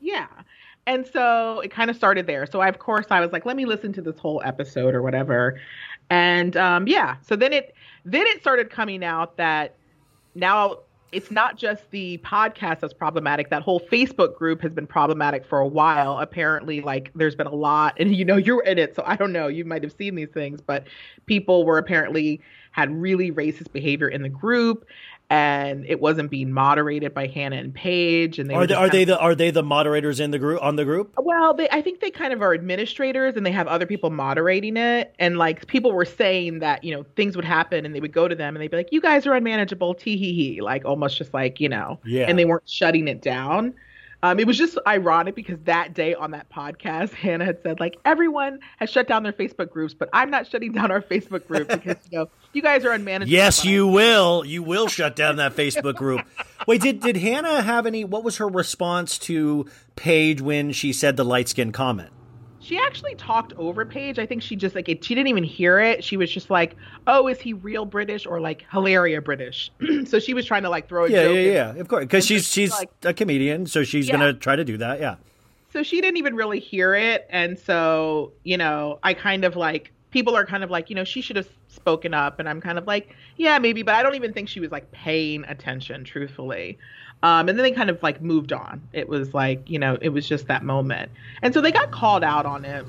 Yeah. 0.00 0.26
And 0.86 1.06
so 1.06 1.60
it 1.60 1.70
kind 1.70 1.88
of 1.88 1.96
started 1.96 2.26
there. 2.26 2.44
So 2.44 2.60
I, 2.60 2.68
of 2.68 2.78
course 2.78 3.06
I 3.10 3.20
was 3.20 3.32
like, 3.32 3.46
let 3.46 3.56
me 3.56 3.64
listen 3.64 3.94
to 3.94 4.02
this 4.02 4.18
whole 4.18 4.42
episode 4.44 4.94
or 4.94 5.00
whatever. 5.00 5.58
And 6.10 6.54
um, 6.58 6.86
yeah, 6.86 7.16
so 7.22 7.34
then 7.34 7.54
it 7.54 7.74
then 8.04 8.26
it 8.26 8.42
started 8.42 8.68
coming 8.68 9.02
out 9.02 9.38
that 9.38 9.76
now 10.34 10.80
it's 11.14 11.30
not 11.30 11.56
just 11.56 11.90
the 11.92 12.18
podcast 12.18 12.80
that's 12.80 12.92
problematic. 12.92 13.48
That 13.50 13.62
whole 13.62 13.80
Facebook 13.80 14.36
group 14.36 14.60
has 14.62 14.72
been 14.72 14.86
problematic 14.86 15.46
for 15.46 15.60
a 15.60 15.66
while. 15.66 16.18
Apparently, 16.18 16.80
like 16.80 17.12
there's 17.14 17.36
been 17.36 17.46
a 17.46 17.54
lot, 17.54 17.94
and 18.00 18.14
you 18.14 18.24
know 18.24 18.36
you're 18.36 18.62
in 18.64 18.78
it, 18.78 18.96
so 18.96 19.02
I 19.06 19.16
don't 19.16 19.32
know. 19.32 19.46
You 19.46 19.64
might 19.64 19.82
have 19.82 19.92
seen 19.92 20.16
these 20.16 20.30
things, 20.30 20.60
but 20.60 20.86
people 21.26 21.64
were 21.64 21.78
apparently 21.78 22.40
had 22.72 22.90
really 22.90 23.30
racist 23.30 23.70
behavior 23.72 24.08
in 24.08 24.22
the 24.22 24.28
group, 24.28 24.84
and 25.34 25.84
it 25.86 26.00
wasn't 26.00 26.30
being 26.30 26.52
moderated 26.52 27.12
by 27.12 27.26
Hannah 27.26 27.56
and 27.56 27.74
Paige. 27.74 28.38
And 28.38 28.48
they 28.48 28.54
Are 28.54 28.66
they, 28.66 28.74
are 28.74 28.88
they 28.88 29.04
the 29.04 29.18
are 29.18 29.34
they 29.34 29.50
the 29.50 29.62
moderators 29.62 30.20
in 30.20 30.30
the 30.30 30.38
group 30.38 30.62
on 30.62 30.76
the 30.76 30.84
group? 30.84 31.12
well, 31.18 31.54
they, 31.54 31.68
I 31.70 31.82
think 31.82 32.00
they 32.00 32.10
kind 32.10 32.32
of 32.32 32.40
are 32.42 32.54
administrators 32.54 33.34
and 33.36 33.44
they 33.44 33.50
have 33.50 33.66
other 33.66 33.86
people 33.86 34.10
moderating 34.10 34.76
it. 34.76 35.14
And 35.18 35.36
like 35.36 35.66
people 35.66 35.92
were 35.92 36.04
saying 36.04 36.60
that, 36.60 36.84
you 36.84 36.94
know, 36.94 37.04
things 37.16 37.34
would 37.36 37.44
happen 37.44 37.84
and 37.84 37.94
they 37.94 38.00
would 38.00 38.12
go 38.12 38.28
to 38.28 38.34
them 38.34 38.54
and 38.54 38.62
they'd 38.62 38.70
be 38.70 38.76
like, 38.76 38.92
you 38.92 39.00
guys 39.00 39.26
are 39.26 39.34
unmanageable, 39.34 39.94
tee 39.94 40.16
hee 40.16 40.32
hee. 40.32 40.60
Like 40.60 40.84
almost 40.84 41.18
just 41.18 41.34
like, 41.34 41.60
you 41.60 41.68
know, 41.68 41.98
Yeah. 42.04 42.26
and 42.28 42.38
they 42.38 42.44
weren't 42.44 42.68
shutting 42.68 43.08
it 43.08 43.20
down. 43.20 43.74
Um, 44.24 44.40
it 44.40 44.46
was 44.46 44.56
just 44.56 44.78
ironic 44.86 45.34
because 45.34 45.58
that 45.64 45.92
day 45.92 46.14
on 46.14 46.30
that 46.30 46.48
podcast, 46.48 47.12
Hannah 47.12 47.44
had 47.44 47.62
said, 47.62 47.78
like, 47.78 47.98
everyone 48.06 48.60
has 48.78 48.88
shut 48.88 49.06
down 49.06 49.22
their 49.22 49.34
Facebook 49.34 49.70
groups, 49.70 49.92
but 49.92 50.08
I'm 50.14 50.30
not 50.30 50.46
shutting 50.46 50.72
down 50.72 50.90
our 50.90 51.02
Facebook 51.02 51.46
group 51.46 51.68
because, 51.68 51.98
you 52.10 52.20
know, 52.20 52.30
you 52.54 52.62
guys 52.62 52.86
are 52.86 52.92
unmanageable. 52.92 53.30
Yes, 53.30 53.66
you 53.66 53.86
will. 53.86 54.42
You 54.42 54.62
will 54.62 54.88
shut 54.88 55.14
down 55.14 55.36
that 55.36 55.54
Facebook 55.54 55.96
group. 55.96 56.22
Wait, 56.66 56.80
did 56.80 57.00
did 57.00 57.18
Hannah 57.18 57.60
have 57.60 57.84
any? 57.84 58.02
What 58.02 58.24
was 58.24 58.38
her 58.38 58.48
response 58.48 59.18
to 59.18 59.66
Paige 59.94 60.40
when 60.40 60.72
she 60.72 60.94
said 60.94 61.18
the 61.18 61.24
light 61.24 61.50
skin 61.50 61.70
comment? 61.70 62.08
She 62.64 62.78
actually 62.78 63.14
talked 63.16 63.52
over 63.58 63.84
Paige. 63.84 64.18
I 64.18 64.24
think 64.24 64.42
she 64.42 64.56
just 64.56 64.74
like 64.74 64.88
it, 64.88 65.04
she 65.04 65.14
didn't 65.14 65.28
even 65.28 65.44
hear 65.44 65.78
it. 65.80 66.02
She 66.02 66.16
was 66.16 66.30
just 66.30 66.48
like, 66.48 66.76
"Oh, 67.06 67.28
is 67.28 67.38
he 67.38 67.52
real 67.52 67.84
British 67.84 68.24
or 68.24 68.40
like 68.40 68.64
hilaria 68.72 69.20
British?" 69.20 69.70
so 70.06 70.18
she 70.18 70.32
was 70.32 70.46
trying 70.46 70.62
to 70.62 70.70
like 70.70 70.88
throw 70.88 71.04
a 71.04 71.10
Yeah, 71.10 71.24
joke. 71.24 71.34
yeah, 71.34 71.40
in. 71.42 71.52
yeah. 71.76 71.80
Of 71.82 71.88
course, 71.88 72.04
because 72.04 72.24
she's 72.26 72.44
she's 72.44 72.52
she's 72.52 72.70
like- 72.72 72.90
a 73.04 73.12
comedian, 73.12 73.66
so 73.66 73.84
she's 73.84 74.08
Yeah. 74.08 74.14
gonna 74.16 74.32
try 74.32 74.56
to 74.56 74.64
do 74.64 74.78
that. 74.78 74.98
Yeah. 74.98 75.16
So 75.74 75.82
she 75.82 76.00
didn't 76.00 76.16
even 76.16 76.36
really 76.36 76.58
hear 76.60 76.94
it, 76.94 77.26
and 77.28 77.58
so 77.58 78.32
you 78.44 78.56
know, 78.56 78.98
I 79.02 79.12
kind 79.12 79.44
of 79.44 79.56
like 79.56 79.92
people 80.10 80.34
are 80.34 80.46
kind 80.46 80.64
of 80.64 80.70
like, 80.70 80.88
you 80.88 80.96
know, 80.96 81.04
she 81.04 81.20
should 81.20 81.36
have 81.36 81.48
spoken 81.68 82.14
up, 82.14 82.38
and 82.38 82.48
I'm 82.48 82.60
kind 82.62 82.78
of 82.78 82.86
like, 82.86 83.14
yeah, 83.36 83.58
maybe, 83.58 83.82
but 83.82 83.94
I 83.96 84.02
don't 84.02 84.14
even 84.14 84.32
think 84.32 84.48
she 84.48 84.60
was 84.60 84.70
like 84.70 84.90
paying 84.92 85.44
attention, 85.48 86.04
truthfully. 86.04 86.78
Um, 87.22 87.48
and 87.48 87.58
then 87.58 87.62
they 87.62 87.70
kind 87.72 87.88
of 87.90 88.02
like 88.02 88.20
moved 88.20 88.52
on. 88.52 88.82
It 88.92 89.08
was 89.08 89.32
like, 89.32 89.70
you 89.70 89.78
know, 89.78 89.96
it 90.02 90.10
was 90.10 90.28
just 90.28 90.48
that 90.48 90.62
moment, 90.62 91.10
and 91.42 91.54
so 91.54 91.60
they 91.60 91.72
got 91.72 91.90
called 91.90 92.22
out 92.24 92.44
on 92.46 92.64
it. 92.64 92.86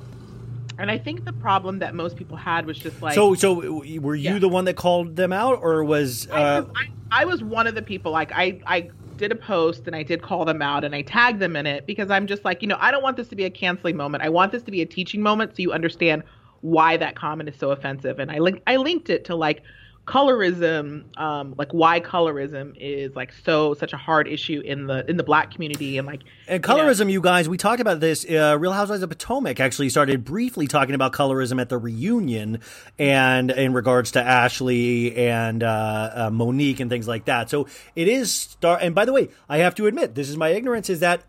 And 0.78 0.92
I 0.92 0.98
think 0.98 1.24
the 1.24 1.32
problem 1.32 1.80
that 1.80 1.96
most 1.96 2.18
people 2.18 2.36
had 2.36 2.66
was 2.66 2.78
just 2.78 3.02
like, 3.02 3.16
So 3.16 3.34
so 3.36 3.54
were 3.54 3.86
you 3.86 4.02
Yeah. 4.16 4.40
the 4.40 4.50
one 4.50 4.66
that 4.66 4.76
called 4.76 5.16
them 5.16 5.32
out, 5.32 5.60
or 5.62 5.84
was 5.86 6.28
I, 6.32 6.42
uh, 6.44 6.62
was- 6.62 6.70
I, 7.12 7.22
I 7.22 7.26
was 7.26 7.42
one 7.42 7.66
of 7.68 7.76
the 7.76 7.82
people 7.82 8.12
like 8.12 8.32
I 8.36 8.60
I 8.68 8.90
did 9.18 9.32
a 9.32 9.36
post 9.36 9.88
and 9.88 9.96
I 9.96 10.04
did 10.04 10.22
call 10.22 10.44
them 10.44 10.62
out 10.62 10.84
and 10.84 10.94
I 10.94 11.02
tagged 11.02 11.40
them 11.40 11.56
in 11.56 11.66
it 11.66 11.88
because 11.88 12.12
I'm 12.12 12.28
just 12.28 12.44
like 12.44 12.62
you 12.62 12.68
know 12.68 12.76
I 12.80 12.92
don't 12.92 13.04
want 13.04 13.16
this 13.16 13.30
to 13.30 13.36
be 13.38 13.46
a 13.46 13.50
canceling 13.50 13.96
moment. 13.96 14.22
I 14.24 14.28
want 14.30 14.52
this 14.52 14.64
to 14.64 14.72
be 14.72 14.82
a 14.82 14.86
teaching 14.86 15.22
moment 15.22 15.52
so 15.56 15.62
you 15.62 15.72
understand 15.72 16.24
why 16.60 16.98
that 16.98 17.16
comment 17.16 17.48
is 17.48 17.58
so 17.58 17.72
offensive. 17.72 18.20
And 18.20 18.30
I 18.30 18.40
linked 18.40 18.62
I 18.68 18.76
linked 18.76 19.10
it 19.10 19.24
to 19.26 19.36
like 19.36 19.64
colorism, 20.06 21.18
um, 21.18 21.56
like 21.58 21.72
why 21.72 22.00
colorism 22.00 22.76
is 22.80 23.16
like 23.16 23.34
so 23.44 23.74
such 23.74 23.94
a 23.94 23.98
hard 23.98 24.28
issue 24.28 24.62
in 24.62 24.88
the 24.88 25.10
in 25.10 25.18
the 25.18 25.24
black 25.24 25.52
community 25.52 25.98
and 25.98 26.06
like 26.06 26.22
And 26.48 26.64
you 26.64 26.76
know, 26.76 26.84
colorism, 26.84 27.12
you 27.12 27.22
guys, 27.22 27.50
we 27.50 27.58
talked 27.58 27.82
about 27.82 28.00
this. 28.00 28.26
Uh, 28.30 28.58
Real 28.60 28.72
Housewives 28.72 29.02
of 29.04 29.10
Potomac 29.10 29.60
actually 29.60 29.90
started 29.90 30.24
briefly 30.24 30.68
talking 30.68 30.96
about 30.96 31.14
colorism 31.14 31.60
at 31.60 31.70
the 31.70 31.78
reunion, 31.78 32.60
and 33.00 33.52
in 33.52 33.74
regards 33.74 34.12
to 34.12 34.22
Ashley 34.22 35.16
and 35.16 35.64
uh, 35.64 36.12
uh, 36.14 36.30
Monique 36.30 36.80
and 36.80 36.90
things 36.90 37.08
like 37.08 37.26
that. 37.26 37.50
So 37.50 37.68
it 37.96 38.08
is 38.08 38.32
start. 38.32 38.82
And 38.84 38.94
by 38.94 39.06
the 39.06 39.14
way, 39.14 39.30
I 39.50 39.58
have 39.58 39.76
to 39.76 39.88
admit, 39.88 40.16
this 40.16 40.30
is 40.30 40.38
my 40.38 40.50
ignorance: 40.50 40.90
is 40.90 41.00
that 41.00 41.24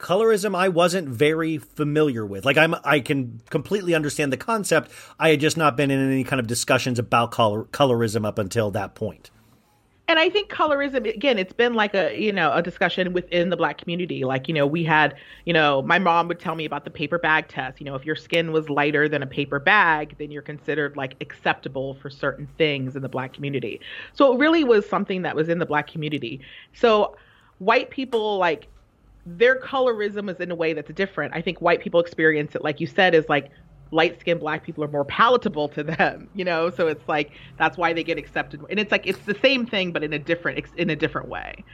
colorism 0.00 0.56
I 0.56 0.68
wasn't 0.68 1.08
very 1.08 1.58
familiar 1.58 2.26
with. 2.26 2.44
Like 2.44 2.56
I'm, 2.56 2.74
I 2.84 3.00
can 3.00 3.40
completely 3.50 3.94
understand 3.94 4.32
the 4.32 4.36
concept. 4.36 4.90
I 5.18 5.30
had 5.30 5.40
just 5.40 5.56
not 5.56 5.76
been 5.76 5.90
in 5.90 6.10
any 6.10 6.24
kind 6.24 6.40
of 6.40 6.46
discussions 6.46 6.98
about 6.98 7.30
color 7.30 7.64
colorism 7.64 8.26
up 8.26 8.38
until 8.38 8.70
that 8.72 8.94
point. 8.94 9.30
and 10.08 10.18
I 10.18 10.28
think 10.28 10.50
colorism 10.50 11.08
again, 11.14 11.38
it's 11.38 11.52
been 11.52 11.74
like 11.74 11.94
a 11.94 12.20
you 12.20 12.32
know 12.32 12.52
a 12.52 12.62
discussion 12.62 13.12
within 13.12 13.50
the 13.50 13.56
black 13.56 13.78
community. 13.78 14.24
Like 14.24 14.48
you 14.48 14.54
know, 14.54 14.66
we 14.66 14.82
had 14.82 15.14
you 15.44 15.52
know 15.52 15.82
my 15.82 16.00
mom 16.00 16.26
would 16.28 16.40
tell 16.40 16.56
me 16.56 16.64
about 16.64 16.84
the 16.84 16.90
paper 16.90 17.18
bag 17.18 17.46
test. 17.46 17.78
You 17.80 17.84
know, 17.84 17.94
if 17.94 18.04
your 18.04 18.16
skin 18.16 18.50
was 18.50 18.68
lighter 18.68 19.08
than 19.08 19.22
a 19.22 19.26
paper 19.26 19.60
bag, 19.60 20.16
then 20.18 20.32
you're 20.32 20.42
considered 20.42 20.96
like 20.96 21.14
acceptable 21.20 21.94
for 21.94 22.10
certain 22.10 22.48
things 22.58 22.96
in 22.96 23.02
the 23.02 23.08
black 23.08 23.32
community. 23.32 23.80
So 24.14 24.34
it 24.34 24.38
really 24.38 24.64
was 24.64 24.88
something 24.88 25.22
that 25.22 25.36
was 25.36 25.48
in 25.48 25.58
the 25.60 25.66
black 25.66 25.86
community. 25.86 26.40
So 26.72 27.16
white 27.58 27.90
people 27.90 28.38
like 28.38 28.66
their 29.26 29.60
colorism 29.60 30.30
is 30.30 30.40
in 30.40 30.50
a 30.50 30.54
way 30.54 30.72
that's 30.72 30.90
different. 30.92 31.34
I 31.34 31.42
think 31.42 31.60
white 31.60 31.80
people 31.80 32.00
experience 32.00 32.54
it, 32.54 32.64
like 32.64 32.80
you 32.80 32.86
said, 32.86 33.14
is 33.14 33.28
like 33.28 33.50
light 33.90 34.20
skinned 34.20 34.40
black 34.40 34.64
people 34.64 34.84
are 34.84 34.88
more 34.88 35.04
palatable 35.04 35.68
to 35.70 35.82
them, 35.82 36.28
you 36.34 36.44
know? 36.44 36.70
So 36.70 36.88
it's 36.88 37.06
like 37.08 37.32
that's 37.58 37.76
why 37.76 37.92
they 37.92 38.04
get 38.04 38.18
accepted. 38.18 38.60
And 38.70 38.78
it's 38.78 38.92
like 38.92 39.06
it's 39.06 39.18
the 39.20 39.36
same 39.42 39.66
thing 39.66 39.92
but 39.92 40.02
in 40.02 40.12
a 40.12 40.18
different 40.18 40.64
in 40.76 40.90
a 40.90 40.96
different 40.96 41.28
way. 41.28 41.64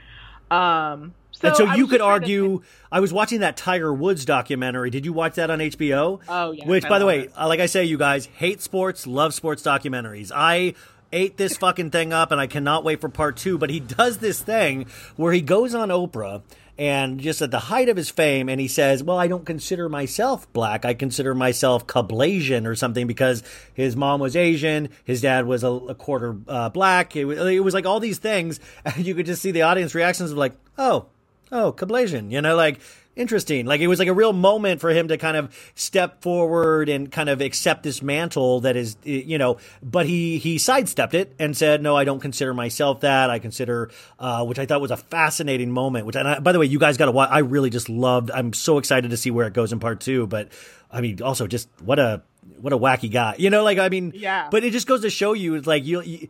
Um 0.49 1.13
so, 1.31 1.49
and 1.49 1.57
so 1.57 1.73
you 1.75 1.87
could 1.87 1.99
trying 1.99 2.21
to 2.21 2.25
argue. 2.25 2.61
I 2.91 2.99
was 2.99 3.13
watching 3.13 3.41
that 3.41 3.57
Tiger 3.57 3.93
Woods 3.93 4.25
documentary. 4.25 4.89
Did 4.89 5.05
you 5.05 5.13
watch 5.13 5.35
that 5.35 5.51
on 5.51 5.59
HBO? 5.59 6.19
Oh, 6.27 6.51
yes, 6.51 6.67
Which, 6.67 6.85
I 6.85 6.89
by 6.89 6.97
the 6.99 7.05
way, 7.05 7.19
it. 7.25 7.33
uh, 7.37 7.47
like 7.47 7.59
I 7.59 7.67
say, 7.67 7.83
you 7.85 7.97
guys 7.97 8.25
hate 8.25 8.61
sports, 8.61 9.05
love 9.05 9.35
sports 9.35 9.61
documentaries. 9.61 10.31
I 10.33 10.73
ate 11.11 11.37
this 11.37 11.55
fucking 11.59 11.91
thing 11.91 12.11
up, 12.11 12.31
and 12.31 12.41
I 12.41 12.47
cannot 12.47 12.83
wait 12.83 13.01
for 13.01 13.09
part 13.09 13.37
two. 13.37 13.59
But 13.59 13.69
he 13.69 13.79
does 13.79 14.17
this 14.17 14.41
thing 14.41 14.87
where 15.15 15.31
he 15.31 15.41
goes 15.41 15.75
on 15.75 15.89
Oprah. 15.89 16.41
And 16.77 17.19
just 17.19 17.41
at 17.41 17.49
the 17.49 17.59
height 17.59 17.89
of 17.89 17.97
his 17.97 18.09
fame, 18.09 18.49
and 18.49 18.61
he 18.61 18.67
says, 18.67 19.03
"Well, 19.03 19.17
I 19.17 19.27
don't 19.27 19.45
consider 19.45 19.89
myself 19.89 20.51
black. 20.53 20.85
I 20.85 20.93
consider 20.93 21.33
myself 21.33 21.87
Kablasian 21.87 22.67
or 22.67 22.75
something 22.75 23.07
because 23.07 23.41
his 23.73 23.95
mom 23.95 24.19
was 24.19 24.35
Asian, 24.35 24.89
his 25.03 25.21
dad 25.21 25.47
was 25.47 25.63
a, 25.63 25.71
a 25.71 25.95
quarter 25.95 26.37
uh, 26.47 26.69
black. 26.69 27.15
It 27.15 27.25
was, 27.25 27.39
it 27.39 27.63
was 27.63 27.73
like 27.73 27.87
all 27.87 27.99
these 27.99 28.19
things, 28.19 28.59
and 28.85 29.05
you 29.05 29.15
could 29.15 29.25
just 29.25 29.41
see 29.41 29.51
the 29.51 29.63
audience 29.63 29.95
reactions 29.95 30.31
of 30.31 30.37
like, 30.37 30.53
"Oh, 30.77 31.07
oh, 31.51 31.73
Kablasian, 31.73 32.31
you 32.31 32.41
know, 32.41 32.55
like 32.55 32.79
interesting. 33.17 33.65
Like 33.65 33.81
it 33.81 33.87
was 33.87 33.99
like 33.99 34.07
a 34.07 34.13
real 34.13 34.33
moment 34.33 34.79
for 34.81 34.89
him 34.91 35.07
to 35.09 35.17
kind 35.17 35.35
of 35.35 35.55
step 35.75 36.21
forward 36.21 36.87
and 36.89 37.11
kind 37.11 37.29
of 37.29 37.41
accept 37.41 37.83
this 37.83 38.01
mantle 38.01 38.61
that 38.61 38.75
is, 38.75 38.95
you 39.03 39.37
know, 39.37 39.57
but 39.81 40.05
he, 40.05 40.37
he 40.37 40.57
sidestepped 40.57 41.13
it 41.13 41.33
and 41.39 41.55
said, 41.57 41.81
no, 41.81 41.95
I 41.97 42.03
don't 42.03 42.19
consider 42.19 42.53
myself 42.53 43.01
that. 43.01 43.29
I 43.29 43.39
consider, 43.39 43.89
uh, 44.19 44.45
which 44.45 44.59
I 44.59 44.65
thought 44.65 44.81
was 44.81 44.91
a 44.91 44.97
fascinating 44.97 45.71
moment, 45.71 46.05
which, 46.05 46.15
and 46.15 46.27
I, 46.27 46.39
by 46.39 46.51
the 46.51 46.59
way, 46.59 46.65
you 46.67 46.79
guys 46.79 46.97
got 46.97 47.05
to 47.05 47.11
watch. 47.11 47.29
I 47.31 47.39
really 47.39 47.69
just 47.69 47.89
loved, 47.89 48.31
I'm 48.31 48.53
so 48.53 48.77
excited 48.77 49.11
to 49.11 49.17
see 49.17 49.31
where 49.31 49.47
it 49.47 49.53
goes 49.53 49.73
in 49.73 49.79
part 49.79 49.99
two, 49.99 50.27
but 50.27 50.49
I 50.91 51.01
mean, 51.01 51.21
also 51.21 51.47
just 51.47 51.67
what 51.83 51.99
a, 51.99 52.21
what 52.61 52.71
a 52.73 52.77
wacky 52.77 53.11
guy, 53.11 53.35
you 53.37 53.49
know, 53.49 53.63
like, 53.63 53.77
I 53.77 53.89
mean, 53.89 54.13
Yeah. 54.15 54.47
but 54.49 54.63
it 54.63 54.71
just 54.71 54.87
goes 54.87 55.01
to 55.01 55.09
show 55.09 55.33
you, 55.33 55.55
it's 55.55 55.67
like, 55.67 55.85
you, 55.85 56.01
you 56.01 56.29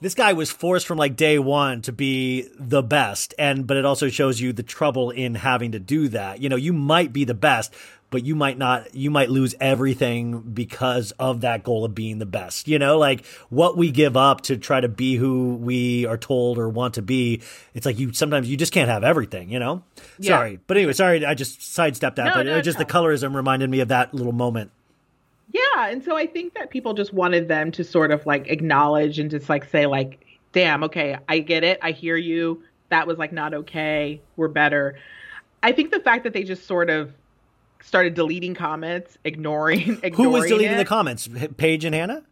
this 0.00 0.14
guy 0.14 0.32
was 0.32 0.50
forced 0.50 0.86
from 0.86 0.98
like 0.98 1.16
day 1.16 1.38
one 1.38 1.82
to 1.82 1.92
be 1.92 2.48
the 2.58 2.82
best 2.82 3.34
and 3.38 3.66
but 3.66 3.76
it 3.76 3.84
also 3.84 4.08
shows 4.08 4.40
you 4.40 4.52
the 4.52 4.62
trouble 4.62 5.10
in 5.10 5.34
having 5.34 5.72
to 5.72 5.78
do 5.78 6.08
that. 6.08 6.40
You 6.40 6.48
know 6.48 6.56
you 6.56 6.72
might 6.72 7.12
be 7.12 7.24
the 7.24 7.34
best 7.34 7.74
but 8.10 8.24
you 8.24 8.34
might 8.34 8.56
not 8.56 8.94
you 8.94 9.10
might 9.10 9.28
lose 9.28 9.54
everything 9.60 10.40
because 10.40 11.10
of 11.18 11.42
that 11.42 11.62
goal 11.62 11.84
of 11.84 11.94
being 11.94 12.18
the 12.18 12.26
best. 12.26 12.66
You 12.68 12.78
know 12.78 12.98
like 12.98 13.26
what 13.50 13.76
we 13.76 13.90
give 13.90 14.16
up 14.16 14.42
to 14.42 14.56
try 14.56 14.80
to 14.80 14.88
be 14.88 15.16
who 15.16 15.56
we 15.56 16.06
are 16.06 16.16
told 16.18 16.58
or 16.58 16.68
want 16.68 16.94
to 16.94 17.02
be 17.02 17.42
it's 17.74 17.84
like 17.86 17.98
you 17.98 18.12
sometimes 18.12 18.48
you 18.48 18.56
just 18.56 18.72
can't 18.72 18.88
have 18.88 19.04
everything 19.04 19.50
you 19.50 19.58
know? 19.58 19.82
Yeah. 20.18 20.36
sorry. 20.36 20.60
But 20.66 20.76
anyway 20.76 20.92
sorry 20.92 21.24
i 21.26 21.34
just 21.34 21.62
sidestepped 21.74 22.16
that 22.16 22.24
No, 22.26 22.34
but 22.34 22.46
no, 22.46 22.56
it 22.56 22.62
just 22.62 22.78
no. 22.78 22.84
the 22.84 22.90
colorism 22.90 23.34
reminded 23.34 23.68
me 23.68 23.80
of 23.80 23.88
that 23.88 24.14
little 24.14 24.32
moment 24.32 24.70
Yeah, 25.52 25.88
and 25.88 26.04
so 26.04 26.16
I 26.16 26.26
think 26.26 26.54
that 26.54 26.70
people 26.70 26.92
just 26.94 27.12
wanted 27.12 27.48
them 27.48 27.70
to 27.72 27.84
sort 27.84 28.10
of 28.10 28.26
like 28.26 28.48
acknowledge 28.48 29.18
and 29.18 29.30
just 29.30 29.48
like 29.48 29.64
say 29.70 29.86
like, 29.86 30.24
"Damn, 30.52 30.84
okay, 30.84 31.16
I 31.28 31.38
get 31.38 31.64
it. 31.64 31.78
I 31.82 31.92
hear 31.92 32.16
you. 32.16 32.62
that 32.90 33.06
was 33.06 33.18
like 33.18 33.32
not 33.32 33.52
okay. 33.54 34.20
We're 34.36 34.48
better. 34.48 34.98
I 35.62 35.72
think 35.72 35.90
the 35.90 36.00
fact 36.00 36.24
that 36.24 36.32
they 36.32 36.42
just 36.42 36.66
sort 36.66 36.88
of 36.90 37.12
started 37.82 38.14
deleting 38.14 38.54
comments, 38.54 39.16
ignoring, 39.24 39.98
ignoring 40.02 40.14
Who 40.14 40.30
was 40.30 40.46
deleting 40.46 40.72
it. 40.74 40.78
the 40.78 40.84
comments? 40.84 41.28
Paige 41.56 41.84
and 41.84 41.94
Hannah? 41.94 42.22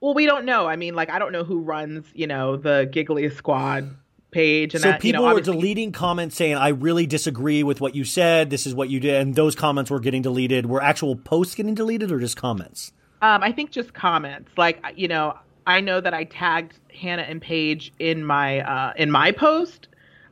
Well, 0.00 0.14
we 0.14 0.26
don't 0.26 0.44
know. 0.44 0.66
I 0.66 0.76
mean, 0.76 0.94
like 0.94 1.10
I 1.10 1.18
don't 1.18 1.32
know 1.32 1.44
who 1.44 1.60
runs, 1.60 2.06
you 2.14 2.26
know, 2.26 2.56
the 2.56 2.88
Giggly 2.90 3.28
Squad 3.30 3.94
page 4.34 4.74
and 4.74 4.82
so 4.82 4.90
that, 4.90 4.96
you 4.96 5.12
people 5.12 5.24
know, 5.26 5.34
were 5.34 5.40
deleting 5.40 5.92
comments 5.92 6.36
saying, 6.36 6.56
"I 6.56 6.68
really 6.68 7.06
disagree 7.06 7.62
with 7.62 7.80
what 7.80 7.94
you 7.94 8.04
said. 8.04 8.50
This 8.50 8.66
is 8.66 8.74
what 8.74 8.90
you 8.90 9.00
did," 9.00 9.14
and 9.20 9.34
those 9.34 9.54
comments 9.54 9.90
were 9.90 10.00
getting 10.00 10.20
deleted. 10.20 10.66
Were 10.66 10.82
actual 10.82 11.16
posts 11.16 11.54
getting 11.54 11.74
deleted 11.74 12.12
or 12.12 12.18
just 12.18 12.36
comments? 12.36 12.92
Um, 13.22 13.42
I 13.42 13.52
think 13.52 13.70
just 13.70 13.94
comments. 13.94 14.50
Like 14.58 14.84
you 14.96 15.08
know, 15.08 15.38
I 15.66 15.80
know 15.80 16.00
that 16.00 16.12
I 16.12 16.24
tagged 16.24 16.78
Hannah 16.92 17.22
and 17.22 17.40
Paige 17.40 17.92
in 17.98 18.24
my 18.24 18.60
uh, 18.60 18.92
in 18.96 19.10
my 19.10 19.32
post. 19.32 19.88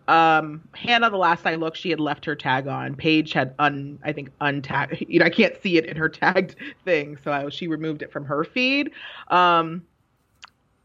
Um, 0.09 0.69
Hannah, 0.75 1.11
the 1.11 1.17
last 1.17 1.47
I 1.47 1.55
looked, 1.55 1.77
she 1.77 1.91
had 1.91 2.01
left 2.01 2.25
her 2.25 2.35
tag 2.35 2.67
on. 2.67 2.97
Paige 2.97 3.33
had 3.33 3.55
un, 3.59 3.99
I 4.05 4.13
think 4.13 4.31
untagged. 4.41 5.07
You 5.13 5.21
know, 5.21 5.27
I 5.27 5.31
can't 5.31 5.61
see 5.63 5.77
it 5.77 5.87
in 5.87 5.97
her 5.97 6.09
tagged 6.09 6.57
thing, 6.85 7.17
so 7.23 7.33
I, 7.33 7.49
she 7.51 7.69
removed 7.69 8.03
it 8.03 8.13
from 8.13 8.25
her 8.25 8.45
feed. 8.45 8.91
Um, 9.29 9.83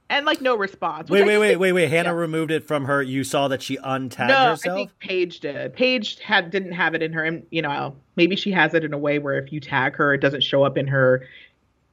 and 0.09 0.25
like 0.25 0.41
no 0.41 0.55
response. 0.55 1.09
Wait, 1.09 1.25
wait, 1.25 1.37
wait, 1.37 1.55
wait, 1.57 1.71
wait. 1.73 1.89
Hannah 1.89 2.13
removed 2.15 2.51
it 2.51 2.63
from 2.65 2.85
her. 2.85 3.01
You 3.01 3.23
saw 3.23 3.47
that 3.49 3.61
she 3.61 3.77
untagged 3.77 4.27
no, 4.29 4.49
herself. 4.51 4.73
I 4.73 4.75
think 4.79 4.99
Paige 4.99 5.39
did. 5.41 5.73
Paige 5.73 6.19
had 6.19 6.49
didn't 6.51 6.71
have 6.73 6.95
it 6.95 7.01
in 7.03 7.11
her, 7.13 7.23
and 7.23 7.45
you 7.51 7.61
know, 7.61 7.95
maybe 8.15 8.35
she 8.35 8.51
has 8.51 8.73
it 8.73 8.83
in 8.83 8.93
a 8.93 8.97
way 8.97 9.19
where 9.19 9.37
if 9.37 9.51
you 9.51 9.59
tag 9.59 9.95
her, 9.95 10.13
it 10.13 10.21
doesn't 10.21 10.43
show 10.43 10.63
up 10.63 10.77
in 10.77 10.87
her 10.87 11.25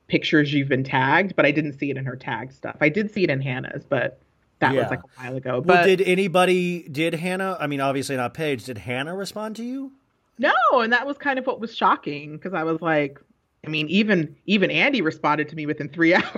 pictures 0.08 0.52
you've 0.52 0.68
been 0.68 0.84
tagged. 0.84 1.34
But 1.36 1.46
I 1.46 1.50
didn't 1.50 1.72
see 1.78 1.90
it 1.90 1.96
in 1.96 2.04
her 2.04 2.16
tag 2.16 2.52
stuff. 2.52 2.76
I 2.80 2.88
did 2.88 3.10
see 3.10 3.24
it 3.24 3.30
in 3.30 3.40
Hannah's, 3.40 3.84
but 3.84 4.20
that 4.60 4.72
Yeah. 4.74 4.82
was 4.82 4.90
like 4.90 5.00
a 5.00 5.20
while 5.22 5.36
ago. 5.36 5.50
well, 5.54 5.62
But 5.62 5.84
did 5.84 6.00
anybody? 6.02 6.86
Did 6.88 7.14
Hannah? 7.14 7.56
I 7.58 7.66
mean, 7.66 7.80
obviously 7.80 8.16
not 8.16 8.34
Paige. 8.34 8.64
Did 8.64 8.78
Hannah 8.78 9.14
respond 9.16 9.56
to 9.56 9.64
you? 9.64 9.92
no, 10.38 10.52
and 10.74 10.92
that 10.92 11.06
was 11.06 11.16
kind 11.16 11.38
of 11.38 11.46
what 11.46 11.60
was 11.60 11.76
shocking 11.76 12.32
because 12.32 12.54
I 12.54 12.64
was 12.64 12.80
like, 12.82 13.20
I 13.64 13.70
mean, 13.70 13.88
even 13.88 14.34
even 14.46 14.70
Andy 14.70 15.00
responded 15.00 15.48
to 15.48 15.56
me 15.56 15.64
within 15.66 15.88
three 15.88 16.14
hours. 16.14 16.30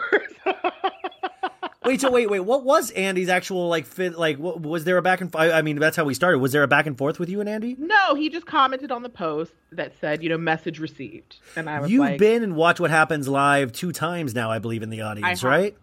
Wait, 1.86 2.00
so 2.00 2.10
wait, 2.10 2.28
wait. 2.28 2.40
What 2.40 2.64
was 2.64 2.90
Andy's 2.90 3.28
actual 3.28 3.68
like 3.68 3.86
fit? 3.86 4.18
Like, 4.18 4.38
what, 4.38 4.60
was 4.60 4.84
there 4.84 4.98
a 4.98 5.02
back 5.02 5.20
and? 5.20 5.34
I 5.36 5.58
I 5.58 5.62
mean, 5.62 5.78
that's 5.78 5.96
how 5.96 6.04
we 6.04 6.14
started. 6.14 6.38
Was 6.38 6.52
there 6.52 6.62
a 6.62 6.68
back 6.68 6.86
and 6.86 6.98
forth 6.98 7.18
with 7.18 7.28
you 7.28 7.40
and 7.40 7.48
Andy? 7.48 7.76
no, 7.78 8.14
he 8.14 8.28
just 8.28 8.46
commented 8.46 8.90
on 8.92 9.02
the 9.02 9.08
post 9.08 9.52
that 9.72 9.92
said, 10.00 10.22
you 10.22 10.28
know, 10.28 10.38
message 10.38 10.78
received, 10.78 11.36
and 11.54 11.70
I 11.70 11.80
was 11.80 11.90
You've 11.90 12.00
like, 12.00 12.18
been 12.18 12.42
and 12.42 12.56
watched 12.56 12.80
what 12.80 12.90
happens 12.90 13.28
live 13.28 13.72
two 13.72 13.92
times 13.92 14.34
now, 14.34 14.50
I 14.50 14.58
believe, 14.58 14.82
in 14.82 14.90
the 14.90 15.02
audience, 15.02 15.42
have. 15.42 15.50
right? 15.50 15.76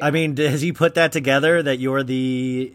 I 0.00 0.10
mean, 0.10 0.36
has 0.36 0.60
he 0.60 0.72
put 0.72 0.94
that 0.94 1.12
together 1.12 1.62
that 1.62 1.78
you're 1.78 2.02
the? 2.02 2.72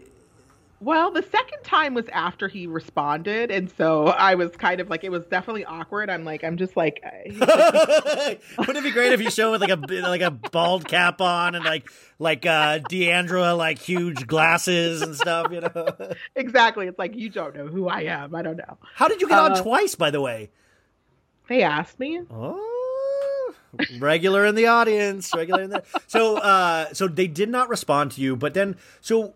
Well, 0.84 1.10
the 1.10 1.22
second 1.22 1.62
time 1.62 1.94
was 1.94 2.06
after 2.12 2.46
he 2.46 2.66
responded, 2.66 3.50
and 3.50 3.70
so 3.70 4.08
I 4.08 4.34
was 4.34 4.50
kind 4.56 4.80
of 4.82 4.90
like, 4.90 5.02
it 5.02 5.10
was 5.10 5.24
definitely 5.24 5.64
awkward. 5.64 6.10
I'm 6.10 6.24
like, 6.24 6.44
I'm 6.44 6.58
just 6.58 6.76
like, 6.76 7.00
I- 7.02 8.38
Wouldn't 8.58 8.76
it 8.76 8.84
be 8.84 8.90
great 8.90 9.12
if 9.12 9.22
you 9.22 9.30
show 9.30 9.50
with 9.52 9.62
like 9.62 9.70
a 9.70 9.76
like 10.02 10.20
a 10.20 10.30
bald 10.30 10.86
cap 10.86 11.22
on 11.22 11.54
and 11.54 11.64
like 11.64 11.88
like 12.18 12.44
uh 12.44 12.80
Deandra 12.80 13.56
like 13.56 13.78
huge 13.78 14.26
glasses 14.26 15.00
and 15.00 15.16
stuff? 15.16 15.50
You 15.50 15.62
know. 15.62 15.86
exactly. 16.36 16.86
It's 16.86 16.98
like 16.98 17.16
you 17.16 17.30
don't 17.30 17.56
know 17.56 17.66
who 17.66 17.88
I 17.88 18.02
am. 18.02 18.34
I 18.34 18.42
don't 18.42 18.58
know. 18.58 18.76
How 18.94 19.08
did 19.08 19.22
you 19.22 19.28
get 19.28 19.38
on 19.38 19.52
Uh, 19.52 19.62
twice, 19.62 19.94
by 19.94 20.10
the 20.10 20.20
way? 20.20 20.50
They 21.48 21.62
asked 21.62 21.98
me. 21.98 22.20
Oh, 22.30 23.54
regular 23.98 24.44
in 24.44 24.54
the 24.54 24.66
audience, 24.66 25.30
regular 25.34 25.62
in 25.62 25.70
the. 25.70 25.82
So, 26.08 26.36
uh, 26.36 26.92
so 26.92 27.08
they 27.08 27.26
did 27.26 27.48
not 27.48 27.68
respond 27.70 28.12
to 28.12 28.20
you, 28.20 28.36
but 28.36 28.52
then, 28.54 28.76
so 29.00 29.34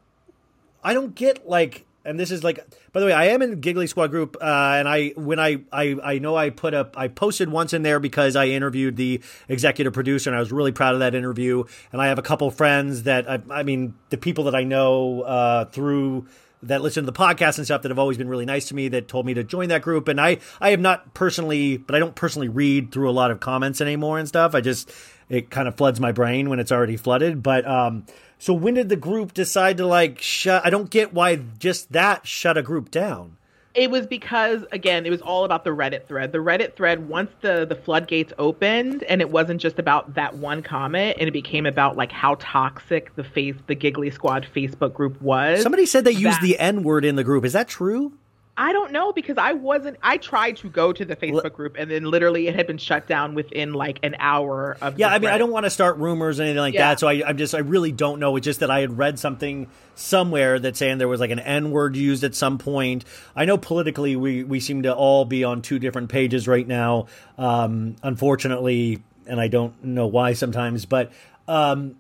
I 0.83 0.95
don't 0.95 1.15
get 1.15 1.49
like, 1.49 1.85
and 2.05 2.19
this 2.19 2.31
is 2.31 2.43
like, 2.45 2.65
by 2.93 3.01
the 3.01 3.07
way, 3.07 3.13
I 3.13 3.27
am 3.27 3.43
in 3.43 3.61
Giggly 3.61 3.87
Squad 3.87 4.09
group, 4.09 4.37
uh, 4.41 4.45
and 4.77 4.89
I 4.89 5.09
when 5.17 5.39
I 5.39 5.61
I 5.73 5.97
I 6.03 6.19
know 6.19 6.37
I 6.37 6.51
put 6.51 6.75
up 6.75 6.97
I 6.97 7.09
posted 7.09 7.51
once 7.51 7.73
in 7.73 7.83
there 7.83 8.01
because 8.01 8.37
I 8.37 8.47
interviewed 8.47 8.97
the 8.97 9.21
executive 9.49 9.93
producer, 9.93 10.31
and 10.31 10.37
I 10.37 10.41
was 10.41 10.53
really 10.53 10.73
proud 10.73 10.95
of 10.95 11.01
that 11.01 11.15
interview, 11.15 11.65
and 11.93 12.01
I 12.01 12.07
have 12.07 12.19
a 12.19 12.23
couple 12.23 12.51
friends 12.51 13.05
that 13.05 13.29
I, 13.29 13.41
I 13.51 13.63
mean 13.63 13.95
the 14.11 14.19
people 14.19 14.45
that 14.45 14.55
I 14.55 14.65
know 14.65 15.23
uh, 15.23 15.65
through 15.67 16.27
that 16.63 16.83
listen 16.83 17.05
to 17.05 17.11
the 17.11 17.17
podcast 17.17 17.59
and 17.59 17.67
stuff 17.67 17.83
that 17.83 17.91
have 17.91 17.99
always 17.99 18.19
been 18.19 18.29
really 18.29 18.47
nice 18.47 18.69
to 18.69 18.75
me 18.75 18.89
that 18.89 19.07
told 19.07 19.25
me 19.25 19.35
to 19.35 19.45
join 19.45 19.69
that 19.69 19.83
group. 19.83 20.09
And 20.09 20.21
I 20.21 20.39
I 20.61 20.71
have 20.71 20.81
not 20.81 21.15
personally 21.15 21.77
but 21.77 21.95
I 21.95 21.99
don't 21.99 22.15
personally 22.15 22.49
read 22.49 22.91
through 22.91 23.09
a 23.09 23.13
lot 23.13 23.31
of 23.31 23.41
comments 23.41 23.81
anymore 23.81 24.19
and 24.19 24.27
stuff. 24.27 24.55
I 24.55 24.61
just 24.61 24.91
it 25.29 25.51
kind 25.51 25.69
of 25.69 25.77
floods 25.77 26.01
my 26.01 26.13
brain 26.13 26.49
when 26.49 26.59
it's 26.59 26.73
already 26.73 26.97
flooded 26.97 27.43
but 27.43 27.67
um 27.67 28.05
so 28.39 28.53
when 28.53 28.75
did 28.75 28.89
the 28.89 28.97
group 28.97 29.35
decide 29.35 29.77
to 29.77 29.87
like 29.87 30.21
shut 30.21 30.65
I 30.65 30.71
don't 30.71 30.91
get 30.91 31.13
why 31.13 31.37
just 31.59 31.93
that 31.93 32.27
shut 32.27 32.57
a 32.57 32.63
group 32.63 32.91
down 32.91 33.37
It 33.75 33.91
was 33.91 34.07
because 34.07 34.65
again, 34.73 35.07
it 35.07 35.11
was 35.11 35.21
all 35.21 35.45
about 35.45 35.63
the 35.63 35.71
Reddit 35.71 36.07
thread. 36.09 36.33
The 36.33 36.39
Reddit 36.39 36.75
thread, 36.75 37.09
once 37.09 37.31
the 37.43 37.65
the 37.65 37.77
floodgates 37.77 38.33
opened, 38.39 39.05
and 39.05 39.21
it 39.21 39.31
wasn't 39.31 39.61
just 39.61 39.79
about 39.79 40.15
that 40.15 40.35
one 40.37 40.63
comment, 40.63 41.19
and 41.21 41.29
it 41.29 41.33
became 41.33 41.65
about 41.67 41.97
like 41.97 42.11
how 42.11 42.37
toxic 42.41 43.15
the 43.15 43.23
face 43.23 43.55
the 43.69 43.77
Giggly 43.77 44.11
Squad 44.11 44.49
Facebook 44.57 44.95
group 44.95 45.21
was. 45.23 45.63
somebody 45.63 45.87
said 45.87 46.05
they 46.05 46.11
used 46.11 46.41
the 46.43 46.59
n 46.59 46.83
word 46.83 47.05
in 47.05 47.15
the 47.15 47.23
group 47.23 47.45
is 47.45 47.53
that 47.53 47.69
true 47.69 48.13
I 48.61 48.73
don't 48.73 48.91
know 48.91 49.13
because 49.13 49.39
I 49.39 49.53
wasn't. 49.53 49.99
I 50.03 50.17
tried 50.17 50.57
to 50.59 50.69
go 50.69 50.93
to 50.93 51.05
the 51.05 51.15
Facebook 51.15 51.53
group, 51.53 51.77
and 51.79 51.89
then 51.89 52.05
literally 52.05 52.49
it 52.49 52.57
had 52.57 52.67
been 52.67 52.77
shut 52.77 53.07
down 53.07 53.35
within 53.35 53.73
like 53.73 54.01
an 54.03 54.17
hour 54.19 54.77
of. 54.81 54.99
Yeah, 54.99 55.09
I 55.09 55.21
mean, 55.21 55.31
I 55.31 55.39
don't 55.39 55.53
want 55.53 55.65
to 55.65 55.71
start 55.71 55.97
rumors 55.99 56.41
or 56.41 56.43
anything 56.43 56.59
like 56.59 56.75
Yeah. 56.75 56.89
that. 56.89 57.01
So 57.01 57.07
I, 57.07 57.23
I'm 57.25 57.39
just, 57.39 57.55
I 57.55 57.59
really 57.61 57.93
don't 57.93 58.19
know. 58.19 58.35
It's 58.35 58.45
just 58.45 58.59
that 58.61 58.71
I 58.71 58.81
had 58.81 58.99
read 58.99 59.21
something 59.21 59.69
somewhere 59.95 60.59
that 60.59 60.77
saying 60.77 60.99
there 60.99 61.07
was 61.07 61.21
like 61.21 61.31
an 61.31 61.39
N 61.39 61.71
word 61.71 61.95
used 61.95 62.25
at 62.25 62.35
some 62.35 62.59
point. 62.59 63.05
I 63.37 63.45
know 63.45 63.59
politically 63.59 64.17
we 64.17 64.43
we 64.43 64.59
seem 64.59 64.83
to 64.83 64.93
all 64.95 65.25
be 65.25 65.45
on 65.45 65.63
two 65.63 65.79
different 65.79 66.09
pages 66.09 66.49
right 66.49 66.67
now. 66.67 67.07
Um, 67.39 67.95
unfortunately, 68.03 69.03
and 69.29 69.41
I 69.41 69.47
don't 69.49 69.85
know 69.85 70.09
why 70.09 70.33
sometimes, 70.33 70.85
but. 70.85 71.13
Um, 71.47 71.95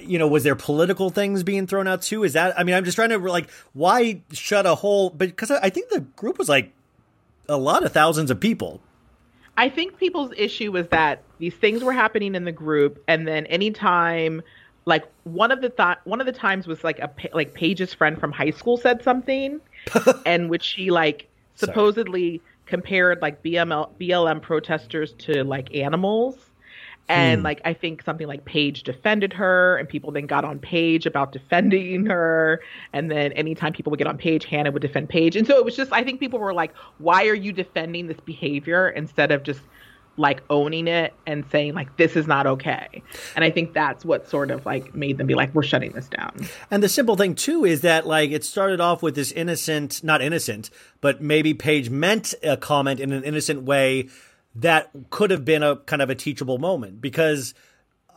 you 0.00 0.18
know, 0.18 0.28
was 0.28 0.44
there 0.44 0.56
political 0.56 1.10
things 1.10 1.42
being 1.42 1.66
thrown 1.66 1.88
out 1.88 2.02
too? 2.02 2.24
Is 2.24 2.34
that? 2.34 2.58
I 2.58 2.64
mean, 2.64 2.74
I'm 2.74 2.84
just 2.84 2.96
trying 2.96 3.10
to 3.10 3.18
like, 3.18 3.50
why 3.72 4.22
shut 4.32 4.66
a 4.66 4.74
whole? 4.74 5.10
Because 5.10 5.50
I 5.50 5.70
think 5.70 5.90
the 5.90 6.00
group 6.00 6.38
was 6.38 6.48
like 6.48 6.72
a 7.48 7.56
lot 7.56 7.84
of 7.84 7.92
thousands 7.92 8.30
of 8.30 8.40
people. 8.40 8.80
I 9.56 9.68
think 9.68 9.98
people's 9.98 10.32
issue 10.36 10.72
was 10.72 10.88
that 10.88 11.22
these 11.38 11.54
things 11.54 11.84
were 11.84 11.92
happening 11.92 12.34
in 12.34 12.44
the 12.44 12.52
group, 12.52 13.02
and 13.06 13.26
then 13.26 13.46
anytime, 13.46 14.42
like 14.86 15.04
one 15.24 15.50
of 15.50 15.60
the 15.60 15.68
thought, 15.68 16.00
one 16.04 16.20
of 16.20 16.26
the 16.26 16.32
times 16.32 16.66
was 16.66 16.82
like 16.82 16.98
a 16.98 17.10
like 17.34 17.52
Paige's 17.54 17.92
friend 17.92 18.18
from 18.18 18.32
high 18.32 18.50
school 18.50 18.76
said 18.76 19.02
something, 19.02 19.60
and 20.26 20.48
which 20.48 20.62
she 20.62 20.90
like 20.90 21.28
Sorry. 21.56 21.72
supposedly 21.72 22.42
compared 22.66 23.20
like 23.20 23.42
BML 23.42 23.90
BLM 24.00 24.40
protesters 24.40 25.12
to 25.14 25.44
like 25.44 25.74
animals. 25.74 26.36
And 27.08 27.40
hmm. 27.40 27.44
like 27.44 27.60
I 27.64 27.74
think 27.74 28.02
something 28.02 28.26
like 28.26 28.44
Paige 28.44 28.84
defended 28.84 29.32
her, 29.32 29.76
and 29.76 29.88
people 29.88 30.12
then 30.12 30.26
got 30.26 30.44
on 30.44 30.58
Paige 30.58 31.06
about 31.06 31.32
defending 31.32 32.06
her. 32.06 32.60
And 32.92 33.10
then 33.10 33.32
anytime 33.32 33.72
people 33.72 33.90
would 33.90 33.98
get 33.98 34.06
on 34.06 34.16
Paige, 34.16 34.44
Hannah 34.44 34.70
would 34.70 34.82
defend 34.82 35.08
Paige. 35.08 35.36
And 35.36 35.46
so 35.46 35.56
it 35.56 35.64
was 35.64 35.76
just 35.76 35.92
I 35.92 36.04
think 36.04 36.20
people 36.20 36.38
were 36.38 36.54
like, 36.54 36.72
"Why 36.98 37.26
are 37.26 37.34
you 37.34 37.52
defending 37.52 38.06
this 38.06 38.20
behavior 38.20 38.88
instead 38.88 39.32
of 39.32 39.42
just 39.42 39.60
like 40.16 40.42
owning 40.50 40.86
it 40.86 41.14
and 41.26 41.44
saying 41.50 41.74
like 41.74 41.96
this 41.96 42.14
is 42.14 42.28
not 42.28 42.46
okay?" 42.46 43.02
And 43.34 43.44
I 43.44 43.50
think 43.50 43.72
that's 43.72 44.04
what 44.04 44.28
sort 44.28 44.52
of 44.52 44.64
like 44.64 44.94
made 44.94 45.18
them 45.18 45.26
be 45.26 45.34
like, 45.34 45.52
"We're 45.52 45.64
shutting 45.64 45.90
this 45.90 46.06
down." 46.06 46.46
And 46.70 46.80
the 46.80 46.88
simple 46.88 47.16
thing 47.16 47.34
too 47.34 47.64
is 47.64 47.80
that 47.80 48.06
like 48.06 48.30
it 48.30 48.44
started 48.44 48.80
off 48.80 49.02
with 49.02 49.16
this 49.16 49.32
innocent, 49.32 50.04
not 50.04 50.22
innocent, 50.22 50.70
but 51.00 51.20
maybe 51.20 51.54
Paige 51.54 51.90
meant 51.90 52.34
a 52.44 52.56
comment 52.56 53.00
in 53.00 53.10
an 53.10 53.24
innocent 53.24 53.64
way 53.64 54.08
that 54.56 54.90
could 55.10 55.30
have 55.30 55.44
been 55.44 55.62
a 55.62 55.76
kind 55.76 56.02
of 56.02 56.10
a 56.10 56.14
teachable 56.14 56.58
moment 56.58 57.00
because 57.00 57.54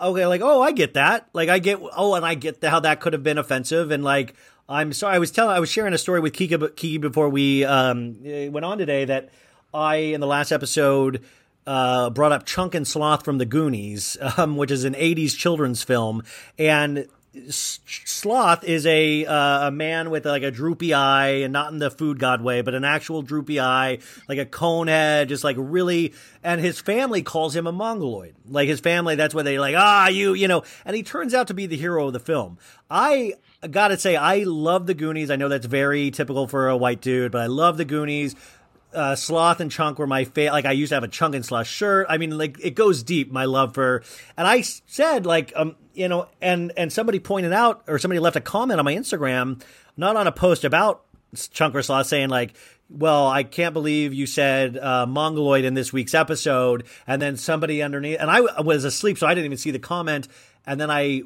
okay, 0.01 0.25
like 0.25 0.41
oh 0.41 0.61
I 0.61 0.71
get 0.71 0.95
that, 0.95 1.29
like 1.34 1.49
I 1.49 1.59
get 1.59 1.79
oh 1.95 2.15
and 2.15 2.25
I 2.25 2.36
get 2.36 2.63
how 2.63 2.79
that 2.81 2.99
could 2.99 3.13
have 3.13 3.23
been 3.23 3.38
offensive. 3.38 3.91
And 3.91 4.03
like 4.03 4.34
I'm 4.67 4.93
sorry 4.93 5.15
I 5.15 5.19
was 5.19 5.31
telling 5.31 5.55
I 5.55 5.59
was 5.59 5.69
sharing 5.69 5.93
a 5.93 5.97
story 5.97 6.19
with 6.19 6.34
Kiki 6.34 6.57
Kiki 6.57 6.97
before 6.97 7.29
we 7.29 7.63
um 7.65 8.17
went 8.23 8.65
on 8.65 8.77
today 8.77 9.05
that 9.05 9.29
I 9.73 9.95
in 9.95 10.21
the 10.21 10.27
last 10.27 10.51
episode 10.51 11.23
uh, 11.65 12.09
brought 12.09 12.31
up 12.31 12.45
Chunk 12.45 12.75
and 12.75 12.88
Sloth 12.88 13.23
from 13.23 13.38
the 13.38 13.45
Goonies, 13.45 14.17
um, 14.38 14.57
which 14.57 14.71
is 14.71 14.84
an 14.84 14.93
'80s 14.93 15.36
children's 15.38 15.84
film, 15.84 16.23
and 16.57 17.07
Sloth 17.49 18.63
is 18.63 18.86
a 18.86 19.25
uh, 19.25 19.67
a 19.67 19.71
man 19.71 20.11
with 20.11 20.25
like 20.25 20.43
a 20.43 20.51
droopy 20.51 20.93
eye, 20.93 21.29
and 21.41 21.51
not 21.51 21.71
in 21.73 21.79
the 21.79 21.89
food 21.89 22.19
god 22.19 22.41
way, 22.41 22.61
but 22.61 22.75
an 22.75 22.84
actual 22.86 23.23
droopy 23.23 23.59
eye, 23.59 23.97
like 24.29 24.38
a 24.38 24.45
cone 24.45 24.88
head, 24.88 25.29
just 25.29 25.43
like 25.43 25.55
really. 25.59 26.13
And 26.43 26.61
his 26.61 26.79
family 26.79 27.23
calls 27.23 27.55
him 27.55 27.65
a 27.65 27.71
mongoloid. 27.71 28.36
Like 28.47 28.67
his 28.69 28.79
family, 28.79 29.15
that's 29.15 29.34
where 29.34 29.43
they 29.43 29.57
like 29.57 29.75
ah 29.75 30.09
you 30.09 30.34
you 30.34 30.47
know. 30.47 30.63
And 30.86 30.95
he 30.95 31.01
turns 31.01 31.34
out 31.34 31.47
to 31.47 31.55
be 31.55 31.65
the 31.65 31.77
hero 31.77 32.07
of 32.07 32.13
the 32.13 32.19
film. 32.19 32.59
I 32.89 33.34
gotta 33.69 33.97
say, 33.97 34.15
I 34.15 34.43
love 34.43 34.86
the 34.86 34.93
Goonies. 34.93 35.31
I 35.31 35.36
know 35.36 35.49
that's 35.49 35.65
very 35.65 36.11
typical 36.11 36.47
for 36.47 36.69
a 36.69 36.77
white 36.77 37.01
dude, 37.01 37.31
but 37.31 37.41
I 37.41 37.47
love 37.47 37.77
the 37.77 37.86
Goonies. 37.86 38.36
uh, 38.93 39.15
Sloth 39.15 39.59
and 39.59 39.71
Chunk 39.71 39.97
were 39.97 40.07
my 40.07 40.23
favorite. 40.25 40.51
Like 40.53 40.65
I 40.65 40.71
used 40.73 40.89
to 40.91 40.95
have 40.95 41.03
a 41.03 41.07
Chunk 41.07 41.36
and 41.36 41.45
Sloth 41.45 41.67
shirt. 41.67 42.05
I 42.09 42.17
mean, 42.17 42.38
like 42.38 42.59
it 42.61 42.75
goes 42.75 43.03
deep. 43.03 43.31
My 43.31 43.45
love 43.45 43.73
for, 43.73 44.03
and 44.38 44.47
I 44.47 44.61
said 44.61 45.25
like, 45.25 45.51
um, 45.55 45.75
you 45.94 46.08
know, 46.08 46.28
and 46.41 46.72
and 46.78 46.91
somebody 46.91 47.20
pointed 47.20 47.54
out 47.54 47.84
or 47.88 48.00
somebody 48.00 48.20
left 48.20 48.36
a 48.36 48.41
comment 48.41 48.80
on 48.80 48.86
my 48.86 48.96
Instagram, 48.96 49.62
not 49.98 50.16
on 50.16 50.28
a 50.28 50.32
post 50.32 50.64
about 50.64 51.04
Chunk 51.52 51.76
or 51.76 51.82
Sloth, 51.82 52.08
saying 52.08 52.30
like, 52.30 52.56
well, 52.89 53.28
I 53.28 53.44
can't 53.44 53.74
believe 53.74 54.14
you 54.14 54.26
said 54.26 54.78
uh, 54.78 55.06
mongoloid 55.06 55.66
in 55.66 55.74
this 55.74 55.91
week's 55.91 56.14
episode, 56.14 56.86
and 57.08 57.22
then 57.22 57.38
somebody 57.38 57.82
underneath, 57.82 58.20
and 58.20 58.30
I 58.30 58.41
was 58.62 58.84
asleep, 58.84 59.18
so 59.18 59.26
I 59.26 59.34
didn't 59.34 59.46
even 59.46 59.58
see 59.58 59.72
the 59.72 59.80
comment, 59.80 60.28
and 60.66 60.80
then 60.80 60.91
I 60.91 61.24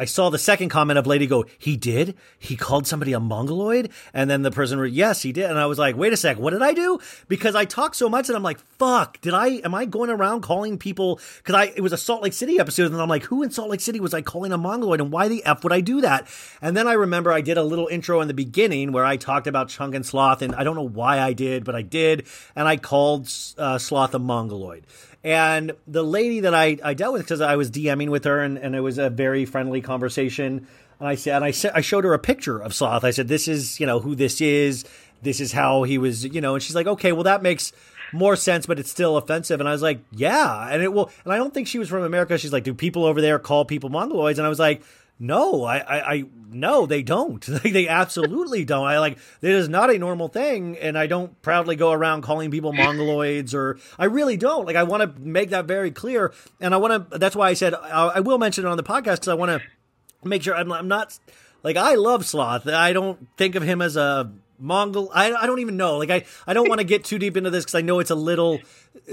I 0.00 0.06
saw 0.06 0.30
the 0.30 0.38
second 0.38 0.70
comment 0.70 0.98
of 0.98 1.06
lady 1.06 1.26
go, 1.26 1.44
he 1.58 1.76
did? 1.76 2.14
He 2.38 2.56
called 2.56 2.86
somebody 2.86 3.12
a 3.12 3.20
mongoloid? 3.20 3.90
And 4.14 4.30
then 4.30 4.40
the 4.40 4.50
person, 4.50 4.78
were, 4.78 4.86
yes, 4.86 5.20
he 5.20 5.30
did. 5.30 5.44
And 5.44 5.58
I 5.58 5.66
was 5.66 5.78
like, 5.78 5.94
wait 5.94 6.14
a 6.14 6.16
sec, 6.16 6.38
what 6.38 6.52
did 6.52 6.62
I 6.62 6.72
do? 6.72 6.98
Because 7.28 7.54
I 7.54 7.66
talk 7.66 7.94
so 7.94 8.08
much 8.08 8.30
and 8.30 8.34
I'm 8.34 8.42
like, 8.42 8.60
fuck, 8.78 9.20
did 9.20 9.34
I, 9.34 9.48
am 9.62 9.74
I 9.74 9.84
going 9.84 10.08
around 10.08 10.40
calling 10.40 10.78
people? 10.78 11.20
Cause 11.44 11.54
I, 11.54 11.64
it 11.76 11.82
was 11.82 11.92
a 11.92 11.98
Salt 11.98 12.22
Lake 12.22 12.32
City 12.32 12.58
episode 12.58 12.92
and 12.92 12.98
I'm 12.98 13.10
like, 13.10 13.24
who 13.24 13.42
in 13.42 13.50
Salt 13.50 13.68
Lake 13.68 13.82
City 13.82 14.00
was 14.00 14.14
I 14.14 14.22
calling 14.22 14.52
a 14.52 14.58
mongoloid 14.58 15.02
and 15.02 15.12
why 15.12 15.28
the 15.28 15.44
F 15.44 15.62
would 15.64 15.72
I 15.72 15.82
do 15.82 16.00
that? 16.00 16.26
And 16.62 16.74
then 16.74 16.88
I 16.88 16.94
remember 16.94 17.30
I 17.30 17.42
did 17.42 17.58
a 17.58 17.62
little 17.62 17.88
intro 17.88 18.22
in 18.22 18.28
the 18.28 18.32
beginning 18.32 18.92
where 18.92 19.04
I 19.04 19.18
talked 19.18 19.46
about 19.46 19.68
Chunk 19.68 19.94
and 19.94 20.06
Sloth 20.06 20.40
and 20.40 20.54
I 20.54 20.64
don't 20.64 20.76
know 20.76 20.88
why 20.88 21.20
I 21.20 21.34
did, 21.34 21.62
but 21.62 21.74
I 21.74 21.82
did. 21.82 22.26
And 22.56 22.66
I 22.66 22.78
called 22.78 23.30
uh, 23.58 23.76
Sloth 23.76 24.14
a 24.14 24.18
mongoloid. 24.18 24.86
And 25.22 25.72
the 25.86 26.02
lady 26.02 26.40
that 26.40 26.54
I, 26.54 26.78
I 26.82 26.94
dealt 26.94 27.12
with, 27.12 27.22
because 27.22 27.40
I 27.40 27.56
was 27.56 27.70
DMing 27.70 28.08
with 28.08 28.24
her 28.24 28.40
and, 28.40 28.56
and 28.56 28.74
it 28.74 28.80
was 28.80 28.98
a 28.98 29.10
very 29.10 29.44
friendly 29.44 29.80
conversation. 29.82 30.66
And 30.98 31.08
I 31.08 31.14
said, 31.14 31.36
and 31.36 31.44
I 31.44 31.50
said, 31.50 31.72
I 31.74 31.82
showed 31.82 32.04
her 32.04 32.14
a 32.14 32.18
picture 32.18 32.58
of 32.58 32.74
Sloth. 32.74 33.04
I 33.04 33.10
said, 33.10 33.28
this 33.28 33.46
is, 33.46 33.78
you 33.80 33.86
know, 33.86 34.00
who 34.00 34.14
this 34.14 34.40
is. 34.40 34.84
This 35.22 35.40
is 35.40 35.52
how 35.52 35.82
he 35.82 35.98
was, 35.98 36.24
you 36.24 36.40
know, 36.40 36.54
and 36.54 36.62
she's 36.62 36.74
like, 36.74 36.86
okay, 36.86 37.12
well, 37.12 37.24
that 37.24 37.42
makes 37.42 37.72
more 38.12 38.36
sense, 38.36 38.64
but 38.64 38.78
it's 38.78 38.90
still 38.90 39.18
offensive. 39.18 39.60
And 39.60 39.68
I 39.68 39.72
was 39.72 39.82
like, 39.82 40.00
yeah. 40.12 40.68
And 40.70 40.82
it 40.82 40.92
will, 40.92 41.10
and 41.24 41.32
I 41.32 41.36
don't 41.36 41.52
think 41.52 41.68
she 41.68 41.78
was 41.78 41.90
from 41.90 42.02
America. 42.02 42.38
She's 42.38 42.54
like, 42.54 42.64
do 42.64 42.72
people 42.72 43.04
over 43.04 43.20
there 43.20 43.38
call 43.38 43.66
people 43.66 43.90
mongoloids? 43.90 44.38
And 44.38 44.46
I 44.46 44.48
was 44.48 44.58
like, 44.58 44.82
no, 45.20 45.64
I, 45.64 45.78
I, 45.78 46.12
I 46.14 46.24
no, 46.50 46.86
they 46.86 47.02
don't. 47.02 47.46
They 47.62 47.86
absolutely 47.86 48.64
don't. 48.64 48.86
I 48.86 48.98
like 48.98 49.18
it 49.42 49.50
is 49.50 49.68
not 49.68 49.90
a 49.90 49.98
normal 49.98 50.28
thing, 50.28 50.78
and 50.78 50.98
I 50.98 51.06
don't 51.06 51.40
proudly 51.42 51.76
go 51.76 51.92
around 51.92 52.22
calling 52.22 52.50
people 52.50 52.72
mongoloids, 52.72 53.54
or 53.54 53.78
I 53.98 54.06
really 54.06 54.36
don't. 54.38 54.66
Like, 54.66 54.76
I 54.76 54.82
want 54.82 55.02
to 55.02 55.20
make 55.20 55.50
that 55.50 55.66
very 55.66 55.90
clear, 55.90 56.32
and 56.60 56.74
I 56.74 56.78
want 56.78 57.10
to. 57.10 57.18
That's 57.18 57.36
why 57.36 57.50
I 57.50 57.54
said 57.54 57.74
I, 57.74 58.06
I 58.06 58.20
will 58.20 58.38
mention 58.38 58.64
it 58.64 58.68
on 58.68 58.78
the 58.78 58.82
podcast 58.82 59.16
because 59.16 59.28
I 59.28 59.34
want 59.34 59.60
to 59.60 60.28
make 60.28 60.42
sure 60.42 60.56
I'm, 60.56 60.72
I'm 60.72 60.88
not 60.88 61.16
like 61.62 61.76
I 61.76 61.94
love 61.94 62.24
Sloth. 62.24 62.66
I 62.66 62.92
don't 62.92 63.28
think 63.36 63.54
of 63.54 63.62
him 63.62 63.82
as 63.82 63.96
a 63.96 64.32
Mongol. 64.58 65.10
I, 65.14 65.32
I 65.32 65.46
don't 65.46 65.60
even 65.60 65.76
know. 65.76 65.98
Like 65.98 66.10
I, 66.10 66.24
I 66.46 66.54
don't 66.54 66.68
want 66.68 66.80
to 66.80 66.86
get 66.86 67.04
too 67.04 67.18
deep 67.18 67.36
into 67.36 67.50
this 67.50 67.64
because 67.64 67.74
I 67.74 67.82
know 67.82 67.98
it's 67.98 68.10
a 68.10 68.16
little 68.16 68.60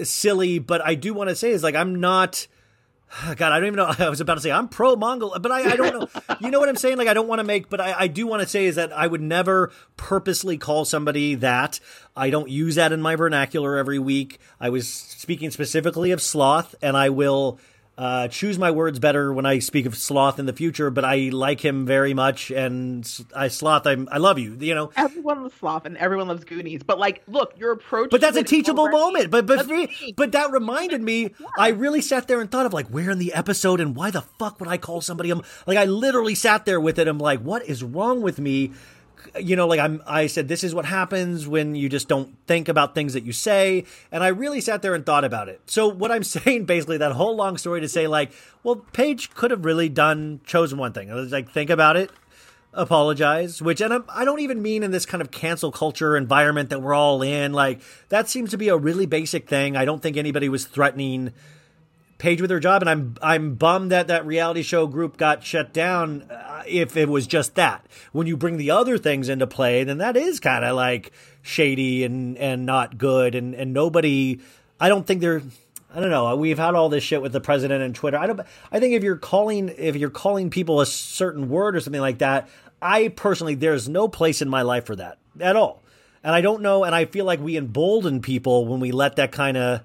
silly, 0.04 0.60
but 0.60 0.82
I 0.86 0.96
do 0.96 1.14
want 1.14 1.30
to 1.30 1.36
say 1.36 1.52
is 1.52 1.64
like 1.64 1.76
I'm 1.76 2.00
not 2.00 2.48
God, 3.36 3.52
I 3.52 3.60
don't 3.60 3.68
even 3.68 3.78
know. 3.78 3.94
I 4.00 4.10
was 4.10 4.22
about 4.22 4.36
to 4.36 4.42
say 4.42 4.52
I'm 4.52 4.68
pro 4.68 4.96
Mongol, 4.96 5.38
but 5.40 5.52
I, 5.52 5.72
I 5.72 5.76
don't 5.76 6.00
know. 6.00 6.36
you 6.42 6.52
know 6.52 6.60
what 6.60 6.70
I'm 6.70 6.76
saying? 6.76 6.98
Like 6.98 7.08
I 7.08 7.14
don't 7.14 7.28
want 7.28 7.40
to 7.40 7.44
make, 7.44 7.70
but 7.70 7.80
I, 7.80 7.94
I 8.00 8.08
do 8.08 8.28
want 8.28 8.42
to 8.42 8.48
say 8.48 8.66
is 8.66 8.76
that 8.76 8.92
I 8.92 9.08
would 9.08 9.22
never 9.22 9.72
purposely 9.96 10.58
call 10.58 10.86
somebody 10.86 11.36
that. 11.36 11.80
I 12.16 12.30
don't 12.30 12.50
use 12.50 12.76
that 12.76 12.92
in 12.92 13.02
my 13.02 13.16
vernacular 13.16 13.78
every 13.78 14.00
week. 14.00 14.40
I 14.60 14.70
was 14.70 14.88
speaking 14.88 15.52
specifically 15.52 16.12
of 16.12 16.22
sloth, 16.22 16.76
and 16.82 16.98
I 16.98 17.10
will 17.10 17.60
uh, 17.98 18.28
choose 18.28 18.60
my 18.60 18.70
words 18.70 19.00
better 19.00 19.34
when 19.34 19.48
I 19.48 19.58
speak 19.58 19.88
of 19.88 19.98
Sloth 19.98 20.38
in 20.38 20.46
the 20.46 20.54
future, 20.54 20.92
but 20.92 21.04
I 21.04 21.30
like 21.34 21.66
him 21.66 21.86
very 21.88 22.14
much, 22.14 22.52
and 22.52 23.10
I 23.36 23.48
Sloth, 23.48 23.88
I'm, 23.88 24.08
I 24.12 24.20
love 24.20 24.38
you. 24.38 24.56
You 24.60 24.76
know, 24.76 24.92
everyone 24.96 25.42
loves 25.42 25.56
Sloth, 25.56 25.86
and 25.86 25.98
everyone 25.98 26.28
loves 26.28 26.44
Goonies. 26.44 26.84
But 26.84 27.00
like, 27.00 27.24
look, 27.28 27.54
your 27.58 27.72
approach. 27.72 28.12
But 28.12 28.22
that's 28.22 28.38
a 28.38 28.44
teachable 28.44 28.84
already, 28.84 28.98
moment. 28.98 29.32
But 29.32 29.48
but 29.48 29.66
me, 29.68 30.14
but 30.16 30.32
that 30.34 30.52
reminded 30.52 31.02
me. 31.02 31.34
Yeah. 31.40 31.48
I 31.58 31.70
really 31.70 32.02
sat 32.02 32.28
there 32.28 32.40
and 32.40 32.52
thought 32.52 32.68
of 32.68 32.74
like, 32.74 32.88
where 32.88 33.10
in 33.10 33.18
the 33.18 33.34
episode, 33.34 33.80
and 33.80 33.96
why 33.96 34.12
the 34.12 34.22
fuck 34.22 34.60
would 34.60 34.70
I 34.70 34.78
call 34.78 35.02
somebody? 35.02 35.32
I'm 35.32 35.42
like, 35.66 35.78
I 35.78 35.86
literally 35.86 36.36
sat 36.36 36.66
there 36.66 36.80
with 36.80 37.00
it. 37.00 37.08
I'm 37.08 37.18
like, 37.18 37.40
what 37.40 37.66
is 37.66 37.84
wrong 37.84 38.22
with 38.22 38.40
me? 38.40 38.74
You 39.40 39.56
know, 39.56 39.68
like 39.68 39.80
I'm, 39.80 40.02
I 40.06 40.28
said, 40.28 40.48
this 40.48 40.64
is 40.64 40.74
what 40.74 40.86
happens 40.86 41.48
when 41.48 41.76
you 41.76 41.90
just 41.90 42.08
don't 42.08 42.36
think 42.48 42.68
about 42.68 42.96
things 42.96 43.14
that 43.14 43.24
you 43.24 43.32
say. 43.32 43.86
And 44.12 44.24
I 44.24 44.28
really 44.30 44.62
sat 44.62 44.82
there 44.82 44.96
and 44.96 45.06
thought 45.06 45.24
about 45.24 45.50
it. 45.50 45.62
So 45.66 45.88
what 45.88 46.12
I'm 46.12 46.24
saying, 46.24 46.66
basically, 46.66 46.98
that 46.98 47.14
whole 47.14 47.36
long 47.36 47.58
story 47.58 47.82
to 47.82 47.88
say, 47.88 48.08
like, 48.08 48.32
well, 48.64 48.78
Paige 48.94 49.32
could 49.32 49.52
have 49.52 49.66
really 49.66 49.90
done, 49.90 50.42
chosen 50.46 50.78
one 50.78 50.94
thing. 50.94 51.10
Like, 51.30 51.50
think 51.50 51.70
about 51.70 51.98
it, 51.98 52.12
apologize, 52.74 53.62
which, 53.62 53.82
and 53.82 54.04
I 54.10 54.26
don't 54.26 54.40
even 54.40 54.62
mean 54.62 54.84
in 54.84 54.92
this 54.92 55.06
kind 55.06 55.22
of 55.22 55.32
cancel 55.32 55.72
culture 55.72 56.18
environment 56.18 56.70
that 56.70 56.82
we're 56.82 56.94
all 56.94 57.22
in. 57.22 57.54
Like, 57.54 57.82
that 58.10 58.30
seems 58.30 58.52
to 58.52 58.58
be 58.58 58.70
a 58.70 58.78
really 58.78 59.06
basic 59.06 59.48
thing. 59.48 59.76
I 59.76 59.86
don't 59.86 60.02
think 60.02 60.18
anybody 60.18 60.50
was 60.50 60.66
threatening 60.66 61.34
Paige 62.18 62.42
with 62.42 62.50
her 62.50 62.60
job, 62.60 62.82
and 62.82 62.90
I'm 62.90 63.16
I'm 63.22 63.56
bummed 63.56 63.92
that 63.92 64.08
that 64.08 64.26
reality 64.26 64.64
show 64.64 64.88
group 64.88 65.18
got 65.18 65.44
shut 65.44 65.72
down. 65.72 66.24
Uh, 66.24 66.64
if 66.66 66.98
it 66.98 67.10
was 67.10 67.28
just 67.28 67.56
that, 67.56 67.86
when 68.12 68.26
you 68.26 68.36
bring 68.36 68.58
the 68.58 68.72
other 68.72 68.98
things 68.98 69.30
into 69.30 69.46
play, 69.46 69.84
then 69.84 70.00
that 70.00 70.18
is 70.18 70.40
kind 70.40 70.66
of 70.66 70.76
like 70.76 71.12
shady 71.44 72.04
and 72.04 72.38
and 72.38 72.66
not 72.66 72.98
good, 72.98 73.36
and 73.36 73.54
and 73.54 73.74
nobody. 73.74 74.40
I 74.80 74.90
don't 74.90 75.06
think 75.06 75.22
they're. 75.22 75.44
I 75.94 76.00
don't 76.00 76.10
know. 76.10 76.36
We've 76.36 76.58
had 76.58 76.76
all 76.76 76.90
this 76.90 77.04
shit 77.04 77.22
with 77.22 77.32
the 77.32 77.40
president 77.40 77.82
and 77.84 77.96
Twitter. 77.96 78.18
I 78.18 78.28
don't. 78.28 78.42
I 78.72 78.80
think 78.80 78.94
if 78.94 79.04
you're 79.04 79.18
calling 79.18 79.70
if 79.78 79.96
you're 79.96 80.10
calling 80.10 80.50
people 80.50 80.82
a 80.82 80.86
certain 80.86 81.50
word 81.50 81.76
or 81.76 81.80
something 81.80 82.02
like 82.02 82.18
that, 82.20 82.50
I 82.82 83.10
personally 83.10 83.56
there's 83.56 83.88
no 83.88 84.08
place 84.08 84.42
in 84.42 84.50
my 84.50 84.64
life 84.64 84.86
for 84.86 84.96
that 84.96 85.18
at 85.40 85.56
all. 85.56 85.84
And 86.24 86.34
I 86.34 86.42
don't 86.42 86.62
know. 86.62 86.84
And 86.84 86.94
I 86.96 87.06
feel 87.06 87.26
like 87.26 87.40
we 87.40 87.58
embolden 87.58 88.22
people 88.22 88.66
when 88.66 88.80
we 88.80 88.92
let 88.92 89.16
that 89.18 89.32
kind 89.32 89.56
of 89.56 89.82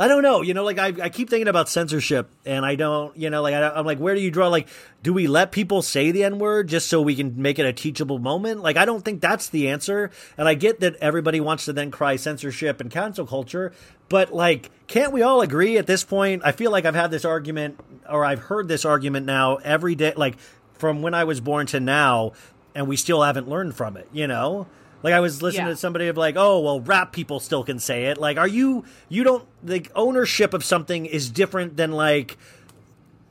I 0.00 0.06
don't 0.06 0.22
know. 0.22 0.42
You 0.42 0.54
know, 0.54 0.62
like 0.62 0.78
I, 0.78 0.92
I 1.02 1.08
keep 1.08 1.28
thinking 1.28 1.48
about 1.48 1.68
censorship, 1.68 2.30
and 2.46 2.64
I 2.64 2.76
don't. 2.76 3.16
You 3.16 3.30
know, 3.30 3.42
like 3.42 3.54
I, 3.54 3.78
am 3.78 3.84
like, 3.84 3.98
where 3.98 4.14
do 4.14 4.20
you 4.20 4.30
draw? 4.30 4.46
Like, 4.46 4.68
do 5.02 5.12
we 5.12 5.26
let 5.26 5.50
people 5.50 5.82
say 5.82 6.12
the 6.12 6.22
n 6.22 6.38
word 6.38 6.68
just 6.68 6.88
so 6.88 7.02
we 7.02 7.16
can 7.16 7.42
make 7.42 7.58
it 7.58 7.66
a 7.66 7.72
teachable 7.72 8.20
moment? 8.20 8.62
Like, 8.62 8.76
I 8.76 8.84
don't 8.84 9.04
think 9.04 9.20
that's 9.20 9.48
the 9.48 9.68
answer. 9.68 10.12
And 10.36 10.46
I 10.46 10.54
get 10.54 10.78
that 10.80 10.94
everybody 10.96 11.40
wants 11.40 11.64
to 11.64 11.72
then 11.72 11.90
cry 11.90 12.14
censorship 12.14 12.80
and 12.80 12.92
cancel 12.92 13.26
culture, 13.26 13.72
but 14.08 14.32
like, 14.32 14.70
can't 14.86 15.12
we 15.12 15.22
all 15.22 15.40
agree 15.40 15.76
at 15.78 15.88
this 15.88 16.04
point? 16.04 16.42
I 16.44 16.52
feel 16.52 16.70
like 16.70 16.84
I've 16.84 16.94
had 16.94 17.10
this 17.10 17.24
argument, 17.24 17.80
or 18.08 18.24
I've 18.24 18.40
heard 18.40 18.68
this 18.68 18.84
argument 18.84 19.26
now 19.26 19.56
every 19.56 19.96
day, 19.96 20.12
like 20.16 20.38
from 20.74 21.02
when 21.02 21.14
I 21.14 21.24
was 21.24 21.40
born 21.40 21.66
to 21.68 21.80
now, 21.80 22.34
and 22.72 22.86
we 22.86 22.96
still 22.96 23.22
haven't 23.22 23.48
learned 23.48 23.74
from 23.74 23.96
it. 23.96 24.08
You 24.12 24.28
know. 24.28 24.68
Like 25.02 25.14
I 25.14 25.20
was 25.20 25.42
listening 25.42 25.66
yeah. 25.66 25.72
to 25.72 25.76
somebody 25.76 26.08
of 26.08 26.16
like, 26.16 26.34
oh 26.36 26.60
well, 26.60 26.80
rap 26.80 27.12
people 27.12 27.40
still 27.40 27.64
can 27.64 27.78
say 27.78 28.06
it. 28.06 28.18
Like, 28.18 28.36
are 28.36 28.48
you 28.48 28.84
you 29.08 29.24
don't 29.24 29.46
like 29.64 29.90
ownership 29.94 30.54
of 30.54 30.64
something 30.64 31.06
is 31.06 31.30
different 31.30 31.76
than 31.76 31.92
like 31.92 32.36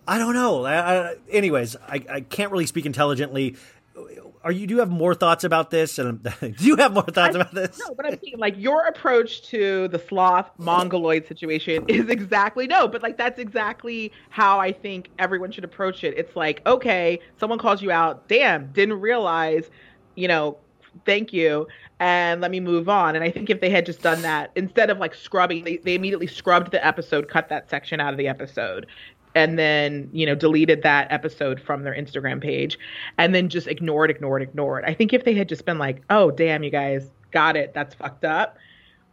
I 0.08 0.18
don't 0.18 0.34
know. 0.34 0.64
I, 0.64 1.10
I, 1.10 1.16
anyways, 1.30 1.76
I, 1.76 2.04
I 2.10 2.22
can't 2.22 2.52
really 2.52 2.66
speak 2.66 2.86
intelligently. 2.86 3.58
Are 4.44 4.52
you 4.52 4.66
do 4.66 4.76
you 4.76 4.80
have 4.80 4.90
more 4.90 5.14
thoughts 5.14 5.44
about 5.44 5.70
this? 5.70 6.00
And 6.00 6.24
do 6.40 6.66
you 6.66 6.78
have 6.78 6.94
more 6.94 7.04
thoughts 7.04 7.36
about 7.36 7.54
this? 7.54 7.78
No, 7.86 7.94
but 7.94 8.06
I'm 8.06 8.12
thinking 8.12 8.40
like 8.40 8.56
your 8.58 8.86
approach 8.86 9.42
to 9.50 9.90
the 9.90 10.00
sloth 10.00 10.50
mongoloid 10.58 11.28
situation 11.28 11.84
is 11.90 12.10
exactly 12.10 12.68
no, 12.68 12.88
but 12.88 13.04
like 13.04 13.18
that's 13.18 13.40
exactly 13.40 14.14
how 14.30 14.60
I 14.60 14.72
think 14.72 15.10
everyone 15.20 15.52
should 15.52 15.66
approach 15.66 16.06
it. 16.06 16.18
It's 16.18 16.38
like 16.38 16.62
okay, 16.66 17.20
someone 17.38 17.60
calls 17.60 17.82
you 17.82 17.92
out, 17.92 18.30
damn, 18.30 18.72
didn't 18.72 19.02
realize, 19.02 19.70
you 20.16 20.30
know, 20.30 20.58
thank 21.06 21.34
you 21.34 21.68
and 22.00 22.42
let 22.42 22.52
me 22.52 22.60
move 22.60 22.90
on. 22.90 23.16
And 23.16 23.24
i 23.24 23.32
think 23.32 23.50
if 23.50 23.62
they 23.62 23.70
had 23.70 23.86
just 23.86 24.02
done 24.02 24.22
that 24.22 24.52
instead 24.56 24.90
of 24.90 24.98
like 24.98 25.16
scrubbing 25.16 25.64
they, 25.64 25.78
they 25.78 25.96
immediately 25.96 26.28
scrubbed 26.28 26.72
the 26.72 26.86
episode 26.86 27.28
cut 27.30 27.50
that 27.50 27.70
section 27.70 28.00
out 28.00 28.14
of 28.14 28.18
the 28.18 28.28
episode 28.28 28.88
and 29.36 29.60
then 29.60 30.10
you 30.12 30.26
know 30.26 30.36
deleted 30.36 30.82
that 30.84 31.12
episode 31.12 31.62
from 31.62 31.84
their 31.84 31.94
instagram 31.94 32.42
page 32.42 32.78
and 33.18 33.36
then 33.36 33.50
just 33.50 33.68
ignored 33.68 34.10
ignored 34.10 34.42
ignored. 34.42 34.84
I 34.86 34.94
think 34.94 35.14
if 35.14 35.24
they 35.26 35.34
had 35.34 35.50
just 35.50 35.66
been 35.66 35.78
like 35.78 36.02
oh 36.10 36.32
damn 36.32 36.64
you 36.64 36.72
guys 36.72 37.10
got 37.32 37.56
it 37.58 37.74
that's 37.74 37.94
fucked 37.94 38.26
up 38.26 38.58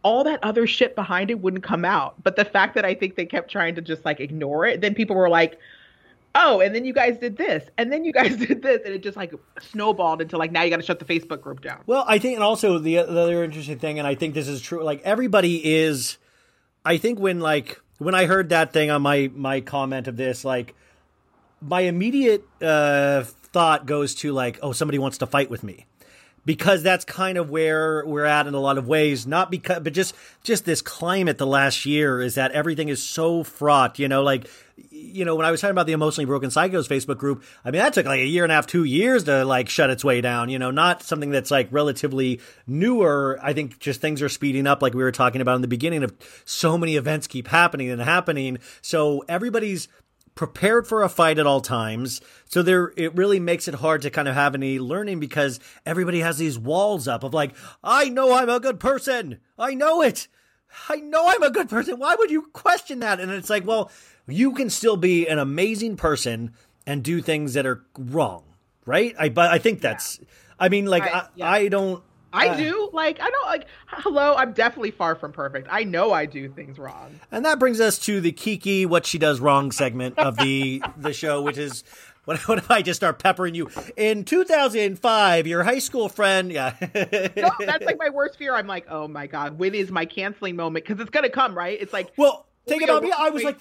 all 0.03 0.23
that 0.23 0.43
other 0.43 0.67
shit 0.67 0.95
behind 0.95 1.31
it 1.31 1.39
wouldn't 1.39 1.63
come 1.63 1.83
out. 1.83 2.21
But 2.23 2.35
the 2.35 2.45
fact 2.45 2.75
that 2.75 2.85
i 2.85 2.93
think 2.93 3.15
they 3.15 3.25
kept 3.25 3.51
trying 3.51 3.75
to 3.75 3.81
just 3.81 4.05
like 4.05 4.19
ignore 4.19 4.65
it 4.65 4.81
then 4.81 4.95
people 4.95 5.15
were 5.15 5.29
like 5.29 5.59
oh, 6.35 6.59
and 6.59 6.75
then 6.75 6.85
you 6.85 6.93
guys 6.93 7.17
did 7.17 7.37
this, 7.37 7.67
and 7.77 7.91
then 7.91 8.05
you 8.05 8.11
guys 8.11 8.35
did 8.47 8.61
this, 8.61 8.81
and 8.85 8.93
it 8.93 9.01
just 9.01 9.17
like 9.17 9.33
snowballed 9.61 10.21
into 10.21 10.37
like 10.37 10.51
now 10.51 10.61
you 10.61 10.69
got 10.69 10.77
to 10.77 10.83
shut 10.83 10.99
the 10.99 11.05
Facebook 11.05 11.41
group 11.41 11.61
down. 11.61 11.81
Well, 11.87 12.05
I 12.07 12.19
think, 12.19 12.35
and 12.35 12.43
also 12.43 12.77
the, 12.77 12.95
the 12.95 13.21
other 13.21 13.43
interesting 13.43 13.79
thing, 13.79 13.97
and 13.97 14.07
I 14.07 14.15
think 14.15 14.33
this 14.33 14.47
is 14.47 14.61
true. 14.61 14.83
Like 14.83 15.01
everybody 15.03 15.73
is, 15.73 16.17
I 16.83 16.97
think 16.97 17.19
when 17.19 17.39
like 17.39 17.81
when 17.97 18.13
I 18.13 18.25
heard 18.25 18.49
that 18.49 18.73
thing 18.73 18.91
on 18.91 19.01
my 19.01 19.31
my 19.33 19.61
comment 19.61 20.07
of 20.07 20.17
this, 20.17 20.45
like 20.45 20.75
my 21.61 21.81
immediate 21.81 22.43
uh, 22.61 23.23
thought 23.23 23.85
goes 23.85 24.15
to 24.15 24.31
like, 24.33 24.59
oh, 24.61 24.71
somebody 24.71 24.99
wants 24.99 25.17
to 25.19 25.25
fight 25.25 25.49
with 25.49 25.63
me. 25.63 25.85
Because 26.45 26.83
that's 26.83 27.03
kind 27.03 27.37
of 27.37 27.49
where 27.49 28.05
we're 28.05 28.25
at 28.25 28.47
in 28.47 28.53
a 28.53 28.59
lot 28.59 28.77
of 28.77 28.87
ways. 28.87 29.25
Not 29.25 29.51
because, 29.51 29.79
but 29.79 29.93
just 29.93 30.15
just 30.43 30.65
this 30.65 30.81
climate 30.81 31.37
the 31.37 31.47
last 31.47 31.85
year 31.85 32.21
is 32.21 32.35
that 32.35 32.51
everything 32.51 32.89
is 32.89 33.01
so 33.01 33.43
fraught. 33.43 33.99
You 33.99 34.07
know, 34.07 34.23
like 34.23 34.47
you 34.89 35.25
know 35.25 35.35
when 35.35 35.45
I 35.45 35.51
was 35.51 35.61
talking 35.61 35.71
about 35.71 35.87
the 35.87 35.93
emotionally 35.93 36.25
broken 36.25 36.49
psychos 36.49 36.87
Facebook 36.87 37.17
group, 37.17 37.43
I 37.63 37.71
mean 37.71 37.81
that 37.81 37.93
took 37.93 38.05
like 38.05 38.19
a 38.19 38.25
year 38.25 38.43
and 38.43 38.51
a 38.51 38.55
half, 38.55 38.67
two 38.67 38.83
years 38.83 39.23
to 39.25 39.43
like 39.43 39.67
shut 39.69 39.89
its 39.89 40.03
way 40.03 40.21
down. 40.21 40.49
You 40.49 40.59
know, 40.59 40.71
not 40.71 41.01
something 41.01 41.31
that's 41.31 41.51
like 41.51 41.67
relatively 41.71 42.39
newer. 42.67 43.39
I 43.41 43.53
think 43.53 43.79
just 43.79 44.01
things 44.01 44.21
are 44.21 44.29
speeding 44.29 44.67
up, 44.67 44.81
like 44.81 44.93
we 44.93 45.03
were 45.03 45.11
talking 45.11 45.41
about 45.41 45.55
in 45.55 45.61
the 45.61 45.67
beginning. 45.67 46.03
Of 46.03 46.13
so 46.45 46.77
many 46.77 46.95
events 46.95 47.27
keep 47.27 47.47
happening 47.47 47.89
and 47.89 48.01
happening, 48.01 48.59
so 48.81 49.23
everybody's 49.27 49.87
prepared 50.35 50.85
for 50.85 51.01
a 51.01 51.09
fight 51.09 51.39
at 51.39 51.47
all 51.47 51.61
times. 51.61 52.21
So 52.45 52.61
there, 52.61 52.93
it 52.97 53.15
really 53.15 53.39
makes 53.39 53.67
it 53.67 53.75
hard 53.75 54.01
to 54.03 54.09
kind 54.09 54.27
of 54.27 54.35
have 54.35 54.53
any 54.53 54.79
learning 54.79 55.19
because 55.19 55.59
everybody 55.85 56.19
has 56.19 56.37
these 56.37 56.59
walls 56.59 57.07
up 57.07 57.23
of 57.23 57.33
like, 57.33 57.55
I 57.83 58.09
know 58.09 58.33
I'm 58.33 58.49
a 58.49 58.59
good 58.59 58.79
person. 58.79 59.39
I 59.57 59.73
know 59.73 60.01
it. 60.01 60.27
I 60.89 60.97
know 60.97 61.25
I'm 61.27 61.41
a 61.41 61.51
good 61.51 61.69
person. 61.69 61.99
Why 61.99 62.15
would 62.15 62.31
you 62.31 62.43
question 62.53 62.99
that? 62.99 63.21
And 63.21 63.31
it's 63.31 63.49
like, 63.49 63.65
well, 63.65 63.89
you 64.27 64.51
can 64.51 64.69
still 64.69 64.97
be 64.97 65.27
an 65.27 65.39
amazing 65.39 65.95
person 65.95 66.53
and 66.85 67.01
do 67.01 67.21
things 67.21 67.53
that 67.53 67.65
are 67.65 67.85
wrong, 67.97 68.43
right? 68.85 69.15
I, 69.17 69.29
but 69.29 69.51
I 69.51 69.57
think 69.57 69.79
that's, 69.79 70.19
I 70.59 70.67
mean, 70.67 70.85
like, 70.85 71.03
I, 71.03 71.27
yeah. 71.35 71.49
I 71.49 71.67
don't, 71.69 72.03
I 72.35 72.49
uh, 72.49 72.57
do. 72.57 72.89
Like, 72.91 73.19
I 73.21 73.29
don't 73.29 73.45
like. 73.47 73.67
Hello, 73.87 74.35
I'm 74.35 74.53
definitely 74.53 74.91
far 74.91 75.15
from 75.15 75.31
perfect. 75.31 75.67
I 75.71 75.83
know 75.83 76.11
I 76.11 76.25
do 76.25 76.49
things 76.49 76.77
wrong. 76.77 77.19
And 77.31 77.45
that 77.45 77.59
brings 77.59 77.79
us 77.79 77.97
to 77.99 78.19
the 78.19 78.31
Kiki 78.31 78.85
what 78.85 79.05
she 79.05 79.17
does 79.17 79.39
wrong 79.39 79.71
segment 79.71 80.19
of 80.19 80.37
the 80.37 80.83
the 80.97 81.13
show, 81.13 81.41
which 81.41 81.57
is 81.57 81.83
what, 82.25 82.39
what 82.47 82.57
if 82.57 82.69
I 82.69 82.81
just 82.81 82.99
start 82.99 83.19
peppering 83.19 83.55
you? 83.55 83.69
In 83.95 84.25
2005, 84.25 85.47
your 85.47 85.63
high 85.63 85.79
school 85.79 86.09
friend, 86.09 86.51
yeah. 86.51 86.75
No, 87.35 87.51
that's 87.59 87.85
like 87.85 87.97
my 87.97 88.09
worst 88.09 88.37
fear. 88.37 88.53
I'm 88.53 88.67
like, 88.67 88.87
oh 88.89 89.07
my 89.07 89.27
god, 89.27 89.57
when 89.57 89.73
is 89.73 89.91
my 89.91 90.05
canceling 90.05 90.55
moment? 90.55 90.85
Because 90.85 90.99
it's 90.99 91.11
gonna 91.11 91.29
come, 91.29 91.55
right? 91.55 91.77
It's 91.79 91.93
like, 91.93 92.11
well, 92.17 92.47
think 92.67 92.83
about 92.83 93.03
me. 93.03 93.13
I 93.15 93.29
was 93.29 93.43
like, 93.43 93.59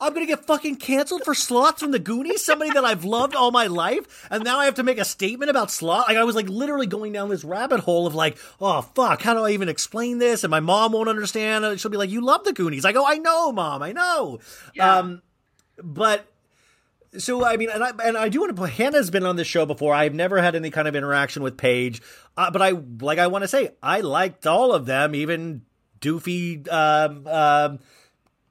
I'm 0.00 0.12
gonna 0.12 0.26
get 0.26 0.44
fucking 0.44 0.76
canceled 0.76 1.24
for 1.24 1.34
Sloth 1.34 1.78
from 1.78 1.92
the 1.92 1.98
Goonies, 1.98 2.44
somebody 2.44 2.72
that 2.72 2.84
I've 2.84 3.04
loved 3.04 3.34
all 3.34 3.50
my 3.50 3.66
life, 3.68 4.26
and 4.30 4.42
now 4.44 4.58
I 4.58 4.64
have 4.64 4.74
to 4.74 4.82
make 4.82 4.98
a 4.98 5.04
statement 5.04 5.50
about 5.50 5.70
Sloth. 5.70 6.08
Like 6.08 6.16
I 6.16 6.24
was 6.24 6.34
like 6.34 6.48
literally 6.48 6.86
going 6.86 7.12
down 7.12 7.28
this 7.28 7.44
rabbit 7.44 7.80
hole 7.80 8.06
of 8.06 8.14
like, 8.14 8.36
oh 8.60 8.82
fuck, 8.82 9.22
how 9.22 9.34
do 9.34 9.44
I 9.44 9.50
even 9.50 9.68
explain 9.68 10.18
this? 10.18 10.44
And 10.44 10.50
my 10.50 10.60
mom 10.60 10.92
won't 10.92 11.08
understand. 11.08 11.64
And 11.64 11.80
She'll 11.80 11.90
be 11.90 11.96
like, 11.96 12.10
you 12.10 12.20
love 12.20 12.44
the 12.44 12.52
Goonies. 12.52 12.84
I 12.84 12.92
go, 12.92 13.06
I 13.06 13.18
know, 13.18 13.52
mom, 13.52 13.82
I 13.82 13.92
know. 13.92 14.40
Yeah. 14.74 14.98
Um, 14.98 15.22
but 15.82 16.26
so 17.18 17.44
I 17.44 17.56
mean, 17.56 17.70
and 17.70 17.82
I 17.82 17.92
and 18.02 18.16
I 18.16 18.28
do 18.28 18.40
want 18.40 18.50
to. 18.50 18.60
put 18.60 18.70
Hannah's 18.70 19.10
been 19.10 19.24
on 19.24 19.36
this 19.36 19.46
show 19.46 19.66
before. 19.66 19.94
I've 19.94 20.14
never 20.14 20.40
had 20.40 20.54
any 20.54 20.70
kind 20.70 20.88
of 20.88 20.96
interaction 20.96 21.42
with 21.42 21.56
Paige, 21.56 22.02
uh, 22.36 22.50
but 22.50 22.62
I 22.62 22.70
like. 23.00 23.18
I 23.18 23.28
want 23.28 23.42
to 23.42 23.48
say 23.48 23.70
I 23.82 24.00
liked 24.00 24.46
all 24.46 24.72
of 24.72 24.86
them, 24.86 25.14
even 25.14 25.62
Doofy, 26.00 26.68
um, 26.70 27.26
um, 27.26 27.78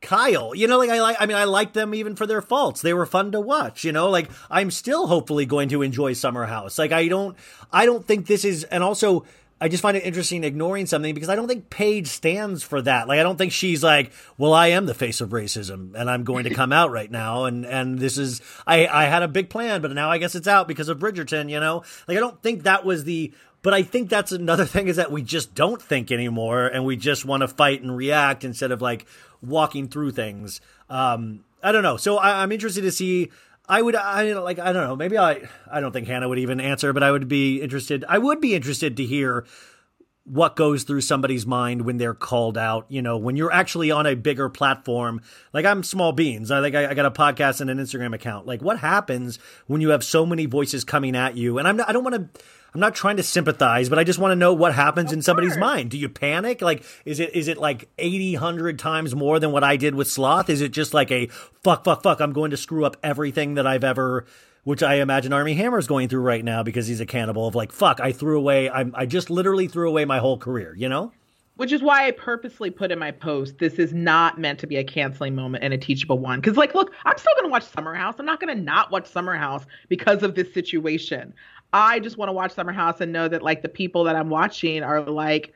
Kyle. 0.04 0.54
You 0.54 0.68
know, 0.68 0.78
like 0.78 0.92
I 0.92 1.02
like. 1.02 1.18
I 1.20 1.26
mean, 1.26 1.38
I 1.38 1.46
liked 1.46 1.74
them 1.74 1.96
even 1.96 2.16
for 2.16 2.28
their 2.28 2.42
faults. 2.42 2.82
They 2.82 2.94
were 2.94 3.08
fun 3.08 3.32
to 3.32 3.40
watch. 3.40 3.84
You 3.84 3.92
know, 3.92 4.10
like 4.10 4.30
I'm 4.52 4.70
still 4.70 5.08
hopefully 5.08 5.48
going 5.48 5.70
to 5.70 5.82
enjoy 5.82 6.14
Summer 6.14 6.46
House. 6.46 6.78
Like 6.78 6.92
I 6.92 7.08
don't. 7.08 7.36
I 7.72 7.88
don't 7.88 8.06
think 8.06 8.28
this 8.28 8.46
is, 8.46 8.64
and 8.66 8.84
also. 8.84 9.26
I 9.62 9.70
just 9.70 9.82
find 9.82 9.96
it 9.96 10.04
interesting 10.04 10.44
ignoring 10.44 10.88
something 10.88 11.14
because 11.16 11.30
I 11.30 11.38
don't 11.38 11.48
think 11.48 11.70
Paige 11.70 12.08
stands 12.08 12.64
for 12.64 12.82
that. 12.82 13.08
Like 13.08 13.20
I 13.20 13.24
don't 13.24 13.38
think 13.38 13.54
she's 13.54 13.82
like, 13.82 14.12
well, 14.38 14.52
I 14.52 14.70
am 14.70 14.88
the 14.88 14.94
face 14.94 15.22
of 15.22 15.30
racism 15.30 15.96
and 15.96 16.10
I'm 16.10 16.26
going 16.26 16.44
to 16.44 16.50
come 16.50 16.74
out 16.74 16.92
right 16.92 17.10
now 17.10 17.46
and 17.46 17.66
and 17.66 17.98
this 17.98 18.18
is 18.18 18.42
I 18.68 18.88
I 18.88 19.06
had 19.06 19.24
a 19.24 19.28
big 19.30 19.50
plan, 19.50 19.82
but 19.82 19.92
now 19.92 20.12
I 20.12 20.18
guess 20.18 20.36
it's 20.36 20.50
out 20.50 20.68
because 20.68 20.90
of 20.90 21.00
Bridgerton, 21.00 21.50
you 21.50 21.62
know? 21.62 21.84
Like 22.10 22.18
I 22.18 22.20
don't 22.20 22.42
think 22.42 22.64
that 22.64 22.84
was 22.84 23.06
the 23.06 23.32
but 23.64 23.74
I 23.74 23.82
think 23.82 24.10
that's 24.10 24.32
another 24.32 24.66
thing 24.68 24.88
is 24.88 24.98
that 24.98 25.12
we 25.12 25.24
just 25.24 25.56
don't 25.56 25.82
think 25.82 26.12
anymore 26.12 26.68
and 26.68 26.86
we 26.86 26.96
just 26.96 27.26
want 27.26 27.42
to 27.42 27.48
fight 27.48 27.82
and 27.82 27.98
react 27.98 28.44
instead 28.44 28.72
of 28.72 28.82
like 28.82 29.08
walking 29.42 29.88
through 29.88 30.12
things. 30.12 30.62
Um 30.90 31.44
I 31.64 31.72
don't 31.72 31.84
know. 31.84 31.98
So 31.98 32.18
I, 32.18 32.44
I'm 32.44 32.52
interested 32.52 32.82
to 32.82 32.92
see 32.92 33.32
I 33.68 33.82
would, 33.82 33.96
I 33.96 34.34
like, 34.34 34.60
I 34.60 34.74
don't 34.74 34.88
know. 34.88 34.96
Maybe 34.98 35.18
I, 35.18 35.48
I 35.72 35.80
don't 35.80 35.94
think 35.94 36.08
Hannah 36.08 36.28
would 36.28 36.40
even 36.40 36.60
answer, 36.60 36.92
but 36.92 37.02
I 37.02 37.10
would 37.10 37.30
be 37.30 37.62
interested. 37.62 38.04
I 38.10 38.18
would 38.18 38.42
be 38.42 38.56
interested 38.56 38.98
to 38.98 39.06
hear 39.06 39.46
what 40.26 40.56
goes 40.56 40.84
through 40.84 41.02
somebody's 41.02 41.46
mind 41.46 41.84
when 41.84 41.98
they're 41.98 42.14
called 42.14 42.58
out. 42.58 42.86
You 42.90 43.02
know, 43.02 43.18
when 43.18 43.36
you're 43.38 43.52
actually 43.52 43.92
on 43.92 44.06
a 44.06 44.16
bigger 44.16 44.50
platform. 44.50 45.22
Like 45.54 45.66
I'm 45.66 45.84
Small 45.84 46.12
Beans. 46.12 46.52
I 46.52 46.60
like 46.60 46.76
I, 46.76 46.90
I 46.90 46.94
got 46.94 47.06
a 47.06 47.12
podcast 47.12 47.62
and 47.62 47.70
an 47.70 47.78
Instagram 47.78 48.14
account. 48.14 48.46
Like 48.46 48.62
what 48.62 48.80
happens 48.80 49.40
when 49.68 49.80
you 49.80 49.90
have 49.90 50.04
so 50.04 50.26
many 50.26 50.46
voices 50.46 50.84
coming 50.84 51.16
at 51.16 51.38
you? 51.38 51.58
And 51.58 51.68
I'm 51.68 51.78
not, 51.78 51.90
I 51.90 51.94
don't 51.94 52.04
want 52.04 52.34
to. 52.34 52.42
I'm 52.74 52.80
not 52.80 52.96
trying 52.96 53.18
to 53.18 53.24
sympathize, 53.24 53.88
but 53.88 54.00
I 54.00 54.04
just 54.04 54.18
want 54.18 54.32
to 54.32 54.36
know 54.36 54.54
what 54.54 54.74
happens 54.74 55.14
in 55.14 55.22
somebody's 55.22 55.54
course. 55.54 55.62
mind. 55.62 55.92
Do 55.92 55.98
you 55.98 56.10
panic? 56.10 56.62
Like, 56.62 56.84
is 57.06 57.20
it 57.20 57.36
is 57.36 57.48
it 57.48 57.58
like 57.58 57.88
80, 58.00 58.34
100 58.34 58.80
times 58.80 59.16
more 59.16 59.40
than 59.40 59.52
what 59.52 59.64
I 59.64 59.78
did 59.78 59.94
with 59.94 60.10
Sloth? 60.10 60.50
Is 60.50 60.62
it 60.62 60.70
just 60.72 60.94
like 60.94 61.12
a 61.12 61.28
fuck, 61.64 61.84
fuck, 61.84 62.02
fuck? 62.02 62.20
I'm 62.20 62.34
going 62.34 62.52
to 62.52 62.58
screw 62.58 62.86
up 62.86 62.98
everything 63.04 63.54
that 63.56 63.68
I've 63.68 63.84
ever, 63.84 64.26
which 64.64 64.82
I 64.82 64.96
imagine 64.96 65.34
Armie 65.34 65.54
Hammer's 65.54 65.88
going 65.88 66.10
through 66.10 66.22
right 66.22 66.44
now 66.44 66.64
because 66.64 66.88
he's 66.88 67.00
a 67.00 67.06
cannibal 67.06 67.48
of 67.48 67.54
like, 67.54 67.72
fuck, 67.72 68.00
I 68.00 68.12
threw 68.12 68.38
away, 68.38 68.70
I'm, 68.70 68.94
I 68.96 69.06
just 69.06 69.30
literally 69.30 69.68
threw 69.68 69.88
away 69.88 70.06
my 70.06 70.18
whole 70.18 70.38
career, 70.38 70.74
you 70.76 70.90
know? 70.90 71.12
which 71.56 71.72
is 71.72 71.82
why 71.82 72.08
I 72.08 72.12
purposely 72.12 72.72
put 72.72 72.92
in 72.92 72.98
my 72.98 73.12
post, 73.12 73.60
this 73.60 73.74
is 73.76 73.94
not 73.94 74.40
meant 74.40 74.60
to 74.60 74.68
be 74.68 74.78
a 74.78 74.84
canceling 74.84 75.36
moment 75.36 75.64
and 75.64 75.74
a 75.74 75.78
teachable 75.78 76.18
one. 76.18 76.40
Because, 76.40 76.58
like, 76.58 76.74
look, 76.74 76.92
I'm 77.06 77.18
still 77.18 77.34
going 77.36 77.46
to 77.46 77.52
watch 77.52 77.64
Summer 77.64 77.94
House. 77.94 78.16
I'm 78.18 78.26
not 78.26 78.40
going 78.40 78.56
to 78.56 78.62
not 78.62 78.92
watch 78.92 79.08
Summer 79.08 79.36
House 79.36 79.66
because 79.88 80.24
of 80.24 80.36
this 80.36 80.52
situation. 80.54 81.34
I 81.74 82.00
just 82.00 82.18
want 82.18 82.30
to 82.30 82.34
watch 82.34 82.54
Summer 82.54 82.72
House 82.72 83.02
and 83.02 83.12
know 83.12 83.28
that, 83.28 83.42
like, 83.42 83.64
the 83.64 83.70
people 83.70 84.04
that 84.06 84.16
I'm 84.16 84.30
watching 84.30 84.84
are, 84.84 85.02
like, 85.02 85.54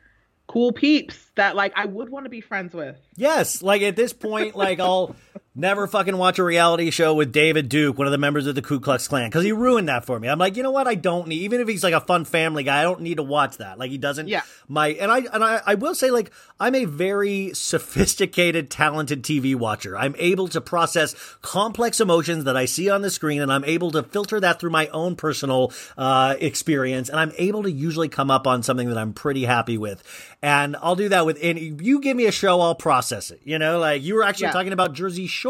cool 0.48 0.72
peeps 0.72 1.32
that, 1.36 1.56
like, 1.56 1.74
I 1.76 1.86
would 1.86 2.10
want 2.10 2.26
to 2.26 2.30
be 2.30 2.42
friends 2.42 2.74
with. 2.74 2.98
Yes, 3.16 3.62
like 3.62 3.82
at 3.82 3.96
this 3.96 4.14
point, 4.14 4.56
like 4.56 4.80
I'll 4.80 5.16
never 5.58 5.88
fucking 5.88 6.16
watch 6.16 6.40
a 6.40 6.44
reality 6.44 6.92
show 6.92 7.14
with 7.14 7.32
David 7.34 7.68
Duke, 7.68 7.98
one 7.98 8.06
of 8.08 8.12
the 8.12 8.18
members 8.18 8.46
of 8.48 8.56
the 8.56 8.62
Ku 8.62 8.80
Klux 8.80 9.08
Klan, 9.08 9.28
because 9.30 9.44
he 9.44 9.52
ruined 9.52 9.90
that 9.90 10.06
for 10.06 10.20
me. 10.20 10.28
I'm 10.30 10.38
like, 10.40 10.56
you 10.56 10.64
know 10.64 10.72
what? 10.72 10.88
I 10.88 10.96
don't 10.96 11.28
need, 11.28 11.42
even 11.42 11.60
if 11.60 11.68
he's 11.68 11.84
like 11.84 11.94
a 11.96 12.00
fun 12.00 12.24
family 12.24 12.64
guy, 12.64 12.80
I 12.80 12.84
don't 12.84 13.02
need 13.02 13.18
to 13.18 13.24
watch 13.24 13.58
that. 13.58 13.80
Like 13.80 13.90
he 13.92 13.98
doesn't. 13.98 14.28
Yeah. 14.28 14.44
My 14.68 14.90
and 14.90 15.12
I 15.12 15.18
and 15.34 15.44
I, 15.44 15.62
I 15.66 15.76
will 15.76 15.96
say, 15.96 16.12
like 16.12 16.32
I'm 16.60 16.76
a 16.76 16.86
very 16.86 17.52
sophisticated, 17.54 18.70
talented 18.70 19.24
TV 19.24 19.56
watcher. 19.56 19.98
I'm 19.98 20.16
able 20.20 20.48
to 20.50 20.62
process 20.62 21.16
complex 21.42 22.00
emotions 22.00 22.44
that 22.44 22.56
I 22.56 22.66
see 22.66 22.90
on 22.90 23.02
the 23.02 23.10
screen, 23.10 23.42
and 23.42 23.52
I'm 23.52 23.64
able 23.66 23.90
to 23.92 24.04
filter 24.04 24.40
that 24.40 24.60
through 24.60 24.70
my 24.72 24.88
own 24.90 25.16
personal 25.16 25.74
uh, 25.98 26.36
experience, 26.40 27.10
and 27.10 27.20
I'm 27.20 27.32
able 27.38 27.64
to 27.64 27.72
usually 27.72 28.10
come 28.10 28.30
up 28.30 28.46
on 28.46 28.62
something 28.62 28.90
that 28.90 28.98
I'm 28.98 29.14
pretty 29.14 29.46
happy 29.46 29.78
with. 29.78 30.04
And 30.44 30.76
I'll 30.84 30.96
do 30.96 31.10
that 31.10 31.26
with. 31.26 31.40
And 31.42 31.82
you 31.82 32.00
give 32.00 32.16
me 32.16 32.26
a 32.28 32.32
show, 32.32 32.62
I'll 32.62 32.76
process 32.76 33.32
it. 33.32 33.42
You 33.44 33.58
know, 33.58 33.80
like 33.80 34.04
you 34.04 34.14
were 34.16 34.24
actually 34.24 34.48
Yeah. 34.48 34.54
talking 34.54 34.74
about 34.74 34.94
Jersey 34.94 35.26
Shore 35.26 35.47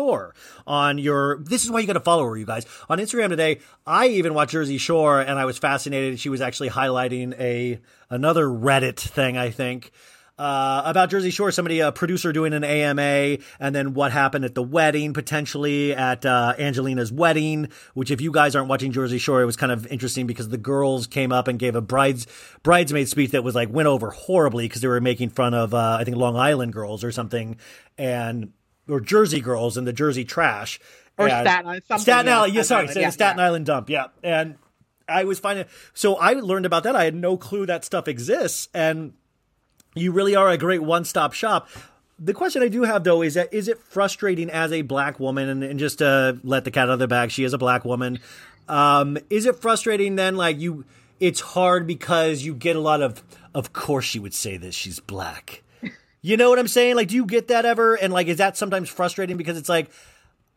on 0.65 0.98
your. 0.98 1.40
This 1.40 1.65
is 1.65 1.72
why 1.72 1.80
you 1.80 1.88
got 1.88 1.94
to 1.94 1.99
follow 1.99 2.24
her, 2.26 2.38
you 2.38 2.45
guys, 2.45 2.65
on 2.90 2.99
Instagram 2.99 3.30
today. 3.30 3.60
I 3.86 4.07
even 4.07 4.34
watched 4.34 4.52
Jersey 4.52 4.78
Shore, 4.78 5.22
and 5.22 5.40
I 5.40 5.45
was 5.45 5.57
fascinated. 5.57 6.19
She 6.19 6.30
was 6.30 6.41
actually 6.41 6.69
highlighting 6.69 7.40
a 7.40 7.80
another 8.10 8.45
Reddit 8.45 8.99
thing, 8.99 9.38
I 9.38 9.49
think. 9.49 9.91
Uh, 10.40 10.84
about 10.86 11.10
Jersey 11.10 11.32
Shore, 11.32 11.52
somebody, 11.52 11.80
a 11.80 11.91
producer 11.91 12.32
doing 12.32 12.53
an 12.53 12.64
AMA, 12.64 13.40
and 13.60 13.74
then 13.74 13.95
what 13.95 14.11
happened 14.11 14.45
at 14.45 14.53
the 14.53 14.61
wedding, 14.61 15.11
potentially 15.11 15.95
at 15.95 16.28
uh, 16.28 16.53
Angelina's 16.60 17.11
wedding. 17.11 17.69
Which, 17.95 18.11
if 18.11 18.22
you 18.22 18.32
guys 18.32 18.56
aren't 18.56 18.69
watching 18.69 18.91
Jersey 18.91 19.18
Shore, 19.18 19.41
it 19.41 19.45
was 19.45 19.56
kind 19.56 19.72
of 19.72 19.88
interesting 19.88 20.28
because 20.28 20.49
the 20.49 20.57
girls 20.57 21.07
came 21.07 21.32
up 21.32 21.48
and 21.48 21.57
gave 21.57 21.76
a 21.76 21.82
brides 21.82 22.28
bridesmaid 22.61 23.10
speech 23.10 23.32
that 23.32 23.44
was 23.44 23.56
like 23.56 23.72
went 23.72 23.88
over 23.88 24.11
horribly 24.11 24.65
because 24.65 24.82
they 24.82 24.88
were 24.88 25.02
making 25.02 25.30
fun 25.30 25.56
of 25.56 25.74
uh, 25.74 25.98
I 25.99 26.03
think 26.03 26.18
Long 26.18 26.36
Island 26.36 26.72
girls 26.72 27.03
or 27.03 27.11
something, 27.11 27.57
and 27.98 28.53
or 28.90 29.00
Jersey 29.00 29.42
girls 29.42 29.78
and 29.78 29.86
the 29.88 29.94
Jersey 29.94 30.24
trash 30.26 30.80
Or 31.18 31.28
And- 31.28 31.48
Staten 31.48 31.68
Island, 31.68 31.84
Staten 32.02 32.30
Island, 32.30 32.54
yeah, 32.54 32.62
sorry, 32.62 32.84
Island, 32.88 33.02
yeah, 33.02 33.10
Staten 33.10 33.38
yeah. 33.40 33.46
Island 33.46 33.66
dump, 33.66 33.90
yeah, 33.90 34.08
and. 34.24 34.56
I 35.10 35.24
was 35.24 35.40
finding 35.40 35.64
so 35.94 36.16
I 36.16 36.34
learned 36.34 36.66
about 36.66 36.84
that. 36.84 36.94
I 36.94 37.06
had 37.06 37.16
no 37.16 37.38
clue 37.38 37.66
that 37.68 37.86
stuff 37.86 38.10
exists, 38.10 38.68
and 38.74 39.14
you 39.96 40.12
really 40.12 40.36
are 40.36 40.50
a 40.50 40.58
great 40.58 40.84
one-stop 40.84 41.32
shop. 41.32 41.70
The 42.20 42.34
question 42.34 42.62
I 42.62 42.68
do 42.68 42.84
have 42.84 43.06
though 43.06 43.22
is 43.22 43.36
that 43.36 43.54
is 43.54 43.70
it 43.70 43.78
frustrating 43.80 44.50
as 44.50 44.74
a 44.74 44.82
black 44.82 45.18
woman 45.18 45.48
and, 45.48 45.64
and 45.64 45.80
just 45.80 46.00
to 46.00 46.38
let 46.44 46.66
the 46.66 46.72
cat 46.72 46.90
out 46.90 46.96
of 46.96 47.00
the 47.00 47.08
bag, 47.08 47.32
she 47.32 47.46
is 47.46 47.54
a 47.54 47.58
black 47.58 47.86
woman. 47.86 48.20
Um, 48.68 49.18
is 49.30 49.46
it 49.46 49.56
frustrating 49.62 50.18
then 50.18 50.36
like 50.36 50.60
you 50.60 50.84
it's 51.22 51.40
hard 51.40 51.88
because 51.88 52.44
you 52.44 52.54
get 52.54 52.76
a 52.76 52.82
lot 52.82 53.02
of 53.02 53.24
of 53.56 53.72
course 53.72 54.04
she 54.04 54.20
would 54.20 54.34
say 54.34 54.58
this, 54.58 54.76
she's 54.76 55.00
black. 55.00 55.64
You 56.28 56.38
know 56.38 56.49
what 56.49 56.60
I'm 56.60 56.68
saying? 56.68 56.95
Like 56.95 57.08
do 57.08 57.16
you 57.16 57.26
get 57.26 57.48
that 57.48 57.66
ever? 57.66 57.95
And 57.95 58.12
like 58.12 58.28
is 58.28 58.38
that 58.38 58.58
sometimes 58.58 58.90
frustrating 58.90 59.38
because 59.38 59.58
it's 59.58 59.70
like 59.70 59.90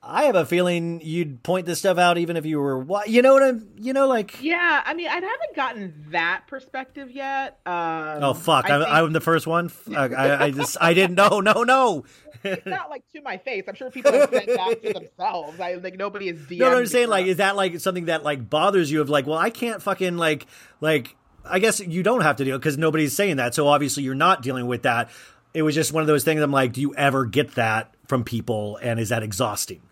I 0.02 0.24
have 0.24 0.34
a 0.34 0.46
feeling 0.46 1.00
you'd 1.04 1.42
point 1.42 1.66
this 1.66 1.78
stuff 1.80 1.98
out 1.98 2.16
even 2.16 2.36
if 2.38 2.46
you 2.46 2.58
were 2.58 2.78
what 2.78 3.10
you 3.10 3.20
know 3.20 3.34
what 3.34 3.42
I'm 3.42 3.68
you 3.76 3.92
know 3.92 4.08
like 4.08 4.42
Yeah, 4.42 4.82
I 4.84 4.94
mean, 4.94 5.06
I 5.08 5.14
haven't 5.14 5.54
gotten 5.54 6.06
that 6.10 6.44
perspective 6.46 7.10
yet. 7.10 7.60
Um, 7.66 8.22
Oh 8.22 8.34
fuck! 8.34 8.64
I 8.70 8.76
I 8.76 8.78
think- 8.78 8.90
I'm 8.94 9.12
the 9.12 9.20
first 9.20 9.46
one. 9.46 9.70
I, 9.94 10.44
I 10.46 10.50
just 10.50 10.76
I 10.80 10.94
didn't 10.94 11.16
know. 11.16 11.40
No, 11.40 11.62
no. 11.64 12.04
it's 12.42 12.64
not 12.66 12.88
like 12.88 13.02
to 13.12 13.20
my 13.20 13.36
face. 13.36 13.64
I'm 13.68 13.74
sure 13.74 13.90
people 13.90 14.12
have 14.12 14.30
said 14.30 14.46
that 14.48 14.82
to 14.82 14.92
themselves. 14.94 15.60
I 15.60 15.74
like 15.74 15.98
nobody 15.98 16.28
is 16.30 16.38
DM'd 16.40 16.60
No, 16.60 16.70
no, 16.70 16.78
I'm 16.78 16.86
saying 16.86 17.08
like, 17.10 17.26
is 17.26 17.36
that 17.36 17.54
like 17.54 17.78
something 17.80 18.06
that 18.06 18.24
like 18.24 18.48
bothers 18.48 18.90
you? 18.90 19.02
Of 19.02 19.10
like, 19.10 19.26
well, 19.26 19.36
I 19.38 19.50
can't 19.50 19.82
fucking 19.82 20.16
like 20.16 20.46
like 20.80 21.14
I 21.44 21.58
guess 21.58 21.80
you 21.80 22.02
don't 22.02 22.22
have 22.22 22.36
to 22.36 22.44
deal 22.44 22.56
because 22.58 22.78
nobody's 22.78 23.14
saying 23.14 23.36
that. 23.36 23.54
So 23.54 23.68
obviously 23.68 24.02
you're 24.04 24.14
not 24.14 24.40
dealing 24.42 24.66
with 24.66 24.82
that. 24.84 25.10
It 25.52 25.62
was 25.62 25.74
just 25.74 25.92
one 25.92 26.02
of 26.02 26.06
those 26.06 26.24
things. 26.24 26.40
I'm 26.40 26.52
like, 26.52 26.72
do 26.72 26.80
you 26.80 26.94
ever 26.94 27.24
get 27.24 27.54
that 27.56 27.94
from 28.06 28.24
people, 28.24 28.78
and 28.82 29.00
is 29.00 29.08
that 29.08 29.22
exhausting? 29.22 29.82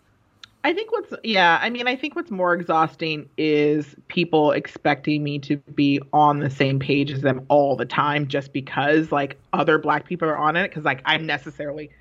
I 0.63 0.73
think 0.73 0.91
what's 0.91 1.13
yeah, 1.23 1.57
I 1.61 1.69
mean, 1.69 1.87
I 1.87 1.95
think 1.95 2.15
what's 2.15 2.31
more 2.31 2.53
exhausting 2.53 3.29
is 3.37 3.95
people 4.09 4.51
expecting 4.51 5.23
me 5.23 5.39
to 5.39 5.57
be 5.57 6.01
on 6.11 6.39
the 6.39 6.49
same 6.49 6.79
page 6.79 7.11
as 7.11 7.21
them 7.21 7.45
all 7.47 7.77
the 7.77 7.85
time 7.85 8.27
just 8.27 8.51
because 8.51 9.11
like 9.11 9.37
other 9.53 9.77
black 9.77 10.05
people 10.05 10.27
are 10.27 10.37
on 10.37 10.57
it 10.57 10.69
cuz 10.69 10.83
like 10.83 11.01
I'm 11.05 11.25
necessarily 11.25 11.91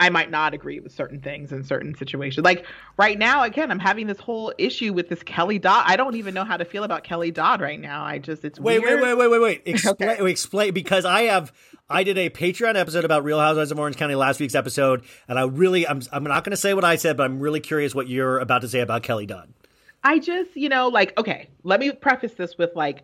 I 0.00 0.08
might 0.10 0.30
not 0.30 0.54
agree 0.54 0.80
with 0.80 0.92
certain 0.92 1.20
things 1.20 1.52
in 1.52 1.62
certain 1.64 1.94
situations. 1.94 2.44
Like 2.44 2.64
right 2.96 3.18
now, 3.18 3.44
again, 3.44 3.70
I'm 3.70 3.78
having 3.78 4.06
this 4.06 4.18
whole 4.18 4.52
issue 4.58 4.92
with 4.92 5.08
this 5.08 5.22
Kelly 5.22 5.58
Dodd. 5.58 5.84
I 5.86 5.96
don't 5.96 6.16
even 6.16 6.34
know 6.34 6.44
how 6.44 6.56
to 6.56 6.64
feel 6.64 6.84
about 6.84 7.04
Kelly 7.04 7.30
Dodd 7.30 7.60
right 7.60 7.78
now. 7.80 8.04
I 8.04 8.18
just 8.18 8.44
it's 8.44 8.58
wait, 8.58 8.82
weird. 8.82 9.00
wait, 9.00 9.14
wait, 9.16 9.28
wait, 9.30 9.30
wait, 9.30 9.40
wait. 9.42 9.62
Explain, 9.66 10.10
Okay. 10.10 10.30
explain 10.30 10.74
because 10.74 11.04
I 11.04 11.22
have 11.22 11.52
I 11.88 12.02
did 12.04 12.18
a 12.18 12.28
Patreon 12.28 12.74
episode 12.74 13.04
about 13.04 13.24
Real 13.24 13.38
Housewives 13.40 13.70
of 13.70 13.78
Orange 13.78 13.96
County 13.96 14.14
last 14.14 14.40
week's 14.40 14.54
episode, 14.54 15.04
and 15.28 15.38
I 15.38 15.42
really 15.44 15.86
I'm 15.86 16.02
I'm 16.12 16.24
not 16.24 16.44
going 16.44 16.50
to 16.50 16.56
say 16.56 16.74
what 16.74 16.84
I 16.84 16.96
said, 16.96 17.16
but 17.16 17.24
I'm 17.24 17.38
really 17.40 17.60
curious 17.60 17.94
what 17.94 18.08
you're 18.08 18.38
about 18.38 18.62
to 18.62 18.68
say 18.68 18.80
about 18.80 19.02
Kelly 19.02 19.26
Dodd. 19.26 19.52
I 20.04 20.18
just, 20.20 20.56
you 20.56 20.68
know, 20.68 20.88
like, 20.88 21.18
okay, 21.18 21.48
let 21.64 21.80
me 21.80 21.90
preface 21.90 22.32
this 22.34 22.56
with 22.56 22.70
like, 22.76 23.02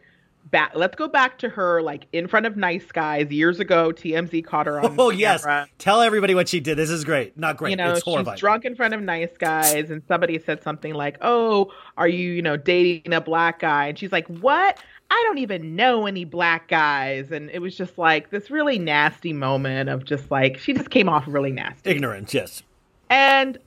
back. 0.51 0.73
Let's 0.75 0.97
go 0.97 1.09
back 1.09 1.39
to 1.39 1.49
her, 1.49 1.83
like, 1.83 2.07
in 2.13 2.29
front 2.29 2.47
of 2.47 2.57
nice 2.57 2.91
guys 2.93 3.31
years 3.31 3.61
ago. 3.61 3.93
TMZ 3.93 4.45
caught 4.45 4.67
her 4.67 4.81
on 4.81 4.95
Oh 4.99 5.11
yes, 5.11 5.47
tell 5.79 6.01
everybody 6.01 6.35
what 6.35 6.49
she 6.49 6.61
did. 6.61 6.77
This 6.79 6.91
is 6.91 7.05
great. 7.05 7.37
Not 7.37 7.57
great. 7.57 7.71
You 7.71 7.77
know, 7.77 7.93
it's 7.93 8.03
horrifying. 8.03 8.37
she's 8.37 8.41
drunk 8.41 8.65
in 8.65 8.75
front 8.75 8.95
of 8.95 9.03
nice 9.03 9.37
guys, 9.39 9.91
and 9.91 10.03
somebody 10.07 10.39
said 10.39 10.63
something 10.63 10.95
like, 10.95 11.19
"Oh, 11.21 11.73
are 11.97 12.09
you, 12.09 12.33
you 12.33 12.43
know, 12.43 12.57
dating 12.57 13.13
a 13.13 13.21
black 13.21 13.61
guy?" 13.61 13.89
And 13.89 13.99
she's 13.99 14.13
like, 14.13 14.27
"What? 14.29 14.79
I 15.11 15.23
don't 15.27 15.39
even 15.39 15.77
know 15.77 16.07
any 16.07 16.25
black 16.25 16.69
guys." 16.69 17.31
And 17.31 17.51
it 17.51 17.61
was 17.61 17.77
just 17.77 17.99
like 17.99 18.31
this 18.31 18.51
really 18.51 18.79
nasty 18.79 19.33
moment 19.33 19.89
of 19.89 20.05
just 20.05 20.31
like 20.31 20.59
she 20.59 20.73
just 20.73 20.91
came 20.91 21.09
off 21.09 21.25
really 21.27 21.53
nasty. 21.53 21.91
Ignorance. 21.91 22.35
Yes. 22.35 22.63
And 23.11 23.59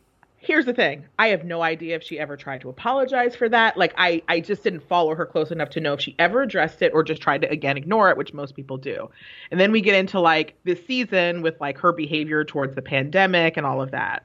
here's 0.47 0.65
the 0.65 0.73
thing. 0.73 1.05
I 1.19 1.27
have 1.27 1.43
no 1.43 1.61
idea 1.61 1.97
if 1.97 2.01
she 2.01 2.17
ever 2.17 2.37
tried 2.37 2.61
to 2.61 2.69
apologize 2.69 3.35
for 3.35 3.49
that. 3.49 3.75
Like 3.75 3.93
i 3.97 4.23
i 4.29 4.39
just 4.39 4.63
didn't 4.63 4.87
follow 4.87 5.13
her 5.13 5.25
close 5.25 5.51
enough 5.51 5.69
to 5.71 5.81
know 5.81 5.93
if 5.93 5.99
she 5.99 6.15
ever 6.17 6.41
addressed 6.41 6.81
it 6.81 6.93
or 6.93 7.03
just 7.03 7.21
tried 7.21 7.41
to 7.41 7.49
again 7.49 7.75
ignore 7.75 8.09
it 8.09 8.17
which 8.17 8.33
most 8.33 8.55
people 8.55 8.77
do. 8.77 9.09
And 9.51 9.59
then 9.59 9.73
we 9.73 9.81
get 9.81 9.93
into 9.93 10.21
like 10.21 10.55
this 10.63 10.83
season 10.87 11.41
with 11.41 11.59
like 11.59 11.77
her 11.79 11.91
behavior 11.91 12.45
towards 12.45 12.75
the 12.75 12.81
pandemic 12.81 13.57
and 13.57 13.65
all 13.65 13.81
of 13.81 13.91
that. 13.91 14.23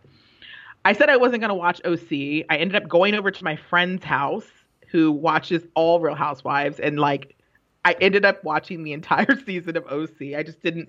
I 0.84 0.92
said 0.92 1.10
i 1.10 1.16
wasn't 1.16 1.40
going 1.40 1.48
to 1.48 1.54
watch 1.54 1.80
oc 1.84 2.12
i 2.48 2.56
ended 2.56 2.76
up 2.76 2.88
going 2.88 3.14
over 3.14 3.30
to 3.30 3.44
my 3.44 3.56
friend's 3.56 4.04
house 4.04 4.46
who 4.88 5.10
watches 5.10 5.64
all 5.74 6.00
real 6.00 6.14
housewives 6.14 6.78
and 6.78 7.00
like 7.00 7.36
i 7.84 7.96
ended 8.00 8.24
up 8.24 8.44
watching 8.44 8.84
the 8.84 8.92
entire 8.92 9.38
season 9.46 9.76
of 9.76 9.84
oc 9.86 10.20
i 10.36 10.42
just 10.44 10.62
didn't 10.62 10.88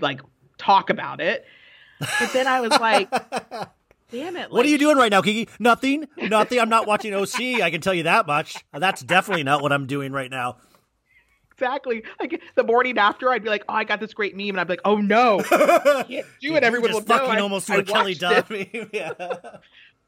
like 0.00 0.20
talk 0.58 0.90
about 0.90 1.20
it. 1.20 1.44
But 2.00 2.32
then 2.32 2.48
i 2.48 2.60
was 2.60 2.70
like 2.80 3.08
damn 4.10 4.36
it 4.36 4.50
What 4.50 4.64
are 4.66 4.68
you 4.68 4.78
doing 4.78 4.96
right 4.96 5.10
now, 5.10 5.22
Kiki? 5.22 5.50
Nothing. 5.58 6.06
Nothing. 6.16 6.60
I'm 6.60 6.68
not 6.68 6.86
watching 6.86 7.14
OC. 7.14 7.60
I 7.62 7.70
can 7.70 7.80
tell 7.80 7.94
you 7.94 8.04
that 8.04 8.26
much. 8.26 8.56
That's 8.72 9.02
definitely 9.02 9.42
not 9.44 9.62
what 9.62 9.72
I'm 9.72 9.86
doing 9.86 10.12
right 10.12 10.30
now. 10.30 10.56
Exactly. 11.52 12.02
Like 12.20 12.42
the 12.56 12.64
morning 12.64 12.98
after, 12.98 13.30
I'd 13.30 13.44
be 13.44 13.48
like, 13.48 13.62
"Oh, 13.68 13.74
I 13.74 13.84
got 13.84 14.00
this 14.00 14.12
great 14.12 14.36
meme," 14.36 14.48
and 14.50 14.60
I'd 14.60 14.66
be 14.66 14.72
like, 14.72 14.80
"Oh 14.84 14.96
no, 14.96 15.38
I 15.50 16.04
can't 16.08 16.26
do 16.40 16.56
it." 16.56 16.64
Everyone 16.64 16.90
you 16.90 16.94
will 16.96 17.00
just 17.00 17.08
know. 17.08 17.18
fucking 17.18 17.36
I- 17.36 17.40
almost 17.40 17.70
I 17.70 17.76
do 17.76 17.80
a 17.82 17.84
Kelly 17.84 18.10
watched 18.20 18.20
Dodd 18.20 18.50
meme. 18.50 18.90
Yeah. 18.92 19.12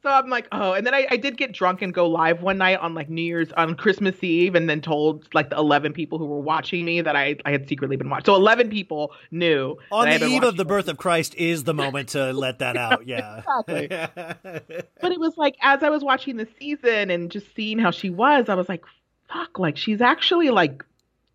So 0.03 0.11
I'm 0.11 0.29
like, 0.29 0.47
"Oh," 0.53 0.73
and 0.73 0.87
then 0.87 0.95
I, 0.95 1.07
I 1.11 1.17
did 1.17 1.37
get 1.37 1.53
drunk 1.53 1.83
and 1.83 1.93
go 1.93 2.09
live 2.09 2.43
one 2.43 2.59
night 2.59 2.79
on 2.79 2.95
like 2.95 3.09
New 3.09 3.23
Year's 3.23 3.51
on 3.53 3.75
Christmas 3.75 4.23
Eve, 4.23 4.55
and 4.55 4.69
then 4.69 4.81
told 4.81 5.27
like 5.35 5.51
the 5.51 5.57
11 5.57 5.93
people 5.95 6.19
who 6.19 6.27
were 6.27 6.41
watching 6.41 6.85
me 6.85 7.01
that 7.01 7.17
I 7.17 7.37
I 7.45 7.51
had 7.51 7.69
secretly 7.69 7.97
been 7.97 8.09
watching. 8.09 8.27
So 8.27 8.35
11 8.37 8.71
people 8.71 9.13
knew 9.31 9.77
On 9.91 10.05
that 10.05 10.09
I 10.09 10.13
had 10.13 10.21
the 10.21 10.27
eve 10.27 10.43
of 10.43 10.57
the 10.57 10.65
birth 10.65 10.89
of 10.89 10.97
Christ 10.97 11.35
is 11.35 11.65
the 11.65 11.75
moment 11.75 12.11
to 12.11 12.33
let 12.33 12.61
that 12.61 12.77
out. 12.77 13.07
Yeah. 13.07 13.43
Exactly. 13.67 13.89
but 15.01 15.13
it 15.13 15.19
was 15.19 15.37
like 15.37 15.57
as 15.61 15.83
I 15.83 15.91
was 15.91 16.05
watching 16.05 16.37
the 16.37 16.49
season 16.59 17.11
and 17.11 17.31
just 17.31 17.55
seeing 17.55 17.79
how 17.79 17.91
she 17.91 18.11
was, 18.11 18.49
I 18.49 18.55
was 18.55 18.69
like, 18.69 18.85
fuck, 19.33 19.59
like 19.59 19.77
she's 19.77 20.01
actually 20.01 20.51
like 20.51 20.85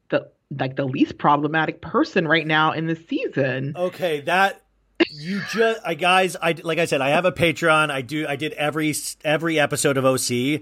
the 0.09 0.29
like 0.57 0.75
the 0.75 0.85
least 0.85 1.17
problematic 1.17 1.81
person 1.81 2.27
right 2.27 2.45
now 2.45 2.71
in 2.71 2.87
the 2.87 2.95
season. 2.95 3.73
Okay, 3.75 4.21
that 4.21 4.61
you 5.09 5.41
just 5.49 5.81
I 5.85 5.93
guys 5.93 6.35
I 6.41 6.53
like 6.63 6.79
I 6.79 6.85
said 6.85 7.01
I 7.01 7.09
have 7.09 7.25
a 7.25 7.31
Patreon. 7.31 7.89
I 7.91 8.01
do 8.01 8.25
I 8.27 8.35
did 8.35 8.53
every 8.53 8.93
every 9.23 9.59
episode 9.59 9.97
of 9.97 10.05
OC 10.05 10.61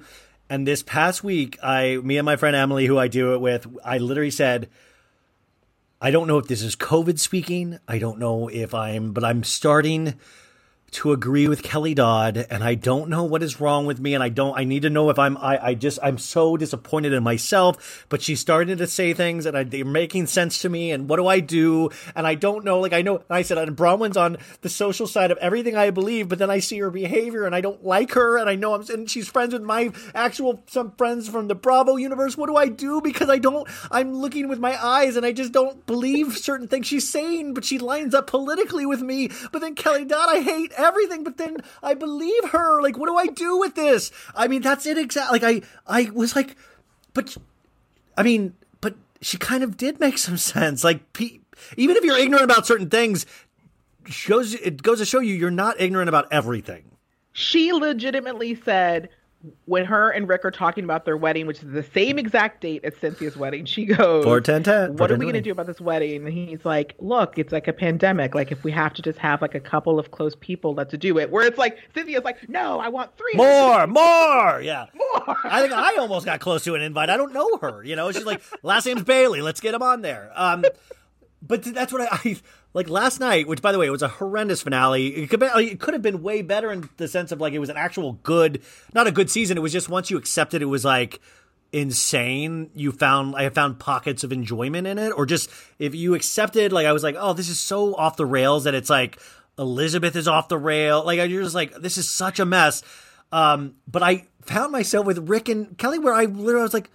and 0.49 0.67
this 0.67 0.83
past 0.83 1.23
week 1.23 1.57
I 1.61 1.97
me 1.97 2.17
and 2.17 2.25
my 2.25 2.35
friend 2.35 2.55
Emily 2.55 2.85
who 2.85 2.97
I 2.97 3.07
do 3.07 3.33
it 3.33 3.41
with 3.41 3.67
I 3.83 3.97
literally 3.97 4.31
said 4.31 4.69
I 6.01 6.11
don't 6.11 6.27
know 6.27 6.37
if 6.37 6.47
this 6.47 6.61
is 6.61 6.77
COVID 6.77 7.19
speaking. 7.19 7.77
I 7.87 7.99
don't 7.99 8.19
know 8.19 8.47
if 8.47 8.73
I'm 8.73 9.11
but 9.11 9.23
I'm 9.23 9.43
starting 9.43 10.15
to 10.91 11.11
agree 11.11 11.47
with 11.47 11.63
Kelly 11.63 11.93
Dodd 11.93 12.47
and 12.49 12.63
I 12.63 12.75
don't 12.75 13.09
know 13.09 13.23
what 13.23 13.43
is 13.43 13.61
wrong 13.61 13.85
with 13.85 13.99
me 13.99 14.13
and 14.13 14.23
I 14.23 14.29
don't 14.29 14.57
I 14.57 14.63
need 14.63 14.81
to 14.83 14.89
know 14.89 15.09
if 15.09 15.19
I'm 15.19 15.37
I, 15.37 15.67
I 15.67 15.73
just 15.75 15.99
I'm 16.01 16.17
so 16.17 16.57
disappointed 16.57 17.13
in 17.13 17.23
myself 17.23 18.05
but 18.09 18.21
she's 18.21 18.39
starting 18.39 18.77
to 18.77 18.87
say 18.87 19.13
things 19.13 19.45
and 19.45 19.57
I, 19.57 19.63
they're 19.63 19.85
making 19.85 20.27
sense 20.27 20.61
to 20.61 20.69
me 20.69 20.91
and 20.91 21.07
what 21.07 21.17
do 21.17 21.27
I 21.27 21.39
do? 21.39 21.89
And 22.15 22.25
I 22.25 22.35
don't 22.35 22.65
know 22.65 22.79
like 22.79 22.93
I 22.93 23.01
know 23.01 23.23
I 23.29 23.43
said 23.43 23.57
and 23.57 23.77
Braunwyn's 23.77 24.17
on 24.17 24.37
the 24.61 24.69
social 24.69 25.07
side 25.07 25.31
of 25.31 25.37
everything 25.37 25.75
I 25.75 25.91
believe 25.91 26.29
but 26.29 26.39
then 26.39 26.49
I 26.49 26.59
see 26.59 26.79
her 26.79 26.89
behavior 26.89 27.45
and 27.45 27.53
I 27.53 27.61
don't 27.61 27.83
like 27.85 28.13
her 28.13 28.37
and 28.37 28.49
I 28.49 28.55
know 28.55 28.73
I'm 28.73 28.83
and 28.89 29.09
she's 29.09 29.27
friends 29.27 29.53
with 29.53 29.63
my 29.63 29.91
actual 30.15 30.63
some 30.67 30.91
friends 30.97 31.29
from 31.29 31.47
the 31.47 31.55
Bravo 31.55 31.97
universe. 31.97 32.37
What 32.37 32.47
do 32.47 32.55
I 32.55 32.67
do? 32.67 33.01
Because 33.01 33.29
I 33.29 33.37
don't 33.37 33.67
I'm 33.91 34.13
looking 34.13 34.47
with 34.47 34.59
my 34.59 34.83
eyes 34.83 35.15
and 35.15 35.25
I 35.25 35.33
just 35.33 35.51
don't 35.51 35.85
believe 35.85 36.37
certain 36.37 36.67
things 36.67 36.87
she's 36.87 37.07
saying 37.07 37.53
but 37.53 37.65
she 37.65 37.77
lines 37.77 38.13
up 38.15 38.27
politically 38.27 38.85
with 38.85 39.01
me. 39.01 39.29
But 39.51 39.61
then 39.61 39.75
Kelly 39.75 40.05
Dodd 40.05 40.29
I 40.29 40.41
hate 40.41 40.73
everything 40.79 41.23
but 41.23 41.37
then 41.37 41.57
I 41.83 41.93
believe 41.93 42.49
her. 42.49 42.81
Like 42.81 42.97
what 42.97 43.07
do 43.07 43.15
I 43.17 43.27
do 43.27 43.57
with 43.57 43.75
this? 43.75 44.11
I 44.35 44.47
mean 44.47 44.61
that's 44.61 44.85
it 44.85 44.97
exactly 44.97 45.39
like 45.39 45.63
I 45.87 46.05
I 46.07 46.09
was 46.11 46.35
like 46.35 46.55
but 47.13 47.37
I 48.17 48.23
mean 48.23 48.55
but 48.81 48.95
she 49.21 49.37
kind 49.37 49.63
of 49.63 49.77
did 49.77 49.99
make 49.99 50.17
some 50.17 50.37
sense. 50.53 50.83
Like 50.83 51.13
pe- 51.13 51.39
even 51.77 51.95
if 51.97 52.03
you're 52.03 52.17
ignorant 52.17 52.45
about 52.45 52.65
certain 52.65 52.89
things 52.89 53.25
shows 54.05 54.55
it 54.55 54.81
goes 54.81 54.99
to 54.99 55.05
show 55.05 55.19
you 55.19 55.35
you're 55.35 55.51
not 55.51 55.79
ignorant 55.79 56.09
about 56.09 56.27
everything. 56.31 56.85
She 57.33 57.71
legitimately 57.71 58.55
said 58.55 59.09
when 59.65 59.85
her 59.85 60.09
and 60.09 60.27
Rick 60.27 60.43
are 60.43 60.51
talking 60.51 60.83
about 60.83 61.05
their 61.05 61.15
wedding, 61.15 61.47
which 61.47 61.63
is 61.63 61.71
the 61.71 61.83
same 61.83 62.19
exact 62.19 62.59
date 62.59 62.83
as 62.83 62.93
Cynthia's 62.97 63.37
wedding, 63.37 63.63
she 63.65 63.85
goes, 63.85 64.23
Four, 64.25 64.41
ten, 64.41 64.63
ten. 64.63 64.91
What 64.97 65.09
Four, 65.09 65.15
are 65.15 65.17
we 65.17 65.25
going 65.25 65.35
to 65.35 65.41
do 65.41 65.51
about 65.51 65.65
this 65.65 65.79
wedding? 65.79 66.25
And 66.25 66.33
he's 66.33 66.65
like, 66.65 66.95
Look, 66.99 67.37
it's 67.37 67.53
like 67.53 67.67
a 67.69 67.73
pandemic. 67.73 68.35
Like, 68.35 68.51
if 68.51 68.65
we 68.65 68.71
have 68.73 68.93
to 68.95 69.01
just 69.01 69.17
have 69.19 69.41
like 69.41 69.55
a 69.55 69.59
couple 69.61 69.97
of 69.97 70.11
close 70.11 70.35
people, 70.35 70.73
let's 70.73 70.93
do 70.97 71.17
it. 71.19 71.31
Where 71.31 71.45
it's 71.45 71.57
like, 71.57 71.77
Cynthia's 71.93 72.25
like, 72.25 72.49
No, 72.49 72.79
I 72.79 72.89
want 72.89 73.15
three. 73.17 73.33
more 73.35 73.87
more 73.87 74.61
yeah 74.61 74.87
More. 74.93 75.37
I 75.45 75.61
think 75.61 75.73
I 75.73 75.95
almost 75.97 76.25
got 76.25 76.39
close 76.41 76.63
to 76.65 76.75
an 76.75 76.81
invite. 76.81 77.09
I 77.09 77.15
don't 77.15 77.33
know 77.33 77.57
her. 77.57 77.83
You 77.83 77.95
know, 77.95 78.11
she's 78.11 78.25
like, 78.25 78.41
last 78.61 78.85
name's 78.85 79.03
Bailey. 79.03 79.41
Let's 79.41 79.61
get 79.61 79.73
him 79.73 79.81
on 79.81 80.01
there. 80.01 80.31
Um, 80.35 80.65
but 81.41 81.63
that's 81.63 81.93
what 81.93 82.01
I, 82.01 82.07
I 82.11 82.37
like 82.73 82.89
last 82.89 83.19
night. 83.19 83.47
Which, 83.47 83.61
by 83.61 83.71
the 83.71 83.79
way, 83.79 83.87
it 83.87 83.91
was 83.91 84.01
a 84.01 84.07
horrendous 84.07 84.61
finale. 84.61 85.07
It 85.07 85.29
could, 85.29 85.39
be, 85.39 85.47
it 85.47 85.79
could 85.79 85.93
have 85.93 86.03
been 86.03 86.21
way 86.21 86.41
better 86.41 86.71
in 86.71 86.89
the 86.97 87.07
sense 87.07 87.31
of 87.31 87.39
like 87.39 87.53
it 87.53 87.59
was 87.59 87.69
an 87.69 87.77
actual 87.77 88.13
good, 88.23 88.61
not 88.93 89.07
a 89.07 89.11
good 89.11 89.29
season. 89.29 89.57
It 89.57 89.61
was 89.61 89.73
just 89.73 89.89
once 89.89 90.09
you 90.09 90.17
accepted, 90.17 90.61
it 90.61 90.65
was 90.65 90.85
like 90.85 91.19
insane. 91.71 92.71
You 92.73 92.91
found 92.91 93.35
I 93.35 93.49
found 93.49 93.79
pockets 93.79 94.23
of 94.23 94.31
enjoyment 94.31 94.87
in 94.87 94.97
it, 94.97 95.11
or 95.11 95.25
just 95.25 95.49
if 95.77 95.95
you 95.95 96.15
accepted, 96.15 96.71
like 96.71 96.85
I 96.85 96.93
was 96.93 97.03
like, 97.03 97.15
oh, 97.17 97.33
this 97.33 97.49
is 97.49 97.59
so 97.59 97.95
off 97.95 98.17
the 98.17 98.25
rails 98.25 98.63
that 98.63 98.73
it's 98.73 98.89
like 98.89 99.19
Elizabeth 99.57 100.15
is 100.15 100.27
off 100.27 100.47
the 100.47 100.57
rail. 100.57 101.03
Like 101.05 101.17
you're 101.29 101.43
just 101.43 101.55
like, 101.55 101.75
this 101.75 101.97
is 101.97 102.09
such 102.09 102.39
a 102.39 102.45
mess. 102.45 102.81
Um, 103.31 103.75
but 103.87 104.01
I 104.01 104.27
found 104.41 104.71
myself 104.71 105.05
with 105.05 105.29
Rick 105.29 105.49
and 105.49 105.77
Kelly 105.77 105.99
where 105.99 106.13
I 106.13 106.25
literally 106.25 106.63
was 106.63 106.73
like, 106.73 106.89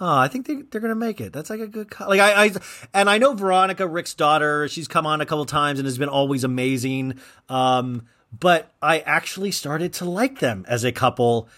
oh, 0.00 0.18
I 0.18 0.28
think 0.28 0.46
they, 0.46 0.56
they're 0.56 0.80
going 0.80 0.90
to 0.90 0.94
make 0.94 1.20
it. 1.20 1.32
That's 1.32 1.50
like 1.50 1.60
a 1.60 1.66
good, 1.66 1.92
like 2.00 2.20
I, 2.20 2.46
I, 2.46 2.52
and 2.94 3.10
I 3.10 3.18
know 3.18 3.34
Veronica, 3.34 3.86
Rick's 3.86 4.14
daughter, 4.14 4.68
she's 4.68 4.88
come 4.88 5.06
on 5.06 5.20
a 5.20 5.26
couple 5.26 5.44
times 5.46 5.78
and 5.78 5.86
has 5.86 5.98
been 5.98 6.08
always 6.08 6.44
amazing. 6.44 7.18
Um, 7.48 8.06
but 8.38 8.72
I 8.82 9.00
actually 9.00 9.50
started 9.50 9.92
to 9.94 10.04
like 10.04 10.40
them 10.40 10.64
as 10.68 10.84
a 10.84 10.92
couple 10.92 11.48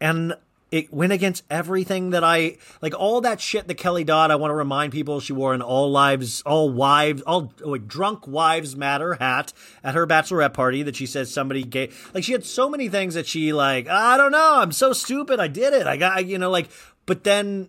and 0.00 0.34
it 0.72 0.92
went 0.92 1.12
against 1.12 1.44
everything 1.48 2.10
that 2.10 2.24
I 2.24 2.56
like. 2.82 2.92
All 2.98 3.20
that 3.20 3.40
shit 3.40 3.68
that 3.68 3.76
Kelly 3.76 4.02
Dodd. 4.02 4.30
I 4.30 4.36
want 4.36 4.50
to 4.50 4.54
remind 4.56 4.92
people 4.92 5.20
she 5.20 5.32
wore 5.32 5.54
an 5.54 5.62
all 5.62 5.90
lives, 5.90 6.42
all 6.42 6.68
wives, 6.70 7.22
all 7.22 7.52
like, 7.60 7.86
drunk 7.86 8.26
wives 8.26 8.74
matter 8.74 9.14
hat 9.14 9.52
at 9.84 9.94
her 9.94 10.06
bachelorette 10.06 10.54
party 10.54 10.82
that 10.82 10.96
she 10.96 11.06
says 11.06 11.32
somebody 11.32 11.62
gave. 11.62 12.10
Like 12.12 12.24
she 12.24 12.32
had 12.32 12.44
so 12.44 12.68
many 12.68 12.88
things 12.88 13.14
that 13.14 13.26
she 13.26 13.52
like. 13.52 13.88
I 13.88 14.16
don't 14.16 14.32
know. 14.32 14.56
I'm 14.56 14.72
so 14.72 14.92
stupid. 14.92 15.38
I 15.38 15.48
did 15.48 15.72
it. 15.72 15.86
I 15.86 15.96
got 15.96 16.26
you 16.26 16.38
know 16.38 16.50
like. 16.50 16.68
But 17.06 17.24
then, 17.24 17.68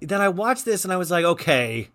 then 0.00 0.20
I 0.20 0.28
watched 0.28 0.64
this 0.64 0.84
and 0.84 0.92
I 0.92 0.96
was 0.96 1.10
like, 1.10 1.24
okay, 1.24 1.88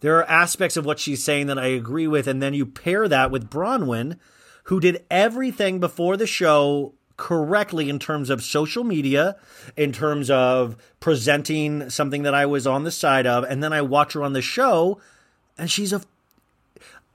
there 0.00 0.16
are 0.18 0.30
aspects 0.30 0.76
of 0.76 0.84
what 0.84 1.00
she's 1.00 1.24
saying 1.24 1.46
that 1.48 1.58
I 1.58 1.66
agree 1.66 2.06
with, 2.06 2.26
and 2.26 2.42
then 2.42 2.54
you 2.54 2.66
pair 2.66 3.08
that 3.08 3.30
with 3.30 3.50
Braunwyn, 3.50 4.18
who 4.64 4.80
did 4.80 5.04
everything 5.10 5.80
before 5.80 6.16
the 6.16 6.26
show 6.26 6.94
correctly 7.16 7.88
in 7.88 7.98
terms 7.98 8.30
of 8.30 8.44
social 8.44 8.84
media, 8.84 9.36
in 9.76 9.92
terms 9.92 10.30
of 10.30 10.76
presenting 11.00 11.90
something 11.90 12.22
that 12.22 12.34
I 12.34 12.46
was 12.46 12.66
on 12.66 12.84
the 12.84 12.92
side 12.92 13.26
of, 13.26 13.42
and 13.44 13.62
then 13.62 13.72
I 13.72 13.82
watch 13.82 14.12
her 14.12 14.22
on 14.22 14.34
the 14.34 14.42
show, 14.42 15.00
and 15.56 15.68
she's 15.68 15.92
a, 15.92 16.00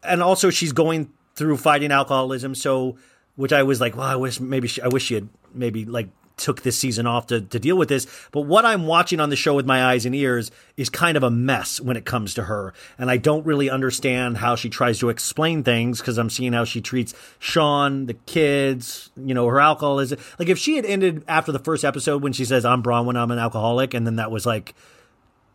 and 0.03 0.21
also 0.21 0.49
she's 0.49 0.73
going 0.73 1.13
through 1.35 1.57
fighting 1.57 1.91
alcoholism, 1.91 2.53
so 2.53 2.97
which 3.35 3.53
I 3.53 3.63
was 3.63 3.79
like, 3.79 3.95
well, 3.95 4.07
I 4.07 4.15
wish 4.17 4.39
maybe 4.39 4.67
she, 4.67 4.81
I 4.81 4.89
wish 4.89 5.03
she 5.03 5.13
had 5.15 5.29
maybe 5.53 5.85
like 5.85 6.09
took 6.37 6.63
this 6.63 6.77
season 6.77 7.05
off 7.05 7.27
to, 7.27 7.41
to 7.41 7.59
deal 7.59 7.77
with 7.77 7.89
this. 7.89 8.07
But 8.31 8.41
what 8.41 8.65
I'm 8.65 8.87
watching 8.87 9.19
on 9.19 9.29
the 9.29 9.35
show 9.35 9.53
with 9.53 9.65
my 9.65 9.83
eyes 9.85 10.05
and 10.05 10.15
ears 10.15 10.49
is 10.77 10.89
kind 10.89 11.15
of 11.15 11.23
a 11.23 11.29
mess 11.29 11.79
when 11.79 11.95
it 11.95 12.05
comes 12.05 12.33
to 12.33 12.43
her. 12.43 12.73
And 12.97 13.11
I 13.11 13.17
don't 13.17 13.45
really 13.45 13.69
understand 13.69 14.37
how 14.37 14.55
she 14.55 14.69
tries 14.69 14.99
to 14.99 15.09
explain 15.09 15.63
things 15.63 15.99
because 15.99 16.17
I'm 16.17 16.29
seeing 16.29 16.53
how 16.53 16.63
she 16.65 16.81
treats 16.81 17.13
Sean, 17.39 18.07
the 18.07 18.15
kids, 18.15 19.11
you 19.15 19.33
know, 19.33 19.47
her 19.47 19.59
alcoholism. 19.59 20.19
Like 20.39 20.49
if 20.49 20.57
she 20.57 20.75
had 20.75 20.85
ended 20.85 21.23
after 21.27 21.51
the 21.51 21.59
first 21.59 21.85
episode 21.85 22.23
when 22.23 22.33
she 22.33 22.45
says, 22.45 22.65
I'm 22.65 22.81
Braunwyn, 22.81 23.15
I'm 23.15 23.31
an 23.31 23.39
alcoholic, 23.39 23.93
and 23.93 24.05
then 24.07 24.15
that 24.15 24.31
was 24.31 24.45
like, 24.45 24.73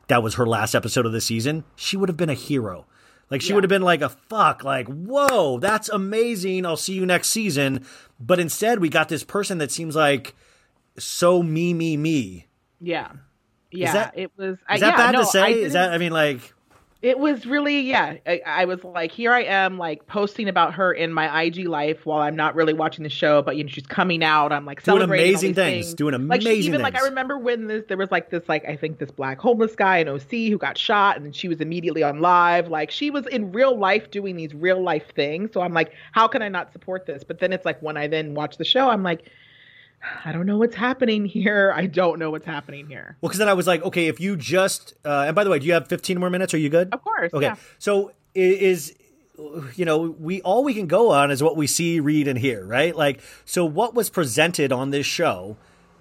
that 0.09 0.23
was 0.23 0.35
her 0.35 0.47
last 0.47 0.75
episode 0.75 1.07
of 1.07 1.13
the 1.13 1.21
season, 1.21 1.65
she 1.77 1.97
would 1.97 2.09
have 2.09 2.17
been 2.17 2.31
a 2.31 2.35
hero. 2.35 2.87
Like 3.31 3.43
she 3.43 3.49
Yeah. 3.51 3.57
would 3.57 3.65
have 3.65 3.69
been 3.69 3.83
like 3.83 4.01
a 4.01 4.09
fuck, 4.09 4.65
like, 4.65 4.87
whoa, 4.87 5.59
that's 5.59 5.89
amazing. 5.91 6.65
I'll 6.65 6.77
see 6.79 6.95
you 6.95 7.05
next 7.05 7.29
season. 7.29 7.85
But 8.19 8.41
instead, 8.41 8.79
we 8.79 8.89
got 8.89 9.09
this 9.11 9.23
person 9.23 9.59
that 9.59 9.71
seems 9.71 9.95
like 9.95 10.35
so 10.99 11.43
me, 11.43 11.75
me, 11.75 11.97
me. 11.97 12.47
Yeah. 12.81 13.13
Yeah. 13.71 13.93
that- 13.93 14.19
it 14.19 14.31
was. 14.37 14.55
Is 14.55 14.65
I, 14.69 14.79
that 14.79 14.91
yeah, 14.93 14.97
bad 14.97 15.13
no, 15.13 15.21
to 15.21 15.27
say? 15.27 15.53
Is 15.53 15.73
that, 15.75 15.93
I 15.93 15.99
mean, 15.99 16.13
like, 16.13 16.55
It 17.01 17.19
was 17.21 17.47
really, 17.47 17.83
yeah. 17.83 18.17
I, 18.27 18.41
I 18.45 18.65
was 18.65 18.83
like, 18.83 19.13
here 19.13 19.33
I 19.33 19.43
am, 19.45 19.79
like 19.79 20.09
posting 20.09 20.49
about 20.49 20.75
her 20.75 20.93
in 20.93 21.13
my 21.13 21.43
IG 21.43 21.69
life 21.69 22.05
while 22.05 22.21
I'm 22.21 22.35
not 22.35 22.57
really 22.57 22.73
watching 22.73 23.05
the 23.05 23.09
show, 23.09 23.41
but 23.41 23.57
you 23.57 23.63
know, 23.63 23.69
she's 23.71 23.87
coming 23.87 24.25
out. 24.25 24.53
I'm 24.53 24.65
like 24.67 24.83
Doing 24.83 25.03
amazing 25.03 25.51
these 25.51 25.57
things, 25.57 25.95
doing 25.95 26.15
amazing. 26.15 26.29
Like 26.29 26.43
she 26.43 26.67
even 26.67 26.83
like 26.83 26.97
I 26.97 27.05
remember 27.05 27.39
when 27.39 27.69
this 27.69 27.85
there 27.87 27.97
was 27.97 28.11
like 28.11 28.31
this 28.31 28.49
like 28.49 28.65
I 28.65 28.75
think 28.75 28.99
this 28.99 29.13
black 29.13 29.39
homeless 29.39 29.77
guy 29.77 29.99
in 29.99 30.09
OC 30.09 30.31
who 30.51 30.59
got 30.59 30.77
shot, 30.77 31.19
and 31.19 31.37
she 31.37 31.47
was 31.47 31.61
immediately 31.61 32.03
on 32.03 32.21
live. 32.21 32.67
Like 32.67 32.91
she 32.91 33.11
was 33.11 33.29
in 33.29 33.53
real 33.53 33.79
life 33.79 34.11
doing 34.11 34.35
these 34.35 34.53
real 34.53 34.83
life 34.83 35.13
things. 35.15 35.53
So 35.53 35.61
I'm 35.61 35.73
like, 35.75 35.93
how 36.11 36.27
can 36.27 36.43
I 36.43 36.49
not 36.49 36.73
support 36.73 37.07
this? 37.07 37.23
But 37.23 37.39
then 37.39 37.53
it's 37.53 37.65
like 37.65 37.81
when 37.81 37.97
I 37.97 38.09
then 38.09 38.35
watch 38.35 38.57
the 38.57 38.65
show, 38.65 38.89
I'm 38.89 39.05
like. 39.05 39.31
I 40.25 40.33
don't 40.33 40.47
know 40.47 40.59
what's 40.59 40.77
happening 40.77 41.25
here. 41.25 41.73
I 41.75 41.87
don't 41.87 42.19
know 42.19 42.31
what's 42.31 42.47
happening 42.47 42.87
here. 42.87 43.17
well, 43.21 43.29
because 43.29 43.39
then 43.39 43.49
I 43.49 43.55
was 43.55 43.67
like, 43.67 43.83
okay, 43.83 44.07
if 44.07 44.21
you 44.21 44.37
just, 44.37 44.95
uh, 45.05 45.25
and 45.27 45.35
by 45.35 45.45
the 45.45 45.51
way, 45.51 45.59
do 45.59 45.67
you 45.67 45.73
have 45.73 45.89
15 45.89 46.19
more 46.21 46.31
minutes? 46.31 46.55
Are 46.55 46.59
you 46.59 46.69
good? 46.69 46.93
Of 46.93 47.03
course. 47.03 47.33
Okay. 47.35 47.47
yeah. 47.47 47.57
So 47.79 48.13
is 48.35 48.95
you 49.77 49.85
know, 49.85 50.17
we 50.19 50.43
all 50.43 50.65
we 50.65 50.75
can 50.75 50.87
go 50.87 51.11
on 51.11 51.31
is 51.31 51.43
what 51.43 51.57
we 51.57 51.67
see, 51.67 52.01
read, 52.01 52.27
and 52.27 52.39
hear, 52.39 52.65
right? 52.65 52.95
Like, 52.95 53.21
so 53.45 53.65
what 53.65 53.95
was 53.95 54.11
presented 54.11 54.73
on 54.73 54.91
this 54.91 55.07
show? 55.07 55.57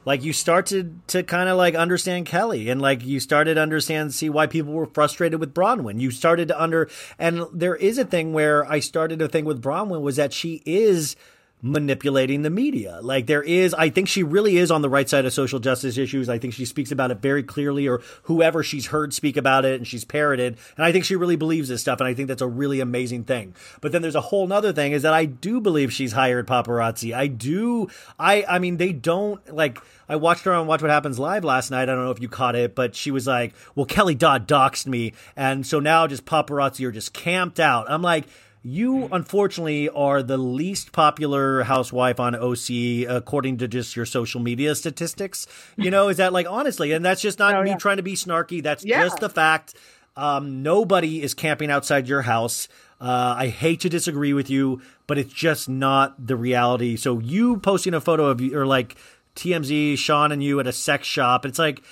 Like 0.06 0.24
you 0.24 0.32
started 0.32 1.06
to 1.10 1.22
kind 1.22 1.50
of 1.50 1.58
like 1.58 1.76
understand 1.76 2.28
Kelly 2.28 2.70
and 2.70 2.82
like 2.82 3.04
you 3.04 3.20
started 3.20 3.56
to 3.56 3.62
understand 3.62 4.14
see 4.14 4.30
why 4.30 4.48
people 4.48 4.72
were 4.72 4.86
frustrated 4.86 5.42
with 5.42 5.54
Braunwyn. 5.54 6.00
You 6.00 6.12
started 6.12 6.48
to 6.48 6.62
under 6.62 6.90
and 7.20 7.44
there 7.52 7.76
is 7.76 7.98
a 7.98 8.06
thing 8.06 8.32
where 8.32 8.66
I 8.66 8.80
started 8.80 9.20
to 9.20 9.28
think 9.28 9.46
with 9.46 9.62
Braunwyn 9.62 10.00
was 10.00 10.16
that 10.16 10.32
she 10.32 10.64
is 10.66 11.18
manipulating 11.62 12.44
the 12.44 12.50
media. 12.50 13.00
Like 13.02 13.26
there 13.26 13.42
is, 13.42 13.74
I 13.74 13.90
think 13.90 14.08
she 14.08 14.22
really 14.22 14.58
is 14.58 14.70
on 14.70 14.84
the 14.84 14.90
right 14.90 15.10
side 15.10 15.26
of 15.26 15.34
social 15.34 15.60
justice 15.60 15.98
issues. 15.98 16.30
I 16.30 16.38
think 16.38 16.54
she 16.54 16.66
speaks 16.66 16.92
about 16.92 17.10
it 17.10 17.20
very 17.20 17.42
clearly, 17.42 17.88
or 17.88 18.02
whoever 18.24 18.62
she's 18.64 18.88
heard 18.88 19.14
speak 19.14 19.38
about 19.38 19.66
it 19.66 19.76
and 19.76 19.88
she's 19.88 20.06
parroted. 20.06 20.58
And 20.76 20.86
I 20.86 20.92
think 20.92 21.06
she 21.06 21.16
really 21.16 21.36
believes 21.36 21.70
this 21.70 21.82
stuff. 21.82 22.00
And 22.00 22.08
I 22.08 22.14
think 22.14 22.28
that's 22.28 22.44
a 22.44 22.48
really 22.48 22.80
amazing 22.80 23.24
thing. 23.24 23.56
But 23.82 23.92
then 23.92 24.04
there's 24.04 24.16
a 24.16 24.22
whole 24.22 24.46
nother 24.46 24.72
thing 24.72 24.92
is 24.92 25.02
that 25.02 25.14
I 25.14 25.26
do 25.26 25.60
believe 25.60 25.92
she's 25.92 26.12
hired 26.12 26.48
paparazzi. 26.48 27.16
I 27.16 27.26
do. 27.28 27.88
I, 28.20 28.46
I 28.48 28.60
mean, 28.60 28.78
they 28.78 28.94
don't 28.94 29.54
like, 29.54 29.80
I 30.08 30.16
watched 30.16 30.44
her 30.44 30.54
on 30.54 30.68
Watch 30.68 30.84
What 30.84 30.92
Happens 30.92 31.18
Live 31.18 31.44
last 31.44 31.72
night. 31.72 31.84
I 31.84 31.86
don't 31.88 32.06
know 32.06 32.12
if 32.12 32.22
you 32.22 32.30
caught 32.30 32.56
it, 32.56 32.76
but 32.76 32.96
she 32.96 33.10
was 33.10 33.26
like, 33.26 33.56
well, 33.74 33.88
Kelly 33.88 34.16
Dodd 34.16 34.48
doxed 34.48 34.86
me. 34.86 35.14
And 35.36 35.66
so 35.66 35.80
now 35.80 36.06
just 36.06 36.24
paparazzi 36.24 36.86
are 36.86 36.92
just 36.92 37.14
camped 37.14 37.60
out. 37.60 37.90
I'm 37.90 38.04
like, 38.04 38.26
you 38.64 39.08
unfortunately 39.12 39.88
are 39.90 40.22
the 40.22 40.38
least 40.38 40.92
popular 40.92 41.64
housewife 41.64 42.20
on 42.20 42.36
OC 42.36 43.08
according 43.08 43.58
to 43.58 43.68
just 43.68 43.96
your 43.96 44.06
social 44.06 44.42
media 44.42 44.76
statistics. 44.76 45.48
You 45.78 45.90
know, 45.92 46.10
is 46.10 46.18
that 46.18 46.34
like 46.34 46.48
honestly, 46.50 46.92
and 46.92 47.04
that's 47.06 47.22
just 47.22 47.40
not 47.40 47.56
Oh, 47.56 47.64
me 47.64 47.70
yeah. 47.72 47.78
trying 47.78 47.98
to 47.98 48.04
be 48.04 48.14
snarky. 48.14 48.62
That's 48.62 48.84
Yeah. 48.86 49.04
just 49.04 49.20
the 49.20 49.30
fact. 49.30 49.76
Um, 50.16 50.64
nobody 50.64 51.22
is 51.22 51.34
camping 51.34 51.70
outside 51.70 52.08
your 52.08 52.24
house. 52.24 52.68
Uh, 53.00 53.36
I 53.38 53.48
hate 53.50 53.82
to 53.82 53.90
disagree 53.90 54.34
with 54.34 54.50
you, 54.50 54.82
but 55.06 55.20
it's 55.20 55.32
just 55.32 55.70
not 55.70 56.26
the 56.26 56.36
reality. 56.36 56.96
So 56.96 57.20
you 57.20 57.58
posting 57.58 57.94
a 57.94 58.02
photo 58.02 58.26
of 58.26 58.42
you 58.42 58.58
or 58.58 58.66
like 58.66 58.96
TMZ, 59.36 59.98
Sean 60.00 60.32
and 60.32 60.44
you 60.44 60.60
at 60.60 60.66
a 60.66 60.72
sex 60.74 61.08
shop, 61.08 61.46
it's 61.46 61.60
like 61.60 61.84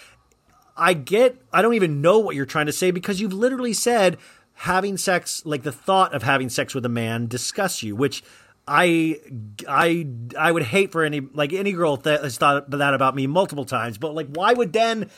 I 0.76 0.94
get, 0.94 1.40
I 1.54 1.62
don't 1.62 1.76
even 1.76 2.02
know 2.02 2.18
what 2.20 2.36
you're 2.36 2.46
trying 2.48 2.66
to 2.66 2.74
say 2.74 2.90
because 2.92 3.22
you've 3.22 3.32
literally 3.32 3.72
said 3.74 4.18
having 4.56 4.98
sex, 4.98 5.46
like 5.46 5.64
the 5.64 5.72
thought 5.72 6.14
of 6.14 6.24
having 6.24 6.50
sex 6.50 6.74
with 6.74 6.86
a 6.86 6.90
man 6.90 7.28
disgusts 7.28 7.84
you, 7.84 7.96
which 7.96 8.24
I, 8.68 9.20
I, 9.68 10.08
I 10.38 10.52
would 10.52 10.64
hate 10.64 10.92
for 10.92 11.04
any, 11.04 11.22
like 11.22 11.54
any 11.54 11.74
girl 11.74 11.98
that 11.98 12.24
has 12.24 12.38
thought 12.38 12.70
that 12.72 12.94
about 12.94 13.16
me 13.16 13.28
multiple 13.28 13.66
times, 13.66 13.98
but 13.98 14.16
like, 14.16 14.28
why 14.28 14.54
would 14.54 14.74
then, 14.74 15.10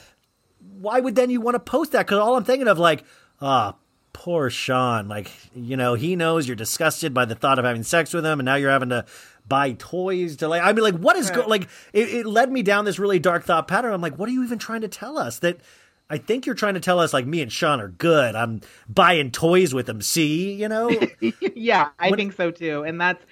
why 0.80 1.00
would 1.00 1.16
then 1.16 1.30
you 1.30 1.40
want 1.40 1.56
to 1.56 1.60
post 1.60 1.94
that? 1.94 2.08
Cause 2.08 2.20
all 2.20 2.36
I'm 2.36 2.44
thinking 2.44 2.68
of 2.68 2.78
like, 2.78 3.06
ah, 3.42 3.76
poor 4.12 4.50
Sean, 4.50 5.08
like, 5.08 5.32
you 5.56 5.78
know, 5.78 5.94
he 5.94 6.16
knows 6.16 6.48
you're 6.48 6.56
disgusted 6.56 7.14
by 7.14 7.26
the 7.26 7.36
thought 7.36 7.60
of 7.60 7.66
having 7.66 7.84
sex 7.84 8.14
with 8.14 8.26
him 8.26 8.40
and 8.40 8.46
now 8.46 8.56
you're 8.56 8.72
having 8.72 8.90
to, 8.90 9.06
buy 9.48 9.72
toys 9.74 10.36
to 10.38 10.48
like 10.48 10.62
I 10.62 10.74
mean 10.74 10.84
like 10.84 10.98
what 10.98 11.16
is 11.16 11.32
go 11.32 11.46
like 11.48 11.70
it, 11.94 12.10
it 12.10 12.26
led 12.26 12.52
me 12.52 12.64
down 12.64 12.84
this 12.84 13.00
really 13.00 13.20
dark 13.20 13.46
thought 13.46 13.68
pattern. 13.68 13.94
I'm 13.94 14.02
like, 14.02 14.18
what 14.18 14.28
are 14.28 14.32
you 14.32 14.44
even 14.44 14.60
trying 14.60 14.82
to 14.82 14.88
tell 14.88 15.18
us? 15.18 15.40
That 15.40 15.62
I 16.10 16.18
think 16.18 16.46
you're 16.46 16.56
trying 16.56 16.76
to 16.76 16.80
tell 16.80 17.00
us 17.00 17.14
like 17.14 17.26
me 17.26 17.42
and 17.42 17.52
Sean 17.52 17.82
are 17.82 17.90
good. 17.90 18.36
I'm 18.36 18.62
buying 18.88 19.32
toys 19.32 19.74
with 19.74 19.88
them. 19.88 20.02
See, 20.02 20.54
you 20.54 20.70
know? 20.70 20.90
yeah, 21.56 21.90
I 22.00 22.10
What- 22.10 22.18
think 22.18 22.34
so 22.34 22.52
too. 22.52 22.84
And 22.84 23.00
that's 23.02 23.24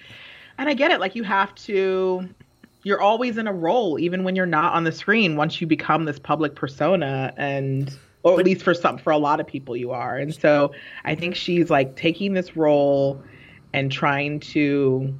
and 0.58 0.68
I 0.68 0.74
get 0.74 0.90
it. 0.90 1.00
Like 1.00 1.14
you 1.14 1.22
have 1.22 1.54
to 1.66 2.28
you're 2.82 3.00
always 3.00 3.36
in 3.38 3.46
a 3.48 3.52
role, 3.52 3.98
even 3.98 4.22
when 4.24 4.36
you're 4.36 4.46
not 4.46 4.74
on 4.74 4.84
the 4.84 4.92
screen, 4.92 5.36
once 5.36 5.60
you 5.60 5.66
become 5.66 6.04
this 6.04 6.18
public 6.18 6.54
persona 6.54 7.32
and 7.36 7.92
or 8.22 8.38
at 8.40 8.44
least 8.46 8.62
for 8.62 8.74
some 8.74 8.98
for 8.98 9.10
a 9.10 9.18
lot 9.18 9.40
of 9.40 9.46
people 9.46 9.76
you 9.76 9.92
are. 9.92 10.16
And 10.16 10.34
so 10.34 10.72
I 11.04 11.14
think 11.14 11.34
she's 11.34 11.70
like 11.70 11.96
taking 11.96 12.34
this 12.34 12.56
role 12.56 13.22
and 13.72 13.90
trying 13.90 14.40
to 14.40 15.14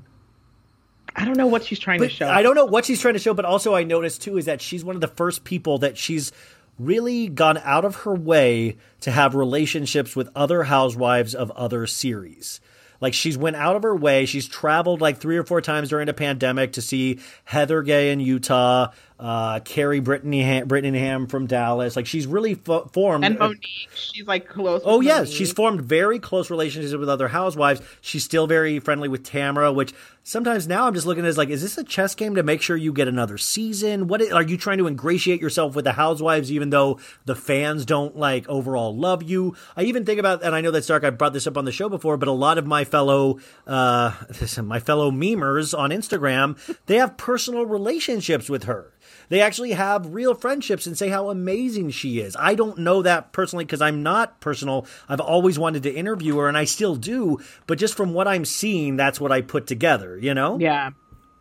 I 1.18 1.24
don't 1.24 1.38
know 1.38 1.46
what 1.46 1.64
she's 1.64 1.78
trying 1.78 1.98
But 2.00 2.10
to 2.10 2.14
show. 2.14 2.28
I 2.28 2.42
don't 2.42 2.54
know 2.54 2.66
what 2.66 2.84
she's 2.84 3.00
trying 3.00 3.14
to 3.14 3.20
show, 3.20 3.32
but 3.32 3.44
also 3.46 3.74
I 3.74 3.84
noticed 3.84 4.22
too 4.22 4.36
is 4.36 4.44
that 4.44 4.60
she's 4.60 4.84
one 4.84 4.94
of 4.94 5.00
the 5.00 5.08
first 5.08 5.44
people 5.44 5.78
that 5.78 5.96
she's 5.96 6.30
really 6.78 7.28
gone 7.28 7.58
out 7.58 7.84
of 7.84 7.96
her 7.96 8.14
way 8.14 8.76
to 9.00 9.10
have 9.10 9.34
relationships 9.34 10.14
with 10.14 10.30
other 10.34 10.64
housewives 10.64 11.34
of 11.34 11.50
other 11.52 11.86
series. 11.86 12.60
Like 13.00 13.14
she's 13.14 13.36
went 13.36 13.56
out 13.56 13.76
of 13.76 13.82
her 13.82 13.94
way. 13.94 14.26
She's 14.26 14.48
traveled 14.48 15.00
like 15.00 15.18
three 15.18 15.36
or 15.36 15.44
four 15.44 15.60
times 15.60 15.90
during 15.90 16.06
the 16.06 16.14
pandemic 16.14 16.72
to 16.72 16.82
see 16.82 17.20
Heather 17.44 17.82
Gay 17.82 18.10
in 18.10 18.20
Utah, 18.20 18.90
uh, 19.18 19.60
Kary 19.60 20.00
Brittingham, 20.00 20.68
Brittany 20.68 20.98
Ham 20.98 21.26
from 21.26 21.46
Dallas. 21.46 21.96
Like 21.96 22.06
she's 22.06 22.26
really 22.26 22.54
fo- 22.54 22.86
formed 22.92 23.24
and 23.24 23.36
a- 23.36 23.38
Monique, 23.38 23.88
she's 23.94 24.26
like 24.26 24.46
close. 24.48 24.82
Oh 24.84 25.00
yes, 25.00 25.20
Monique. 25.28 25.34
she's 25.36 25.52
formed 25.52 25.80
very 25.82 26.18
close 26.18 26.50
relationships 26.50 26.94
with 26.94 27.08
other 27.08 27.28
housewives. 27.28 27.80
She's 28.00 28.24
still 28.24 28.46
very 28.46 28.78
friendly 28.78 29.08
with 29.08 29.24
Tamara, 29.24 29.72
which 29.72 29.94
sometimes 30.22 30.66
now 30.68 30.86
I'm 30.86 30.94
just 30.94 31.06
looking 31.06 31.24
at 31.24 31.28
as 31.28 31.38
like, 31.38 31.48
is 31.48 31.62
this 31.62 31.78
a 31.78 31.84
chess 31.84 32.14
game 32.14 32.34
to 32.34 32.42
make 32.42 32.60
sure 32.60 32.76
you 32.76 32.92
get 32.92 33.08
another 33.08 33.38
season? 33.38 34.06
What 34.08 34.20
are 34.20 34.42
you 34.42 34.56
trying 34.58 34.78
to 34.78 34.86
ingratiate 34.86 35.40
yourself 35.40 35.74
with 35.74 35.84
the 35.84 35.92
housewives, 35.92 36.52
even 36.52 36.70
though 36.70 36.98
the 37.24 37.34
fans 37.36 37.86
don't 37.86 38.16
like 38.16 38.46
overall 38.48 38.94
love 38.94 39.22
you? 39.22 39.54
I 39.76 39.84
even 39.84 40.04
think 40.04 40.20
about, 40.20 40.42
and 40.42 40.54
I 40.54 40.60
know 40.60 40.70
that's 40.70 40.88
dark. 40.88 41.04
I 41.04 41.10
brought 41.10 41.32
this 41.32 41.46
up 41.46 41.56
on 41.56 41.64
the 41.64 41.72
show 41.72 41.88
before, 41.88 42.16
but 42.16 42.28
a 42.28 42.32
lot 42.32 42.58
of 42.58 42.66
my 42.66 42.84
fellow, 42.84 43.38
uh, 43.66 44.12
my 44.62 44.80
fellow 44.80 45.10
memers 45.10 45.76
on 45.76 45.90
Instagram, 45.90 46.58
they 46.86 46.96
have 46.96 47.16
personal 47.16 47.64
relationships 47.64 48.50
with 48.50 48.64
her. 48.64 48.92
They 49.28 49.40
actually 49.40 49.72
have 49.72 50.14
real 50.14 50.34
friendships 50.34 50.86
and 50.86 50.96
say 50.96 51.08
how 51.08 51.30
amazing 51.30 51.90
she 51.90 52.20
is. 52.20 52.36
I 52.38 52.54
don't 52.54 52.78
know 52.78 53.02
that 53.02 53.32
personally 53.32 53.64
because 53.64 53.82
I'm 53.82 54.02
not 54.02 54.40
personal. 54.40 54.86
I've 55.08 55.20
always 55.20 55.58
wanted 55.58 55.82
to 55.84 55.94
interview 55.94 56.36
her 56.38 56.48
and 56.48 56.56
I 56.56 56.64
still 56.64 56.96
do, 56.96 57.38
but 57.66 57.78
just 57.78 57.96
from 57.96 58.14
what 58.14 58.28
I'm 58.28 58.44
seeing, 58.44 58.96
that's 58.96 59.20
what 59.20 59.32
I 59.32 59.40
put 59.40 59.66
together, 59.66 60.16
you 60.18 60.34
know? 60.34 60.58
Yeah. 60.58 60.90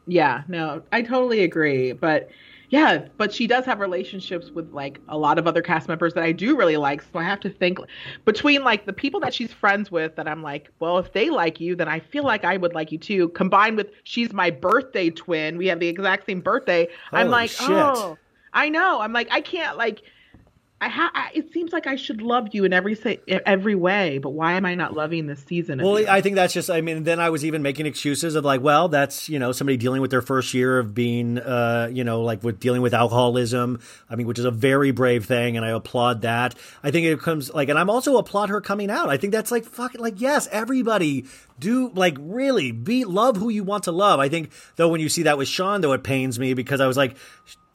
Yeah, 0.07 0.44
no, 0.48 0.84
I 0.91 1.02
totally 1.02 1.44
agree. 1.44 1.91
But 1.91 2.30
yeah, 2.70 3.08
but 3.18 3.34
she 3.34 3.48
does 3.48 3.66
have 3.66 3.80
relationships 3.80 4.52
with 4.52 4.72
like 4.72 5.00
a 5.08 5.18
lot 5.18 5.38
of 5.38 5.48
other 5.48 5.62
cast 5.62 5.88
members 5.88 6.14
that 6.14 6.24
I 6.24 6.32
do 6.32 6.58
really 6.58 6.78
like. 6.78 7.02
So 7.02 7.20
I 7.20 7.24
have 7.24 7.40
to 7.42 7.50
think 7.50 7.80
between 8.26 8.64
like 8.64 8.86
the 8.86 8.94
people 8.94 9.20
that 9.22 9.34
she's 9.34 9.54
friends 9.54 9.92
with 9.92 10.16
that 10.16 10.28
I'm 10.28 10.42
like, 10.42 10.70
well, 10.80 10.98
if 10.98 11.14
they 11.14 11.30
like 11.30 11.60
you, 11.60 11.76
then 11.76 11.88
I 11.88 12.00
feel 12.00 12.24
like 12.24 12.44
I 12.44 12.58
would 12.58 12.74
like 12.74 12.92
you 12.92 12.98
too. 12.98 13.30
Combined 13.30 13.78
with 13.78 13.88
she's 14.04 14.34
my 14.34 14.50
birthday 14.50 15.10
twin. 15.10 15.58
We 15.58 15.68
have 15.68 15.80
the 15.80 15.88
exact 15.88 16.26
same 16.26 16.42
birthday. 16.42 16.88
I'm 17.12 17.30
like, 17.30 17.52
shit. 17.52 17.70
oh, 17.70 18.18
I 18.54 18.70
know. 18.70 19.02
I'm 19.02 19.14
like, 19.14 19.28
I 19.32 19.42
can't 19.42 19.78
like 19.78 20.02
I 20.82 20.90
ha- 20.90 21.12
I, 21.14 21.32
it 21.34 21.54
seems 21.54 21.72
like 21.72 21.88
I 21.88 21.96
should 21.96 22.22
love 22.22 22.50
you 22.52 22.66
in 22.66 22.74
every 22.74 22.96
say, 22.96 23.22
every 23.28 23.76
way, 23.76 24.18
but 24.18 24.32
why 24.32 24.54
am 24.54 24.66
I 24.66 24.76
not 24.76 24.94
loving 24.94 25.26
this 25.26 25.42
season? 25.42 25.82
Well, 25.82 26.02
you? 26.02 26.08
I 26.08 26.20
think 26.20 26.36
that's 26.36 26.54
just. 26.54 26.70
I 26.70 26.82
mean, 26.82 27.06
then 27.06 27.18
I 27.22 27.30
was 27.30 27.46
even 27.46 27.62
making 27.62 27.86
excuses 27.86 28.36
of 28.36 28.44
like, 28.44 28.60
well, 28.60 28.90
that's 28.90 29.30
you 29.30 29.40
know 29.40 29.54
somebody 29.54 29.78
dealing 29.78 30.02
with 30.02 30.12
their 30.12 30.22
first 30.22 30.54
year 30.54 30.78
of 30.78 30.94
being, 30.94 31.40
uh, 31.40 31.90
you 31.94 32.04
know, 32.04 32.24
like 32.24 32.44
with 32.44 32.60
dealing 32.60 32.82
with 32.82 32.94
alcoholism. 32.94 33.80
I 34.10 34.18
mean, 34.18 34.28
which 34.28 34.38
is 34.38 34.44
a 34.44 34.52
very 34.52 34.92
brave 34.92 35.26
thing, 35.26 35.56
and 35.56 35.66
I 35.66 35.70
applaud 35.70 36.24
that. 36.24 36.56
I 36.84 36.92
think 36.92 37.08
it 37.08 37.22
comes 37.22 37.54
like, 37.54 37.70
and 37.70 37.80
I'm 37.80 37.90
also 37.90 38.18
applaud 38.18 38.50
her 38.50 38.60
coming 38.60 38.92
out. 38.92 39.08
I 39.08 39.16
think 39.16 39.32
that's 39.32 39.52
like 39.52 39.64
fucking 39.64 40.02
like 40.02 40.20
yes, 40.20 40.50
everybody 40.52 41.26
do 41.58 41.90
like 41.96 42.18
really 42.20 42.74
be 42.74 43.06
love 43.06 43.38
who 43.38 43.48
you 43.48 43.64
want 43.64 43.86
to 43.86 43.94
love. 43.94 44.20
I 44.20 44.28
think 44.28 44.52
though 44.76 44.90
when 44.90 45.00
you 45.00 45.08
see 45.08 45.24
that 45.24 45.38
with 45.38 45.48
Sean, 45.48 45.80
though, 45.80 45.94
it 45.94 46.04
pains 46.04 46.38
me 46.38 46.54
because 46.54 46.82
I 46.82 46.88
was 46.88 46.98
like. 46.98 47.16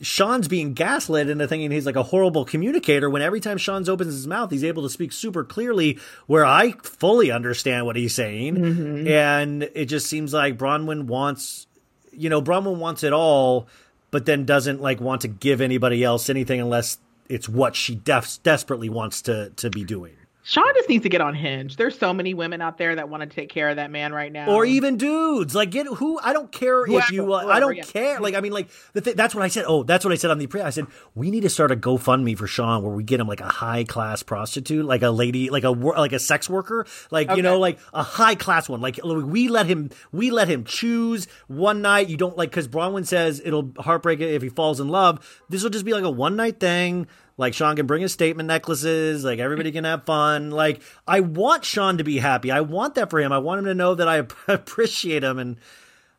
Sean's 0.01 0.49
being 0.49 0.73
gaslit 0.73 1.29
into 1.29 1.47
thinking 1.47 1.71
he's 1.71 1.85
like 1.85 1.97
a 1.97 2.03
horrible 2.03 2.45
communicator 2.45 3.11
when 3.11 3.21
every 3.21 3.41
time 3.41 3.59
Sean's 3.59 3.89
opens 3.89 4.15
his 4.15 4.27
mouth, 4.27 4.51
he's 4.51 4.65
able 4.65 4.83
to 4.85 4.91
speak 4.91 5.13
super 5.13 5.45
clearly 5.45 5.99
where 6.27 6.45
I 6.45 6.73
fully 6.83 7.31
understand 7.31 7.85
what 7.85 7.97
he's 7.97 8.15
saying. 8.15 8.57
Mm-hmm. 8.57 9.09
And 9.09 9.63
it 9.75 9.87
just 9.87 10.07
seems 10.07 10.33
like 10.33 10.57
Braunwyn 10.57 11.05
wants, 11.05 11.67
you 12.13 12.31
know, 12.31 12.41
Braunwyn 12.41 12.79
wants 12.79 13.05
it 13.05 13.13
all, 13.13 13.69
but 14.11 14.25
then 14.25 14.47
doesn't 14.47 14.81
like 14.81 15.01
want 15.01 15.23
to 15.23 15.29
give 15.29 15.61
anybody 15.61 16.03
else 16.03 16.31
anything 16.31 16.61
unless 16.61 16.99
it's 17.29 17.49
what 17.49 17.77
she 17.77 17.95
def- 17.95 18.43
desperately 18.43 18.89
wants 18.89 19.23
to, 19.23 19.51
to 19.57 19.69
be 19.69 19.85
doing. 19.85 20.15
Sean 20.43 20.65
just 20.75 20.89
needs 20.89 21.03
to 21.03 21.09
get 21.09 21.21
on 21.21 21.35
Hinge. 21.35 21.77
There's 21.77 21.99
so 21.99 22.12
many 22.12 22.35
women 22.35 22.61
out 22.61 22.79
there 22.79 22.95
that 22.97 23.09
want 23.09 23.23
to 23.23 23.29
take 23.29 23.51
care 23.51 23.69
of 23.69 23.77
that 23.77 23.91
man 23.91 24.12
right 24.12 24.33
now. 24.33 24.51
or 24.51 24.65
even 24.65 24.97
dudes. 24.97 25.55
Like 25.55 25.71
get 25.71 25.87
who 25.87 26.19
i 26.23 26.33
don't 26.33 26.51
care 26.51 26.85
if 26.87 27.11
you 27.11 27.33
uh, 27.33 27.47
i 27.47 27.61
don't 27.61 27.77
yeah. 27.77 27.83
care. 27.85 28.21
Like 28.21 28.35
i 28.35 28.41
mean 28.41 28.53
like 28.53 28.69
the 28.93 29.01
th- 29.01 29.17
that's 29.17 29.35
what 29.35 29.43
i 29.43 29.49
said. 29.49 29.65
Oh 29.67 29.83
that's 29.83 30.05
what 30.05 30.12
i 30.12 30.17
said 30.17 30.31
on 30.31 30.39
the 30.39 30.47
pre 30.47 30.61
i 30.61 30.71
said 30.71 30.87
we 31.15 31.31
need 31.31 31.43
to 31.43 31.49
start 31.49 31.71
a 31.71 31.77
gofundme 31.77 32.37
for 32.37 32.47
sean 32.47 32.83
where 32.83 32.93
we 32.93 33.03
get 33.03 33.21
him 33.21 33.29
like 33.29 33.41
a 33.41 33.49
high 33.49 33.85
class 33.85 34.23
prostitute 34.23 34.85
like 34.85 35.03
a 35.03 35.11
lady 35.11 35.51
like 35.51 35.65
a 35.65 35.71
like 35.71 36.12
a 36.12 36.19
sex 36.19 36.49
worker 36.49 36.87
like 37.11 37.31
you 37.37 37.43
know 37.43 37.59
like 37.59 37.79
a 37.93 38.03
high 38.03 38.35
class 38.35 38.69
one. 38.69 38.81
Like 38.81 38.99
we 39.05 39.49
let 39.49 39.67
him 39.67 39.91
we 40.12 40.31
let 40.31 40.49
him 40.49 40.65
choose 40.65 41.29
one 41.47 41.83
night. 41.83 42.09
You 42.09 42.17
don't 42.17 42.37
like 42.37 42.51
because 42.51 42.69
braunwyn 42.69 43.07
says 43.07 43.41
it'll 43.45 43.73
heartbreak 43.79 44.21
if 44.21 44.43
he 44.43 44.49
falls 44.49 44.81
in 44.81 44.89
love. 44.89 45.45
This 45.49 45.62
will 45.62 45.71
just 45.71 45.85
be 45.85 45.93
like 45.93 46.05
a 46.05 46.11
one 46.11 46.37
night 46.37 46.61
thing 46.61 47.07
like 47.41 47.55
Sean 47.55 47.75
can 47.75 47.87
bring 47.87 48.03
his 48.03 48.12
statement 48.12 48.47
necklaces, 48.49 49.25
like 49.25 49.39
everybody 49.39 49.73
can 49.73 49.85
have 49.85 50.05
fun. 50.05 50.51
Like 50.51 50.83
I 51.09 51.21
want 51.21 51.65
Sean 51.65 51.97
to 51.97 52.05
be 52.05 52.19
happy. 52.19 52.51
I 52.51 52.61
want 52.61 52.97
that 52.97 53.09
for 53.09 53.19
him. 53.19 53.33
I 53.33 53.39
want 53.39 53.61
him 53.61 53.65
to 53.65 53.75
know 53.75 53.95
that 53.95 54.07
I 54.07 54.17
appreciate 54.53 55.25
him 55.25 55.39
and 55.39 55.57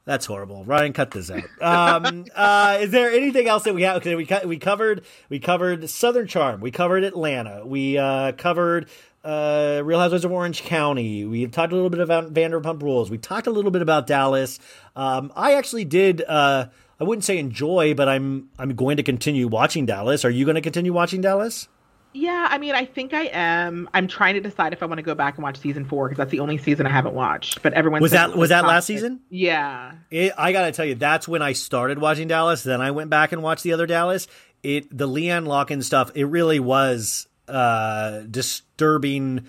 that's 0.04 0.26
horrible. 0.26 0.66
Ryan, 0.66 0.94
cut 0.94 1.12
this 1.12 1.30
out. 1.30 1.44
Um, 1.62 2.26
uh, 2.36 2.80
is 2.82 2.90
there 2.90 3.12
anything 3.12 3.48
else 3.48 3.64
that 3.64 3.76
we 3.76 3.84
have? 3.84 3.98
Okay, 3.98 4.16
we 4.16 4.28
we 4.46 4.58
covered 4.58 5.06
we 5.30 5.40
covered 5.40 5.88
Southern 5.92 6.26
Charm. 6.26 6.60
We 6.60 6.72
covered 6.72 7.04
Atlanta. 7.04 7.68
We 7.68 8.00
uh, 8.00 8.32
covered 8.32 8.90
uh, 9.24 9.84
Real 9.86 10.00
Housewives 10.00 10.26
of 10.26 10.32
Orange 10.32 10.64
County. 10.64 11.24
We 11.26 11.46
talked 11.46 11.72
a 11.72 11.76
little 11.76 11.92
bit 11.92 12.00
about 12.00 12.34
Vanderpump 12.34 12.82
Rules. 12.82 13.12
We 13.12 13.20
talked 13.20 13.46
a 13.46 13.52
little 13.52 13.70
bit 13.70 13.84
about 13.84 14.08
Dallas. 14.08 14.60
Um, 14.96 15.32
I 15.36 15.54
actually 15.54 15.86
did. 15.86 16.24
Uh, 16.28 16.70
I 17.02 17.04
wouldn't 17.04 17.24
say 17.24 17.40
enjoy, 17.40 17.96
but 17.96 18.08
I'm 18.08 18.50
I'm 18.60 18.76
going 18.76 18.98
to 18.98 19.04
continue 19.04 19.48
watching 19.48 19.88
Dallas. 19.88 20.24
Are 20.24 20.30
you 20.30 20.46
going 20.46 20.56
to 20.56 20.62
continue 20.62 20.94
watching 20.94 21.20
Dallas? 21.20 21.68
Yeah, 22.14 22.48
I 22.52 22.58
mean, 22.58 22.76
I 22.76 22.86
think 22.86 23.14
I 23.14 23.30
am. 23.34 23.90
I'm 23.94 24.08
trying 24.08 24.36
to 24.36 24.42
decide 24.42 24.74
if 24.74 24.84
I 24.84 24.86
want 24.86 25.00
to 25.00 25.02
go 25.04 25.16
back 25.16 25.36
and 25.36 25.44
watch 25.44 25.58
season 25.58 25.86
four 25.86 26.08
because 26.10 26.18
that's 26.18 26.32
the 26.32 26.42
only 26.42 26.58
season 26.58 26.86
I 26.86 26.90
haven't 26.90 27.16
watched. 27.16 27.64
But 27.64 27.74
everyone 27.74 28.02
Was 28.02 28.12
that 28.12 28.36
was 28.36 28.50
that 28.50 28.66
last 28.66 28.84
toxic. 28.84 28.98
season? 28.98 29.22
Yeah. 29.30 29.94
It, 30.12 30.34
I 30.38 30.52
gotta 30.52 30.72
tell 30.74 30.86
you, 30.86 30.94
that's 30.96 31.28
when 31.28 31.42
I 31.42 31.54
started 31.54 32.00
watching 32.00 32.28
Dallas. 32.28 32.64
Then 32.64 32.82
I 32.82 32.92
went 32.92 33.10
back 33.10 33.32
and 33.32 33.42
watched 33.42 33.64
the 33.64 33.74
other 33.74 33.88
Dallas. 33.88 34.28
It 34.62 34.96
the 34.96 35.08
LeeAnne 35.08 35.48
Locken 35.48 35.84
stuff. 35.84 36.12
It 36.14 36.26
really 36.26 36.60
was 36.60 37.28
uh, 37.48 38.20
disturbing 38.30 39.48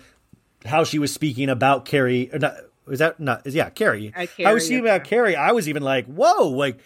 how 0.65 0.85
she 0.85 0.97
was 0.97 1.13
speaking 1.13 1.49
about 1.49 1.85
Kary. 1.85 2.31
or 2.33 2.39
Not, 2.39 2.55
was 2.85 2.99
that 2.99 3.19
not? 3.19 3.45
Yeah, 3.45 3.69
Kary. 3.69 4.11
Uh, 4.15 4.19
I 4.19 4.23
was 4.23 4.29
Kary, 4.37 4.59
speaking 4.61 4.85
yeah. 4.85 4.95
about 4.95 5.07
Kary. 5.07 5.35
I 5.35 5.51
was 5.51 5.69
even 5.69 5.83
like, 5.83 6.05
whoa, 6.05 6.47
like 6.47 6.79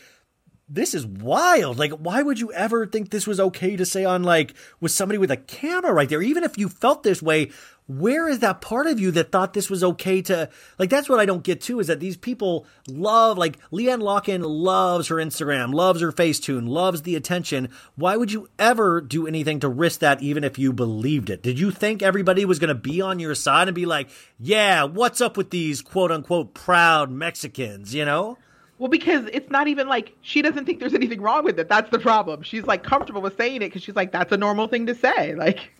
this 0.69 0.93
is 0.93 1.05
wild. 1.05 1.79
Like, 1.79 1.91
why 1.93 2.21
would 2.21 2.39
you 2.39 2.51
ever 2.51 2.85
think 2.85 3.09
this 3.09 3.25
was 3.25 3.39
okay 3.39 3.75
to 3.77 3.85
say 3.85 4.03
on 4.03 4.23
like 4.23 4.53
with 4.81 4.91
somebody 4.91 5.17
with 5.17 5.31
a 5.31 5.37
camera 5.37 5.93
right 5.93 6.09
there? 6.09 6.21
Even 6.21 6.43
if 6.43 6.57
you 6.57 6.67
felt 6.67 7.03
this 7.03 7.21
way, 7.21 7.51
where 7.87 8.27
is 8.27 8.39
that 8.39 8.59
part 8.59 8.85
of 8.85 8.99
you 8.99 9.11
that 9.11 9.31
thought 9.31 9.53
this 9.53 9.69
was 9.69 9.81
okay 9.81 10.21
to 10.23 10.49
like? 10.77 10.89
That's 10.89 11.07
what 11.07 11.21
I 11.21 11.25
don't 11.25 11.43
get 11.43 11.61
too. 11.61 11.79
Is 11.79 11.87
that 11.87 12.01
these 12.01 12.17
people 12.17 12.65
love 12.89 13.37
like 13.37 13.57
LeeAnne 13.71 14.01
Locken 14.01 14.41
loves 14.43 15.07
her 15.07 15.15
Instagram, 15.15 15.73
loves 15.73 16.01
her 16.01 16.11
Facetune, 16.11 16.67
loves 16.67 17.03
the 17.03 17.15
attention. 17.15 17.69
Why 17.95 18.17
would 18.17 18.33
you 18.33 18.49
ever 18.59 18.99
do 18.99 19.25
anything 19.25 19.61
to 19.61 19.69
risk 19.69 20.01
that, 20.01 20.21
even 20.21 20.43
if 20.43 20.59
you 20.59 20.73
believed 20.73 21.29
it? 21.29 21.41
Did 21.41 21.59
you 21.59 21.71
think 21.71 22.03
everybody 22.03 22.43
was 22.43 22.59
going 22.59 22.67
to 22.67 22.75
be 22.75 22.99
on 22.99 23.19
your 23.19 23.35
side 23.35 23.69
and 23.69 23.75
be 23.75 23.85
like, 23.85 24.09
"Yeah, 24.37 24.83
what's 24.83 25.21
up 25.21 25.37
with 25.37 25.49
these 25.49 25.81
quote 25.81 26.11
unquote 26.11 26.53
proud 26.53 27.09
Mexicans?" 27.09 27.95
You 27.95 28.03
know? 28.03 28.37
Well, 28.79 28.89
because 28.89 29.25
it's 29.33 29.49
not 29.49 29.67
even 29.67 29.87
like 29.87 30.13
she 30.21 30.41
doesn't 30.41 30.65
think 30.65 30.79
there's 30.79 30.93
anything 30.93 31.21
wrong 31.21 31.43
with 31.43 31.59
it. 31.59 31.67
That's 31.67 31.89
the 31.89 31.99
problem. 31.99 32.43
She's 32.43 32.63
like 32.63 32.83
comfortable 32.83 33.21
with 33.21 33.35
saying 33.37 33.57
it 33.57 33.59
because 33.69 33.81
she's 33.83 33.95
like, 33.95 34.11
that's 34.11 34.31
a 34.31 34.37
normal 34.37 34.67
thing 34.67 34.85
to 34.87 34.95
say. 34.95 35.33
Like, 35.47 35.71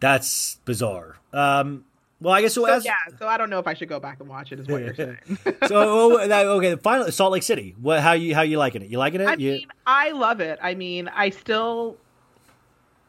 That's 0.00 0.56
bizarre. 0.64 1.16
Um, 1.32 1.84
well, 2.20 2.34
I 2.34 2.40
guess 2.42 2.54
so. 2.54 2.66
so, 2.66 2.72
as 2.72 2.84
yeah. 2.84 2.94
So 3.18 3.26
I 3.26 3.36
don't 3.36 3.48
know 3.50 3.58
if 3.58 3.66
I 3.66 3.74
should 3.74 3.88
go 3.88 4.00
back 4.00 4.20
and 4.20 4.28
watch 4.28 4.52
it. 4.52 4.60
Is 4.60 4.66
what 4.66 4.82
you're 4.82 4.94
saying. 4.94 5.18
so 5.66 6.18
oh, 6.20 6.56
okay. 6.58 6.76
Finally, 6.76 7.10
Salt 7.12 7.32
Lake 7.32 7.42
City. 7.42 7.74
What? 7.80 8.00
How 8.00 8.12
you 8.12 8.34
how 8.34 8.42
you 8.42 8.58
liking 8.58 8.82
it? 8.82 8.90
You 8.90 8.98
liking 8.98 9.20
it? 9.20 9.28
I 9.28 9.34
You- 9.34 9.52
mean, 9.52 9.66
I 9.86 10.10
love 10.10 10.40
it. 10.40 10.58
I 10.62 10.74
mean, 10.74 11.08
I 11.08 11.30
still, 11.30 11.96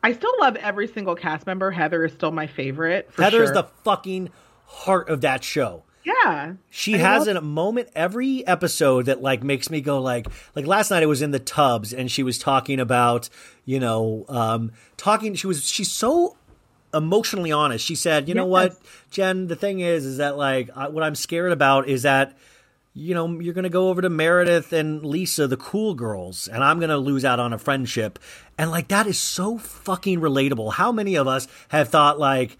I 0.03 0.14
still 0.14 0.34
love 0.39 0.56
every 0.57 0.88
single 0.88 1.15
cast 1.15 1.45
member. 1.47 1.72
Heather 1.72 2.06
is 2.06 2.14
still 2.14 2.31
my 2.31 2.47
favorite. 2.47 3.11
For 3.14 3.23
Heather 3.23 3.43
is 3.43 3.51
the 3.51 3.64
fucking 3.84 4.30
heart 4.65 5.10
of 5.10 5.22
that 5.22 5.43
show. 5.43 5.84
Yeah. 6.23 6.53
She 6.69 6.95
I 6.95 6.98
has 6.98 7.27
love- 7.27 7.38
a 7.38 7.41
moment 7.41 7.90
every 7.95 8.45
episode 8.48 9.06
that 9.06 9.22
like 9.22 9.44
makes 9.44 9.69
me 9.69 9.81
go 9.81 10.02
like 10.02 10.27
like 10.56 10.65
last 10.65 10.91
night 10.91 11.03
I 11.03 11.07
was 11.07 11.22
in 11.22 11.31
the 11.31 11.40
tubs 11.40 11.94
and 11.94 12.10
she 12.11 12.23
was 12.23 12.38
talking 12.38 12.80
about 12.80 13.30
you 13.65 13.80
know 13.80 14.26
um 14.30 14.72
talking 14.98 15.36
she 15.36 15.48
was 15.48 15.68
she's 15.68 15.91
so 15.91 16.36
emotionally 16.94 17.52
honest. 17.52 17.86
She 17.86 17.95
said, 17.95 18.27
"You 18.27 18.34
know 18.34 18.45
what, 18.48 18.76
Jen, 19.11 19.48
the 19.48 19.56
thing 19.56 19.80
is 19.80 20.06
is 20.06 20.18
that 20.18 20.38
like 20.38 20.69
I, 20.76 20.88
what 20.88 21.03
I'm 21.03 21.15
scared 21.15 21.52
about 21.52 21.88
is 21.88 22.03
that 22.03 22.38
you 22.95 23.14
know, 23.14 23.40
you're 23.40 23.53
going 23.53 23.64
to 23.64 23.69
go 23.69 23.90
over 23.90 24.02
to 24.02 24.10
Meredith 24.10 24.73
and 24.73 25.06
Lisa, 25.06 25.48
the 25.48 25.56
cool 25.56 25.94
girls, 25.94 26.48
and 26.48 26.64
I'm 26.64 26.80
going 26.80 26.90
to 26.90 26.98
lose 26.98 27.23
out 27.23 27.40
on 27.40 27.53
a 27.53 27.57
friendship. 27.60 28.18
And 28.57 28.72
like, 28.72 28.88
that 28.90 29.06
is 29.06 29.18
so 29.18 29.57
fucking 29.60 30.19
relatable. 30.19 30.73
How 30.73 30.91
many 30.91 31.15
of 31.15 31.27
us 31.27 31.48
have 31.69 31.90
thought, 31.90 32.19
like, 32.19 32.57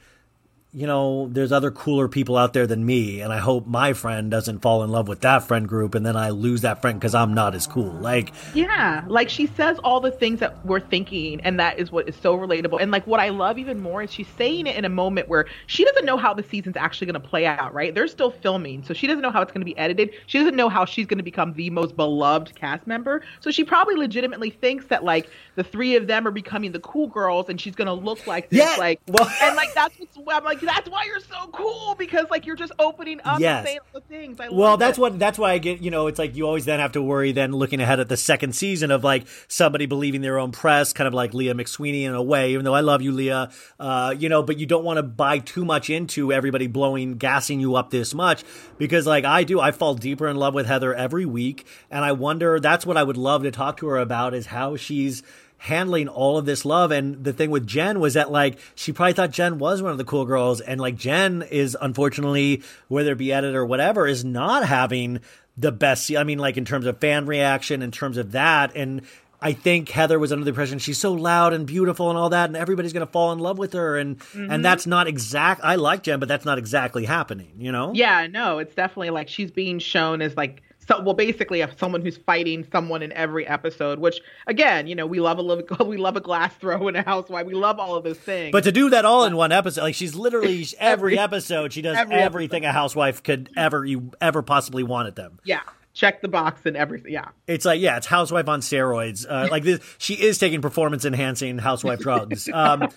you 0.72 0.86
know, 0.86 1.28
there's 1.32 1.52
other 1.52 1.72
cooler 1.72 2.08
people 2.08 2.38
out 2.38 2.54
there 2.54 2.68
than 2.68 2.86
me, 2.86 3.22
and 3.22 3.34
I 3.34 3.40
hope 3.40 3.66
my 3.66 3.94
friend 3.94 4.30
doesn't 4.30 4.60
fall 4.60 4.84
in 4.84 4.92
love 4.92 5.08
with 5.08 5.22
that 5.22 5.40
friend 5.48 5.68
group, 5.68 5.96
and 5.96 6.06
then 6.06 6.16
I 6.16 6.30
lose 6.30 6.62
that 6.62 6.80
friend 6.80 7.00
because 7.00 7.16
I'm 7.16 7.34
not 7.34 7.56
as 7.56 7.66
cool. 7.66 7.92
Like, 7.92 8.32
Yeah, 8.54 9.04
like 9.08 9.30
she 9.30 9.48
says 9.48 9.80
all 9.84 10.00
the 10.00 10.12
things 10.12 10.40
that 10.42 10.64
we're 10.64 10.80
thinking, 10.80 11.42
and 11.42 11.60
that 11.60 11.80
is 11.80 11.92
what 11.92 12.08
is 12.08 12.16
so 12.16 12.38
relatable. 12.38 12.80
And 12.80 12.92
like 12.92 13.08
what 13.08 13.20
I 13.20 13.30
love 13.30 13.58
even 13.58 13.80
more 13.82 14.04
is 14.04 14.14
she's 14.14 14.28
saying 14.38 14.68
it 14.68 14.76
in 14.76 14.86
a 14.86 14.90
moment 14.90 15.28
where 15.28 15.48
she 15.66 15.84
doesn't 15.86 16.06
know 16.06 16.18
how 16.18 16.36
the 16.36 16.44
season's 16.44 16.78
actually 16.78 17.08
going 17.08 17.20
to 17.20 17.28
play 17.28 17.48
out, 17.48 17.74
right? 17.74 17.96
They're 17.96 18.08
still 18.08 18.30
filming, 18.30 18.84
so 18.84 18.94
she 18.94 19.08
doesn't 19.08 19.24
know 19.24 19.32
how 19.32 19.42
it's 19.42 19.52
going 19.52 19.62
to 19.62 19.66
be 19.66 19.78
edited. 19.78 20.12
She 20.28 20.38
doesn't 20.38 20.56
know 20.56 20.70
how 20.70 20.86
she's 20.86 21.08
going 21.08 21.18
to 21.18 21.24
become 21.24 21.54
the 21.54 21.72
most 21.72 21.96
beloved 21.96 22.54
cast 22.54 22.86
member. 22.86 23.24
So 23.40 23.50
she 23.50 23.64
probably 23.64 23.96
legitimately 23.96 24.52
thinks 24.52 24.86
that 24.86 25.04
like 25.04 25.32
the 25.56 25.64
three 25.64 25.96
of 25.96 26.06
them 26.06 26.28
are 26.28 26.32
becoming 26.32 26.74
the 26.74 26.80
cool 26.82 27.08
girls, 27.08 27.50
and 27.50 27.60
she's 27.60 27.74
going 27.74 27.88
to 27.88 27.94
look 27.94 28.28
like 28.28 28.52
this, 28.52 28.60
Yeah, 28.60 28.76
like 28.78 29.02
well- 29.08 29.28
and 29.42 29.56
like 29.56 29.74
that's 29.74 29.98
what's 29.98 30.16
I'm 30.30 30.44
like 30.44 30.59
that's 30.62 30.90
why 30.90 31.04
you're 31.06 31.20
so 31.20 31.48
cool 31.52 31.96
because 31.98 32.26
like 32.30 32.46
you're 32.46 32.56
just 32.56 32.72
opening 32.80 33.20
up 33.26 33.40
Yes. 33.40 33.60
and 33.60 33.68
saying 33.68 33.80
all 33.94 34.02
the 34.02 34.08
things. 34.08 34.40
I 34.40 34.50
Well, 34.50 34.78
that's 34.78 34.98
it. 34.98 35.02
what 35.02 35.20
that's 35.20 35.38
why 35.38 35.52
I 35.54 35.58
get. 35.58 35.82
You 35.82 35.92
know, 35.92 36.08
it's 36.08 36.20
like 36.20 36.36
you 36.36 36.46
always 36.46 36.66
then 36.66 36.80
have 36.80 36.92
to 36.94 37.02
worry 37.02 37.32
then 37.32 37.52
looking 37.52 37.80
ahead 37.82 38.00
at 38.00 38.10
the 38.10 38.18
second 38.18 38.54
season 38.56 38.92
of 38.92 39.04
like 39.04 39.26
somebody 39.48 39.86
believing 39.86 40.22
their 40.22 40.38
own 40.40 40.52
press, 40.52 40.94
kind 40.94 41.08
of 41.08 41.14
like 41.14 41.34
Leah 41.34 41.54
McSweeney 41.54 42.04
in 42.04 42.14
a 42.14 42.22
way. 42.24 42.52
Even 42.54 42.66
though 42.66 42.76
I 42.76 42.82
love 42.82 43.02
you, 43.02 43.12
Leah, 43.12 43.52
uh, 43.80 44.16
you 44.18 44.30
know, 44.30 44.44
but 44.44 44.58
you 44.60 44.66
don't 44.66 44.84
want 44.84 44.98
to 44.98 45.04
buy 45.04 45.40
too 45.40 45.66
much 45.66 45.90
into 45.90 46.32
everybody 46.32 46.68
blowing, 46.68 47.18
gassing 47.18 47.60
you 47.60 47.76
up 47.76 47.90
this 47.90 48.14
much 48.14 48.44
because, 48.78 49.06
like 49.08 49.26
I 49.26 49.44
do, 49.44 49.60
I 49.60 49.72
fall 49.72 49.96
deeper 49.96 50.28
in 50.28 50.36
love 50.36 50.54
with 50.54 50.66
Heather 50.66 50.94
every 50.94 51.26
week, 51.26 51.66
and 51.92 52.04
I 52.06 52.12
wonder. 52.12 52.60
That's 52.60 52.86
what 52.86 52.98
I 52.98 53.04
would 53.04 53.18
love 53.18 53.44
to 53.44 53.52
talk 53.52 53.78
to 53.78 53.88
her 53.88 53.98
about 53.98 54.34
is 54.34 54.48
how 54.48 54.76
she's 54.76 55.24
handling 55.60 56.08
all 56.08 56.38
of 56.38 56.46
this 56.46 56.66
love. 56.66 56.92
And 56.92 57.24
the 57.24 57.34
thing 57.34 57.52
with 57.52 57.68
Jen 57.68 58.00
was 58.00 58.16
that 58.16 58.32
like 58.32 58.58
she 58.74 58.92
probably 58.92 59.14
thought 59.14 59.32
Jen 59.32 59.60
was 59.60 59.82
one 59.82 59.92
of 59.92 59.98
the 59.98 60.04
cool 60.04 60.26
girls, 60.26 60.62
and 60.62 60.82
like 60.82 60.96
Jen 60.96 61.44
is 61.44 61.78
unfortunately, 61.80 62.64
whether 62.88 63.12
it 63.12 63.18
be 63.18 63.32
edit 63.32 63.56
or 63.56 63.66
whatever, 63.66 64.08
is 64.08 64.26
not 64.26 64.66
having 64.66 65.20
the 65.58 65.72
best. 65.72 66.16
I 66.16 66.24
mean, 66.24 66.40
like 66.40 66.58
in 66.58 66.66
terms 66.66 66.86
of 66.86 66.98
fan 67.00 67.28
reaction, 67.28 67.82
in 67.84 67.92
terms 67.92 68.18
of 68.18 68.32
that, 68.32 68.76
and. 68.76 69.04
I 69.42 69.54
think 69.54 69.88
Heather 69.88 70.20
was 70.20 70.34
under 70.34 70.44
the 70.44 70.50
impression 70.50 70.80
she's 70.80 70.98
so 70.98 71.14
loud 71.14 71.54
and 71.54 71.66
beautiful 71.66 72.10
and 72.10 72.20
all 72.20 72.32
that, 72.32 72.50
and 72.50 72.58
everybody's 72.58 72.92
going 72.92 73.08
to 73.08 73.12
fall 73.14 73.32
in 73.32 73.40
love 73.40 73.58
with 73.58 73.72
her, 73.72 73.98
and 73.98 74.18
and 74.34 74.50
mm-hmm. 74.50 74.62
that's 74.62 74.86
not 74.86 75.08
exact. 75.08 75.62
I 75.64 75.76
like 75.76 76.04
Jen, 76.04 76.20
but 76.20 76.28
that's 76.28 76.44
not 76.44 76.58
exactly 76.58 77.06
happening. 77.06 77.54
You 77.58 77.72
know? 77.72 77.94
Yeah, 77.94 78.28
no, 78.28 78.60
it's 78.60 78.76
definitely 78.76 79.12
like 79.12 79.30
she's 79.30 79.50
being 79.50 79.80
shown 79.80 80.22
as 80.22 80.36
like 80.36 80.62
so 80.90 81.00
well 81.02 81.14
basically 81.14 81.64
someone 81.78 82.02
who's 82.02 82.18
fighting 82.18 82.66
someone 82.72 83.02
in 83.02 83.14
every 83.14 83.48
episode 83.48 84.00
which 84.00 84.20
again 84.48 84.88
you 84.88 84.96
know 84.96 85.06
we 85.06 85.20
love 85.22 85.40
a 85.40 85.84
we 85.86 85.96
love 85.98 86.18
a 86.18 86.22
glass 86.22 86.54
throw 86.56 86.88
in 86.90 86.96
a 86.98 87.04
housewife 87.04 87.46
we 87.46 87.54
love 87.54 87.80
all 87.80 87.96
of 87.96 88.04
those 88.04 88.18
things 88.20 88.52
But 88.52 88.66
to 88.66 88.72
do 88.74 88.90
that 88.90 89.06
all 89.06 89.24
in 89.26 89.36
one 89.38 89.52
episode, 89.54 89.82
like 89.84 89.96
she's 89.96 90.16
literally 90.16 90.66
every, 90.80 91.14
Every- 91.14 91.20
episode, 91.20 91.72
she 91.72 91.82
does 91.82 91.96
every 91.98 92.16
everything 92.16 92.66
a 92.66 92.74
housewife 92.74 93.24
could 93.24 93.50
ever 93.56 93.86
you 93.86 94.12
ever 94.20 94.42
possibly 94.42 94.84
wanted 94.84 95.16
them. 95.16 95.40
yeah 95.46 95.62
check 95.94 96.22
the 96.22 96.28
box 96.28 96.62
and 96.66 96.78
everything 96.78 97.12
yeah 97.12 97.30
It's 97.48 97.66
like 97.66 97.82
yeah, 97.82 97.98
it's 97.98 98.06
housewife 98.08 98.48
on 98.48 98.62
steroids. 98.62 99.26
Uh, 99.30 99.48
like 99.52 99.64
this, 99.64 99.80
she 99.98 100.14
is 100.14 100.38
taking 100.38 100.62
performance 100.62 101.04
enhancing 101.04 101.58
housewife 101.58 102.00
drugs. 102.00 102.48
Um, 102.54 102.88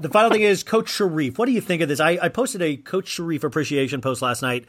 the 0.00 0.08
final 0.10 0.30
thing 0.30 0.42
is 0.42 0.62
Coach 0.62 0.86
Sharrieff. 0.90 1.38
What 1.38 1.46
do 1.46 1.52
you 1.52 1.60
think 1.60 1.80
of 1.80 1.88
this? 1.88 2.00
I, 2.00 2.18
I 2.20 2.28
posted 2.28 2.60
a 2.60 2.76
Coach 2.76 3.16
Sharrieff 3.16 3.44
appreciation 3.44 4.00
post 4.00 4.20
last 4.20 4.42
night 4.42 4.66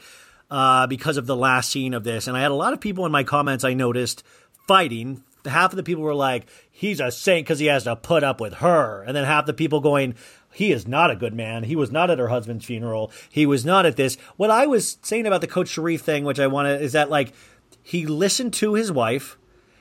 uh, 0.49 0.87
because 0.87 1.17
of 1.17 1.25
the 1.25 1.35
last 1.35 1.69
scene 1.69 1.93
of 1.93 2.03
this, 2.03 2.27
and 2.27 2.35
I 2.35 2.41
had 2.41 2.51
a 2.51 2.55
lot 2.55 2.73
of 2.73 2.79
people 2.79 3.05
in 3.05 3.11
my 3.11 3.23
comments. 3.23 3.63
I 3.63 3.73
noticed 3.73 4.23
fighting. 4.67 5.23
Half 5.45 5.71
of 5.71 5.77
the 5.77 5.83
people 5.83 6.03
were 6.03 6.15
like, 6.15 6.47
"He's 6.69 6.99
a 6.99 7.11
saint 7.11 7.45
because 7.45 7.59
he 7.59 7.67
has 7.67 7.83
to 7.83 7.95
put 7.95 8.23
up 8.23 8.41
with 8.41 8.55
her," 8.55 9.03
and 9.03 9.15
then 9.15 9.25
half 9.25 9.45
the 9.45 9.53
people 9.53 9.79
going, 9.79 10.15
"He 10.51 10.71
is 10.71 10.87
not 10.87 11.11
a 11.11 11.15
good 11.15 11.33
man. 11.33 11.63
He 11.63 11.75
was 11.75 11.91
not 11.91 12.09
at 12.09 12.19
her 12.19 12.27
husband's 12.27 12.65
funeral. 12.65 13.11
He 13.29 13.45
was 13.45 13.63
not 13.63 13.85
at 13.85 13.95
this." 13.95 14.17
What 14.37 14.51
I 14.51 14.65
was 14.65 14.97
saying 15.01 15.27
about 15.27 15.41
the 15.41 15.47
Coach 15.47 15.69
Sharrieff 15.69 16.01
thing, 16.01 16.23
which 16.23 16.39
I 16.39 16.47
want 16.47 16.67
to, 16.67 16.79
is 16.79 16.93
that 16.93 17.09
like 17.09 17.33
he 17.81 18.05
listened 18.05 18.53
to 18.53 18.73
his 18.73 18.91
wife. 18.91 19.37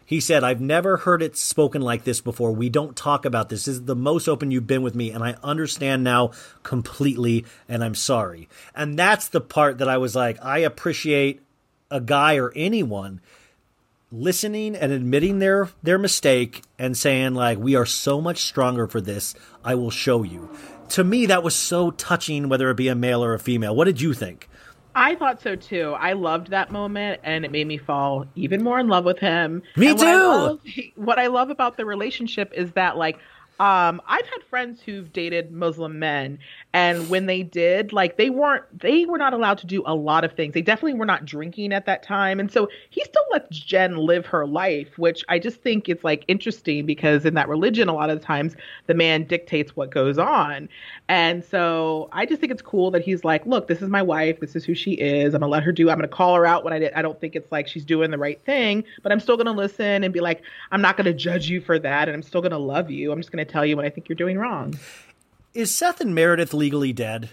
He 0.09 0.21
said, 0.21 0.43
I've 0.43 0.63
never 0.63 0.97
heard 0.97 1.21
it 1.21 1.37
spoken 1.37 1.83
like 1.83 2.05
this 2.05 2.23
before. 2.23 2.51
We 2.53 2.71
don't 2.71 2.97
talk 2.97 3.27
about 3.27 3.51
this. 3.51 3.67
This 3.67 3.75
is 3.75 3.85
the 3.85 3.95
most 3.95 4.27
open 4.27 4.51
you've 4.51 4.67
been 4.67 4.81
with 4.81 4.95
me, 4.95 5.11
and 5.11 5.23
I 5.23 5.37
understand 5.43 6.03
now 6.03 6.31
completely, 6.63 7.45
and 7.69 7.85
I'm 7.85 7.95
sorry. 7.95 8.49
And 8.75 8.99
that's 8.99 9.29
the 9.29 9.43
part 9.43 9.77
that 9.77 9.89
I 9.89 9.99
was 9.99 10.17
like, 10.17 10.43
I 10.43 10.61
appreciate 10.61 11.43
a 11.91 12.01
guy 12.01 12.39
or 12.39 12.55
anyone 12.57 13.21
listening 14.11 14.75
and 14.75 14.93
admitting 14.93 15.41
their 15.41 15.69
their 15.83 15.99
mistake 15.99 16.63
and 16.79 16.97
saying 16.97 17.35
like 17.35 17.59
we 17.59 17.77
are 17.77 17.85
so 17.85 18.23
much 18.23 18.39
stronger 18.39 18.87
for 18.87 19.03
this 19.03 19.35
i 19.63 19.75
will 19.75 19.91
show 19.91 20.23
you 20.23 20.49
to 20.89 21.05
me 21.05 21.27
that 21.27 21.43
was 21.43 21.55
so 21.55 21.91
touching 21.91 22.49
whether 22.49 22.71
it 22.71 22.77
be 22.77 22.89
a 22.89 22.95
male 22.95 23.23
or 23.23 23.35
a 23.35 23.39
female 23.39 23.77
what 23.77 23.85
did 23.85 24.01
you 24.01 24.15
think 24.15 24.49
I 25.01 25.15
thought 25.15 25.41
so 25.41 25.55
too. 25.55 25.95
I 25.99 26.13
loved 26.15 26.51
that 26.51 26.73
moment, 26.73 27.21
and 27.23 27.45
it 27.45 27.53
made 27.53 27.67
me 27.67 27.79
fall 27.79 28.27
even 28.35 28.63
more 28.65 28.79
in 28.81 28.89
love 28.89 29.05
with 29.05 29.19
him. 29.19 29.63
Me 29.77 29.89
And 29.91 29.99
what 29.99 30.07
I 30.09 30.13
too. 30.13 30.19
love- 30.27 30.61
what 30.97 31.19
I 31.19 31.27
love 31.29 31.51
about 31.51 31.77
the 31.77 31.85
relationship 31.85 32.53
is 32.55 32.73
that, 32.73 32.97
like, 32.97 33.19
um, 33.61 34.01
I've 34.07 34.27
had 34.27 34.43
friends 34.49 34.81
who've 34.81 35.13
dated 35.13 35.51
Muslim 35.51 35.99
men, 35.99 36.39
and 36.73 37.11
when 37.11 37.27
they 37.27 37.43
did, 37.43 37.93
like, 37.93 38.17
they 38.17 38.31
weren't, 38.31 38.65
they 38.79 39.05
were 39.05 39.19
not 39.19 39.33
allowed 39.33 39.59
to 39.59 39.67
do 39.67 39.83
a 39.85 39.95
lot 39.95 40.25
of 40.25 40.33
things. 40.33 40.55
They 40.55 40.63
definitely 40.63 40.95
were 40.95 41.07
not 41.07 41.25
drinking 41.25 41.73
at 41.73 41.85
that 41.87 42.05
time, 42.05 42.39
and 42.39 42.53
so 42.53 42.69
he 42.91 43.03
still 43.03 43.25
lets 43.33 43.59
Jen 43.59 43.97
live 43.97 44.27
her 44.27 44.47
life, 44.47 44.97
which 44.97 45.25
I 45.29 45.41
just 45.41 45.61
think 45.61 45.89
is 45.89 46.05
like 46.05 46.25
interesting 46.29 46.87
because 46.87 47.25
in 47.25 47.35
that 47.35 47.49
religion, 47.49 47.89
a 47.89 47.95
lot 47.95 48.11
of 48.11 48.21
the 48.21 48.25
times 48.25 48.55
the 48.87 48.95
man 48.95 49.25
dictates 49.25 49.75
what 49.75 49.91
goes 49.91 50.19
on, 50.19 50.69
and 51.09 51.45
so 51.45 52.09
I 52.13 52.27
just 52.27 52.41
think 52.41 52.53
it's 52.53 52.63
cool 52.63 52.91
that 52.93 53.03
he's 53.03 53.25
like, 53.25 53.45
look, 53.45 53.67
this 53.67 53.83
is 53.83 53.89
my 53.89 54.03
wife, 54.03 54.39
this 54.39 54.55
is 54.55 54.65
who 54.65 54.75
she 54.75 54.93
is. 54.93 55.35
I'm 55.35 55.41
gonna 55.41 55.51
let 55.51 55.65
her 55.65 55.73
do. 55.73 55.91
I'm 55.91 55.99
gonna 55.99 56.07
call 56.07 56.37
her 56.37 56.47
out 56.47 56.63
when 56.63 56.73
I 56.73 56.79
did. 56.79 56.93
I 56.93 57.03
don't 57.03 57.21
think 57.21 57.35
it's 57.35 57.51
like 57.51 57.67
she's 57.67 57.85
doing 57.85 58.13
the 58.13 58.19
right 58.19 58.41
thing, 58.45 58.85
but 59.03 59.11
I'm 59.11 59.21
still 59.21 59.37
gonna 59.37 59.51
listen 59.51 60.05
and 60.05 60.15
be 60.15 60.21
like, 60.21 60.43
I'm 60.71 60.81
not 60.81 60.97
gonna 60.97 61.13
judge 61.13 61.49
you 61.49 61.61
for 61.61 61.81
that, 61.81 62.09
and 62.09 62.15
I'm 62.15 62.23
still 62.23 62.41
gonna 62.41 62.59
love 62.59 62.91
you. 62.91 63.11
I'm 63.11 63.19
just 63.19 63.33
gonna 63.33 63.48
tell 63.49 63.65
you 63.65 63.77
when 63.77 63.87
I 63.87 63.91
think 63.91 64.09
you're 64.09 64.17
doing 64.17 64.39
wrong. 64.39 64.79
is 65.55 65.75
seth 65.75 66.01
and 66.01 66.15
meredith 66.15 66.55
legally 66.55 66.93
dead 66.93 67.31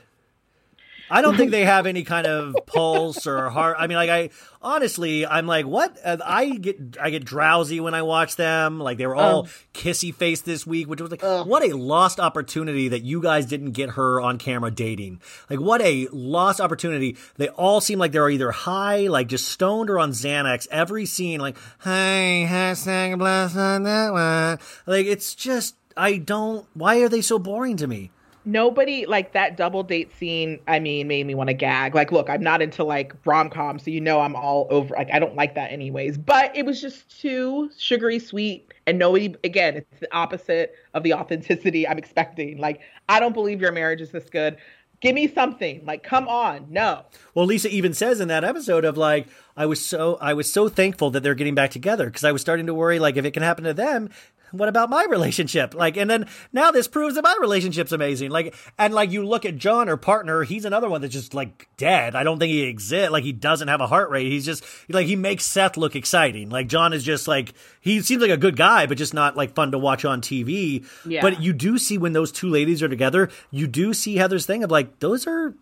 I 1.10 1.22
don't 1.22 1.38
think 1.38 1.52
they 1.52 1.66
have 1.66 1.86
any 1.86 2.04
kind 2.04 2.26
of 2.26 2.56
pulse 2.66 3.28
or 3.28 3.50
heart. 3.50 3.78
I 3.80 3.88
mean, 3.88 3.98
like 3.98 4.10
I 4.10 4.30
honestly, 4.62 5.26
I'm 5.26 5.48
like, 5.48 5.66
what? 5.66 5.98
Uh, 6.04 6.18
I 6.24 6.50
get 6.50 6.98
I 7.00 7.10
get 7.10 7.26
drowsy 7.26 7.80
when 7.80 7.94
I 7.94 8.02
watch 8.02 8.36
them. 8.36 8.80
Like 8.80 8.98
they 8.98 9.08
were 9.08 9.16
all 9.16 9.48
kissy 9.74 10.14
faced 10.14 10.46
this 10.46 10.66
week, 10.66 10.88
which 10.88 11.02
was 11.02 11.12
like, 11.12 11.22
what 11.22 11.64
a 11.64 11.76
lost 11.76 12.20
opportunity 12.20 12.88
that 12.90 13.04
you 13.04 13.22
guys 13.22 13.46
didn't 13.46 13.72
get 13.72 13.92
her 13.92 14.20
on 14.20 14.38
camera 14.38 14.72
dating. 14.72 15.22
Like 15.50 15.60
what 15.60 15.82
a 15.82 16.08
lost 16.12 16.60
opportunity. 16.60 17.18
They 17.38 17.50
all 17.50 17.82
seem 17.82 18.00
like 18.00 18.12
they're 18.12 18.30
either 18.30 18.52
high, 18.52 19.08
like 19.08 19.28
just 19.28 19.48
stoned, 19.48 19.90
or 19.90 20.00
on 20.00 20.12
Xanax. 20.12 20.68
Every 20.72 21.06
scene, 21.06 21.40
like, 21.40 21.58
hey, 21.84 22.48
hashtag 22.50 23.18
blast 23.18 23.56
on 23.56 23.84
that 23.84 24.12
one. 24.12 24.60
Like 24.88 25.06
it's 25.06 25.36
just, 25.36 25.76
I 25.98 26.18
don't. 26.18 26.66
Why 26.74 27.02
are 27.02 27.10
they 27.10 27.22
so 27.22 27.40
boring 27.40 27.78
to 27.78 27.88
me? 27.88 28.12
nobody 28.46 29.06
like 29.08 29.34
that 29.34 29.58
double 29.58 29.84
date 29.84 30.16
scene 30.16 30.60
i 30.68 30.80
mean 30.80 31.08
made 31.08 31.26
me 31.26 31.34
want 31.34 31.50
to 31.50 31.54
gag. 31.54 31.96
Like 31.96 32.12
look 32.12 32.30
i'm 32.30 32.44
not 32.44 32.62
into 32.62 32.84
like 32.84 33.14
rom-com 33.26 33.80
so 33.80 33.90
you 33.90 34.00
know 34.00 34.22
i'm 34.22 34.36
all 34.36 34.68
over 34.70 34.94
like 34.96 35.10
i 35.12 35.20
don't 35.20 35.36
like 35.36 35.56
that 35.56 35.72
anyways. 35.72 36.18
But 36.18 36.56
it 36.56 36.66
was 36.66 36.80
just 36.80 37.20
too 37.20 37.70
sugary 37.78 38.20
sweet 38.20 38.72
and 38.86 39.00
nobody 39.00 39.36
again 39.44 39.78
it's 39.78 40.00
the 40.00 40.16
opposite 40.16 40.76
of 40.94 41.04
the 41.04 41.14
authenticity 41.14 41.88
i'm 41.88 41.98
expecting. 41.98 42.60
Like 42.60 42.82
i 43.10 43.20
don't 43.20 43.34
believe 43.34 43.60
your 43.60 43.72
marriage 43.72 44.02
is 44.02 44.12
this 44.12 44.30
good. 44.30 44.58
Give 45.02 45.14
me 45.14 45.28
something. 45.28 45.84
Like 45.84 46.04
come 46.04 46.28
on 46.28 46.68
no. 46.70 47.06
Well, 47.34 47.46
Lisa 47.46 47.70
even 47.70 47.94
says 47.94 48.20
in 48.20 48.28
that 48.30 48.44
episode 48.44 48.86
of 48.86 48.96
like, 48.96 49.28
I 49.58 49.66
was 49.66 49.84
so 49.84 50.18
I 50.22 50.34
was 50.34 50.52
so 50.52 50.70
thankful 50.70 51.10
that 51.12 51.24
they're 51.24 51.36
getting 51.36 51.56
back 51.56 51.72
together 51.72 52.06
because 52.06 52.24
I 52.24 52.32
was 52.32 52.42
starting 52.42 52.68
to 52.68 52.74
worry 52.74 53.00
like 53.00 53.18
if 53.18 53.26
it 53.26 53.32
can 53.32 53.44
happen 53.44 53.64
to 53.66 53.74
them, 53.74 54.10
what 54.58 54.70
about 54.70 54.90
my 54.90 55.06
relationship? 55.10 55.74
Like, 55.74 55.98
and 55.98 56.10
then 56.10 56.28
now 56.54 56.72
this 56.72 56.88
proves 56.88 57.16
that 57.16 57.24
my 57.24 57.36
relationship's 57.40 57.92
amazing. 57.92 58.32
Like, 58.32 58.56
and 58.78 58.94
like 58.94 59.12
you 59.12 59.26
look 59.26 59.46
at 59.46 59.58
John, 59.58 59.88
her 59.88 59.98
partner, 59.98 60.44
he's 60.44 60.66
another 60.66 60.90
one 60.90 61.02
that's 61.02 61.14
just 61.14 61.34
like 61.34 61.68
dead. 61.78 62.16
I 62.16 62.24
don't 62.24 62.40
think 62.40 62.52
he 62.52 62.64
exists. 62.64 63.12
Like, 63.12 63.24
he 63.24 63.32
doesn't 63.32 63.68
have 63.68 63.82
a 63.82 63.88
heart 63.88 64.10
rate. 64.10 64.28
He's 64.28 64.46
just 64.46 64.64
like 64.90 65.08
he 65.08 65.16
makes 65.16 65.46
Seth 65.46 65.78
look 65.78 65.96
exciting. 65.96 66.50
Like 66.50 66.68
John 66.68 66.94
is 66.94 67.04
just 67.04 67.28
like 67.28 67.54
he 67.82 68.02
seems 68.02 68.22
like 68.22 68.32
a 68.32 68.38
good 68.38 68.58
guy, 68.58 68.86
but 68.86 68.98
just 68.98 69.14
not 69.14 69.36
like 69.36 69.54
fun 69.54 69.72
to 69.72 69.78
watch 69.78 70.06
on 70.06 70.22
TV. 70.22 70.86
Yeah. 71.06 71.22
But 71.22 71.42
you 71.42 71.54
do 71.54 71.78
see 71.78 71.98
when 71.98 72.14
those 72.14 72.32
two 72.32 72.50
ladies 72.50 72.82
are 72.84 72.90
together, 72.90 73.30
you 73.52 73.68
do 73.68 73.94
see 73.94 74.16
Heather's 74.16 74.46
thing 74.46 74.64
of 74.64 74.72
like 74.72 75.00
those 75.00 75.28
are 75.28 75.54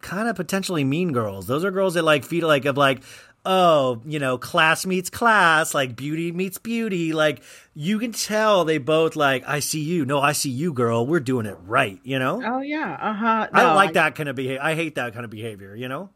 kind 0.00 0.28
of 0.28 0.36
potentially 0.36 0.84
mean 0.84 1.12
girls. 1.12 1.46
Those 1.46 1.64
are 1.64 1.70
girls 1.70 1.94
that 1.94 2.04
like 2.04 2.24
feel 2.24 2.46
like 2.46 2.64
of 2.64 2.76
like, 2.76 3.02
oh, 3.44 4.02
you 4.04 4.18
know, 4.18 4.38
class 4.38 4.84
meets 4.86 5.10
class, 5.10 5.74
like 5.74 5.96
beauty 5.96 6.32
meets 6.32 6.58
beauty. 6.58 7.12
Like 7.12 7.42
you 7.74 7.98
can 7.98 8.12
tell 8.12 8.64
they 8.64 8.78
both 8.78 9.16
like, 9.16 9.44
I 9.46 9.60
see 9.60 9.80
you. 9.80 10.04
No, 10.04 10.20
I 10.20 10.32
see 10.32 10.50
you, 10.50 10.72
girl. 10.72 11.06
We're 11.06 11.20
doing 11.20 11.46
it 11.46 11.56
right. 11.64 12.00
You 12.02 12.18
know. 12.18 12.42
oh 12.44 12.60
yeah 12.60 12.98
uh-huh 13.00 13.48
I 13.52 13.60
don't 13.60 13.70
No, 13.70 13.74
like 13.74 13.92
that 13.94 14.14
kind 14.14 14.28
of 14.28 14.36
behavior. 14.36 14.60
I 14.62 14.74
hate 14.74 14.96
that 14.96 15.12
kind 15.12 15.24
of 15.24 15.30
behavior. 15.30 15.74
You 15.74 15.88
know. 15.88 16.10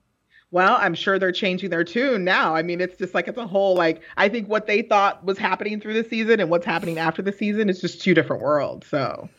Well, 0.51 0.77
I'm 0.79 0.95
sure 0.95 1.19
they're 1.19 1.33
changing 1.33 1.71
their 1.71 1.83
tune 1.83 2.25
now. 2.25 2.55
I 2.55 2.63
mean, 2.63 2.83
it's 2.83 2.99
just 2.99 3.15
like 3.15 3.27
it's 3.27 3.39
a 3.39 3.47
whole 3.47 3.75
like 3.75 4.03
I 4.19 4.29
think 4.29 4.49
what 4.49 4.67
they 4.67 4.83
thought 4.83 5.25
was 5.25 5.39
happening 5.39 5.81
through 5.81 5.95
the 5.95 6.07
season 6.09 6.41
and 6.41 6.51
what's 6.51 6.67
happening 6.67 6.99
after 6.99 7.23
the 7.23 7.33
season 7.33 7.71
is 7.71 7.81
just 7.81 8.03
two 8.03 8.13
different 8.13 8.43
worlds. 8.43 8.87
So 8.87 9.31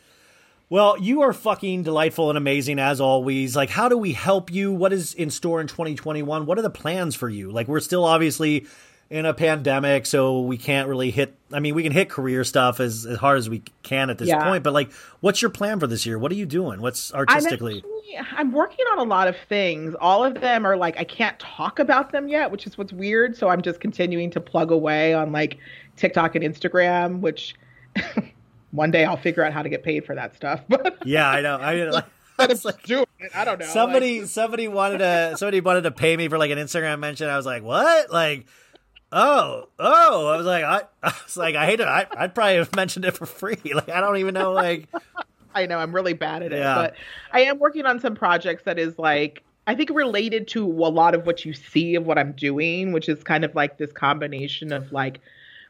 Well, 0.74 0.98
you 0.98 1.22
are 1.22 1.32
fucking 1.32 1.84
delightful 1.84 2.30
and 2.30 2.36
amazing 2.36 2.80
as 2.80 3.00
always. 3.00 3.54
Like, 3.54 3.70
how 3.70 3.88
do 3.88 3.96
we 3.96 4.12
help 4.12 4.52
you? 4.52 4.72
What 4.72 4.92
is 4.92 5.14
in 5.14 5.30
store 5.30 5.60
in 5.60 5.68
2021? 5.68 6.46
What 6.46 6.58
are 6.58 6.62
the 6.62 6.68
plans 6.68 7.14
for 7.14 7.28
you? 7.28 7.52
Like, 7.52 7.68
we're 7.68 7.78
still 7.78 8.04
obviously 8.04 8.66
in 9.08 9.24
a 9.24 9.32
pandemic, 9.32 10.04
so 10.04 10.40
we 10.40 10.58
can't 10.58 10.88
really 10.88 11.12
hit. 11.12 11.38
I 11.52 11.60
mean, 11.60 11.76
we 11.76 11.84
can 11.84 11.92
hit 11.92 12.10
career 12.10 12.42
stuff 12.42 12.80
as, 12.80 13.06
as 13.06 13.18
hard 13.18 13.38
as 13.38 13.48
we 13.48 13.62
can 13.84 14.10
at 14.10 14.18
this 14.18 14.26
Yeah. 14.26 14.42
point, 14.42 14.64
but 14.64 14.72
like, 14.72 14.90
what's 15.20 15.40
your 15.40 15.52
plan 15.52 15.78
for 15.78 15.86
this 15.86 16.06
year? 16.06 16.18
What 16.18 16.32
are 16.32 16.34
you 16.34 16.44
doing? 16.44 16.80
What's 16.80 17.14
artistically? 17.14 17.84
I'm, 17.84 18.18
actually, 18.18 18.36
I'm 18.36 18.50
working 18.50 18.84
on 18.90 18.98
a 18.98 19.04
lot 19.04 19.28
of 19.28 19.36
things. 19.48 19.94
All 20.00 20.24
of 20.24 20.40
them 20.40 20.66
are 20.66 20.76
like 20.76 20.98
I 20.98 21.04
can't 21.04 21.38
talk 21.38 21.78
about 21.78 22.10
them 22.10 22.26
yet, 22.26 22.50
which 22.50 22.66
is 22.66 22.76
what's 22.76 22.92
weird. 22.92 23.36
So 23.36 23.48
I'm 23.48 23.62
just 23.62 23.78
continuing 23.78 24.28
to 24.32 24.40
plug 24.40 24.72
away 24.72 25.14
on 25.14 25.30
like 25.30 25.58
TikTok 25.94 26.34
and 26.34 26.44
Instagram, 26.44 27.20
which 27.20 27.54
one 28.74 28.90
day 28.90 29.04
I'll 29.04 29.16
figure 29.16 29.44
out 29.44 29.52
how 29.52 29.62
to 29.62 29.68
get 29.68 29.82
paid 29.82 30.04
for 30.04 30.14
that 30.14 30.34
stuff. 30.34 30.60
But 30.68 30.98
yeah, 31.06 31.28
I 31.28 31.40
know. 31.40 31.56
I 31.56 31.74
mean, 31.76 31.90
like, 31.90 32.04
it's 32.40 32.64
like- 32.64 32.82
doing 32.82 33.06
it. 33.20 33.30
I 33.34 33.44
don't 33.44 33.60
know. 33.60 33.66
somebody 33.66 34.20
like- 34.20 34.28
somebody 34.30 34.68
wanted 34.68 34.98
to 34.98 35.34
somebody 35.36 35.60
wanted 35.60 35.82
to 35.82 35.90
pay 35.92 36.16
me 36.16 36.28
for 36.28 36.38
like 36.38 36.50
an 36.50 36.58
Instagram 36.58 36.98
mention. 36.98 37.28
I 37.28 37.36
was 37.36 37.46
like, 37.46 37.62
what? 37.62 38.10
Like, 38.12 38.46
oh, 39.12 39.68
oh. 39.78 40.26
I 40.28 40.36
was 40.36 40.46
like, 40.46 40.64
I, 40.64 40.82
I 41.02 41.12
was 41.24 41.36
like, 41.36 41.54
I 41.54 41.66
hate 41.66 41.80
it. 41.80 41.86
I, 41.86 42.06
I'd 42.16 42.34
probably 42.34 42.56
have 42.56 42.74
mentioned 42.74 43.04
it 43.04 43.12
for 43.16 43.26
free. 43.26 43.56
Like, 43.74 43.88
I 43.88 44.00
don't 44.00 44.16
even 44.18 44.34
know. 44.34 44.52
Like, 44.52 44.88
I 45.54 45.66
know 45.66 45.78
I'm 45.78 45.94
really 45.94 46.14
bad 46.14 46.42
at 46.42 46.52
it, 46.52 46.58
Yeah. 46.58 46.74
but 46.74 46.94
I 47.32 47.42
am 47.42 47.58
working 47.60 47.86
on 47.86 48.00
some 48.00 48.14
projects 48.16 48.64
that 48.64 48.78
is 48.78 48.98
like 48.98 49.42
I 49.66 49.74
think 49.74 49.90
related 49.90 50.48
to 50.48 50.64
a 50.66 50.90
lot 50.90 51.14
of 51.14 51.24
what 51.26 51.44
you 51.44 51.54
see 51.54 51.94
of 51.94 52.04
what 52.06 52.18
I'm 52.18 52.32
doing, 52.32 52.92
which 52.92 53.08
is 53.08 53.22
kind 53.22 53.44
of 53.44 53.54
like 53.54 53.78
this 53.78 53.92
combination 53.92 54.72
of 54.72 54.90
like 54.92 55.20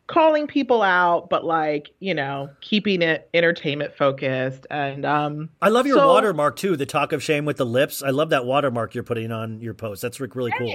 calling 0.06 0.46
people 0.46 0.82
out, 0.82 1.30
but 1.30 1.44
like 1.44 1.90
you 2.00 2.14
know 2.14 2.50
keeping 2.60 3.02
it 3.02 3.28
entertainment 3.34 3.94
focused 3.96 4.66
and 4.70 5.04
um. 5.04 5.50
I 5.62 5.68
love 5.68 5.86
your 5.86 5.96
So- 5.98 6.08
watermark 6.08 6.56
too. 6.56 6.76
The 6.76 6.86
talk 6.86 7.12
of 7.12 7.22
shame 7.22 7.44
with 7.44 7.56
the 7.56 7.66
lips. 7.66 8.02
I 8.02 8.10
love 8.10 8.30
that 8.30 8.44
watermark 8.44 8.94
you're 8.94 9.04
putting 9.04 9.32
on 9.32 9.60
your 9.60 9.74
post. 9.74 10.02
That's 10.02 10.20
re- 10.20 10.28
really 10.34 10.52
cool. 10.58 10.74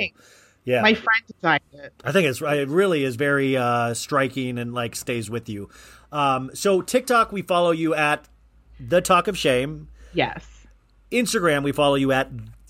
Yeah, 0.66 0.82
My 0.82 0.94
friend 0.94 1.24
designed 1.28 1.62
it. 1.74 1.94
I 2.04 2.12
think 2.12 2.28
it's 2.28 2.42
it 2.42 2.68
really 2.68 3.04
is 3.04 3.16
very 3.16 3.56
uh, 3.56 3.94
striking 3.94 4.58
and 4.60 4.74
like 4.74 4.96
stays 4.96 5.30
with 5.30 5.48
you. 5.50 5.70
Um, 6.12 6.52
so 6.54 6.82
TikTok, 6.82 7.32
we 7.32 7.42
follow 7.42 7.72
you 7.72 7.96
at 7.96 8.28
the 8.80 9.02
talk 9.02 9.28
of 9.28 9.38
shame. 9.38 9.88
Yes. 10.14 10.46
Instagram, 11.12 11.64
we 11.64 11.72
follow 11.72 11.96
you 11.96 12.12
at 12.12 12.30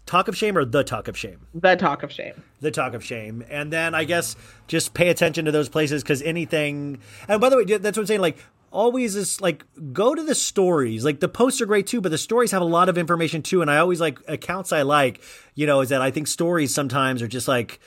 Talk 0.09 0.27
of 0.27 0.35
Shame 0.35 0.57
or 0.57 0.65
The 0.65 0.83
Talk 0.83 1.07
of 1.07 1.15
Shame? 1.15 1.45
The 1.53 1.75
Talk 1.75 2.01
of 2.01 2.11
Shame. 2.11 2.33
The 2.61 2.71
Talk 2.71 2.95
of 2.95 3.05
Shame. 3.05 3.45
And 3.47 3.71
then 3.71 3.93
I 3.93 4.05
guess 4.05 4.35
just 4.67 4.95
pay 4.95 5.09
attention 5.09 5.45
to 5.45 5.51
those 5.51 5.69
places 5.69 6.01
because 6.01 6.23
anything. 6.23 6.97
And 7.27 7.39
by 7.39 7.49
the 7.49 7.57
way, 7.57 7.63
that's 7.65 7.95
what 7.95 8.01
I'm 8.03 8.07
saying. 8.07 8.21
Like, 8.21 8.39
always 8.71 9.15
is 9.15 9.39
like 9.39 9.65
go 9.93 10.13
to 10.13 10.21
the 10.21 10.35
stories 10.35 11.03
like 11.03 11.19
the 11.19 11.27
posts 11.27 11.59
are 11.59 11.65
great 11.65 11.87
too 11.87 11.99
but 12.01 12.09
the 12.09 12.19
stories 12.19 12.51
have 12.51 12.61
a 12.61 12.65
lot 12.65 12.87
of 12.87 12.99
information 12.99 13.41
too 13.41 13.63
and 13.63 13.71
i 13.71 13.77
always 13.77 13.99
like 13.99 14.19
accounts 14.27 14.71
i 14.71 14.83
like 14.83 15.19
you 15.55 15.65
know 15.65 15.81
is 15.81 15.89
that 15.89 16.03
i 16.03 16.11
think 16.11 16.27
stories 16.27 16.71
sometimes 16.71 17.23
are 17.23 17.27
just 17.27 17.47
like 17.47 17.79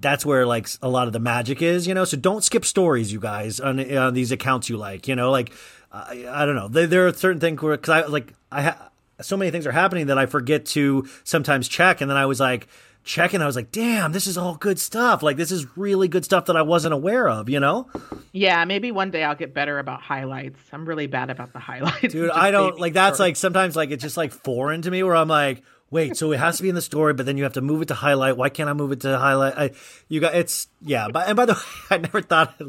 that's 0.00 0.26
where 0.26 0.44
like 0.44 0.68
a 0.82 0.88
lot 0.90 1.06
of 1.06 1.14
the 1.14 1.18
magic 1.18 1.62
is 1.62 1.86
you 1.86 1.94
know 1.94 2.04
so 2.04 2.14
don't 2.14 2.44
skip 2.44 2.66
stories 2.66 3.10
you 3.10 3.18
guys 3.18 3.58
on, 3.58 3.80
on 3.96 4.12
these 4.12 4.30
accounts 4.30 4.68
you 4.68 4.76
like 4.76 5.08
you 5.08 5.16
know 5.16 5.30
like 5.30 5.50
I, 5.90 6.26
I 6.28 6.44
don't 6.44 6.56
know 6.56 6.68
there, 6.68 6.86
there 6.86 7.06
are 7.06 7.12
certain 7.14 7.40
things 7.40 7.62
where 7.62 7.74
because 7.74 8.04
i 8.04 8.06
like 8.06 8.34
i 8.52 8.64
ha- 8.64 8.87
so 9.20 9.36
many 9.36 9.50
things 9.50 9.66
are 9.66 9.72
happening 9.72 10.06
that 10.08 10.18
i 10.18 10.26
forget 10.26 10.64
to 10.66 11.06
sometimes 11.24 11.68
check. 11.68 12.00
And 12.00 12.10
then 12.10 12.16
i 12.16 12.26
was 12.26 12.40
like 12.40 12.68
checking. 13.04 13.40
I 13.40 13.46
was 13.46 13.56
like 13.56 13.70
damn 13.72 14.12
this 14.12 14.26
is 14.26 14.36
all 14.36 14.56
good 14.56 14.78
stuff. 14.78 15.22
Like 15.22 15.36
this 15.38 15.50
is 15.50 15.78
really 15.78 16.08
good 16.08 16.24
stuff 16.24 16.46
that 16.46 16.56
i 16.56 16.62
wasn't 16.62 16.92
aware 16.94 17.28
of 17.28 17.48
you 17.48 17.58
know? 17.60 17.88
Yeah, 18.32 18.64
maybe 18.66 18.92
one 18.92 19.10
day 19.10 19.24
I'll 19.24 19.34
get 19.34 19.54
better 19.54 19.78
about 19.78 20.02
highlights. 20.02 20.60
I'm 20.72 20.84
really 20.84 21.06
bad 21.06 21.30
about 21.30 21.52
the 21.52 21.58
highlights. 21.70 22.12
dude 22.12 22.30
i 22.30 22.50
don't 22.50 22.78
like 22.78 22.92
that's 22.92 23.18
like 23.18 23.36
sometimes 23.36 23.74
like 23.76 23.90
it's 23.90 24.02
just 24.02 24.16
like 24.16 24.32
foreign 24.32 24.82
to 24.82 24.90
me 24.90 25.02
where 25.02 25.16
i'm 25.16 25.28
like 25.28 25.62
wait 25.90 26.16
so 26.18 26.32
it 26.32 26.38
has 26.38 26.58
to 26.58 26.62
be 26.62 26.68
in 26.68 26.74
the 26.74 26.82
story 26.82 27.14
but 27.14 27.24
then 27.24 27.38
you 27.38 27.44
have 27.44 27.54
to 27.54 27.62
move 27.62 27.80
it 27.80 27.88
to 27.88 27.94
highlight. 27.94 28.36
Why 28.36 28.50
can't 28.50 28.68
i 28.68 28.74
move 28.74 28.92
it 28.92 29.00
to 29.00 29.18
highlight? 29.18 29.54
I, 29.56 29.70
you 30.08 30.20
got 30.20 30.34
it's 30.34 30.68
yeah 30.82 31.08
but 31.10 31.28
and 31.28 31.36
by 31.36 31.46
the 31.46 31.54
way 31.90 31.96
i 31.96 31.98
never 31.98 32.20
thought 32.20 32.60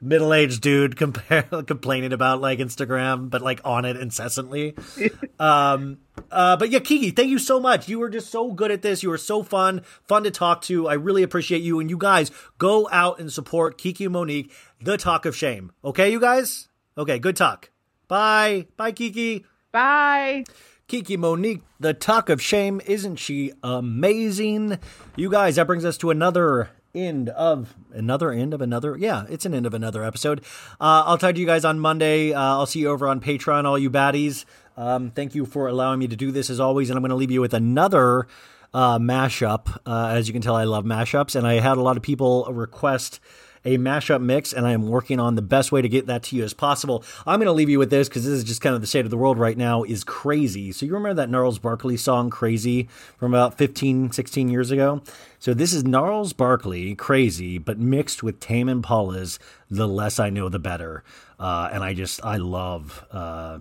middle-aged 0.00 0.60
dude 0.62 0.96
compare, 0.96 1.42
complaining 1.66 2.12
about 2.12 2.40
like 2.40 2.58
instagram 2.58 3.28
but 3.30 3.42
like 3.42 3.60
on 3.64 3.84
it 3.84 3.96
incessantly. 3.96 4.74
Um 5.38 5.98
uh 6.30 6.58
but 6.58 6.68
yeah 6.68 6.80
kiki 6.80 7.10
thank 7.12 7.30
you 7.30 7.38
so 7.38 7.58
much. 7.58 7.88
You 7.88 7.98
were 7.98 8.10
just 8.10 8.30
so 8.30 8.52
good 8.52 8.70
at 8.70 8.82
this. 8.82 9.02
You 9.02 9.08
were 9.08 9.16
so 9.18 9.42
fun 9.42 9.82
fun 10.06 10.24
to 10.24 10.30
talk 10.30 10.60
to. 10.62 10.86
I 10.86 10.94
really 10.94 11.22
appreciate 11.22 11.62
you. 11.62 11.80
And 11.80 11.88
you 11.88 11.96
guys 11.96 12.30
go 12.58 12.88
out 12.92 13.20
and 13.20 13.32
support 13.32 13.78
kiki 13.78 14.04
and 14.04 14.12
monique 14.12 14.52
the 14.82 14.98
talk 14.98 15.24
of 15.24 15.34
shame. 15.34 15.72
Okay 15.82 16.12
you 16.12 16.20
guys? 16.20 16.68
Okay 16.98 17.18
good 17.18 17.36
talk. 17.36 17.70
Bye. 18.06 18.66
Bye 18.76 18.92
kiki. 18.92 19.46
Bye. 19.72 20.44
Kiki 20.90 21.16
Monique, 21.16 21.62
the 21.78 21.94
talk 21.94 22.28
of 22.28 22.42
shame, 22.42 22.80
isn't 22.84 23.14
she 23.14 23.52
amazing? 23.62 24.76
You 25.14 25.30
guys, 25.30 25.54
that 25.54 25.68
brings 25.68 25.84
us 25.84 25.96
to 25.98 26.10
another 26.10 26.70
end 26.94 27.28
of 27.30 27.74
another 27.92 28.30
end 28.30 28.54
of 28.54 28.60
another. 28.60 28.96
Yeah, 28.96 29.24
it's 29.28 29.46
an 29.46 29.54
end 29.54 29.66
of 29.66 29.74
another 29.74 30.04
episode. 30.04 30.40
Uh, 30.80 31.04
I'll 31.06 31.18
talk 31.18 31.34
to 31.34 31.40
you 31.40 31.46
guys 31.46 31.64
on 31.64 31.78
Monday. 31.78 32.32
Uh, 32.32 32.40
I'll 32.40 32.66
see 32.66 32.80
you 32.80 32.90
over 32.90 33.08
on 33.08 33.20
Patreon, 33.20 33.64
all 33.64 33.78
you 33.78 33.90
baddies. 33.90 34.44
Um, 34.76 35.10
thank 35.10 35.34
you 35.34 35.44
for 35.46 35.68
allowing 35.68 35.98
me 35.98 36.08
to 36.08 36.16
do 36.16 36.30
this 36.30 36.50
as 36.50 36.60
always, 36.60 36.90
and 36.90 36.96
I'm 36.96 37.02
going 37.02 37.10
to 37.10 37.16
leave 37.16 37.30
you 37.30 37.40
with 37.40 37.54
another 37.54 38.26
uh, 38.72 38.98
mashup. 38.98 39.78
Uh, 39.84 40.08
as 40.14 40.28
you 40.28 40.32
can 40.32 40.42
tell, 40.42 40.56
I 40.56 40.64
love 40.64 40.84
mashups, 40.84 41.36
and 41.36 41.46
I 41.46 41.54
had 41.54 41.76
a 41.76 41.82
lot 41.82 41.96
of 41.96 42.02
people 42.02 42.46
request 42.50 43.20
a 43.64 43.76
mashup 43.78 44.22
mix, 44.22 44.52
and 44.52 44.66
I 44.66 44.72
am 44.72 44.88
working 44.88 45.20
on 45.20 45.34
the 45.34 45.42
best 45.42 45.70
way 45.72 45.82
to 45.82 45.88
get 45.88 46.06
that 46.06 46.22
to 46.24 46.36
you 46.36 46.44
as 46.44 46.54
possible. 46.54 47.04
I'm 47.26 47.38
going 47.38 47.46
to 47.46 47.52
leave 47.52 47.68
you 47.68 47.78
with 47.78 47.90
this 47.90 48.08
because 48.08 48.24
this 48.24 48.32
is 48.32 48.44
just 48.44 48.60
kind 48.60 48.74
of 48.74 48.80
the 48.80 48.86
state 48.86 49.04
of 49.04 49.10
the 49.10 49.16
world 49.16 49.38
right 49.38 49.56
now 49.56 49.82
is 49.82 50.04
crazy. 50.04 50.72
So 50.72 50.86
you 50.86 50.94
remember 50.94 51.14
that 51.14 51.30
Gnarls 51.30 51.58
Barkley 51.58 51.96
song 51.96 52.30
Crazy 52.30 52.88
from 53.18 53.34
about 53.34 53.58
15, 53.58 54.12
16 54.12 54.48
years 54.48 54.70
ago? 54.70 55.02
So 55.38 55.54
this 55.54 55.72
is 55.72 55.84
Gnarls 55.84 56.32
Barkley, 56.32 56.94
Crazy, 56.94 57.58
but 57.58 57.78
mixed 57.78 58.22
with 58.22 58.40
Tame 58.40 58.68
Impala's 58.68 59.38
The 59.70 59.88
Less 59.88 60.18
I 60.18 60.30
Know, 60.30 60.48
The 60.48 60.58
Better. 60.58 61.02
Uh, 61.38 61.68
and 61.72 61.82
I 61.82 61.94
just, 61.94 62.24
I 62.24 62.36
love 62.36 63.04
uh, 63.10 63.58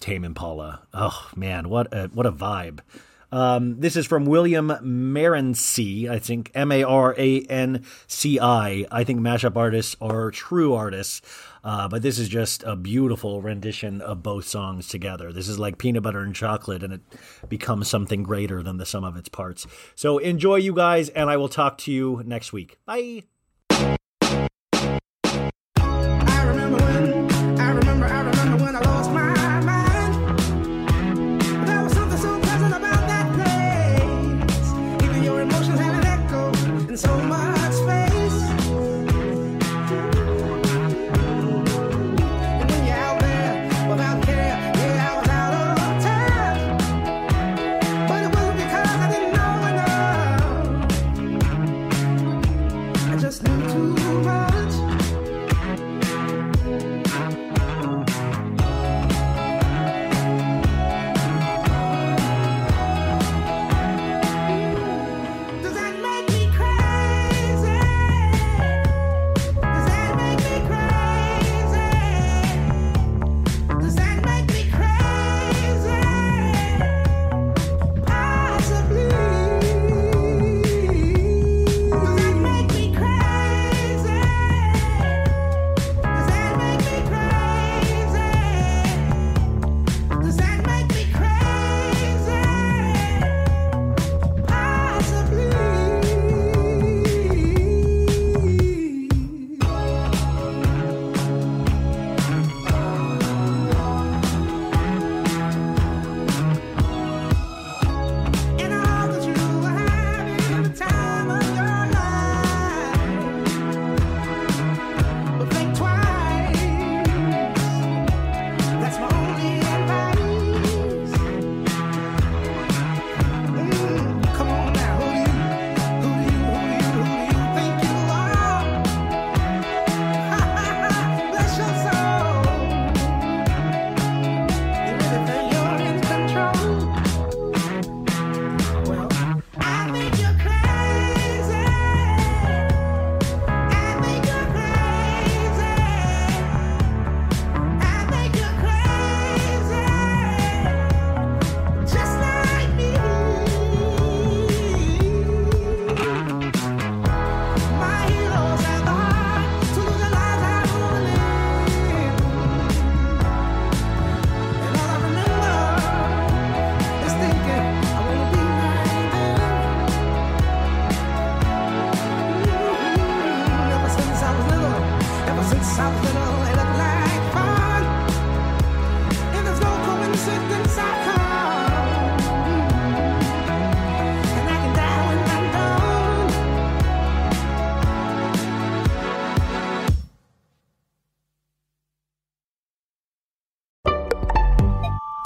Tame 0.00 0.24
Impala. 0.24 0.80
Oh, 0.92 1.30
man, 1.36 1.68
what 1.68 1.92
a, 1.92 2.08
what 2.08 2.26
a 2.26 2.32
vibe. 2.32 2.80
Um, 3.32 3.80
this 3.80 3.96
is 3.96 4.06
from 4.06 4.26
William 4.26 4.68
Maranci, 4.68 6.08
I 6.08 6.18
think 6.18 6.50
M 6.54 6.70
A 6.70 6.84
R 6.84 7.14
A 7.16 7.40
N 7.42 7.84
C 8.06 8.38
I. 8.38 8.84
I 8.92 9.04
think 9.04 9.20
mashup 9.20 9.56
artists 9.56 9.96
are 10.02 10.30
true 10.30 10.74
artists, 10.74 11.22
uh, 11.64 11.88
but 11.88 12.02
this 12.02 12.18
is 12.18 12.28
just 12.28 12.62
a 12.64 12.76
beautiful 12.76 13.40
rendition 13.40 14.02
of 14.02 14.22
both 14.22 14.46
songs 14.46 14.86
together. 14.86 15.32
This 15.32 15.48
is 15.48 15.58
like 15.58 15.78
peanut 15.78 16.02
butter 16.02 16.20
and 16.20 16.34
chocolate, 16.34 16.82
and 16.82 16.92
it 16.92 17.00
becomes 17.48 17.88
something 17.88 18.22
greater 18.22 18.62
than 18.62 18.76
the 18.76 18.86
sum 18.86 19.02
of 19.02 19.16
its 19.16 19.30
parts. 19.30 19.66
So 19.94 20.18
enjoy, 20.18 20.56
you 20.56 20.74
guys, 20.74 21.08
and 21.08 21.30
I 21.30 21.38
will 21.38 21.48
talk 21.48 21.78
to 21.78 21.92
you 21.92 22.22
next 22.26 22.52
week. 22.52 22.78
Bye. 22.84 23.31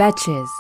Betches. 0.06 0.55